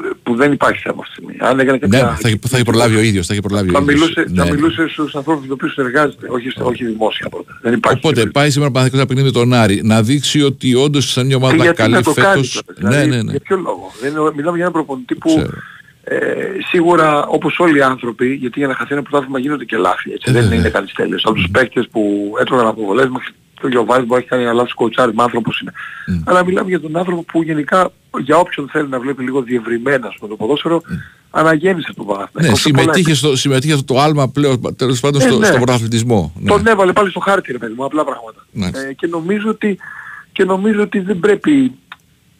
ε, 0.04 0.08
που 0.22 0.34
δεν 0.34 0.52
υπάρχει 0.52 0.80
θέμα 0.80 0.96
αυτή 1.00 1.14
τη 1.14 1.20
στιγμή. 1.22 1.50
Αν 1.50 1.58
έκανε 1.60 1.78
Ναι, 1.80 1.98
κάποια 2.00 2.16
θα, 2.20 2.28
έχει- 2.28 2.38
θα 2.48 2.56
έχει 2.56 2.64
προλάβει 2.64 2.96
ο 2.96 3.00
ίδιος, 3.00 3.26
θα 3.26 3.32
έχει 3.32 3.42
προλάβει 3.42 3.68
ο 3.70 3.72
θα 3.72 3.78
ίδιος. 3.82 3.94
μιλούσε, 4.00 4.24
Ναι. 4.28 4.44
θα 4.44 4.52
μιλούσε 4.52 4.88
στους 4.88 5.14
ανθρώπους 5.14 5.46
με 5.46 5.48
τους 5.56 5.72
οποίους 5.72 5.76
εργάζεται, 5.86 6.26
όχι, 6.30 6.50
σε- 6.50 6.62
όχι 6.62 6.84
δημόσια 6.84 7.28
πρώτα. 7.28 7.58
Δεν 7.62 7.72
υπάρχει. 7.72 7.98
Οπότε 8.06 8.26
πάει 8.26 8.50
σήμερα 8.50 8.68
ο 8.70 8.72
Παναθηναϊκός 8.72 8.98
να 9.00 9.06
παιχνίδι 9.06 9.26
με 9.26 9.32
τον 9.32 9.52
Άρη, 9.62 9.80
να 9.84 10.02
δείξει 10.02 10.42
ότι 10.42 10.74
όντως 10.74 11.10
σαν 11.10 11.26
μια 11.26 11.36
Και 11.36 11.42
ομάδα 11.44 11.62
γιατί 11.62 11.76
καλή 11.76 11.92
να 11.94 12.02
το 12.02 12.12
κάνει 12.12 12.28
φέτος. 12.28 12.62
τώρα, 12.66 12.88
Ναι, 12.90 12.96
δηλαδή, 13.02 13.16
ναι, 13.16 13.22
ναι. 13.22 13.30
Για 13.30 13.40
ποιο 13.40 13.56
λόγο; 13.56 13.92
Δεν 14.00 14.10
είναι, 14.10 14.20
μιλάμε 14.20 14.56
για 14.56 14.66
έναν 14.66 14.72
προπονητή 14.72 15.14
που 15.14 15.30
ε, 16.04 16.16
σίγουρα 16.70 17.26
όπως 17.26 17.58
όλοι 17.58 17.78
οι 17.78 17.82
άνθρωποι, 17.82 18.32
γιατί 18.34 18.58
για 18.58 18.68
να 18.68 18.74
χαθεί 18.74 18.92
ένα 18.92 19.02
πρωτάθλημα 19.02 19.38
γίνονται 19.38 19.64
και 19.64 19.76
λάθη. 19.76 20.12
Έτσι, 20.12 20.30
Ε, 20.30 20.32
δεν 20.32 20.42
βέβαια. 20.42 20.58
είναι 20.58 20.68
κανείς 20.68 20.92
τέλειος. 20.92 21.24
Από 21.24 21.34
τους 21.34 21.48
παίκτες 21.50 21.88
που 21.90 22.32
έτρωγαν 22.40 22.66
αποβολές 22.66 23.08
μέχρι 23.08 23.32
το 23.60 23.68
Γιωβάνης 23.68 24.06
μπορεί 24.06 24.10
να 24.10 24.16
έχει 24.16 24.28
κάνει 24.28 24.42
ένα 24.42 24.52
λάθος 24.52 24.74
κοουτσάρισμα 24.74 25.22
άνθρωπος 25.24 25.60
είναι. 25.60 25.72
Αλλά 26.24 26.44
μιλάμε 26.44 26.68
για 26.68 26.80
τον 26.80 26.96
άνθρωπο 26.96 27.22
που 27.22 27.42
γενικά 27.42 27.90
για 28.18 28.36
όποιον 28.36 28.68
θέλει 28.72 28.88
να 28.88 29.00
βλέπει 29.00 29.22
λίγο 29.22 29.42
διευρυμένα 29.42 30.12
με 30.20 30.28
το 30.28 30.36
ποδόσφαιρο 30.36 30.82
αναγέννησε 31.30 31.92
τον 31.96 32.06
Παναθηναϊκό. 32.06 32.50
Ναι, 32.52 32.58
σε 32.58 32.70
πολλά 32.70 32.82
συμμετείχε, 32.82 33.14
στο, 33.14 33.36
συμμετείχε 33.36 33.72
αυτό 33.72 33.94
το 33.94 34.00
άλμα 34.00 34.28
πλέον 34.28 34.76
τέλος 34.76 35.00
πάντων 35.00 35.20
Ε, 35.20 35.24
στο, 35.24 35.38
ναι. 35.38 35.46
στο 35.46 35.56
πρωταθλητισμό. 35.56 36.32
Ναι. 36.40 36.48
Τον 36.48 36.66
έβαλε 36.66 36.92
πάλι 36.92 37.10
στο 37.10 37.20
χάρτη 37.20 37.52
ρε 37.52 37.58
παιδί 37.58 37.74
μου, 37.76 37.84
απλά 37.84 38.04
πράγματα. 38.04 38.46
Μάλιστα. 38.52 38.86
Ε, 38.86 38.92
και, 38.92 39.06
νομίζω 39.06 39.48
ότι, 39.48 39.78
και 40.32 40.44
νομίζω 40.44 40.82
ότι 40.82 41.00
δεν 41.00 41.18
πρέπει 41.18 41.72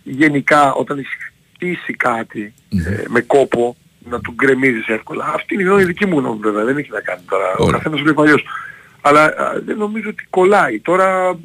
γενικά 0.02 0.72
όταν 0.72 0.98
έχεις 0.98 1.29
χτίσει 1.60 1.92
κάτι 1.92 2.52
ε, 2.86 3.02
με 3.08 3.20
κόπο 3.20 3.76
να 4.10 4.20
του 4.20 4.32
γκρεμίζεις 4.34 4.86
εύκολα. 4.86 5.32
Αυτή 5.34 5.54
είναι 5.54 5.62
η 5.62 5.66
γνώμη 5.66 5.84
δική 5.84 6.06
μου 6.06 6.18
γνώμη 6.18 6.38
βέβαια, 6.42 6.64
δεν 6.64 6.76
έχει 6.76 6.90
να 6.92 7.00
κάνει 7.00 7.20
τώρα. 7.28 7.44
Ο 7.58 7.62
Ωραία. 7.62 7.76
καθένας 7.76 8.00
βλέπει 8.00 8.20
αλλιώς. 8.20 8.44
Αλλά 9.00 9.24
α, 9.24 9.60
δεν 9.64 9.76
νομίζω 9.76 10.08
ότι 10.08 10.26
κολλάει. 10.30 10.80
Τώρα 10.80 11.28
ε, 11.28 11.36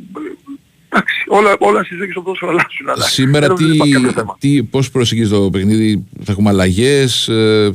εντάξει, 0.89 1.23
όλα, 1.27 1.55
όλα 1.59 1.83
στη 1.83 1.95
ζωή 1.95 2.05
και 2.05 2.11
στο 2.11 2.21
ποδόσφαιρο 2.21 2.51
αλλάζουν. 2.51 2.89
Αλλά 2.89 3.03
Σήμερα 3.03 3.47
δεν 3.47 3.55
τι, 3.55 3.63
νομίζω 3.63 3.81
ότι 3.81 3.89
υπάρχει 3.89 4.05
κάποιο 4.05 4.21
θέμα. 4.21 4.35
τι, 4.39 4.63
πώς 4.63 4.91
προσεγγίζεις 4.91 5.31
το 5.31 5.49
παιχνίδι, 5.49 6.05
θα 6.23 6.31
έχουμε 6.31 6.49
αλλαγές, 6.49 7.27
ε, 7.27 7.71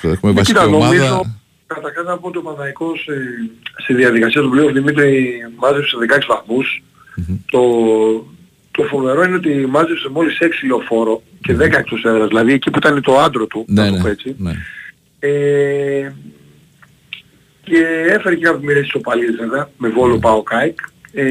θα 0.00 0.08
έχουμε 0.08 0.32
Ναι, 0.32 0.38
βασική 0.38 0.58
κοίτα, 0.58 0.64
ομάδα; 0.66 0.84
νομίζω, 0.86 1.38
καταρχάς 1.66 2.04
να 2.04 2.18
πω 2.18 2.28
ότι 2.28 2.38
ο 2.38 2.42
Παναθηναϊκός 2.42 3.06
ε, 3.06 3.14
στη 3.82 3.94
διαδικασία 3.94 4.40
του 4.40 4.50
πλέι 4.50 4.63
οφ 4.63 4.72
Δημήτρη 4.72 5.34
μάζεψε 5.56 5.96
16 6.10 6.18
βαθμούς. 6.28 6.82
Το, 7.50 7.60
το 8.82 8.86
φοβερό 8.88 9.22
είναι 9.24 9.34
ότι 9.36 9.66
μάζεψε 9.68 10.08
μόλις 10.08 10.38
6 10.40 10.44
λεωφόρο 10.66 11.22
και 11.40 11.56
10 11.56 11.60
εκτός 11.60 12.04
έδρας, 12.04 12.28
δηλαδή 12.28 12.52
εκεί 12.52 12.70
που 12.70 12.78
ήταν 12.78 13.02
το 13.02 13.18
άντρο 13.18 13.46
του, 13.46 13.64
Ναι, 13.68 13.82
να 13.82 13.88
το 13.88 13.94
ναι, 13.96 14.02
πω 14.02 14.08
έτσι. 14.08 14.34
ναι. 14.38 14.52
Ε, 15.18 16.12
και 17.62 17.76
έφερε 18.08 18.34
και 18.34 18.44
κάποιες 18.44 18.62
μοιραίες 18.64 18.86
ισοπαλίες 18.86 19.36
βέβαια, 19.36 19.70
με 19.78 19.88
Βόλο 19.88 20.18
ΠΑΟΚ 20.18 20.42
ΑΕΚ. 20.42 20.78
Ε, 21.12 21.24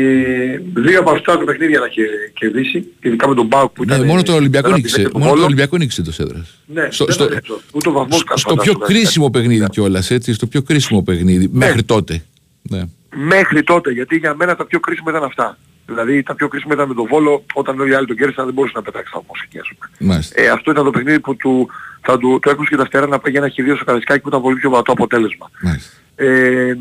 δύο 0.73 0.99
από 0.99 1.11
αυτά 1.11 1.37
τα 1.37 1.43
παιχνίδια 1.43 1.79
να 1.79 1.85
είχε 1.85 2.03
κερδίσει, 2.33 2.85
ειδικά 3.01 3.27
με 3.27 3.35
τον 3.35 3.47
Πάο 3.47 3.69
που 3.69 3.85
Ναι, 3.85 3.95
ήταν... 3.95 4.05
μόνο 4.07 4.23
το 4.23 4.33
Ολυμπιακό 4.33 4.67
ήταν 4.67 4.79
νίκησε. 4.79 4.95
απειλές 4.95 5.11
του 5.11 5.17
Μόνο 5.19 5.29
το 5.29 5.35
Βόλο. 5.35 5.45
Ολυμπιακό 5.45 5.77
νίκησε 5.77 6.01
το 6.01 6.11
έδρας. 6.17 6.59
Ναι, 6.65 6.87
στο, 6.91 7.05
δεν 7.05 7.13
στο, 7.13 7.25
το 7.27 7.31
έδειξε. 7.33 7.53
Ούτε 7.73 7.89
ο 7.89 7.91
βαθμός 7.91 8.19
στο, 8.19 8.37
στο 8.37 8.49
φαντάζομαι, 8.49 8.77
πιο 8.77 8.85
δεν 8.87 8.95
κρίσιμο 8.95 9.29
παιχνίδι 9.29 9.65
κιόλας, 9.69 10.11
έτσι, 10.11 10.33
στο 10.33 10.47
πιο 10.47 10.61
κρίσιμο 10.61 11.03
παιχνίδι, 11.03 11.49
μέχρι 11.51 11.83
τότε. 11.83 12.23
Ναι. 12.61 12.81
Μέχρι 13.15 13.63
τότε, 13.63 13.91
γιατί 13.91 14.15
για 14.15 14.35
μένα 14.35 14.55
τα 14.55 14.65
πιο 14.65 14.79
κρίσιμα 14.79 15.11
ήταν 15.11 15.23
αυτά. 15.23 15.57
Δηλαδή 15.89 16.23
τα 16.23 16.35
πιο 16.35 16.47
κρίσιμα 16.47 16.73
ήταν 16.73 16.87
με 16.87 16.93
τον 16.93 17.05
Βόλο, 17.07 17.43
όταν 17.53 17.79
όλοι 17.79 17.91
οι 17.91 17.93
άλλοι 17.93 18.07
τον 18.07 18.15
κέρδισαν 18.15 18.45
δεν 18.45 18.53
μπορούσε 18.53 18.73
να 18.75 18.81
πετάξει 18.81 19.11
τα 19.13 19.21
μοσχεία 19.27 19.63
σου. 19.63 19.77
Μάλιστα. 19.99 20.41
Ε, 20.41 20.49
αυτό 20.49 20.71
ήταν 20.71 20.83
το 20.83 20.89
παιχνίδι 20.89 21.19
που 21.19 21.35
του, 21.35 21.69
θα 22.01 22.17
του, 22.17 22.39
του 22.41 22.49
έκοψε 22.49 22.69
και 22.69 22.77
τα 22.77 22.85
φτερά 22.85 23.07
να 23.07 23.19
πάει 23.19 23.31
για 23.31 23.41
ένα 23.41 23.49
χειρίο 23.49 23.75
στο 23.75 23.85
Καραϊσκάκι 23.85 24.21
που 24.21 24.27
ήταν 24.27 24.41
πολύ 24.41 24.55
πιο 24.55 24.69
βατό 24.69 24.91
αποτέλεσμα. 24.91 25.49
Μάλιστα. 25.61 25.91
Ε, 26.15 26.77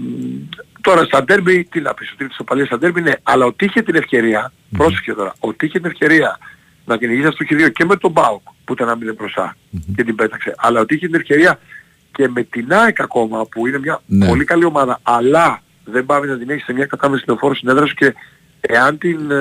τώρα 0.80 1.04
στα 1.04 1.24
ντέρμπι, 1.24 1.64
τι 1.64 1.80
να 1.80 1.94
πεις, 1.94 2.10
ότι 2.12 2.24
είναι 2.24 2.32
σοπαλία 2.36 2.64
στα 2.66 2.78
ντέρμπι, 2.78 3.00
ναι, 3.00 3.12
αλλά 3.22 3.44
ότι 3.46 3.64
είχε 3.64 3.82
την 3.82 3.94
ευκαιρία, 3.94 4.52
πρόσεχε 4.76 5.14
τώρα, 5.14 5.34
ότι 5.38 5.66
είχε 5.66 5.78
την 5.78 5.90
ευκαιρία 5.90 6.38
να 6.84 6.96
κυνηγήσει 6.96 7.30
στο 7.32 7.44
χειρίο 7.44 7.68
και 7.68 7.84
με 7.84 7.96
τον 7.96 8.10
Μπάουκ 8.10 8.42
που 8.64 8.72
ήταν 8.72 8.88
άμυνε 8.88 9.12
μπροστά 9.12 9.56
και 9.96 10.04
την 10.04 10.14
πέταξε, 10.14 10.54
αλλά 10.56 10.80
ότι 10.80 10.94
είχε 10.94 11.06
την 11.06 11.14
ευκαιρία 11.14 11.58
και 12.12 12.28
με 12.28 12.42
την 12.42 12.72
ΑΕΚ 12.72 13.00
ακόμα 13.00 13.46
που 13.46 13.66
είναι 13.66 13.78
μια 13.78 14.00
Ναι. 14.06 14.26
πολύ 14.28 14.44
καλή 14.44 14.64
ομάδα, 14.64 15.00
αλλά 15.02 15.62
δεν 15.84 16.06
πάει 16.06 16.20
να 16.20 16.38
την 16.38 16.50
έχει 16.50 16.62
σε 16.62 16.72
μια 16.72 16.86
κατάμεση 16.86 17.24
λεωφόρο 17.26 17.54
συνέδρα 17.54 17.86
σου 17.86 17.94
και 17.94 18.14
εάν 18.60 18.98
την 18.98 19.30
ε, 19.30 19.36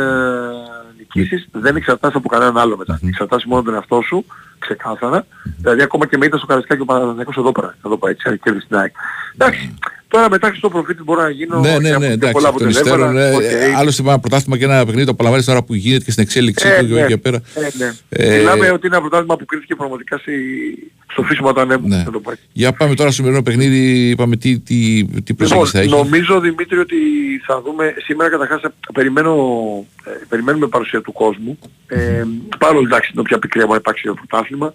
νικήσεις 0.98 1.48
δεν 1.52 1.76
εξαρτάσαι 1.76 2.18
από 2.18 2.30
κανέναν 2.30 2.58
άλλο 2.58 2.78
μετά. 2.78 3.00
Εξαρτάσαι 3.08 3.48
μόνο 3.48 3.62
τον 3.62 3.74
εαυτό 3.74 4.02
σου, 4.02 4.26
ξεκάθαρα. 4.60 5.26
Δηλαδή 5.58 5.82
ακόμα 5.82 6.08
και 6.08 6.18
με 6.18 6.26
ήταν 6.26 6.40
στο 6.40 6.48
Καρασκάκι 6.48 6.82
ο 6.82 6.86
Παναθηναϊκός 6.86 7.38
εδώ 7.38 7.52
πέρα. 7.52 7.76
Εδώ 7.86 7.98
πάει 7.98 8.12
έτσι, 8.12 8.30
αν 8.30 8.40
κέρδισε 8.40 8.68
την 8.68 8.78
ΑΕΚ. 8.78 8.92
Εντάξει, 9.34 9.74
τώρα 10.08 10.30
μετά 10.30 10.54
Χριστόν 10.56 10.70
προφήτης 10.70 11.04
μπορώ 11.04 11.22
να 11.22 11.30
γίνω 11.30 11.60
Ναι, 11.60 11.72
και 11.74 11.80
ναι, 11.80 11.90
από 11.90 12.00
ναι, 12.00 12.06
πιο 12.06 12.14
εντάξει, 12.14 12.34
πολλά 12.34 12.48
εκ 12.50 12.58
των 12.58 12.70
υστέρων. 12.70 13.04
αποτελέσματα. 13.04 13.56
ναι. 13.58 13.66
Οκ. 13.72 13.78
Άλλωστε, 13.78 14.02
ένα 14.02 14.20
πρωτάθλημα 14.20 14.58
και 14.58 14.64
ένα 14.64 14.86
παιχνίδι 14.86 15.06
το 15.06 15.12
απολαμβάνει 15.12 15.44
τώρα 15.44 15.64
που 15.64 15.74
γίνεται 15.74 16.04
και 16.04 16.12
στην 16.12 16.24
εξέλιξή 16.24 16.68
Ε, 16.68 16.80
του 16.80 16.88
και 16.88 16.94
ναι, 16.94 17.02
εκεί 17.02 17.18
πέρα. 17.18 17.42
ε, 17.56 17.62
ναι. 17.78 17.94
Ε, 18.10 18.38
Μιλάμε 18.38 18.70
ότι 18.72 18.88
είναι 18.88 18.96
ένα 18.96 19.00
πρωτάθλημα 19.02 19.36
που 19.38 19.46
κρίθηκε 19.46 19.76
πραγματικά 19.76 20.18
στη- 20.18 20.92
στο 21.12 21.24
φύσημα 21.24 21.54
του 21.54 21.60
ανέμου. 21.60 21.88
Ναι. 21.88 21.98
να 21.98 22.12
το 22.12 22.20
πω 22.20 22.32
έτσι. 22.32 22.44
Για 22.54 22.72
πάμε 22.74 22.96
τώρα 22.96 23.10
στο 23.12 23.18
σημερινό 23.22 23.44
παιχνίδι, 23.44 24.10
είπαμε 24.10 24.36
τι, 24.36 24.60
τι, 24.60 25.06
τι 25.24 25.34
προσέγγιση 25.34 25.72
θα 25.72 25.80
έχει. 25.80 25.88
Λοιπόν, 25.88 26.04
νομίζω 26.04 26.40
Δημήτρη 26.40 26.78
ότι 26.80 26.96
θα 27.46 27.62
δούμε 27.62 27.94
σήμερα 28.06 28.30
καταρχάς 28.30 28.62
περιμένω, 28.94 29.34
ε, 30.06 30.10
περιμένουμε 30.30 30.68
παρουσία 30.68 31.02
του 31.02 31.12
κόσμου. 31.12 31.60
Ε, 31.88 32.24
παρόλο 32.58 32.82
εντάξει 32.86 33.10
είναι 33.12 33.22
όποια 33.22 33.40
πικρία 33.40 33.62
μπορεί 33.66 33.74
να 33.74 33.82
υπάρξει 33.84 34.04
το 34.04 34.14
πρωτάθλημα. 34.14 34.74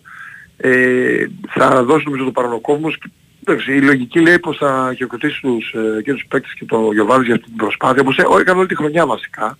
Ε, 0.57 1.27
θα 1.49 1.85
δώσει 1.85 2.05
νομίζω 2.05 2.25
το 2.25 2.31
παρόν 2.31 2.53
ο 2.53 2.61
κόσμος. 2.61 2.99
Και, 2.99 3.11
εντάξει, 3.45 3.75
η 3.77 3.81
λογική 3.81 4.21
λέει 4.21 4.39
πως 4.39 4.57
θα 4.57 4.93
χειροκροτήσει 4.97 5.41
τους, 5.41 5.73
ε, 5.73 6.03
και 6.03 6.13
τους 6.13 6.25
παίκτες 6.29 6.55
και 6.55 6.65
το 6.65 6.93
Γιωβάνης 6.93 7.27
για 7.27 7.35
αυτή 7.35 7.47
την 7.47 7.57
προσπάθεια. 7.57 8.03
Όπως 8.03 8.19
ε, 8.19 8.25
έκανε 8.41 8.59
όλη 8.59 8.69
τη 8.69 8.77
χρονιά 8.77 9.07
βασικά. 9.07 9.59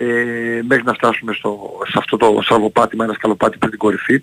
Ε, 0.00 0.60
μέχρι 0.68 0.84
να 0.84 0.92
φτάσουμε 0.92 1.32
στο, 1.32 1.78
σε 1.84 1.98
αυτό 1.98 2.16
το 2.16 2.38
στραβοπάτημα, 2.42 3.04
ένα 3.04 3.12
σκαλοπάτι 3.12 3.58
πριν 3.58 3.70
την 3.70 3.78
κορυφή. 3.78 4.22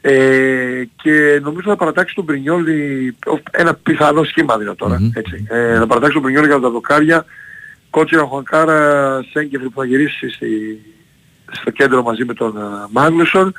Ε, 0.00 0.82
και 1.02 1.40
νομίζω 1.42 1.70
θα 1.70 1.76
παρατάξει 1.76 2.14
τον 2.14 2.24
Πρινιόλη, 2.24 3.16
ένα 3.50 3.74
πιθανό 3.74 4.24
σχήμα 4.24 4.58
δίνω 4.58 4.74
τώρα, 4.74 4.98
έτσι. 5.14 5.46
Ε, 5.48 5.78
θα 5.78 5.86
παρατάξει 5.86 6.14
τον 6.14 6.22
Πρινιόλη 6.22 6.46
για 6.46 6.60
τα 6.60 6.70
δοκάρια, 6.70 7.24
κότσιρα 7.90 8.22
Χουανκάρα, 8.22 9.20
Σέγκεφρη 9.32 9.68
που 9.68 9.80
θα 9.80 9.86
γυρίσει 9.86 10.30
στη, 10.30 10.46
στο 11.52 11.70
κέντρο 11.70 12.02
μαζί 12.02 12.24
με 12.24 12.34
τον 12.34 12.54
uh, 12.56 12.88
Μάγνουσον. 12.90 13.52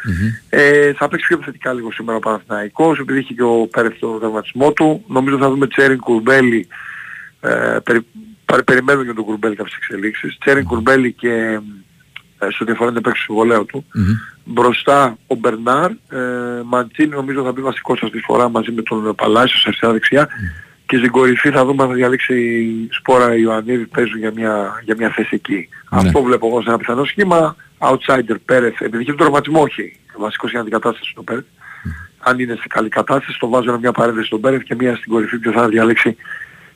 Ε, 0.49 0.93
θα 0.93 1.07
παίξει 1.07 1.27
πιο 1.27 1.35
επιθετικά 1.35 1.73
λίγο 1.73 1.91
σήμερα 1.91 2.17
ο 2.17 2.19
Παναθηναϊκός, 2.19 2.99
επειδή 2.99 3.19
έχει 3.19 3.33
και 3.33 3.43
ο 3.43 3.67
Πέρεθ 3.71 3.99
τον 3.99 4.19
δραματισμό 4.19 4.71
του. 4.71 5.03
Νομίζω 5.07 5.37
θα 5.37 5.49
δούμε 5.49 5.67
Τσέριν 5.67 5.99
Κουρμπέλη, 5.99 6.67
ε, 7.41 7.77
περι, 7.83 8.05
παρι- 8.45 8.63
περιμένουμε 8.63 9.03
για 9.05 9.13
τον 9.13 9.23
Κουρμπέλη 9.23 9.55
κάποιες 9.55 9.75
εξελίξεις. 9.75 10.37
Τσέριν 10.39 10.63
Κουρμπέλη 10.63 11.13
και 11.13 11.59
ε, 12.39 12.47
στο 12.49 12.65
διαφορά 12.65 12.91
να 12.91 13.01
παίξει 13.01 13.25
το 13.25 13.33
συμβολέο 13.33 13.63
του. 13.65 13.85
Μπροστά 14.45 15.17
ο 15.27 15.35
Μπερνάρ, 15.35 15.91
ε, 15.91 15.95
Μαντσίνη 16.65 17.09
νομίζω 17.09 17.43
θα 17.43 17.51
μπει 17.51 17.61
βασικός 17.61 18.03
αυτής 18.03 18.19
τη 18.19 18.25
φορά 18.25 18.49
μαζί 18.49 18.71
με 18.71 18.81
τον 18.81 19.15
Παλάσιος 19.15 19.59
σε 19.59 19.67
αριστερά 19.67 19.93
δεξιά. 19.93 20.27
Και 20.85 20.97
στην 20.97 21.11
κορυφή 21.11 21.49
θα 21.49 21.65
δούμε 21.65 21.83
αν 21.83 21.89
θα 21.89 21.95
διαλέξει 21.95 22.65
Σπόρα 22.91 23.35
Ιωαννίδη 23.35 23.85
παίζουν 23.85 24.19
για 24.19 24.31
μια, 24.35 24.81
για 24.83 24.95
μια 24.97 25.09
θέση 25.09 25.29
εκεί. 25.31 25.69
Αυτό 25.89 26.21
βλέπω 26.23 26.47
εγώ 26.47 26.61
σε 26.61 26.69
ένα 26.69 26.77
πιθανό 26.77 27.03
σχήμα. 27.03 27.55
Outsider 27.89 28.36
Πέρεθ, 28.45 28.81
επειδή 28.81 28.97
έχει 28.97 29.05
τον 29.07 29.17
τραυματισμό 29.17 29.61
όχι. 29.61 29.99
Βασικός 30.17 30.51
για 30.51 30.59
αντικατάσταση 30.59 31.09
στον 31.11 31.23
Πέρεθ. 31.23 31.43
Αν 32.19 32.39
είναι 32.39 32.55
σε 32.55 32.67
καλή 32.67 32.89
κατάσταση, 32.89 33.39
το 33.39 33.49
βάζω 33.49 33.77
μια 33.79 33.91
παρένθεση 33.91 34.25
στον 34.27 34.41
Πέρεθ 34.41 34.61
και 34.64 34.76
μια 34.76 34.95
στην 34.95 35.11
κορυφή 35.11 35.38
που 35.38 35.51
θα 35.51 35.68
διαλέξει 35.68 36.15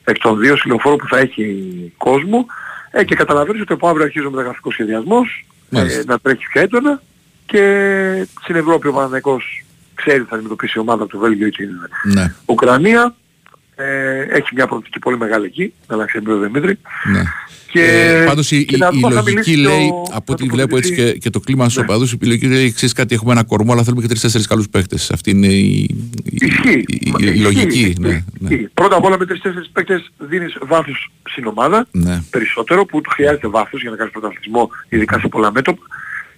εκ 0.04 0.18
των 0.18 0.38
δύο 0.38 0.56
συλλοφόρων 0.56 0.98
που 0.98 1.06
θα 1.08 1.18
έχει 1.18 1.92
κόσμο. 1.96 2.46
Ε, 2.90 3.04
και 3.04 3.14
καταλαβαίνεις 3.14 3.60
ότι 3.62 3.72
από 3.72 3.88
αύριο 3.88 4.04
αρχίζει 4.04 4.26
ο 4.26 4.30
μεταγραφικός 4.30 4.72
σχεδιασμός, 4.72 5.46
ε, 5.70 5.76
Μάλιστα. 5.78 6.02
να 6.06 6.18
τρέχει 6.18 6.46
πιο 6.52 6.60
έντονα 6.60 7.02
και 7.46 7.62
στην 8.42 8.56
Ευρώπη 8.56 8.88
ο 8.88 8.92
Παναθηναϊκός 8.92 9.64
ξέρει 9.94 10.22
θα 10.28 10.34
αντιμετωπίσει 10.34 10.78
η 10.78 10.80
ομάδα 10.80 11.06
του 11.06 11.18
Βέλγιο 11.18 11.46
ή 11.46 11.50
την 11.50 11.68
Ναι, 12.02 12.34
Ουκρανία. 12.46 13.14
Ε, 13.80 14.20
έχει 14.20 14.48
μια 14.54 14.66
προοπτική 14.66 14.98
πολύ 14.98 15.18
μεγάλη 15.18 15.46
εκεί, 15.46 15.72
να 15.86 15.94
αλλάξει 15.94 16.18
ο 16.26 16.38
Δημήτρη. 16.38 16.78
ναι. 17.12 17.22
Και, 17.70 17.82
Ε, 17.82 18.24
πάντως 18.24 18.50
η, 18.50 18.64
και 18.64 18.74
η, 18.74 18.78
να 18.78 18.86
η 18.86 18.90
δούμε 18.94 19.06
αν 19.06 19.12
θα 19.12 19.20
λογική 19.30 19.50
μιλήσει 19.50 19.56
λέει, 19.76 19.88
ο- 19.88 20.02
από 20.02 20.24
θα 20.26 20.32
ό,τι 20.32 20.46
το 20.48 20.54
βλέπω 20.54 20.76
έτσι 20.76 20.88
προπονητή. 20.94 21.12
και, 21.18 21.18
και 21.18 21.30
το 21.30 21.40
κλίμα 21.40 21.64
στους 21.68 21.82
οπαδούς, 21.82 22.12
η 22.12 22.18
λογική 22.22 22.46
λέει, 22.46 22.72
ξέρεις 22.72 22.94
κάτι, 22.94 23.14
έχουμε 23.14 23.32
ένα 23.32 23.44
κορμό, 23.44 23.72
αλλά 23.72 23.82
θέλουμε 23.82 24.02
και 24.02 24.08
τρεις-τέσσερις 24.08 24.46
καλούς 24.46 24.68
παίχτες. 24.68 25.10
Αυτή 25.10 25.30
είναι 25.30 25.46
η, 25.46 25.68
η, 26.24 26.38
Ισχύει. 26.40 26.84
η, 26.86 26.98
η, 27.00 27.10
Μα- 27.10 27.18
η 27.20 27.24
ισχύει. 27.24 27.38
λογική. 27.40 27.94
Ναι, 28.00 28.08
ναι. 28.08 28.48
Ισχύει. 28.50 28.68
Πρώτα 28.74 28.96
απ' 28.96 29.04
όλα 29.04 29.18
με 29.18 29.26
τρεις-τέσσερις 29.26 29.68
παίκτες 29.72 30.10
δίνεις 30.18 30.56
βάθος 30.62 31.10
στην 31.30 31.46
ομάδα, 31.46 31.86
Ναι. 31.90 32.22
περισσότερο 32.30 32.84
που 32.84 33.00
του 33.00 33.10
χρειάζεται 33.10 33.48
βάθος 33.48 33.80
για 33.80 33.90
να 33.90 33.96
κάνεις 33.96 34.12
πρωταθλητισμό, 34.12 34.70
ειδικά 34.88 35.18
σε 35.18 35.28
πολλά 35.28 35.52
μέτωπα. 35.52 35.82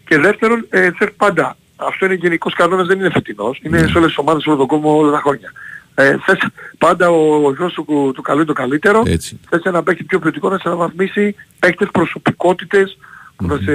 Και 0.08 0.18
δεύτερον, 0.18 0.66
ε, 0.70 0.90
θες 0.98 1.08
πάντα, 1.16 1.56
αυτό 1.76 2.06
είναι 2.06 2.14
γενικός 2.14 2.54
κανόνας, 2.54 2.86
δεν 2.86 2.98
είναι 2.98 3.10
φετινός, 3.10 3.60
είναι 3.62 3.78
σε 3.78 3.98
όλες 3.98 4.08
τις 4.08 4.18
ομάδες 4.18 4.46
όλο 4.46 4.56
τον 4.56 4.66
κόσμο 4.66 4.96
όλα 4.96 5.10
τα 5.12 5.20
χρόνια. 5.20 5.52
Ε, 6.00 6.18
θες 6.24 6.38
πάντα 6.78 7.10
ο 7.10 7.40
βοηθός 7.40 7.72
του, 7.72 8.12
του 8.14 8.22
καλού 8.22 8.38
είναι 8.38 8.46
το 8.46 8.52
καλύτερο, 8.52 9.02
Έτσι. 9.06 9.40
θες 9.48 9.62
ένα 9.62 9.82
παίκτη 9.82 10.04
πιο 10.04 10.18
ποιοτικό 10.18 10.48
να 10.48 10.56
σε 10.56 10.62
αναβαθμίσει 10.66 11.34
παίκτες 11.58 11.88
προσωπικότητες 11.92 12.98
που 13.36 13.46
να 13.46 13.56
σε 13.56 13.72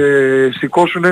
σηκώσουν 0.50 1.04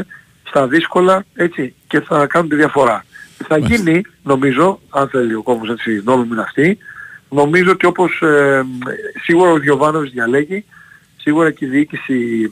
στα 0.44 0.66
δύσκολα 0.66 1.24
έτσι, 1.34 1.74
και 1.86 2.00
θα 2.00 2.26
κάνουν 2.26 2.48
τη 2.48 2.56
διαφορά. 2.56 3.04
Θα 3.48 3.58
γίνει, 3.58 4.02
νομίζω, 4.22 4.80
αν 4.90 5.08
θέλει 5.08 5.34
ο 5.34 5.42
κόσμος 5.42 5.68
έτσι 5.70 6.02
νόμιμη 6.04 6.28
είναι 6.32 6.42
αυτή, 6.42 6.78
νομίζω 7.28 7.70
ότι 7.70 7.86
όπως 7.86 8.22
ε, 8.22 8.66
σίγουρα 9.22 9.50
ο 9.50 9.58
Διοβάνος 9.58 10.10
διαλέγει, 10.10 10.64
σίγουρα 11.16 11.50
και 11.50 11.64
η 11.64 11.68
διοίκηση 11.68 12.50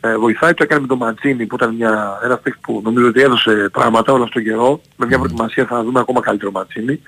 ε, 0.00 0.16
βοηθάει. 0.16 0.54
Το 0.54 0.62
έκανε 0.62 0.80
με 0.80 0.86
τον 0.86 0.98
Ματζίνη 0.98 1.46
που 1.46 1.54
ήταν 1.54 1.74
μια, 1.74 2.20
ένας 2.24 2.40
παίκτης 2.40 2.62
που 2.62 2.80
νομίζω 2.84 3.06
ότι 3.08 3.20
έδωσε 3.20 3.68
πράγματα 3.72 4.12
όλο 4.12 4.22
αυτόν 4.22 4.42
τον 4.42 4.52
καιρό. 4.52 4.80
Με 4.96 5.06
μια 5.06 5.18
προετοιμασία 5.18 5.66
θα 5.66 5.82
δούμε 5.84 6.00
ακόμα 6.00 6.20
καλύτερο 6.20 6.50
Ματζίνη 6.50 7.00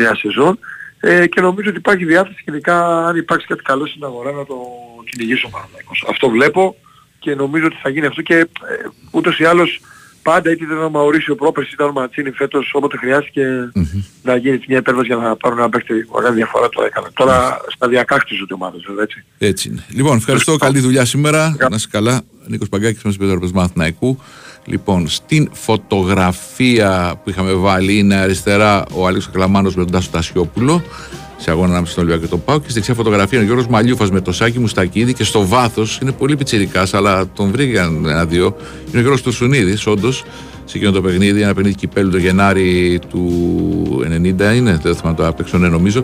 στη 0.00 0.02
νέα 0.02 0.14
σεζόν. 0.14 0.58
Ε, 1.00 1.26
και 1.26 1.40
νομίζω 1.40 1.68
ότι 1.68 1.78
υπάρχει 1.78 2.04
διάθεση 2.04 2.42
και 2.44 2.50
ειδικά 2.50 3.06
αν 3.06 3.16
υπάρξει 3.16 3.46
κάτι 3.46 3.62
καλό 3.62 3.86
στην 3.86 4.04
αγορά 4.04 4.32
να 4.32 4.44
το 4.44 4.56
κυνηγήσει 5.10 5.46
ο 5.46 5.48
Παναθηναϊκός. 5.48 6.04
Αυτό 6.08 6.28
βλέπω 6.28 6.76
και 7.18 7.34
νομίζω 7.34 7.66
ότι 7.66 7.76
θα 7.82 7.88
γίνει 7.88 8.06
αυτό 8.06 8.22
και 8.22 8.34
ε, 8.34 8.46
ούτως 9.10 9.38
ή 9.38 9.44
άλλως 9.44 9.80
πάντα 10.22 10.50
είτε 10.50 10.64
ήταν 10.64 10.82
ο 10.82 10.90
Μαουρίσιο 10.90 11.34
πρόπερση 11.34 11.70
ήταν 11.72 11.88
ο 11.88 11.92
Ματσίνη 11.92 12.30
φέτος 12.30 12.70
όποτε 12.74 12.96
χρειάστηκε 12.96 13.72
να 14.22 14.36
γίνει 14.36 14.60
μια 14.68 14.78
υπέρβαση 14.78 15.06
για 15.06 15.16
να 15.16 15.36
πάρουν 15.36 15.58
ένα 15.58 15.68
παίκτη 15.68 16.06
ωραία 16.08 16.32
διαφορά 16.32 16.68
το 16.68 16.82
έκανε. 16.82 17.06
Τώρα 17.14 17.60
σταδιακά 17.68 18.18
χτίζονται 18.18 18.54
ομάδες 18.54 18.84
βέβαια 18.86 19.02
έτσι. 19.02 19.24
Έτσι 19.38 19.68
είναι. 19.68 19.84
Λοιπόν, 19.88 20.16
ευχαριστώ. 20.16 20.56
Καλή 20.56 20.80
δουλειά 20.80 21.04
σήμερα. 21.04 21.56
Να 21.58 21.76
είσαι 21.76 21.88
καλά. 21.90 22.22
Νίκος 22.46 22.68
Παγκάκης 22.68 23.02
μας 23.02 23.14
είπε 23.14 23.38
Μαθηναϊκού. 23.54 24.18
Λοιπόν, 24.64 25.08
στην 25.08 25.48
φωτογραφία 25.52 27.20
που 27.24 27.30
είχαμε 27.30 27.52
βάλει 27.52 27.98
είναι 27.98 28.14
αριστερά 28.14 28.84
ο 28.94 29.06
Αλέξος 29.06 29.32
Κλαμάνος 29.32 29.74
με 29.74 29.82
τον 29.82 29.92
Τάσο 29.92 30.08
Τασιόπουλο. 30.10 30.82
Σε 31.36 31.50
αγώνα 31.50 31.68
ανάμεσα 31.68 31.92
στον 31.92 32.04
Ολυμπιακό 32.04 32.26
και 32.26 32.30
τον 32.36 32.44
Πάο 32.44 32.58
και 32.58 32.64
στη 32.64 32.72
δεξιά 32.72 32.94
φωτογραφία 32.94 33.38
είναι 33.38 33.42
ο 33.42 33.52
Γιώργος 33.52 33.66
Μαλιούφας 33.72 34.10
με 34.10 34.20
το 34.20 34.32
Σάκη 34.32 34.58
Μουστακίδη 34.58 35.14
και 35.14 35.24
στο 35.24 35.46
βάθος 35.46 35.98
είναι 36.02 36.12
πολύ 36.12 36.36
πιτσιρικάς 36.36 36.94
αλλά 36.94 37.28
τον 37.28 37.50
βρήκαν 37.50 38.04
ένα-δύο. 38.08 38.56
Είναι 38.88 38.98
ο 38.98 39.00
Γιώργος 39.00 39.22
Τουρσουνίδης 39.22 39.86
όντως 39.86 40.24
σε 40.70 40.76
εκείνο 40.76 40.92
το 40.92 41.00
παιχνίδι, 41.00 41.42
ένα 41.42 41.54
παιχνίδι 41.54 41.76
κυπέλου 41.76 42.10
το 42.10 42.18
Γενάρη 42.18 43.00
του 43.08 43.30
90 44.04 44.54
είναι, 44.54 44.80
δεν 44.82 44.94
θυμάμαι 44.94 45.16
το 45.16 45.26
απ' 45.26 45.54
ναι, 45.54 45.68
νομίζω. 45.68 46.02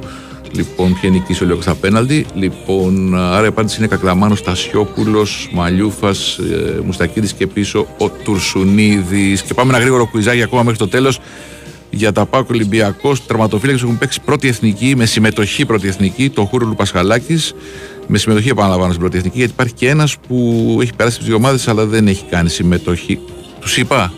Λοιπόν, 0.56 0.98
ποια 1.00 1.10
νικήσει 1.10 1.42
ο 1.42 1.46
Λιώκος 1.46 1.64
στα 1.64 1.74
πέναλτι. 1.74 2.26
Λοιπόν, 2.34 3.18
άρα 3.18 3.44
η 3.44 3.46
απάντηση 3.46 3.78
είναι 3.78 3.86
Κακλαμάνος, 3.86 4.42
Τασιόπουλος, 4.42 5.48
Μαλιούφας, 5.52 6.38
ε, 6.38 6.80
Μουστακίδης 6.84 7.32
και 7.32 7.46
πίσω 7.46 7.86
ο 7.98 8.08
Τουρσουνίδης. 8.08 9.42
Και 9.42 9.54
πάμε 9.54 9.72
ένα 9.74 9.80
γρήγορο 9.80 10.06
κουιζάκι 10.06 10.42
ακόμα 10.42 10.62
μέχρι 10.62 10.78
το 10.78 10.88
τέλος 10.88 11.18
για 11.90 12.12
τα 12.12 12.26
ΠΑΟΚ 12.26 12.46
Ολυμπιακός. 12.50 13.26
Τερματοφύλακες 13.26 13.82
έχουν 13.82 13.98
παίξει 13.98 14.20
πρώτη 14.20 14.48
εθνική 14.48 14.94
με 14.96 15.06
συμμετοχή 15.06 15.66
πρώτη 15.66 15.88
εθνική, 15.88 16.30
Τοχούρογλου 16.30 16.74
Πασχαλάκης. 16.74 17.54
Με 18.06 18.18
συμμετοχή 18.18 18.48
επαναλαμβάνω 18.48 18.88
στην 18.88 19.00
πρώτη 19.00 19.16
εθνική, 19.16 19.36
γιατί 19.38 19.52
υπάρχει 19.52 19.74
και 19.74 19.88
ένας 19.88 20.16
που 20.28 20.78
έχει 20.82 20.92
περάσει 20.96 21.18
τις 21.18 21.26
δύο 21.26 21.36
ομάδες 21.36 21.68
αλλά 21.68 21.86
δεν 21.86 22.06
έχει 22.08 22.24
κάνει 22.30 22.48
συμμετοχή. 22.48 23.18
Τους 23.60 23.76
είπα. 23.76 24.12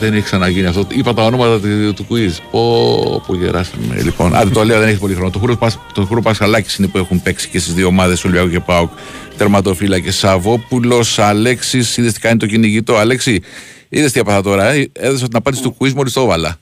Ε, 0.00 0.04
Δεν 0.04 0.12
έχει 0.14 0.22
ξαναγίνει 0.24 0.66
αυτό. 0.66 0.86
Είπα 0.88 1.14
τα 1.14 1.24
ονόματα 1.24 1.60
του, 1.60 1.94
του 1.94 2.06
quiz. 2.10 2.36
Πω, 2.50 3.22
που 3.26 3.34
γεράσαμε. 3.34 4.00
Λοιπόν, 4.02 4.34
άντε 4.36 4.50
το 4.50 4.64
λέω, 4.64 4.78
δεν 4.78 4.88
έχει 4.88 4.98
πολύ 4.98 5.14
χρόνο. 5.14 5.30
Τοχούρο, 5.30 5.56
Πασ- 5.56 5.78
Τοχούρογλου 5.94 6.22
Πασχαλάκης 6.22 6.76
είναι 6.76 6.86
που 6.86 6.98
έχουν 6.98 7.22
παίξει 7.22 7.48
και 7.48 7.58
στις 7.58 7.74
δύο 7.74 7.86
ομάδες 7.86 8.24
Ολυμπιακού 8.24 8.50
και 8.50 8.60
ΠΑΟΚ. 8.60 8.90
Τερματοφύλακες 9.36 10.10
Σαββόπουλος, 10.10 11.18
Αλέξης. 11.18 11.96
Είδες 11.96 12.12
τι 12.12 12.20
κάνει 12.20 12.36
το 12.38 12.46
κυνηγητό. 12.46 12.96
Αλέξη, 12.96 13.40
είδες 13.88 14.12
τι 14.12 14.20
έπαθα 14.20 14.42
τώρα. 14.42 14.70
Ε; 14.72 14.88
Έδωσα 14.92 15.26
την 15.26 15.36
απάντηση 15.36 15.62
του 15.62 15.76
quiz 15.78 15.92
μόλις 15.92 16.12
το 16.12 16.20
έβαλα. 16.20 16.56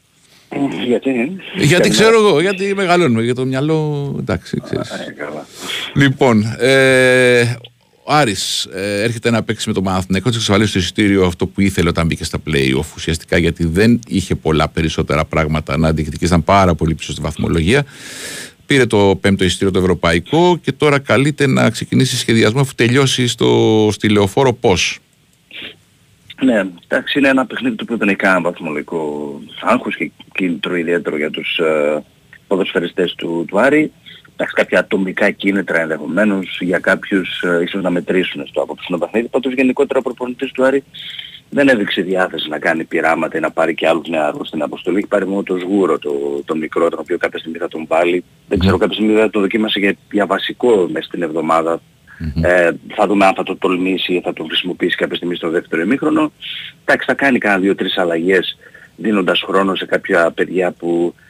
Γιατί, 0.87 1.11
Γιατί 1.57 1.89
ξέρω 1.91 2.19
εγώ, 2.27 2.41
γιατί 2.41 2.73
μεγαλώνουμε 2.77 3.23
για 3.23 3.35
το 3.35 3.45
μυαλό. 3.45 4.15
Εντάξει, 4.21 4.61
ξέρεις. 4.65 4.91
Λοιπόν, 5.95 6.57
ε, 6.59 7.43
ο 8.09 8.13
Άρης 8.15 8.65
ε, 8.65 9.03
έρχεται 9.03 9.31
να 9.31 9.43
παίξει 9.43 9.69
με 9.69 9.75
τον 9.75 9.83
Παναθηναϊκό, 9.83 10.29
της 10.29 10.39
εξασφαλίσει 10.39 10.73
το 10.73 10.79
εισιτήριο 10.79 11.27
αυτό 11.27 11.47
που 11.47 11.61
ήθελε 11.61 11.89
όταν 11.89 12.07
μπήκε 12.07 12.25
στα 12.25 12.39
play-off 12.47 12.95
ουσιαστικά 12.97 13.39
γιατί 13.39 13.67
δεν 13.67 14.01
είχε 14.09 14.35
πολλά 14.35 14.69
περισσότερα 14.69 15.25
πράγματα 15.25 15.77
να 15.77 15.93
διεκδικήσει, 15.93 16.25
ήταν 16.25 16.45
πάρα 16.45 16.75
πολύ 16.75 16.95
πίσω 16.95 17.13
στη 17.13 17.21
βαθμολογία. 17.21 17.85
Πήρε 18.67 18.87
το 18.87 19.19
πέμπτο 19.21 19.45
εισιτήριο 19.45 19.73
το 19.73 19.79
ευρωπαϊκό 19.79 20.59
και 20.63 20.73
τώρα 20.73 20.99
καλείται 20.99 21.47
να 21.47 21.71
ξεκινήσει 21.71 22.17
σχεδιασμό 22.17 22.61
αφού 22.61 22.75
τελειώσει 22.75 23.27
στο, 23.27 23.89
στη 23.93 24.09
λεωφόρο 24.09 24.53
πώς. 24.53 24.99
Ναι, 26.45 26.63
εντάξει 26.87 27.19
είναι 27.19 27.29
ένα 27.29 27.47
παιχνίδι 27.47 27.77
το 27.77 27.83
οποίο 27.85 27.97
δεν 27.97 28.09
έχει 28.09 28.17
κανένα 28.17 28.41
βαθμολογικό 28.41 29.33
άγχος 29.61 29.97
και 29.97 30.11
κίνητρο 30.33 30.77
ιδιαίτερο 30.77 31.17
για 31.17 31.31
τους 31.31 31.59
ε, 31.59 32.05
ποδοσφαιριστές 32.47 33.15
του, 33.15 33.45
του 33.49 33.61
Άρη. 33.61 33.93
Εντάξει, 34.41 34.57
κάποια 34.57 34.79
ατομικά 34.79 35.31
κίνητρα 35.31 35.81
ενδεχομένως 35.81 36.59
για 36.61 36.79
κάποιους 36.79 37.43
ε, 37.43 37.63
ίσως 37.63 37.83
να 37.83 37.91
μετρήσουν 37.91 38.47
στο 38.47 38.63
απόψινο 38.63 38.99
παιχνίδι. 38.99 39.29
Πάντως 39.29 39.53
γενικότερα 39.53 39.99
ο 39.99 40.03
προπονητής 40.03 40.53
του 40.53 40.65
Άρη 40.65 40.85
δεν 41.51 41.69
έδειξε 41.69 42.03
διάθεση 42.03 42.49
να 42.49 42.59
κάνει 42.59 42.85
πειράματα 42.85 43.37
ή 43.37 43.41
να 43.41 43.51
πάρει 43.51 43.75
και 43.75 43.89
άλλους 43.89 44.09
νεαρούς 44.09 44.49
στην 44.49 44.63
αποστολή. 44.63 44.99
Έχει 44.99 45.07
πάρει 45.07 45.27
μόνο 45.27 45.43
το 45.43 45.59
σγούρο, 45.59 45.99
το, 45.99 46.43
το 46.45 46.57
μικρό, 46.57 46.89
τον 46.89 46.99
οποίο 46.99 47.19
κάποια 47.19 47.39
στιγμή 47.39 47.59
θα 47.59 47.69
τον 47.69 47.85
βάλει. 47.89 48.25
Δεν 48.49 48.59
ξέρω, 48.59 48.77
κάποια 48.77 48.95
στιγμή 48.95 49.15
θα 49.15 49.31
το 49.31 49.41
δοκίμασε 49.41 49.79
για, 49.79 49.97
για 50.11 50.27
βασικό 50.27 50.89
μέσα 50.91 51.07
στην 51.07 51.23
εβδομάδα. 51.23 51.81
Ε, 52.43 52.71
θα 52.95 53.07
δούμε 53.07 53.27
αν 53.27 53.35
θα 53.35 53.43
το 53.43 53.57
τολμήσει 53.57 54.13
ή 54.15 54.21
θα 54.21 54.33
το 54.33 54.45
χρησιμοποιήσει 54.45 54.97
κάποια 54.97 55.17
στιγμή 55.17 55.35
στο 55.35 55.51
δεύτερο 55.51 55.83
ημίχρονο. 55.83 56.33
Εντάξει, 56.85 57.07
θα 57.07 57.15
κάνει 57.15 57.39
κάνα 57.39 57.59
δύο-τρεις 57.59 57.99
αλλαγές 57.99 58.59
δίνοντας 58.97 59.43
χρόνο 59.47 59.75
σε 59.75 59.87
κάποια 59.87 60.31
παιδιά 60.31 60.73
που 60.73 61.15
ε, 61.17 61.28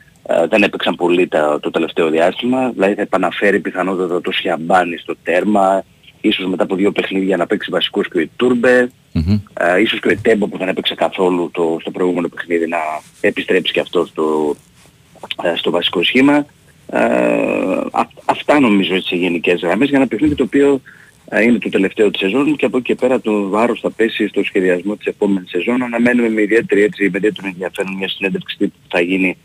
δεν 0.49 0.63
έπαιξαν 0.63 0.95
πολύ 0.95 1.29
τα, 1.29 1.59
το 1.63 1.71
τελευταίο 1.71 2.11
διάστημα. 2.11 2.71
Δηλαδή 2.71 2.95
θα 2.95 3.03
επαναφέρει 3.03 3.61
πιθανότατα 3.61 4.21
το 4.21 4.33
Σιαμπάνι 4.33 4.97
στο 4.97 5.15
τέρμα, 5.23 5.85
ίσως 6.21 6.47
μετά 6.47 6.63
από 6.63 6.75
δύο 6.75 6.93
παιχνίδια 6.93 7.37
να 7.37 7.47
παίξει 7.47 7.71
βασικός 7.71 8.09
και 8.09 8.19
ο 8.19 8.21
Ιτούρμπε, 8.21 8.91
ε, 9.61 9.81
ίσως 9.81 10.01
και 10.01 10.09
ο 10.09 10.11
Ετέμπο 10.11 10.49
που 10.49 10.59
δεν 10.59 10.69
έπαιξε 10.69 10.95
καθόλου 10.95 11.51
το, 11.53 11.77
στο 11.81 11.91
προηγούμενο 11.91 12.29
παιχνίδι 12.29 12.67
να 12.67 12.79
επιστρέψει 13.21 13.73
και 13.73 13.81
αυτό 13.81 14.07
στο, 14.07 14.57
ε, 15.43 15.57
στο 15.57 15.71
βασικό 15.71 16.03
σχήμα. 16.03 16.47
Ε, 16.91 16.99
α- 17.91 18.09
αυτά 18.25 18.61
νομίζω 18.61 18.95
έτσι 18.95 19.09
σε 19.09 19.17
γενικές 19.17 19.61
γραμμές 19.61 19.89
για 19.89 19.99
ένα 19.99 20.07
παιχνίδι 20.07 20.35
το 20.35 20.43
οποίο 20.43 20.81
ε, 21.29 21.43
είναι 21.43 21.59
το 21.59 21.69
τελευταίο 21.69 22.11
της 22.11 22.21
σεζόν 22.21 22.57
και 22.57 22.65
από 22.65 22.77
εκεί 22.77 22.87
και 22.87 22.95
πέρα 22.95 23.21
το 23.21 23.49
βάρος 23.49 23.81
θα 23.81 23.91
πέσει 23.91 24.29
στο 24.29 24.43
σχεδιασμό 24.45 24.97
της 24.97 25.07
επόμενης 25.07 25.51
σεζόν. 25.51 25.83
Αναμένουμε 25.83 26.29
με 26.29 26.43
ιδιαίτερη 26.43 26.83
έτσι, 26.83 27.03
με 27.03 27.19
ιδιαίτερο 27.19 27.47
ενδιαφέρον 27.47 27.97
μια 27.97 28.09
συνέντευξη 28.09 28.57
τύπου 28.59 28.77
που 28.83 28.89
θα 28.89 29.01
γίνει 29.01 29.29
ε, 29.29 29.37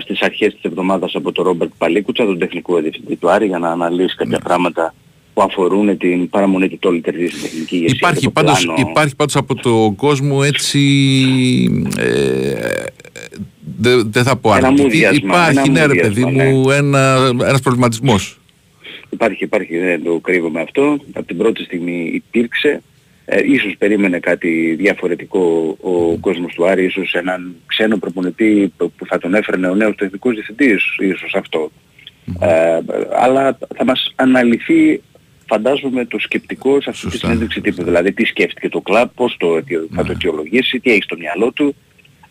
στις 0.00 0.20
αρχές 0.20 0.52
της 0.54 0.62
εβδομάδας 0.62 1.14
από 1.14 1.32
τον 1.32 1.44
Ρόμπερτ 1.44 1.70
Παλίκουτσα, 1.78 2.24
τον 2.24 2.38
τεχνικό 2.38 2.80
διευθυντή 2.80 3.16
του 3.16 3.30
Άρη, 3.30 3.46
για 3.46 3.58
να 3.58 3.70
αναλύσει 3.70 4.16
κάποια 4.16 4.38
πράγματα 4.38 4.94
που 5.34 5.42
αφορούν 5.42 5.98
την 5.98 6.28
παραμονή 6.28 6.68
του 6.68 6.78
Τόλι 6.78 7.00
Τερζής 7.00 7.30
στην 7.30 7.42
τεχνική 7.42 7.76
ηγεσία. 7.76 7.96
Υπάρχει 7.98 8.18
και 8.20 8.24
το 8.26 8.30
πάντως, 8.32 8.64
πλάνο. 8.64 8.88
υπάρχει 8.90 9.16
πάντως 9.16 9.36
από 9.36 9.54
το 9.54 9.92
κόσμο 9.96 10.40
έτσι 10.44 10.78
ε, 11.98 12.84
δεν 13.78 14.10
δεν 14.12 14.24
θα 14.24 14.36
πω 14.36 14.54
Ένα 14.54 14.66
αρνητική. 14.66 14.82
μουδιασμα, 14.88 15.26
Υπάρχει 15.26 15.58
ένα 15.58 15.68
ναι 15.68 15.86
ρε 15.86 16.00
παιδί 16.00 16.24
μουδιασμα, 16.24 16.50
μου 16.58 16.70
ένα, 16.70 17.30
ένας 17.42 17.60
προβληματισμός 17.60 18.36
Υπάρχει, 19.10 19.44
υπάρχει, 19.44 19.78
δεν 19.78 20.02
το 20.04 20.18
κρύβομαι 20.18 20.60
αυτό. 20.60 20.96
Από 21.12 21.26
την 21.26 21.36
πρώτη 21.36 21.62
στιγμή 21.64 22.10
υπήρξε. 22.14 22.82
Ε, 23.24 23.40
ίσως 23.52 23.74
περίμενε 23.78 24.18
κάτι 24.18 24.74
διαφορετικό 24.78 25.76
ο 25.80 26.16
κόσμος 26.16 26.54
του 26.54 26.66
Άρη, 26.66 26.84
ίσως 26.84 27.12
έναν 27.14 27.54
ξένο 27.66 27.96
προπονητή 27.96 28.72
που 28.76 28.92
που 28.96 29.06
θα 29.06 29.18
τον 29.18 29.34
έφερνε 29.34 29.68
ο 29.68 29.74
νέος 29.74 29.94
τεχνικός 29.96 30.34
διευθυντής, 30.34 30.82
ίσως 30.98 31.34
αυτό. 31.34 31.70
Ε, 32.40 32.78
αλλά 33.18 33.58
θα 33.76 33.84
μας 33.84 34.12
αναλυθεί 34.14 35.00
φαντάζομαι 35.46 36.04
το 36.04 36.18
σκεπτικό 36.18 36.80
σε 36.80 36.90
αυτή 36.90 37.06
τη 37.08 37.16
συνέντευξη 37.18 37.60
τύπου. 37.60 37.82
Δηλαδή 37.82 38.12
τι 38.12 38.24
σκέφτηκε 38.24 38.68
το 38.68 38.80
κλαμπ, 38.80 39.08
πώς 39.14 39.36
το, 39.38 39.56
αιτιο- 39.56 39.88
θα 39.94 40.04
το 40.04 40.12
αιτιολογήσει, 40.12 40.80
τι 40.80 40.90
έχει 40.90 41.02
στο 41.02 41.16
μυαλό 41.16 41.52
του 41.52 41.74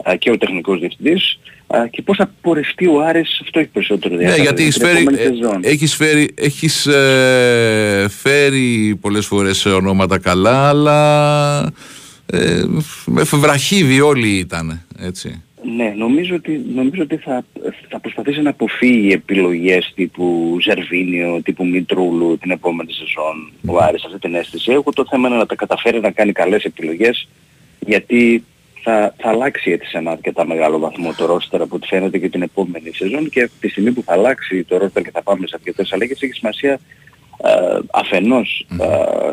α, 0.09 0.15
και 0.15 0.31
ο 0.31 0.37
τεχνικός 0.37 0.79
διευθυντής. 0.79 1.39
α, 1.39 1.60
και 1.91 2.01
πώς 2.01 2.17
θα 2.17 2.31
πορευτεί 2.41 2.87
ο 2.87 3.01
Άρης, 3.01 3.39
αυτό 3.41 3.59
έχει 3.59 3.69
περισσότερο 3.69 4.15
Ναι, 4.15 4.21
ενδιαφέρον. 4.21 4.45
γιατί 4.45 4.61
έχεις 4.61 4.77
την 4.77 4.87
φέρει, 4.87 5.01
επόμενη 5.01 5.21
ε, 5.21 5.25
σεζόν; 5.25 5.59
έχεις 5.63 5.95
φέρει, 5.95 6.29
έχεις, 6.35 6.85
ε, 6.85 8.05
φέρει 8.09 8.97
πολλές 9.01 9.25
φορές 9.25 9.65
ονόματα 9.65 10.19
καλά, 10.19 10.69
αλλά 10.69 11.73
ε, 12.25 12.63
με 13.05 13.23
βραχύβι 13.23 14.01
όλοι 14.01 14.27
ήταν, 14.27 14.85
έτσι. 14.99 15.43
Ναι, 15.75 15.93
νομίζω 15.97 16.35
ότι, 16.35 16.61
νομίζω 16.75 17.01
ότι 17.01 17.17
θα, 17.17 17.45
θα 17.89 17.99
προσπαθήσει 17.99 18.41
να 18.41 18.49
αποφύγει 18.49 19.11
επιλογές 19.11 19.91
τύπου 19.95 20.57
Ζερβίνιο, 20.61 21.41
τύπου 21.43 21.65
Μητρούλου 21.65 22.37
την 22.37 22.51
επόμενη 22.51 22.93
σεζόν. 22.93 23.51
Ο 23.65 23.83
Άρης 23.83 24.05
αυτή 24.05 24.19
την 24.19 24.35
αίσθηση. 24.35 24.71
Έχω 24.71 24.91
το 24.91 25.05
θέμα 25.09 25.27
είναι 25.27 25.37
να 25.37 25.45
τα 25.45 25.55
καταφέρει 25.55 25.99
να 25.99 26.11
κάνει 26.11 26.31
καλές 26.31 26.63
επιλογές 26.63 27.27
γιατί 27.79 28.43
θα, 28.83 29.15
θα 29.17 29.29
αλλάξει 29.29 29.71
έτσι 29.71 29.89
σε 29.89 29.97
ένα 29.97 30.11
αρκετά 30.11 30.45
μεγάλο 30.47 30.79
βαθμό 30.79 31.13
το 31.17 31.25
ρόστερ 31.25 31.61
από 31.61 31.75
ό,τι 31.75 31.87
φαίνεται 31.87 32.17
και 32.17 32.29
την 32.29 32.41
επόμενη 32.41 32.91
σεζόν 32.93 33.29
και 33.29 33.41
από 33.41 33.51
τη 33.59 33.69
στιγμή 33.69 33.91
που 33.91 34.03
θα 34.05 34.13
αλλάξει 34.13 34.63
το 34.63 34.77
ρόστερ 34.77 35.03
και 35.03 35.11
θα 35.13 35.21
πάμε 35.23 35.47
σε 35.47 35.55
αρκετές 35.57 35.93
αλλαγές 35.93 36.21
έχει 36.21 36.33
σημασία 36.33 36.79
ε, 37.43 37.79
αφενός 37.91 38.65
ε, 38.81 38.85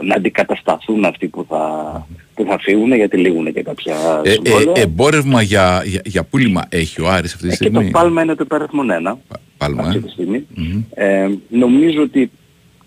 να 0.06 0.14
αντικατασταθούν 0.14 1.04
αυτοί 1.04 1.26
που 1.28 1.46
θα, 1.48 2.06
που 2.34 2.44
θα 2.48 2.58
φύγουν 2.58 2.92
γιατί 2.94 3.16
λήγουν 3.16 3.52
και 3.52 3.62
κάποια 3.62 4.20
Ε, 4.24 4.30
συμβόλαια. 4.30 4.72
ε, 4.76 4.80
εμπόρευμα 4.80 5.42
για, 5.42 5.82
για, 5.84 6.00
για 6.04 6.24
πούλημα 6.24 6.64
έχει 6.68 7.00
ο 7.00 7.08
Άρης 7.08 7.34
αυτή 7.34 7.48
τη 7.48 7.54
Ε, 7.54 7.56
και 7.56 7.64
το 7.64 7.70
στιγμή; 7.70 7.90
πάλμα 7.90 8.22
είναι 8.22 8.34
το 8.34 8.42
υπαριθμόν 8.44 8.90
ένα 8.90 9.18
Πάλμα, 9.58 9.82
αυτή 9.82 9.96
ε. 9.96 10.00
τη 10.00 10.10
στιγμή. 10.10 10.46
Ε, 10.94 11.28
νομίζω 11.48 12.02
ότι 12.02 12.30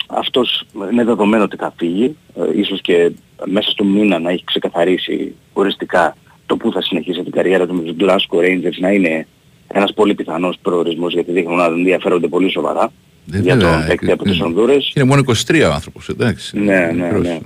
αυτός 0.07 0.63
είναι 0.91 1.03
δεδομένο 1.03 1.43
ότι 1.43 1.55
θα 1.55 1.73
φύγει, 1.77 2.15
ε, 2.37 2.59
ίσως 2.59 2.81
και 2.81 3.11
μέσα 3.45 3.69
στο 3.69 3.83
μήνα 3.83 4.19
να 4.19 4.29
έχει 4.31 4.43
ξεκαθαρίσει 4.43 5.35
οριστικά 5.53 6.15
το 6.51 6.57
που 6.57 6.71
θα 6.71 6.81
συνεχίσει 6.81 7.23
την 7.23 7.31
καριέρα 7.31 7.67
του 7.67 7.73
με 7.75 7.81
τους 7.81 7.95
Glasgow 7.99 8.39
Rangers 8.39 8.77
να 8.79 8.91
είναι 8.91 9.27
ένας 9.67 9.93
πολύ 9.93 10.15
πιθανός 10.15 10.57
προορισμός 10.61 11.13
γιατί 11.13 11.31
δείχνουν 11.31 11.55
να 11.57 11.65
ενδιαφέρονται 11.65 12.27
πολύ 12.27 12.51
σοβαρά 12.51 12.91
Ε, 13.33 13.39
για 13.39 13.55
βέβαια, 13.55 13.77
τον 13.77 13.87
παίκτη 13.87 14.09
ε, 14.09 14.11
από 14.11 14.23
τις 14.23 14.39
ε, 14.39 14.43
Ονδούρες. 14.43 14.91
Είναι 14.95 15.05
μόνο 15.05 15.21
23 15.47 15.61
ο 15.69 15.73
άνθρωπος, 15.73 16.09
εντάξει. 16.09 16.59
Ναι, 16.59 16.79
ναι, 16.79 17.03
Μικρός. 17.03 17.21
ναι. 17.27 17.39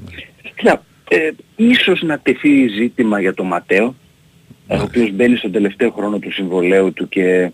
Κοίτα, 0.55 0.83
ε, 1.09 1.17
ίσως 1.55 2.01
να 2.01 2.19
τεθεί 2.19 2.67
ζήτημα 2.67 3.19
για 3.19 3.33
τον 3.33 3.47
Ματέο, 3.47 3.95
ε, 4.67 4.75
ο 4.77 4.81
οποίος 4.83 5.11
μπαίνει 5.11 5.35
στον 5.35 5.51
τελευταίο 5.51 5.91
χρόνο 5.91 6.17
του 6.19 6.31
συμβολέου 6.31 6.93
του 6.93 7.09
και 7.09 7.51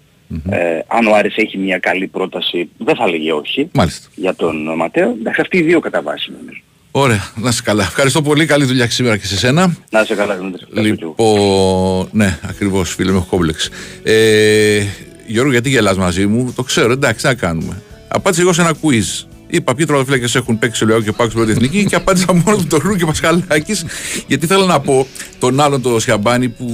ε, 0.50 0.80
αν 0.88 1.08
ο 1.08 1.14
Άρης 1.16 1.36
έχει 1.36 1.58
μια 1.58 1.78
καλή 1.80 2.08
πρόταση 2.08 2.70
δεν 2.78 2.96
θα 2.96 3.10
λέγει 3.10 3.32
όχι 3.32 3.70
Μάλιστα. 3.74 4.10
για 4.16 4.36
τον 4.36 4.76
Ματέο. 4.76 5.16
Εντάξει, 5.20 5.42
αυτοί 5.42 5.58
οι 5.58 5.62
δύο 5.62 5.80
κατά 5.80 6.02
βάση 6.02 6.32
νομίζω. 6.40 6.62
Ωραία, 6.92 7.32
να 7.36 7.50
είσαι 7.50 7.62
καλά. 7.64 7.84
Ευχαριστώ 7.84 8.22
πολύ. 8.22 8.46
Καλή 8.46 8.66
δουλειά 8.66 8.86
και 8.86 8.92
σήμερα 8.92 9.18
και 9.18 9.26
σε 9.26 9.38
σένα. 9.38 9.76
Να 9.90 10.02
είσαι 10.02 10.16
καλά, 10.16 10.36
Δημήτρη. 10.36 10.66
Ευχαριστώ 10.70 10.96
και 10.96 11.04
εγώ. 11.04 11.16
Λοιπόν, 11.18 12.10
ναι, 12.12 12.40
ακριβώς 12.42 12.94
φίλε, 12.94 13.12
με 13.12 13.18
έχω 13.18 13.28
κόμπλεξ. 13.30 13.70
Ε, 14.04 14.84
Γιώργο, 15.28 15.52
γιατί 15.52 15.70
γελάς 15.70 15.98
μαζί 15.98 16.26
μου, 16.26 16.54
το 16.56 16.64
ξέρω, 16.64 16.92
εντάξει, 16.92 17.22
τι 17.22 17.28
να 17.28 17.34
κάνουμε. 17.34 17.82
Απάντησα 18.08 18.42
εγώ 18.42 18.54
σε 18.54 18.62
ένα 18.62 18.74
quiz. 18.82 19.26
Είπα 19.48 19.76
ποιοι 19.76 19.86
τροματοφύλακες 19.86 20.36
έχουν 20.36 20.60
παίξει 20.60 20.78
σε 20.78 20.86
Λεωάκο 20.86 21.04
και 21.04 21.12
Πάκου 21.12 21.32
πρώτη 21.32 21.52
εθνική 21.52 21.86
και 21.86 21.96
απάντησα 21.96 22.34
μόνο 22.46 22.58
του 22.58 22.68
τον 22.68 22.80
Χρού 22.80 22.96
και 22.96 23.06
Πασχαλάκης. 23.06 23.86
Γιατί 24.28 24.48
θέλω 24.48 24.66
να 24.66 24.80
πω 24.80 25.08
τον 25.40 25.60
άλλον 25.60 25.82
τον 25.82 26.00
Σιαμπάνη 26.00 26.50
που 26.50 26.68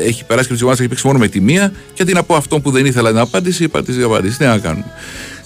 ε, 0.00 0.04
έχει 0.04 0.24
περάσει 0.24 0.48
και 0.48 0.54
του 0.54 0.66
και 0.66 0.72
έχει 0.72 0.88
παίξει 0.88 1.06
μόνο 1.06 1.18
με 1.18 1.28
τη 1.28 1.40
μία. 1.40 1.72
Και 1.94 2.02
αντί 2.02 2.12
να 2.12 2.22
πω 2.22 2.34
αυτόν 2.34 2.62
που 2.62 2.70
δεν 2.70 2.86
ήθελα 2.86 3.10
την 3.10 3.18
απάντηση, 3.18 3.64
είπα 3.64 3.82
τις 3.82 3.96
δύο 3.96 4.06
απαντήσεις. 4.06 4.36
Τι 4.36 4.44
να 4.44 4.58
κάνουμε. 4.58 4.92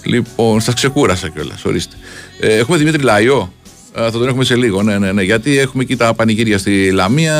Λοιπόν, 0.03 0.61
σας 0.61 0.73
ξεκούρασα 0.73 1.29
κιόλας. 1.29 1.65
Ορίστε. 1.65 1.95
Ε, 2.39 2.57
έχουμε 2.57 2.77
Δημήτρη 2.77 3.01
Λαϊό. 3.01 3.53
Ε, 3.95 4.01
θα 4.01 4.11
τον 4.11 4.27
έχουμε 4.27 4.43
σε 4.43 4.55
λίγο, 4.55 4.83
ναι, 4.83 4.97
ναι, 4.97 5.11
ναι. 5.11 5.21
Γιατί 5.21 5.57
έχουμε 5.57 5.83
εκεί 5.83 5.95
τα 5.95 6.13
πανηγύρια 6.13 6.57
στη 6.57 6.91
Λαμία, 6.91 7.33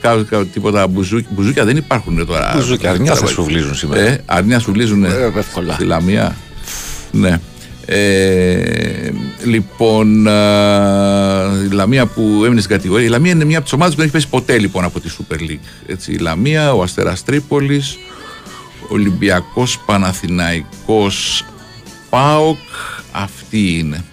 κα, 0.00 0.24
κα, 0.30 0.44
τίποτα 0.44 0.86
μπουζούκια, 0.86 1.28
μπουζούκια 1.32 1.64
δεν 1.64 1.76
υπάρχουν 1.76 2.26
τώρα. 2.26 2.52
Μπουζούκια, 2.56 2.90
αρνιάς 2.90 3.18
θα 3.18 3.26
σουβλίζουν 3.26 3.74
σήμερα. 3.74 4.00
Ε, 4.00 4.20
αρνιάς 4.26 4.62
σουβλίζουν 4.62 5.04
Ε, 5.04 5.32
εύκολα. 5.36 5.72
στη 5.74 5.84
Λαμία. 5.84 6.36
Ναι. 7.10 7.40
Ε, 7.86 9.10
λοιπόν, 9.44 10.28
α, 10.28 10.32
η 11.70 11.72
Λαμία 11.74 12.06
που 12.06 12.22
έμεινε 12.44 12.60
στην 12.60 12.72
κατηγορία. 12.76 13.06
Η 13.06 13.08
Λαμία 13.08 13.32
είναι 13.32 13.44
μια 13.44 13.56
από 13.56 13.64
τις 13.64 13.74
ομάδες 13.74 13.94
που 13.94 14.00
δεν 14.00 14.08
έχει 14.08 14.16
πέσει 14.16 14.28
ποτέ 14.30 14.58
λοιπόν 14.58 14.84
από 14.84 15.00
τη 15.00 15.08
Super 15.18 15.34
League. 15.40 15.66
Έτσι, 15.86 16.12
η 16.12 16.16
Λαμία, 16.18 16.72
ο 16.74 16.82
Αστέρας 16.82 17.24
Τρίπολης, 17.24 17.98
Ολυμπιακός 18.88 19.78
Παναθηναϊκός 19.86 21.44
ΠΑΟΚ. 22.10 22.58
Αυτή 23.12 23.78
είναι. 23.78 24.04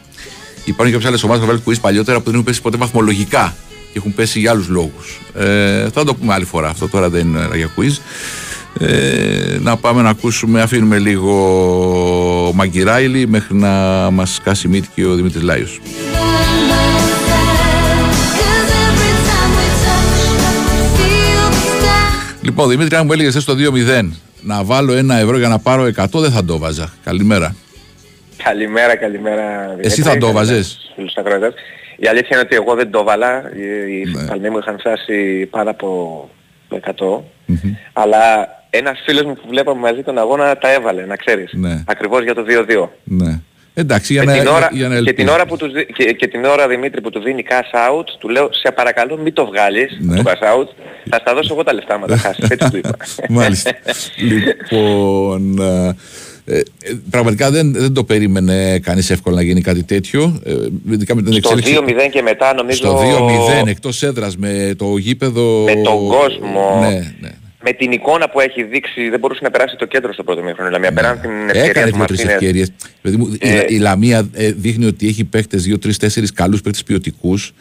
Υπάρχουν 0.66 1.00
και 1.00 1.08
άλλες 1.08 1.24
ομάδες 1.24 1.42
που 1.42 1.48
βάλουν 1.48 1.64
quiz 1.66 1.82
παλιότερα 1.82 2.18
που 2.18 2.24
δεν 2.24 2.34
έχουν 2.34 2.46
πέσει 2.46 2.62
ποτέ 2.62 2.78
βαθμολογικά 2.78 3.56
και 3.92 3.98
έχουν 3.98 4.14
πέσει 4.14 4.40
για 4.40 4.52
άλλους 4.52 4.68
λόγους. 4.68 5.20
Ε, 5.34 5.90
θα 5.90 6.04
το 6.04 6.16
πούμε 6.16 6.34
άλλη 6.34 6.46
φορά 6.46 6.70
αυτό, 6.70 6.88
τώρα 6.90 7.10
δεν 7.10 7.28
είναι 7.28 7.50
για 7.56 7.70
quiz. 7.78 7.98
Ε, 8.80 9.58
να 9.62 9.78
πάμε 9.78 10.02
να 10.02 10.10
ακούσουμε, 10.10 10.62
αφήνουμε 10.62 11.00
λίγο 11.00 12.52
Μαγκυράιλι 12.56 13.28
μέχρι 13.28 13.56
να 13.56 13.70
μας 14.12 14.40
κάσει 14.44 14.68
μύτη 14.68 14.90
και 14.96 15.06
ο 15.06 15.16
Δημήτρης 15.16 15.44
Λάιος. 15.44 15.80
Λοιπόν, 22.42 22.70
Δημήτρη, 22.70 22.96
αν 22.96 23.06
μου 23.06 23.12
έλεγες 23.12 23.42
στο 23.42 23.56
2-0 23.58 24.10
να 24.42 24.64
βάλω 24.64 24.94
ένα 24.94 25.16
ευρώ 25.16 25.38
για 25.38 25.48
να 25.48 25.60
πάρω 25.60 25.84
100, 25.84 26.06
δεν 26.12 26.32
θα 26.32 26.46
το 26.46 26.58
βάζα. 26.58 26.94
Καλημέρα. 27.04 27.56
Καλημέρα, 28.44 28.96
καλημέρα. 28.96 29.62
Δημήτρη. 29.68 29.86
Εσύ 29.88 30.02
θα 30.02 30.10
το 30.10 30.20
Καλημέρα 30.20 30.34
βάζες; 30.46 30.66
στους 30.68 30.92
φίλους 30.96 31.14
ακροατές. 31.16 31.54
Η 31.98 32.08
αλήθεια 32.08 32.28
είναι 32.32 32.40
ότι 32.40 32.56
εγώ 32.56 32.76
δεν 32.76 32.92
το 32.92 33.00
έβαλα. 33.00 33.52
Οι 33.56 33.92
οι 34.00 34.12
Ναι. 34.16 34.26
παλμοί 34.26 34.50
μου 34.50 34.58
είχαν 34.58 34.80
φτάσει 34.80 35.46
πάνω 35.46 35.70
από 35.70 36.30
το 36.68 36.76
100. 36.76 37.24
Αλλά 37.94 38.48
ένας 38.70 39.00
φίλος 39.06 39.24
μου 39.24 39.34
που 39.34 39.48
βλέπαμε 39.50 39.80
μαζί 39.80 40.02
τον 40.04 40.18
αγώνα 40.18 40.58
τα 40.58 40.72
έβαλε, 40.74 41.06
να 41.06 41.16
ξέρεις. 41.16 41.52
Ναι. 41.54 41.84
Ακριβώς 41.88 42.24
για 42.24 42.34
το 42.34 42.44
2-2. 42.44 42.90
Ναι. 43.04 43.40
Εντάξει, 43.74 44.14
για 44.14 44.22
Και 44.24 44.28
να, 44.30 44.38
την, 44.38 44.48
ώρα, 44.48 44.70
για 44.72 44.88
να 44.88 44.96
και, 44.96 45.00
την 45.02 45.08
ελπίζω. 45.10 45.34
ώρα 45.34 45.46
που 45.46 45.58
τους, 45.58 45.72
δι- 45.72 45.94
και, 45.94 46.04
και 46.04 46.28
την 46.28 46.46
ώρα 46.46 46.68
Δημήτρη 46.68 47.02
που 47.02 47.10
του 47.10 47.20
δίνει 47.22 47.46
cash 47.50 47.90
out, 48.00 48.04
του 48.20 48.30
λέω 48.30 48.50
σε 48.54 48.72
παρακαλώ 48.72 49.18
μην 49.18 49.34
το 49.34 49.46
βγάλεις 49.46 49.98
Ναι. 50.02 50.16
το 50.16 50.24
cash 50.26 50.32
out, 50.60 50.68
θα 51.10 51.18
στα 51.22 51.34
δώσω 51.34 51.54
εγώ 51.54 51.64
τα 51.64 51.74
λεφτά 51.74 51.98
μου, 51.98 52.06
τα 52.06 52.18
χάσεις, 52.18 52.50
έτσι 52.50 52.70
του 52.72 52.78
είπα. 52.78 52.96
Μάλιστα. 53.30 53.72
λοιπόν, 54.32 55.60
ε, 56.52 56.58
ε, 56.58 56.64
πραγματικά 57.10 57.52
δεν, 57.52 57.74
δεν 57.74 57.94
το 57.94 58.04
περίμενε 58.04 58.80
κανείς 58.80 59.10
εύκολα 59.10 59.36
να 59.36 59.42
γίνει 59.42 59.62
κάτι 59.62 59.84
τέτοιο. 59.84 60.40
Ε, 60.44 60.54
ειδικά 60.92 61.16
με 61.16 61.22
την 61.22 61.34
Στο 61.34 61.54
εξέλιξη. 61.58 61.84
2-0 62.08 62.10
και 62.12 62.22
μετά 62.22 62.54
νομίζω... 62.54 62.78
Στο 62.78 63.00
2-0 63.64 63.68
εκτός 63.68 64.04
έδρας 64.04 64.38
με 64.38 64.74
το 64.78 64.98
γήπεδο. 64.98 65.64
Με 65.64 65.82
τον 65.82 66.08
κόσμο. 66.08 66.80
Ναι, 66.82 67.14
ναι. 67.20 67.30
με 67.64 67.72
την 67.72 67.92
εικόνα 67.92 68.30
που 68.30 68.40
έχει 68.40 68.64
δείξει 68.64 69.10
δεν 69.10 69.20
μπορούσε 69.20 69.40
να 69.44 69.52
περάσει 69.52 69.76
το 69.76 69.86
κέντρο 69.86 70.14
στο 70.14 70.24
πρώτο 70.24 70.44
μήχρονο. 70.44 70.70
Δηλαδή, 70.70 70.94
πέραν 70.96 71.20
την 71.22 71.32
ευκαιρία 71.48 71.70
Έκανε 71.70 71.92
του 71.92 71.96
δύο-τρεις 71.98 72.24
Μαρτίνες. 72.26 72.34
ευκαιρίες. 72.34 72.72
η, 73.70 73.76
η 73.76 73.78
Λαμία 73.78 74.30
ε, 74.34 74.52
δείχνει 74.52 74.86
ότι 74.86 75.08
έχει 75.08 75.24
παίχτες, 75.24 75.64
δύο-τρει-τέσσερι 75.64 76.28
καλούς 76.34 76.62
παίχτες 76.62 76.84
ποιοτικούς, 76.84 77.54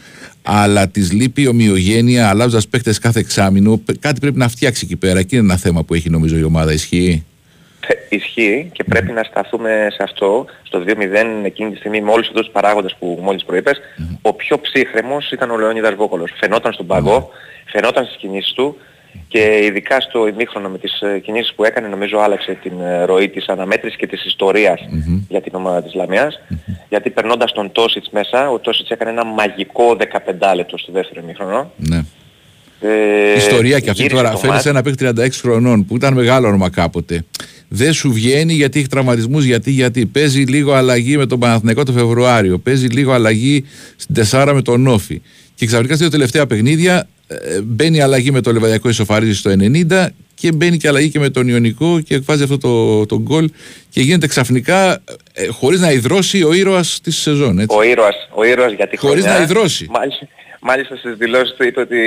αλλά 0.42 0.88
τη 0.88 1.00
λείπει 1.00 1.42
η 1.42 1.46
ομοιογένεια, 1.46 2.28
αλλάζοντας 2.28 2.68
παίχτες 2.68 2.98
κάθε 2.98 3.18
εξάμεινο. 3.20 3.76
Πε- 3.84 3.98
Κάτι 3.98 4.20
πρέπει 4.20 4.38
να 4.38 4.48
φτιάξει 4.48 4.82
εκεί 4.84 4.96
πέρα. 4.96 5.18
Εκεί 5.18 5.36
είναι 5.36 5.44
ένα 5.44 5.56
θέμα 5.56 5.84
που 5.84 5.94
έχει 5.94 6.10
νομίζω 6.10 6.36
η 6.38 6.42
ομάδα. 6.42 6.72
Ισχύει; 6.72 7.24
Ε, 7.86 8.16
Ισχύει 8.16 8.70
και 8.72 8.84
πρέπει 8.84 9.12
να 9.12 9.22
σταθούμε 9.22 9.88
σε 9.90 10.02
αυτό. 10.02 10.46
Στο 10.62 10.82
2-0 10.86 11.44
εκείνη 11.44 11.70
τη 11.70 11.76
στιγμή 11.76 12.00
με 12.00 12.10
όλους 12.10 12.26
αυτούς 12.28 12.42
τους 12.42 12.52
παράγοντες 12.52 12.96
που 12.98 13.18
μόλις 13.22 13.44
προείπες, 13.44 13.80
ο 14.22 14.32
πιο 14.32 14.60
ψύχρεμος 14.60 15.30
ήταν 15.30 15.50
ο 15.50 15.56
Λεωνίδας 15.58 15.94
Βόκολος. 15.94 16.32
Φαινόταν 16.36 16.72
στον 16.72 16.86
παγό, 16.86 17.30
φαινόταν 17.66 18.04
στις 18.04 18.16
κινήσεις 18.16 18.52
του 18.52 18.76
και 19.28 19.64
ειδικά 19.64 20.00
στο 20.00 20.26
ημίχρονο 20.26 20.68
με 20.68 20.78
τις 20.78 21.00
ε, 21.00 21.18
κινήσεις 21.18 21.54
που 21.54 21.64
έκανε 21.64 21.88
νομίζω 21.88 22.18
άλλαξε 22.18 22.58
την 22.62 22.80
ε, 22.80 23.04
ροή 23.04 23.28
της 23.28 23.48
αναμέτρησης 23.48 23.98
και 23.98 24.06
της 24.06 24.24
ιστορίας 24.24 24.80
για 25.28 25.40
την 25.40 25.54
ομάδα 25.54 25.82
της 25.82 25.94
Λαμίας. 25.94 26.40
Γιατί 26.88 27.10
περνώντας 27.10 27.52
τον 27.52 27.72
Τόσιτς 27.72 28.10
μέσα, 28.10 28.50
ο 28.50 28.58
Τόσιτς 28.58 28.90
έκανε 28.90 29.10
ένα 29.10 29.24
μαγικό 29.24 29.96
15 29.96 30.54
λεπτό 30.54 30.78
στο 30.78 30.92
δεύτερο 30.92 31.20
ημίχρονο. 31.22 31.70
Ναι. 32.80 32.90
Ε, 33.34 33.36
Ιστορία 33.36 33.80
και 33.80 33.90
αυτή 33.90 34.02
γύρισε 34.02 34.22
τώρα. 34.22 34.30
το 34.32 34.36
Φέρνει 34.38 34.54
μάτς. 34.54 34.66
ένα 34.66 34.82
παίκτη 34.82 35.06
36 35.16 35.28
χρονών 35.40 35.84
που 35.84 35.96
ήταν 35.96 36.14
μεγάλο 36.14 36.48
όνομα 36.48 36.70
κάποτε. 36.70 37.24
Δεν 37.68 37.92
σου 37.92 38.12
βγαίνει 38.12 38.52
γιατί 38.52 38.78
έχει 38.78 38.88
τραυματισμούς, 38.88 39.44
γιατί, 39.44 39.70
γιατί 39.70 40.06
παίζει 40.06 40.42
λίγο 40.42 40.72
αλλαγή 40.72 41.16
με 41.16 41.26
τον 41.26 41.38
Παναθηναϊκό 41.38 41.82
το 41.82 41.92
Φεβρουάριο, 41.92 42.58
παίζει 42.58 42.86
λίγο 42.86 43.12
αλλαγή 43.12 43.64
στην 43.96 44.14
Τεσάρα 44.14 44.54
με 44.54 44.62
τον 44.62 44.86
Όφη. 44.86 45.20
Και 45.54 45.66
ξαφνικά 45.66 45.94
στα 45.94 46.02
δύο 46.02 46.10
τελευταία 46.18 46.46
παιχνίδια 46.46 47.08
ε, 47.26 47.60
μπαίνει 47.62 48.00
αλλαγή 48.00 48.30
με 48.30 48.40
το 48.40 48.52
Λεβαδιακό 48.52 48.88
Ισοφαρίζη 48.88 49.34
στο 49.34 49.50
90 49.90 50.06
και 50.34 50.52
μπαίνει 50.52 50.76
και 50.76 50.88
αλλαγή 50.88 51.08
και 51.08 51.18
με 51.18 51.28
τον 51.30 51.48
Ιωνικό 51.48 52.00
και 52.00 52.18
βάζει 52.18 52.42
αυτό 52.42 52.58
το, 52.58 53.06
το 53.06 53.20
γκολ 53.20 53.50
και 53.90 54.00
γίνεται 54.00 54.26
ξαφνικά 54.26 55.02
ε, 55.32 55.46
χωρίς 55.46 55.80
να 55.80 55.92
υδρώσει 55.92 56.42
ο 56.42 56.52
ήρωας 56.52 57.00
της 57.02 57.16
σεζόν. 57.16 57.58
Έτσι. 57.58 57.76
Ο 57.78 57.82
ήρωας, 57.82 58.14
ο 58.34 58.44
ήρωας 58.44 58.72
για 58.72 58.88
τη 58.88 58.96
Χωρίς 58.96 59.22
χρονιά. 59.22 59.38
να 59.38 59.44
υδρώσει. 59.44 59.86
Μάλιστα, 59.90 60.26
μάλιστα 60.60 60.96
στις 60.96 61.14
δηλώσεις 61.16 61.54
του 61.56 61.64
είπε 61.64 61.80
ότι 61.80 61.98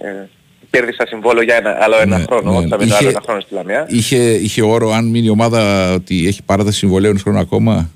ε, 0.00 0.24
κέρδισα 0.70 1.06
συμβόλο 1.06 1.42
για 1.42 1.54
ένα, 1.56 1.76
άλλο 1.80 1.96
ένα 2.00 2.18
χρόνο, 2.26 2.50
ναι. 2.50 2.56
ότι 2.56 2.68
θα 2.68 2.76
μείνω 2.76 2.88
Είχε- 2.88 2.98
άλλο 2.98 3.08
ένα 3.08 3.20
χρόνο 3.24 3.40
στη 3.40 3.54
Λαμία. 3.54 3.86
Είχε, 3.88 4.16
είχε 4.16 4.62
όρο 4.62 4.90
αν 4.90 5.04
μείνει 5.04 5.26
η 5.26 5.30
ομάδα 5.30 5.92
ότι 5.94 6.26
έχει 6.26 6.42
παράταση 6.42 6.78
συμβολέου 6.78 7.10
ενός 7.10 7.22
χρόνου 7.22 7.38
ακόμα; 7.38 7.90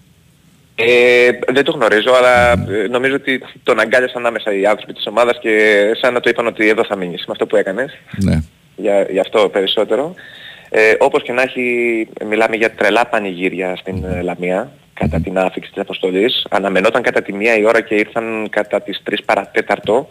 Ε, 0.75 1.31
δεν 1.53 1.65
το 1.65 1.73
γνωρίζω, 1.73 2.13
αλλά 2.13 2.53
ε, 2.53 2.87
νομίζω 2.91 3.15
ότι 3.15 3.41
τον 3.63 3.81
αγκάλιασαν 3.81 4.27
άμεσα 4.27 4.55
οι 4.55 4.67
άνθρωποι 4.67 4.93
της 4.93 5.07
ομάδας 5.07 5.39
και 5.41 5.81
σαν 6.01 6.13
να 6.13 6.21
το 6.21 6.31
είπαν 6.31 6.47
ότι 6.47 6.69
εδώ 6.69 6.85
θα 6.85 6.97
μείνεις 6.97 7.25
με 7.27 7.33
αυτό 7.33 7.47
που 7.47 7.57
έκανες. 7.57 7.99
Ναι. 8.17 8.43
για, 8.77 9.07
για 9.11 9.21
αυτό 9.21 9.49
περισσότερο. 9.49 10.15
Ε, 10.73 10.95
όπως 10.99 11.23
και 11.23 11.33
να 11.33 11.43
έχει, 11.43 11.63
μιλάμε 12.29 12.57
για 12.57 12.71
τρελά 12.71 13.07
πανηγύρια 13.07 13.77
στην 13.77 14.05
ε, 14.05 14.23
Λαμία 14.23 14.73
κατά 15.01 15.21
την 15.21 15.39
άφηξη 15.39 15.71
της 15.73 15.81
αποστολής. 15.83 16.47
Αναμενόταν 16.51 17.03
κατά 17.03 17.23
τη 17.23 17.33
μία 17.33 17.57
η 17.59 17.65
ώρα 17.65 17.81
και 17.81 17.95
ήρθαν 17.95 18.47
κατά 18.51 18.81
τις 18.81 19.03
3 19.11 19.15
παρατέταρτο. 19.25 20.09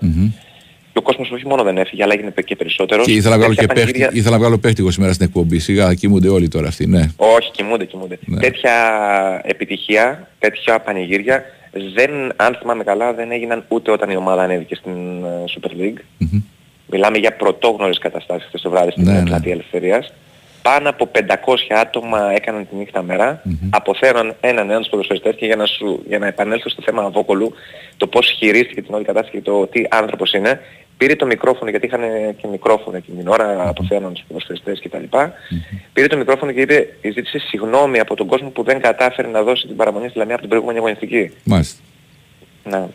Και 0.94 0.98
ο 0.98 1.02
κόσμος 1.02 1.32
όχι 1.32 1.48
μόνο 1.48 1.64
δεν 1.64 1.78
έφυγε, 1.78 2.03
αλλά 2.03 2.14
έγινε 2.14 2.34
και 2.45 2.56
περισσότερο. 2.56 3.03
Και 3.03 3.11
ήθελα 3.11 3.30
να 3.30 3.38
βγάλω 3.38 3.53
και 3.53 3.60
Τέτοια 3.60 3.74
παίχτη, 3.76 3.91
πανηγύρια- 3.91 4.20
ήθελα 4.20 4.36
να 4.36 4.41
βγάλω 4.41 4.57
παίχτη 4.57 4.82
εγώ 4.82 4.91
σήμερα 4.91 5.14
στην 5.14 5.26
εκπομπή. 5.26 5.60
Σιγά 5.60 5.94
κοιμούνται 5.94 6.30
όλοι 6.30 6.48
τώρα 6.48 6.68
αυτοί, 6.68 6.86
ναι. 6.88 7.02
Όχι, 7.16 7.52
κοιμούνται, 7.52 7.86
κοιμούνται. 7.86 8.20
Ναι. 8.26 8.40
Τέτοια 8.40 8.74
επιτυχία, 9.44 10.28
τέτοια 10.40 10.80
πανηγύρια, 10.80 11.44
δεν, 11.95 12.10
αν 12.36 12.56
θυμάμαι 12.61 12.84
καλά, 12.84 13.14
δεν 13.14 13.32
έγιναν 13.32 13.66
ούτε 13.68 13.91
όταν 13.91 14.10
η 14.10 14.16
ομάδα 14.16 14.41
ανέβηκε 14.44 14.76
στην 14.76 14.91
ε, 15.24 15.44
Super 15.60 15.72
League. 15.82 16.28
Μιλάμε 16.91 17.18
για 17.18 17.34
πρωτόγνωρες 17.36 17.98
καταστάσεις 17.98 18.48
χθες 18.48 18.61
το 18.61 18.70
βράδυ 18.70 18.91
στην 18.91 19.03
Ναι, 19.03 19.11
ναι, 19.11 19.18
ναι. 19.20 19.26
πλατεία 19.26 19.52
Ελευθερίας. 19.52 20.14
Πάνω 20.61 20.90
από 20.90 21.11
500 21.14 21.19
άτομα 21.69 22.31
έκαναν 22.31 22.68
τη 22.69 22.76
νύχτα 22.76 23.02
μέρα, 23.02 23.41
αποθέραν 23.69 24.36
έναν 24.41 24.69
έναν 24.69 24.81
τους 24.81 24.90
ποδοσφαιριστές 24.90 25.36
και 25.36 25.45
για 25.45 25.56
να, 25.56 25.65
σου, 25.65 26.03
για 26.07 26.19
να 26.19 26.27
επανέλθω 26.27 26.69
στο 26.69 26.81
θέμα 26.81 27.10
Βόκολου, 27.10 27.53
το 27.98 28.07
πώς 28.07 28.30
χειρίστηκε 28.38 28.81
την 28.81 28.94
όλη 28.94 29.03
κατάσταση 29.03 29.38
και 29.38 29.41
το 29.44 29.68
τι 29.68 29.84
άνθρωπος 29.90 30.34
είναι, 30.34 30.61
πήρε 30.98 31.15
το 31.15 31.26
μικρόφωνο, 31.26 31.69
γιατί 31.69 31.86
είχαν 31.86 32.02
και 32.41 32.48
μικρόφωνο 32.48 32.98
εκείνη 32.98 33.18
την 33.18 33.27
ώρα, 33.27 33.68
αποθέραν 33.69 34.14
τους 34.14 34.23
ποδοσφαιριστές 34.27 34.80
κτλ. 34.84 35.18
Πήρε 35.94 36.07
το 36.07 36.18
μικρόφωνο 36.18 36.52
και 36.52 36.61
είπε, 36.61 36.88
ζήτησε 37.02 37.40
συγγνώμη 37.40 37.99
από 37.99 38.15
τον 38.15 38.27
κόσμο 38.27 38.49
που 38.49 38.64
δεν 38.64 38.81
κατάφερε 38.81 39.27
να 39.27 39.44
δώσει 39.44 39.68
την 39.68 39.76
παραμονή 39.76 40.10
στη 40.10 40.18
Λαμία 40.18 40.34
από 40.34 40.41
την 40.41 40.49
προηγούμενη 40.49 40.80
αγωνιστική. 40.80 41.31
Μάλιστα. 41.44 41.81
Να. 42.64 42.90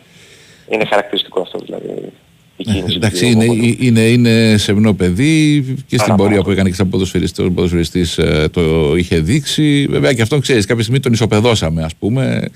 Είναι 0.69 0.85
χαρακτηριστικό 0.85 1.41
αυτό 1.41 1.59
δηλαδή. 1.59 2.11
Η 2.57 2.63
κίνηση. 2.63 2.83
του 2.85 2.93
Εντάξει, 2.95 3.25
κ. 3.25 3.29
είναι, 3.29 3.45
Βόκολου. 3.45 3.75
είναι, 3.79 3.99
είναι 4.01 4.55
σεμνό 4.57 4.93
παιδί 4.93 5.61
και 5.87 5.97
στην 5.97 5.97
Πάρα 5.97 6.15
πορεία 6.15 6.31
πολύ. 6.35 6.43
που 6.43 6.51
έκανε 6.51 6.69
και 6.69 6.75
σαν 6.75 6.89
ποδοσφαιριστής, 6.89 7.45
ποδοσφαιριστής 7.53 8.17
ε, 8.17 8.47
το 8.51 8.95
είχε 8.97 9.19
δείξει. 9.19 9.87
Βέβαια 9.89 10.13
και 10.13 10.21
αυτό 10.21 10.39
ξέρεις, 10.39 10.65
κάποια 10.65 10.81
στιγμή 10.83 10.99
τον 10.99 11.13
ισοπεδώσαμε, 11.13 11.83
ας 11.83 11.95
πούμε. 11.99 12.47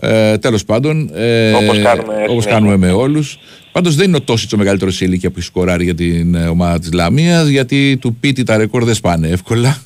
Ε, 0.00 0.38
Τέλος 0.38 0.64
πάντων. 0.64 1.10
Ε, 1.14 1.52
Όπως 1.52 1.78
κάνουμε 1.78 2.14
όπως 2.28 2.42
συνέχεια. 2.42 2.50
κάνουμε 2.50 2.76
με 2.76 2.90
όλους. 2.90 3.38
Πάντως 3.72 3.94
δεν 3.94 4.08
είναι 4.08 4.16
ο 4.16 4.20
Τόσιτ 4.20 4.52
ο 4.52 4.56
μεγαλύτερος 4.56 4.96
σε 4.96 5.04
ηλικία 5.04 5.30
που 5.30 5.34
έχει 5.38 5.46
σκοράρει 5.46 5.84
για 5.84 5.94
την 5.94 6.34
ε, 6.34 6.46
ομάδα 6.46 6.78
της 6.78 6.92
Λαμίας, 6.92 7.48
γιατί 7.48 7.96
του 8.00 8.16
Πίτη 8.20 8.42
τα 8.42 8.56
ρεκόρ 8.56 8.84
δεν 8.84 8.94
σπάνε 8.94 9.28
εύκολα. 9.28 9.82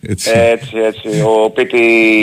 Έτσι. 0.00 0.30
Έτσι, 0.34 0.76
έτσι. 0.76 1.20
Ο 1.20 1.50
Πίτη 1.50 1.78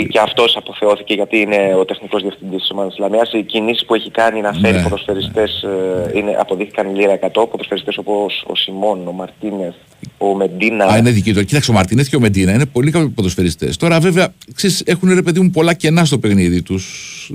και 0.10 0.19
αυτός 0.19 0.56
αποθεώθηκε 0.57 1.14
γιατί 1.14 1.38
είναι 1.38 1.76
ο 1.80 1.85
τεχνικός 1.85 2.22
διευθυντής 2.22 2.60
της 2.60 2.72
ομάδας 2.72 2.91
της 2.91 2.99
Λαμίας. 2.99 3.34
Οι 3.34 3.43
κινήσεις 3.43 3.85
που 3.85 3.95
έχει 3.95 4.11
κάνει 4.11 4.41
να 4.41 4.53
φέρει 4.53 4.76
Ναι, 4.76 4.84
ποδοσφαιριστές 4.84 5.64
ε, 5.64 6.11
είναι, 6.18 6.35
αποδείχθηκαν 6.39 6.95
λίρα 6.95 7.19
100. 7.19 7.30
Ποδοσφαιριστές 7.52 7.97
όπως 7.97 8.45
ο 8.47 8.56
Σιμών, 8.56 9.07
ο 9.07 9.11
Μαρτίνεθ, 9.11 9.73
ο 10.18 10.35
Μεντίνα. 10.35 10.85
Α, 10.85 10.97
είναι 10.97 11.10
δική 11.11 11.34
του. 11.34 11.45
Κοίταξε, 11.45 11.72
ο 11.72 11.73
Μαρτίνεθ 11.73 12.10
και 12.10 12.15
ο 12.15 12.19
Μεντίνα 12.19 12.53
είναι 12.53 12.65
πολύ 12.65 12.91
καλοί 12.91 13.10
ποδοσφαιριστές. 13.10 13.77
Τώρα, 13.77 13.99
βέβαια, 13.99 14.34
ξέρεις, 14.56 14.84
έχουν 14.85 15.14
ρε 15.14 15.22
παιδί 15.22 15.39
μου 15.39 15.49
πολλά 15.49 15.73
κενά 15.73 16.06
στο 16.06 16.18
παιχνίδι 16.18 16.61
τους. 16.61 17.31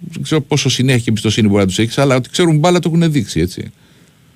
Δεν 0.00 0.22
ξέρω 0.22 0.40
πόσο 0.40 0.68
συνέχεια 0.70 1.00
και 1.00 1.10
εμπιστοσύνη 1.10 1.48
μπορεί 1.48 1.60
να 1.60 1.66
τους 1.66 1.78
έχεις, 1.78 1.98
αλλά 1.98 2.16
ότι 2.16 2.28
ξέρουν 2.28 2.58
μπάλα 2.58 2.78
το 2.78 2.90
έχουν 2.94 3.12
δείξει, 3.12 3.40
έτσι. 3.40 3.72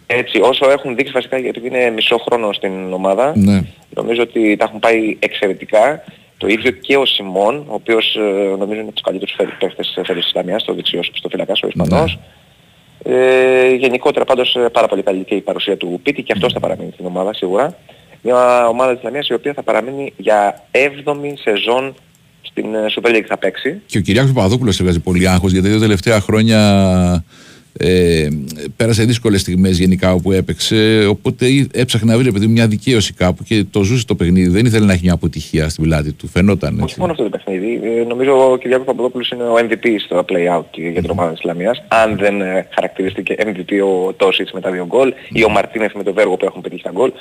Έτσι, 0.06 0.40
όσο 0.40 0.70
έχουν 0.70 0.96
δείξει 0.96 1.12
βασικά 1.12 1.38
γιατί 1.38 1.60
είναι 1.66 1.90
μισό 1.90 2.18
χρόνο 2.18 2.52
στην 2.52 2.92
ομάδα, 2.92 3.32
Ναι. 3.36 3.60
νομίζω 3.94 4.22
ότι 4.22 4.56
τα 4.56 4.64
έχουν 4.64 4.78
πάει 4.78 5.16
εξαιρετικά. 5.18 6.04
Το 6.38 6.46
ίδιο 6.46 6.70
και 6.70 6.96
ο 6.96 7.06
Σιμών, 7.06 7.56
ο 7.56 7.74
οποίος 7.74 8.16
ε, 8.16 8.20
νομίζω 8.58 8.72
είναι 8.72 8.80
από 8.80 8.92
τους 8.92 9.02
καλύτερους 9.02 9.34
φε- 9.36 9.58
παίχτες 9.58 9.86
της 9.86 9.94
φέτος 9.94 10.16
της 10.16 10.26
Ισλαμίας, 10.26 10.64
το 10.64 10.74
δεξιός 10.74 11.10
στο 11.14 11.28
φυλακάς, 11.28 11.62
ο 11.62 11.66
Ισπανός. 11.66 12.18
Ε, 13.02 13.74
γενικότερα 13.74 14.24
πάντως 14.24 14.54
ε, 14.54 14.68
πάρα 14.72 14.86
πολύ 14.88 15.02
καλή 15.02 15.24
και 15.24 15.34
η 15.34 15.40
παρουσία 15.40 15.76
του 15.76 16.00
Πίτη 16.02 16.22
και 16.22 16.32
αυτός 16.32 16.52
θα 16.52 16.60
παραμείνει 16.60 16.90
στην 16.92 17.06
ομάδα 17.06 17.34
σίγουρα. 17.34 17.76
Μια 18.22 18.66
ομάδα 18.68 18.90
της 18.90 18.98
Ισλαμίας 18.98 19.28
η 19.28 19.34
οποία 19.34 19.52
θα 19.52 19.62
παραμείνει 19.62 20.12
για 20.16 20.62
7η 20.72 21.32
σεζόν 21.42 21.94
στην 22.42 22.74
ε, 22.74 22.84
Super 22.96 23.08
League 23.16 23.24
θα 23.28 23.36
παίξει. 23.38 23.80
Και 23.86 23.98
ο 23.98 24.00
Κυριάκος 24.00 24.32
Παπαδόπουλος 24.32 24.80
έβγαζε 24.80 24.98
πολύ 24.98 25.28
άγχος 25.28 25.52
γιατί 25.52 25.72
τα 25.72 25.78
τελευταία 25.78 26.20
χρόνια 26.20 27.24
ε, 27.78 28.28
πέρασε 28.76 29.04
δύσκολες 29.04 29.40
στιγμές 29.40 29.78
γενικά 29.78 30.12
όπου 30.12 30.32
έπαιξε 30.32 31.06
οπότε 31.08 31.46
ή- 31.46 31.68
έψαχνε 31.72 32.10
να 32.10 32.16
βρει 32.16 32.26
ρε 32.26 32.32
παιδί 32.32 32.46
μου, 32.46 32.52
μια 32.52 32.66
δικαίωση 32.66 33.12
κάπου 33.12 33.42
και 33.42 33.64
το 33.70 33.82
ζούσε 33.82 34.06
το 34.06 34.14
παιχνίδι 34.14 34.48
δεν 34.48 34.66
ήθελε 34.66 34.86
να 34.86 34.92
έχει 34.92 35.02
μια 35.04 35.12
αποτυχία 35.12 35.68
στην 35.68 35.84
πλάτη 35.84 36.12
του 36.12 36.26
φαινόταν 36.28 36.72
έτσι. 36.72 36.84
Όχι 36.84 37.00
μόνο 37.00 37.12
αυτό 37.12 37.22
το 37.24 37.28
παιχνίδι. 37.30 37.80
Ε, 37.82 38.04
νομίζω 38.08 38.50
ο 38.52 38.56
Κυριάκος 38.56 38.86
Παπαδόπουλος 38.86 39.30
είναι 39.30 39.42
ο 39.42 39.54
MVP 39.54 39.86
στο 40.04 40.24
play-out 40.28 40.64
για 40.92 41.00
την 41.02 41.10
ομάδα 41.10 41.30
της 41.30 41.38
Ισλαμίας. 41.38 41.82
Αν 41.88 42.16
δεν 42.16 42.40
ε, 42.40 42.66
χαρακτηρίστηκε 42.74 43.34
MVP 43.38 43.72
ο 43.84 44.12
Τόσιτς 44.12 44.52
με 44.52 44.60
τα 44.60 44.70
δύο 44.70 44.86
γκολ 44.86 45.12
ή 45.32 45.44
ο 45.44 45.48
Μαρτίνεθ 45.48 45.94
με 45.94 46.02
το 46.02 46.12
Βέργο 46.12 46.36
που 46.36 46.44
έχουν 46.44 46.60
πετύχει 46.60 46.82
τα 46.82 46.90
γκολ. 46.94 47.12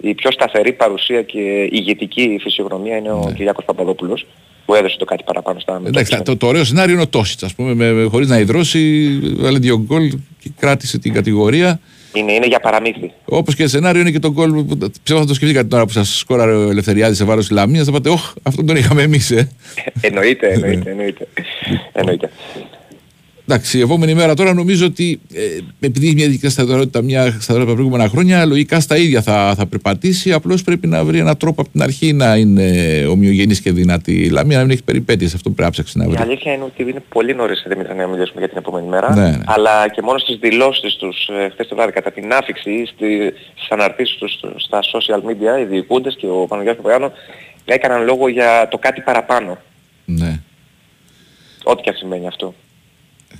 Η 0.00 0.14
πιο 0.14 0.30
σταθερή 0.30 0.72
παρουσία 0.72 1.22
και 1.22 1.68
ηγετική 1.70 2.38
φυσιογνωμία 2.40 2.96
είναι 2.96 3.10
ο 3.10 3.32
Κυριάκος 3.36 3.64
Παπαδόπουλος 3.64 4.26
που 4.68 4.74
έδωσε 4.74 4.96
το 4.98 5.04
κάτι 5.04 5.22
παραπάνω 5.22 5.60
στα 5.60 5.80
Εντάξει, 5.86 6.22
το, 6.22 6.36
το 6.36 6.46
ωραίο 6.46 6.64
σενάριο 6.64 6.92
είναι 6.92 7.02
ο 7.02 7.08
Τόσιτς 7.08 7.42
ας 7.42 7.54
πούμε 7.54 7.74
με, 7.74 7.92
με, 7.92 8.04
χωρίς 8.04 8.28
να 8.28 8.38
υδρώσει 8.38 9.08
βάλε 9.36 9.58
δύο 9.58 9.78
γκολ 9.86 10.08
και 10.38 10.50
κράτησε 10.58 10.98
την 10.98 11.12
κατηγορία 11.12 11.80
Είναι, 12.12 12.32
είναι 12.32 12.46
για 12.46 12.60
παραμύθι. 12.60 13.12
Όπως 13.24 13.54
και 13.54 13.66
σενάριο 13.66 14.00
είναι 14.00 14.10
και 14.10 14.18
το 14.18 14.32
γκολ 14.32 14.50
που 14.64 14.78
ψεύω 15.02 15.20
θα 15.20 15.26
το 15.26 15.34
σκεφτείτε 15.34 15.64
την 15.64 15.76
ώρα 15.76 15.86
που 15.86 15.92
σας 15.92 16.18
σκόραρε 16.18 16.52
ο 16.52 16.70
Ελευθεριάδης 16.70 17.16
σε 17.16 17.24
βάρος 17.24 17.46
της 17.46 17.56
Λαμίας 17.56 17.84
θα 17.84 17.92
πάτε, 17.92 18.08
όχ, 18.08 18.32
αυτόν 18.42 18.66
τον 18.66 18.76
είχαμε 18.76 19.02
εμείς, 19.02 19.30
ε. 19.30 19.48
εννοείται, 20.00 20.48
εννοείται, 20.48 20.90
εννοείται. 20.90 21.26
εννοείται. 21.92 22.30
Εντάξει, 23.50 23.78
η 23.78 23.80
επόμενη 23.80 24.14
μέρα 24.14 24.34
τώρα 24.34 24.54
νομίζω 24.54 24.86
ότι 24.86 25.20
ε, 25.34 25.40
επειδή 25.80 26.06
έχει 26.06 26.14
μια 26.14 26.24
ειδική 26.24 26.48
σταθερότητα, 26.48 27.02
μια 27.02 27.22
σταθερότητα 27.26 27.66
τα 27.70 27.74
προηγούμενα 27.74 28.08
χρόνια, 28.08 28.44
λογικά 28.46 28.80
στα 28.80 28.96
ίδια 28.96 29.22
θα, 29.22 29.54
θα 29.56 29.66
περπατήσει. 29.66 30.32
Απλώς 30.32 30.62
πρέπει 30.62 30.86
να 30.86 31.04
βρει 31.04 31.18
έναν 31.18 31.36
τρόπο 31.36 31.60
από 31.60 31.70
την 31.70 31.82
αρχή 31.82 32.12
να 32.12 32.36
είναι 32.36 32.72
ομοιογενής 33.10 33.60
και 33.60 33.72
δυνατή 33.72 34.12
η 34.24 34.28
Λαμία, 34.28 34.56
να 34.56 34.62
μην 34.62 34.72
έχει 34.72 34.82
περιπέτειες. 34.82 35.34
Αυτό 35.34 35.50
πρέπει 35.50 35.62
να 35.62 35.70
ψάξει 35.70 35.98
να 35.98 36.04
Η 36.04 36.08
βρει. 36.08 36.18
αλήθεια 36.22 36.52
είναι 36.52 36.62
ότι 36.64 36.82
είναι 36.82 37.02
πολύ 37.08 37.34
νωρίς 37.34 37.64
Δημήτρη 37.68 37.94
να 37.94 38.06
μιλήσουμε 38.06 38.38
για 38.38 38.48
την 38.48 38.58
επόμενη 38.58 38.86
μέρα. 38.88 39.14
Ναι, 39.14 39.30
ναι. 39.30 39.38
Αλλά 39.46 39.88
και 39.88 40.02
μόνο 40.02 40.18
στις 40.18 40.36
δηλώσεις 40.36 40.94
τους 40.94 41.28
ε, 41.28 41.48
χθες 41.52 41.68
το 41.68 41.74
βράδυ 41.74 41.92
κατά 41.92 42.10
την 42.12 42.32
άφηξη 42.32 42.70
ή 42.70 42.86
στη- 42.86 43.32
στις 43.54 43.68
αναρτήσεις 43.70 44.16
τους 44.16 44.38
στα 44.56 44.80
social 44.82 45.20
media 45.28 45.60
οι 45.60 45.64
διοικούντες 45.64 46.16
και 46.18 46.26
ο 46.26 46.46
Παναγιώτης 46.48 46.82
Παπαγιάννου 46.82 47.16
έκαναν 47.64 48.04
λόγο 48.04 48.28
για 48.28 48.68
το 48.70 48.78
κάτι 48.78 49.00
παραπάνω. 49.00 49.58
Ναι. 50.04 50.40
Ό,τι 51.62 51.82
και 51.82 51.90
αν 51.90 51.96
σημαίνει 51.96 52.26
αυτό. 52.26 52.54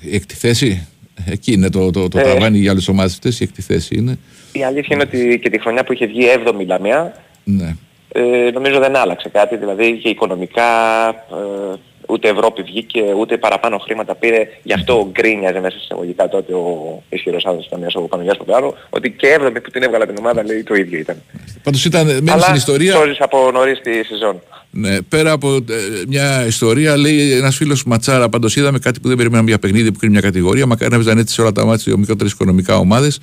Η 0.01 0.15
έκτη 0.15 0.35
θέση, 0.35 0.87
εκεί 1.27 1.53
είναι 1.53 1.71
το, 1.71 1.91
το, 1.91 2.09
το 2.09 2.19
Ε. 2.19 2.23
ταβάνι 2.23 2.59
για 2.59 2.71
άλλες 2.71 2.89
ομάδες 2.89 3.13
αυτέ. 3.13 3.29
Η 3.29 3.37
έκτη 3.41 3.63
θέση 3.63 3.95
είναι. 3.97 4.19
Η 4.53 4.65
αλήθεια 4.65 4.89
είναι 4.97 5.03
ότι 5.03 5.39
και 5.43 5.51
τη 5.51 5.61
χρονιά 5.61 5.85
που 5.85 5.93
είχε 5.93 6.07
βγει 6.07 6.25
7η 6.47 6.67
Λαμία 6.67 7.15
Ναι. 7.45 7.75
ε, 8.13 8.51
νομίζω 8.53 8.79
δεν 8.79 8.97
άλλαξε 8.97 9.29
κάτι. 9.29 9.57
Δηλαδή 9.57 9.99
και 10.03 10.09
οικονομικά 10.09 10.65
ε, 11.09 11.77
ούτε 12.09 12.29
Ευρώπη 12.29 12.63
βγήκε 12.63 13.03
ούτε 13.19 13.37
παραπάνω 13.37 13.79
χρήματα 13.79 14.15
πήρε. 14.15 14.49
Γι' 14.63 14.73
αυτό 14.73 15.09
γκρίνιαζε 15.13 15.61
μέσα 15.61 15.77
σε 15.77 15.83
εισαγωγικά 15.85 16.29
τότε 16.29 16.53
ο 16.55 17.03
ισχυρός 17.09 17.45
άνθρωπος 17.45 17.69
της 17.69 17.73
Λαμίας, 17.73 17.95
ο 17.95 18.01
Παναγιώτης 18.01 18.39
Παπαγιάννου 18.39 18.75
ότι 18.91 19.11
και 19.11 19.39
7η 19.41 19.63
που 19.63 19.71
την 19.71 19.83
έβγαλε 19.83 20.07
την 20.07 20.15
ομάδα 20.19 20.45
λέει 20.45 20.63
το 20.63 20.75
ίδιο 20.75 20.99
ήταν. 20.99 21.17
Πάντως 21.63 21.85
ήταν 21.85 22.07
μένει 22.07 22.31
Αλλά 22.31 22.43
στην 22.43 22.55
ιστορία. 22.55 22.95
σώζεις 22.95 23.21
από 23.21 23.51
νωρίς 23.53 23.81
τη 23.81 24.05
σεζόν. 24.05 24.43
Ναι, 24.71 25.03
πέρα 25.03 25.33
από 25.33 25.55
ε, 25.55 25.63
μια 26.09 26.47
ιστορία, 26.47 26.97
λέει 26.97 27.33
ένας 27.33 27.57
φίλος 27.57 27.85
Ματσάρα. 27.85 28.29
Πάντως 28.29 28.57
είδαμε 28.57 28.79
κάτι 28.79 29.01
που 29.01 29.09
δεν 29.09 29.17
περιμέναμε 29.17 29.49
για 29.49 29.59
παιχνίδι 29.59 29.93
που 29.93 29.99
κρίνει 29.99 30.13
μια 30.13 30.23
κατηγορία. 30.23 30.67
Μακάρι 30.67 30.91
να 30.91 30.97
παίζαν 30.97 31.19
έτσι 31.19 31.35
σε 31.35 31.41
όλα 31.41 31.53
τα 31.53 31.65
μάτια 31.65 31.93
οι 31.93 31.99
μικρότερες 31.99 32.33
οικονομικά 32.33 32.77
ομάδες. 32.77 33.21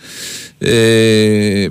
Ε, 0.57 1.68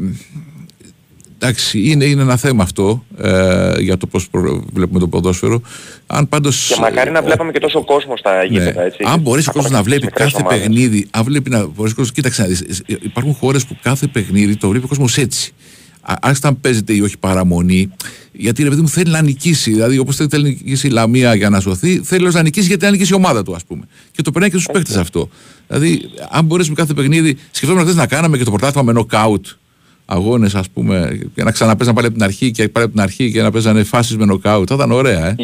εντάξει, 1.38 1.90
είναι, 1.90 2.04
είναι 2.04 2.22
ένα 2.22 2.36
θέμα 2.36 2.62
αυτό 2.62 3.04
ε, 3.18 3.72
για 3.78 3.96
το 3.96 4.06
πώς 4.06 4.28
βλέπουμε 4.72 4.98
το 4.98 5.08
ποδόσφαιρο. 5.08 5.60
Αν 6.06 6.28
πάντως, 6.28 6.66
Και 6.74 6.80
μακάρι 6.80 7.10
να 7.10 7.22
βλέπαμε 7.22 7.52
και 7.52 7.58
τόσο 7.58 7.84
κόσμο 7.84 8.16
στα 8.16 8.44
γήπεδα, 8.44 8.82
έτσι. 8.82 9.02
Ναι. 9.04 9.10
Αν 9.10 9.20
μπορέσει 9.20 9.48
ο 9.48 9.50
Ακόμα 9.50 9.68
κόσμο 9.68 9.82
να 9.82 9.82
και 9.82 9.88
στις 9.88 9.98
βλέπει 9.98 10.04
μικρές 10.04 10.32
κάθε 10.32 10.42
ομάδες. 10.44 10.58
παιχνίδι, 10.60 11.06
αν 11.10 11.24
βλέπει 11.24 11.50
να 11.50 11.58
μπορέσει 11.58 11.92
ο 11.94 11.96
κόσμος, 11.96 12.12
κοίταξε 12.12 12.42
να 12.42 12.48
δεις, 12.48 12.60
ε, 12.60 12.94
υπάρχουν 13.02 13.34
χώρες 13.34 13.66
που 13.66 13.76
κάθε 13.82 14.06
παιχνίδι 14.06 14.56
το 14.56 14.68
βλέπει 14.68 14.84
ο 14.84 14.88
κόσμος 14.88 15.16
έτσι. 15.18 15.52
Α- 16.00 16.14
Άσχετα 16.20 16.48
αν 16.48 16.60
παίζεται 16.60 16.92
ή 16.94 17.00
όχι 17.00 17.18
παραμονή, 17.18 17.90
γιατί 18.32 18.62
ρε 18.62 18.68
παιδί 18.68 18.80
μου 18.80 18.88
θέλει 18.88 19.10
να 19.10 19.22
νικήσει. 19.22 19.70
Δηλαδή, 19.70 19.98
όπως 19.98 20.16
θέλει 20.16 20.28
να 20.30 20.38
νικήσει 20.48 20.86
η 20.86 20.90
Λαμία 20.90 21.34
για 21.34 21.50
να 21.50 21.60
σωθεί, 21.60 22.00
θέλει 22.04 22.28
να 22.32 22.42
νικήσει 22.42 22.66
γιατί 22.66 22.84
να 22.84 22.90
νικήσει 22.90 23.12
η 23.12 23.16
ομάδα 23.16 23.42
του, 23.42 23.54
ας 23.54 23.64
πούμε. 23.64 23.82
Και 24.12 24.22
το 24.22 24.30
περνάει 24.30 24.50
και 24.50 24.58
στους 24.58 24.72
παίχτε 24.72 25.00
αυτό. 25.00 25.28
Δηλαδή, 25.68 26.00
αν 26.30 26.44
μπορέσουμε 26.44 26.74
κάθε 26.74 26.94
παιχνίδι, 26.94 27.36
σκεφτόμουν 27.50 27.82
χθες 27.82 27.94
να 27.94 28.06
κάναμε 28.06 28.38
και 28.38 28.44
το 28.44 28.50
πρωτάθλημα 28.50 28.82
με 28.86 28.92
νοκάουτ 28.92 29.46
αγώνες, 30.06 30.54
ας 30.54 30.68
πούμε, 30.70 31.18
και 31.34 31.42
να 31.42 31.50
ξαναπέζαν 31.50 31.94
πάλι 31.94 32.06
από 32.06 32.16
την 32.16 32.24
αρχή 32.24 32.50
και 32.50 32.68
πάλι 32.68 32.84
από 32.86 32.94
την 32.94 33.02
αρχή 33.02 33.30
και 33.32 33.42
να 33.42 33.50
παίζανε 33.50 33.82
φάσεις 33.84 34.16
με 34.16 34.24
νοκάουτ. 34.24 34.66
Θα 34.68 34.74
ήταν 34.74 34.92
ωραία, 34.92 35.26
ε. 35.26 35.34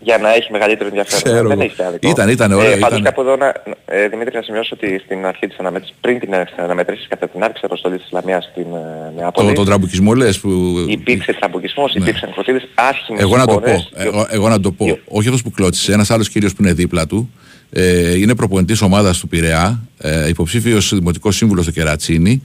Για 0.00 0.18
να 0.18 0.34
έχει 0.34 0.52
μεγαλύτερο 0.52 0.88
ενδιαφέρον. 0.88 1.22
Ξέρω 1.22 1.48
δεν 1.48 1.60
εγώ. 1.60 1.70
έχει 1.72 1.82
άδικο. 1.82 2.08
Ήταν, 2.08 2.28
ήταν 2.28 2.52
ωραία, 2.52 2.70
Ε, 2.70 2.76
πάντως 2.76 2.98
ήταν. 2.98 3.02
κάπου 3.02 3.20
εδώ, 3.20 3.36
να, 3.36 3.46
ε, 3.86 4.08
Δημήτρη, 4.08 4.36
να 4.36 4.42
σημειώσω 4.42 4.76
ότι 4.82 5.00
στην 5.04 5.26
αρχή 5.26 5.46
της 5.46 5.58
αναμέτρησης, 5.58 5.96
πριν 6.00 6.18
την 6.18 6.30
αναμέτρησης, 6.56 7.06
κατά 7.08 7.28
την 7.28 7.42
άρχιση 7.42 7.64
αποστολής 7.64 8.00
της 8.02 8.10
Λαμίας 8.12 8.48
στην 8.52 8.62
ε, 8.62 9.12
Νεάπολη, 9.20 9.48
Το, 9.48 9.52
τον 9.54 9.64
τραμπουκισμό 9.64 10.12
λες 10.14 10.38
που. 10.40 10.50
υπήρξε 10.88 11.32
τραμποκισμός, 11.32 11.94
υπήρξαν 11.94 12.32
κροτίδες, 12.32 12.68
άσχημες 12.74 13.20
Εγώ 13.22 13.36
να 13.36 13.46
το 13.46 13.52
πω. 13.54 13.58
εικόνες. 13.60 13.88
Εγώ, 13.94 14.26
εγώ 14.30 14.48
να 14.48 14.60
το 14.60 14.72
πω. 14.72 14.98
Όχι 15.04 15.26
αυτός 15.28 15.42
που 15.42 15.50
κλώτησε. 15.50 15.92
Ένας 15.92 16.10
άλλος 16.10 16.28
κύριος 16.28 16.54
που 16.54 16.62
είναι 16.62 16.72
δίπλα 16.72 17.06
του. 17.06 17.30
Ε, 17.70 18.18
είναι 18.18 18.34
προπονητής 18.34 18.80
ομάδας 18.82 19.18
του 19.18 19.28
Πειραιά. 19.28 19.80
Ε, 19.98 20.28
Υποψήφιος 20.28 20.94
δημοτικός 20.94 21.36
σύμβουλος 21.36 21.64
στο 21.64 21.72
Κερατσίνη. 21.72 22.42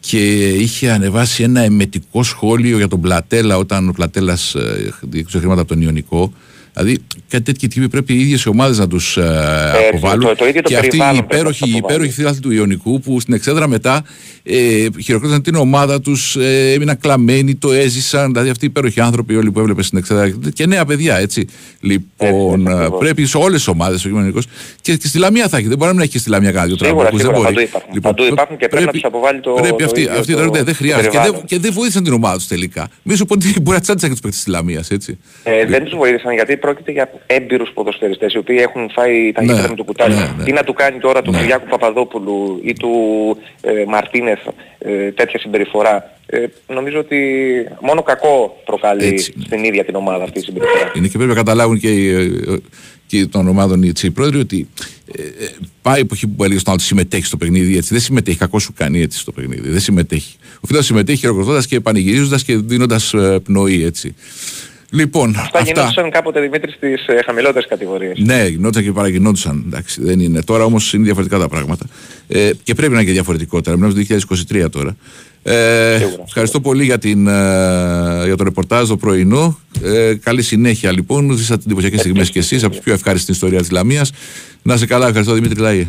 Και 0.00 0.48
είχε 0.48 0.90
ανεβάσει 0.90 1.42
ένα 1.42 1.60
εμετικό 1.60 2.22
σχόλιο 2.22 2.76
για 2.76 2.88
τον 2.88 3.00
Πλατέλα 3.00 3.56
όταν 3.56 3.88
ο 3.88 3.92
Πλατέλας 3.92 4.54
ε, 4.54 4.92
διεκδικούσε 5.00 5.38
χρήματα 5.38 5.60
από 5.60 5.68
τον 5.72 5.82
Ιωνικό. 5.82 6.32
Δηλαδή 6.72 6.98
κάτι 7.28 7.44
τέτοιοι 7.44 7.68
τύποι 7.68 7.88
πρέπει 7.88 8.14
οι 8.14 8.20
ίδιες 8.20 8.46
ομάδες 8.46 8.78
να 8.78 8.88
τους 8.88 9.16
ε, 9.16 9.72
αποβάλουν. 9.88 10.24
το- 10.26 10.34
το 10.36 10.46
ίδιο 10.46 10.62
το 10.62 10.68
και 10.68 10.74
αυτοί 10.74 10.86
οι 10.86 10.90
περιβάλλον 10.90 11.14
πρέπει 11.26 11.32
να 11.32 11.38
υπέροχοι, 11.38 11.60
τους 11.64 11.72
οι 11.72 11.76
υπέροχοι 11.76 12.10
φίλαθλοι 12.12 12.40
του 12.40 12.50
Ιωνικού 12.50 13.00
που 13.00 13.20
στην 13.20 13.34
εξέδρα 13.34 13.68
μετά 13.68 14.04
ε, 14.42 14.86
χειροκρότησαν 15.02 15.42
την 15.42 15.54
ομάδα 15.54 16.00
τους, 16.00 16.36
ε, 16.36 16.72
έμειναν 16.72 16.98
κλαμένοι, 16.98 17.54
το 17.54 17.72
έζησαν. 17.72 18.32
Δηλαδή 18.32 18.48
αυτοί 18.50 18.64
οι 18.64 18.68
υπέροχοι 18.70 19.00
άνθρωποι 19.00 19.36
όλοι 19.36 19.50
που 19.50 19.60
έβλεπες 19.60 19.86
στην 19.86 19.98
εξέδρα 19.98 20.32
και 20.52 20.66
νέα 20.66 20.84
παιδιά 20.84 21.16
έτσι. 21.16 21.46
Λοιπόν, 21.80 22.66
ε, 22.66 22.88
πρέπει 22.98 23.26
σε 23.26 23.36
όλες 23.36 23.54
τις 23.56 23.66
ομάδες 23.68 24.04
ο 24.04 24.08
Ιωνικός 24.08 24.46
και, 24.80 24.96
και 24.96 25.06
στη 25.06 25.18
Λαμία 25.18 25.48
θα 25.48 25.56
έχει. 25.56 25.66
Δεν 25.68 25.76
μπορεί 25.76 25.88
να 25.88 25.94
μην 25.94 26.02
έχει 26.02 26.12
και 26.12 26.18
στη 26.18 26.30
Λαμία 26.30 26.52
κάτι 26.52 26.68
Σίγουρα, 26.70 26.86
τραμπούκους, 26.88 27.22
δεν 27.22 27.30
σίγουρα, 27.34 27.50
μπορεί. 27.50 27.54
παντού 27.54 27.60
υπάρχουν. 27.68 27.90
Λοιπόν, 27.94 28.14
Παντού 28.14 28.28
υπάρχουν 28.32 28.56
και 28.56 28.68
πρέπει 28.68 28.84
να 28.86 28.92
τους 28.92 29.04
αποβάλει 29.04 29.40
το- 29.40 29.50
Πρέπει 29.52 29.76
το 29.76 29.84
αυτοί, 29.84 30.00
ίδιο 30.00 30.12
αυτοί 30.18 30.32
το- 30.32 30.38
δεν, 30.38 30.50
δεν 30.52 30.64
το 30.64 30.74
χρειάζεται. 30.74 31.08
Και 31.08 31.12
δεν, 31.12 31.20
περιβάλλον. 31.22 31.46
και 31.46 31.58
δεν 31.58 31.72
βοήθησαν 31.72 32.04
την 32.04 32.12
ομάδα 32.12 32.36
τους 32.36 32.46
τελικά. 32.46 32.88
Μη 33.02 33.14
σου 33.16 33.24
πω 33.26 33.34
ότι 33.34 33.60
μπορεί 33.62 33.76
να 33.76 33.82
τσάντισαν 33.82 34.08
και 34.08 34.14
τους 34.14 34.20
παίκτες 34.22 34.36
της 34.44 34.50
Λαμίας, 34.50 34.82
έτσι. 34.90 35.18
Ε, 35.44 35.66
δεν 35.66 35.84
τους 35.84 35.94
βοήθησαν 35.96 36.34
γιατί 36.34 36.56
πρόκειται 36.60 36.92
για 36.92 37.10
έμπειρους 37.26 37.70
ποδοσφαιριστές 37.74 38.32
οι 38.34 38.38
οποίοι 38.38 38.56
έχουν 38.60 38.90
φάει 38.90 39.32
τα 39.32 39.42
Ναι, 39.42 39.52
γήπεδα 39.52 39.68
με 39.68 39.76
το 39.76 39.84
κουτάλι. 39.84 40.14
ναι, 40.14 40.34
ναι. 40.38 40.44
Τι 40.44 40.52
να 40.52 40.62
τους 40.62 40.72
κάνει 40.72 40.98
τώρα 40.98 41.22
του 41.22 41.32
Κυριάκου 41.32 41.66
Παπαδόπουλου 41.68 42.60
ή 42.64 42.72
του 42.72 42.90
ε, 43.60 43.84
Μαρτίνεθ 43.88 44.38
ε, 44.78 45.10
τέτοια 45.10 45.38
συμπεριφορά. 45.38 46.18
Ε, 46.26 46.44
νομίζω 46.66 46.98
ότι 46.98 47.18
μόνο 47.80 48.02
κακό 48.02 48.60
προκαλεί 48.64 49.18
στην 49.18 49.64
ίδια 49.64 49.84
την 49.84 49.94
ομάδα 49.94 50.24
αυτή 50.24 50.38
η 50.38 50.42
συμπεριφορά. 50.42 50.92
Είναι 50.94 51.06
και 51.06 51.16
πρέπει 51.16 51.30
να 51.30 51.36
καταλάβουν 51.36 51.78
και 51.78 51.90
οι, 51.90 52.32
και 53.06 53.26
των 53.26 53.48
ομάδων 53.48 53.82
έτσι, 53.82 54.06
οι 54.06 54.10
πρόεδροι 54.10 54.38
ότι 54.38 54.68
ε, 55.16 55.22
ε, 55.22 55.48
πάει 55.82 55.96
η 55.98 56.00
εποχή 56.00 56.26
που 56.26 56.44
έλεγε 56.44 56.58
στον 56.58 56.72
άλλο 56.72 56.82
συμμετέχει 56.82 57.24
στο 57.24 57.36
παιχνίδι. 57.36 57.76
Έτσι. 57.76 57.88
Δεν 57.92 58.02
συμμετέχει, 58.02 58.38
κακός 58.38 58.62
σου 58.62 58.72
κάνει 58.76 59.00
έτσι 59.00 59.18
στο 59.18 59.32
παιχνίδι. 59.32 59.68
Δεν 59.68 59.80
συμμετέχει. 59.80 60.36
Οφείλει 60.60 60.78
να 60.78 60.84
συμμετέχει 60.84 61.18
χειροκροτώντα 61.18 61.62
και 61.68 61.80
πανηγυρίζοντας 61.80 62.44
και 62.44 62.56
δίνοντας 62.56 63.14
πνοή 63.42 63.84
έτσι. 63.84 64.14
Λοιπόν, 64.90 65.28
Αυτά, 65.30 65.58
αυτά. 65.58 65.62
γινόντουσαν 65.62 66.10
κάποτε 66.10 66.40
Δημήτρης 66.40 66.74
στις 66.74 67.06
ε, 67.06 67.22
χαμηλότερες 67.24 67.68
κατηγορίες. 67.68 68.18
Ναι, 68.18 68.46
γινόταν 68.46 68.82
και 68.82 68.92
παραγινόντουσαν. 68.92 69.64
Εντάξει, 69.66 70.02
δεν 70.04 70.20
είναι. 70.20 70.42
Τώρα 70.42 70.64
όμως 70.64 70.92
είναι 70.92 71.04
διαφορετικά 71.04 71.38
τα 71.38 71.48
πράγματα. 71.48 71.86
Ε, 72.28 72.50
και 72.62 72.74
πρέπει 72.74 72.92
να 72.92 72.98
είναι 72.98 73.06
και 73.06 73.12
διαφορετικότερα. 73.12 73.76
Μιλάμε 73.76 74.04
το 74.04 74.16
2023 74.52 74.70
τώρα. 74.70 74.96
Ε, 75.42 75.98
ευχαριστώ 76.26 76.60
πολύ 76.60 76.84
για, 76.84 76.98
την, 76.98 77.26
ε, 77.26 77.32
για 78.24 78.36
το 78.36 78.44
ρεπορτάζ 78.44 78.88
το 78.88 78.96
πρωινό. 78.96 79.58
Ε, 79.82 80.14
καλή 80.14 80.42
συνέχεια 80.42 80.92
λοιπόν. 80.92 81.36
Ζήσατε 81.36 81.62
εντυπωσιακέ 81.64 81.96
στιγμές 81.98 82.30
κι 82.30 82.38
εσείς 82.38 82.62
από 82.62 82.72
τις 82.72 82.80
πιο 82.84 82.92
ευχάριστη 82.92 83.32
ιστορία 83.32 83.58
της 83.58 83.70
Λαμίας. 83.70 84.12
Να 84.62 84.76
σε 84.76 84.86
καλά, 84.86 85.06
ευχαριστώ 85.06 85.34
Δημήτρη 85.34 85.60
Λαή. 85.60 85.88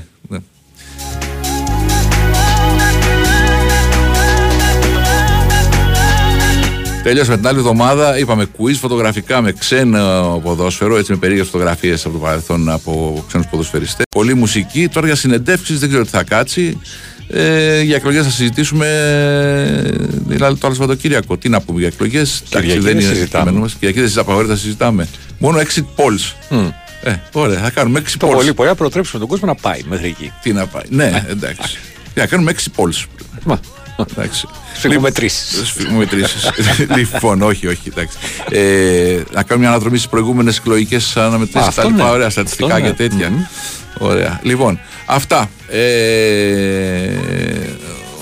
Τελειώσαμε 7.03 7.37
την 7.37 7.47
άλλη 7.47 7.57
εβδομάδα. 7.57 8.17
Είπαμε 8.17 8.45
quiz 8.57 8.73
φωτογραφικά 8.79 9.41
με 9.41 9.51
ξένο 9.51 10.39
ποδόσφαιρο, 10.43 10.97
έτσι 10.97 11.11
με 11.11 11.17
περίεργες 11.17 11.47
φωτογραφίες 11.49 12.05
από 12.05 12.13
το 12.13 12.19
παρελθόν 12.19 12.69
από 12.69 13.23
ξένους 13.27 13.47
ποδοσφαιριστές. 13.47 14.05
Πολύ 14.09 14.33
μουσική. 14.33 14.87
Τώρα 14.87 15.05
για 15.07 15.15
συνεντεύξεις 15.15 15.79
δεν 15.79 15.89
ξέρω 15.89 16.03
τι 16.03 16.09
θα 16.09 16.23
κάτσει. 16.23 16.79
Ε, 17.27 17.81
για 17.81 17.95
εκλογές 17.95 18.23
θα 18.23 18.29
συζητήσουμε 18.29 18.85
ε, 18.87 20.05
δηλαδή 20.27 20.59
το 20.59 20.67
άλλο 20.67 20.75
Σαββατοκύριακο. 20.75 21.37
Τι 21.37 21.49
να 21.49 21.61
πούμε 21.61 21.79
για 21.79 21.87
εκλογές. 21.87 22.43
Εντάξει, 22.47 22.67
Κυριακή 22.67 22.79
δεν 22.79 22.93
δεν 22.97 23.05
είναι 23.05 23.13
συζητάμε. 23.13 23.43
κείμενο 23.45 23.65
μα. 23.65 23.71
Κυριακή 23.71 23.99
δεν 23.99 24.07
συζητάμε, 24.09 24.21
απαγορεύεται 24.21 24.53
να 24.53 24.59
συζητάμε. 24.59 25.07
Μόνο 25.37 25.59
exit 25.59 25.85
polls. 25.95 26.57
Ε, 27.03 27.13
ωραία, 27.31 27.59
θα 27.59 27.69
κάνουμε 27.69 27.99
exit 27.99 28.15
Το 28.17 28.27
polls. 28.27 28.33
πολύ 28.33 28.53
μπορεί 28.53 28.69
να 28.69 28.75
προτρέψουμε 28.75 29.19
τον 29.19 29.27
κόσμο 29.29 29.47
να 29.47 29.55
πάει 29.55 29.79
μέχρι 29.89 30.07
εκεί. 30.07 30.31
Τι 30.41 30.53
να 30.53 30.65
πάει. 30.67 30.83
Ναι, 30.89 31.25
εντάξει. 31.29 31.77
Για 32.13 32.23
να 32.23 32.25
κάνουμε 32.25 32.53
exit 32.55 32.81
polls. 32.81 33.05
Μα. 33.43 33.59
Εντάξει. 33.95 34.47
Σφιγμομετρήσεις. 34.77 35.67
Σφιγμομετρήσεις. 35.67 36.51
λοιπόν, 36.97 37.41
όχι, 37.41 37.67
όχι. 37.67 37.89
Εντάξει. 37.89 38.17
Ε, 38.49 39.21
να 39.31 39.43
κάνουμε 39.43 39.57
μια 39.57 39.67
αναδρομή 39.67 39.97
στις 39.97 40.09
προηγούμενες 40.09 40.57
εκλογικές 40.57 41.17
αναμετρήσει. 41.17 41.57
Α, 41.57 41.61
Τα 41.61 41.67
αυτό 41.67 41.89
λοιπά, 41.89 42.03
ναι. 42.03 42.09
ωραία 42.09 42.29
στατιστικά 42.29 42.65
Αυτό 42.65 42.79
ναι. 42.79 42.89
και 42.89 42.95
τέτοια. 42.95 43.49
Ωραία. 43.97 44.39
Λοιπόν, 44.43 44.79
αυτά. 45.05 45.49
Ε, 45.67 47.09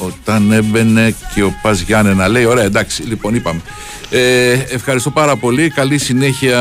όταν 0.05 0.51
έμπαινε 0.51 1.15
και 1.33 1.43
ο 1.43 1.53
Πας 1.61 1.79
Γιάννενα 1.79 2.27
λέει, 2.27 2.45
ωραία, 2.45 2.63
εντάξει, 2.63 3.03
λοιπόν, 3.03 3.35
είπαμε. 3.35 3.61
Ε, 4.09 4.51
ευχαριστώ 4.51 5.09
πάρα 5.09 5.35
πολύ. 5.35 5.69
Καλή 5.69 5.97
συνέχεια 5.97 6.57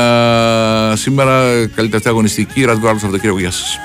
σήμερα. 0.95 1.41
Καλή 1.75 1.89
τελευταία 1.89 2.11
αγωνιστική. 2.11 2.63
Ραντεβού 2.65 2.87
άλλο 2.87 2.99
Σαββατοκύριακο. 2.99 3.39
Γεια 3.39 3.51
σας. 3.51 3.77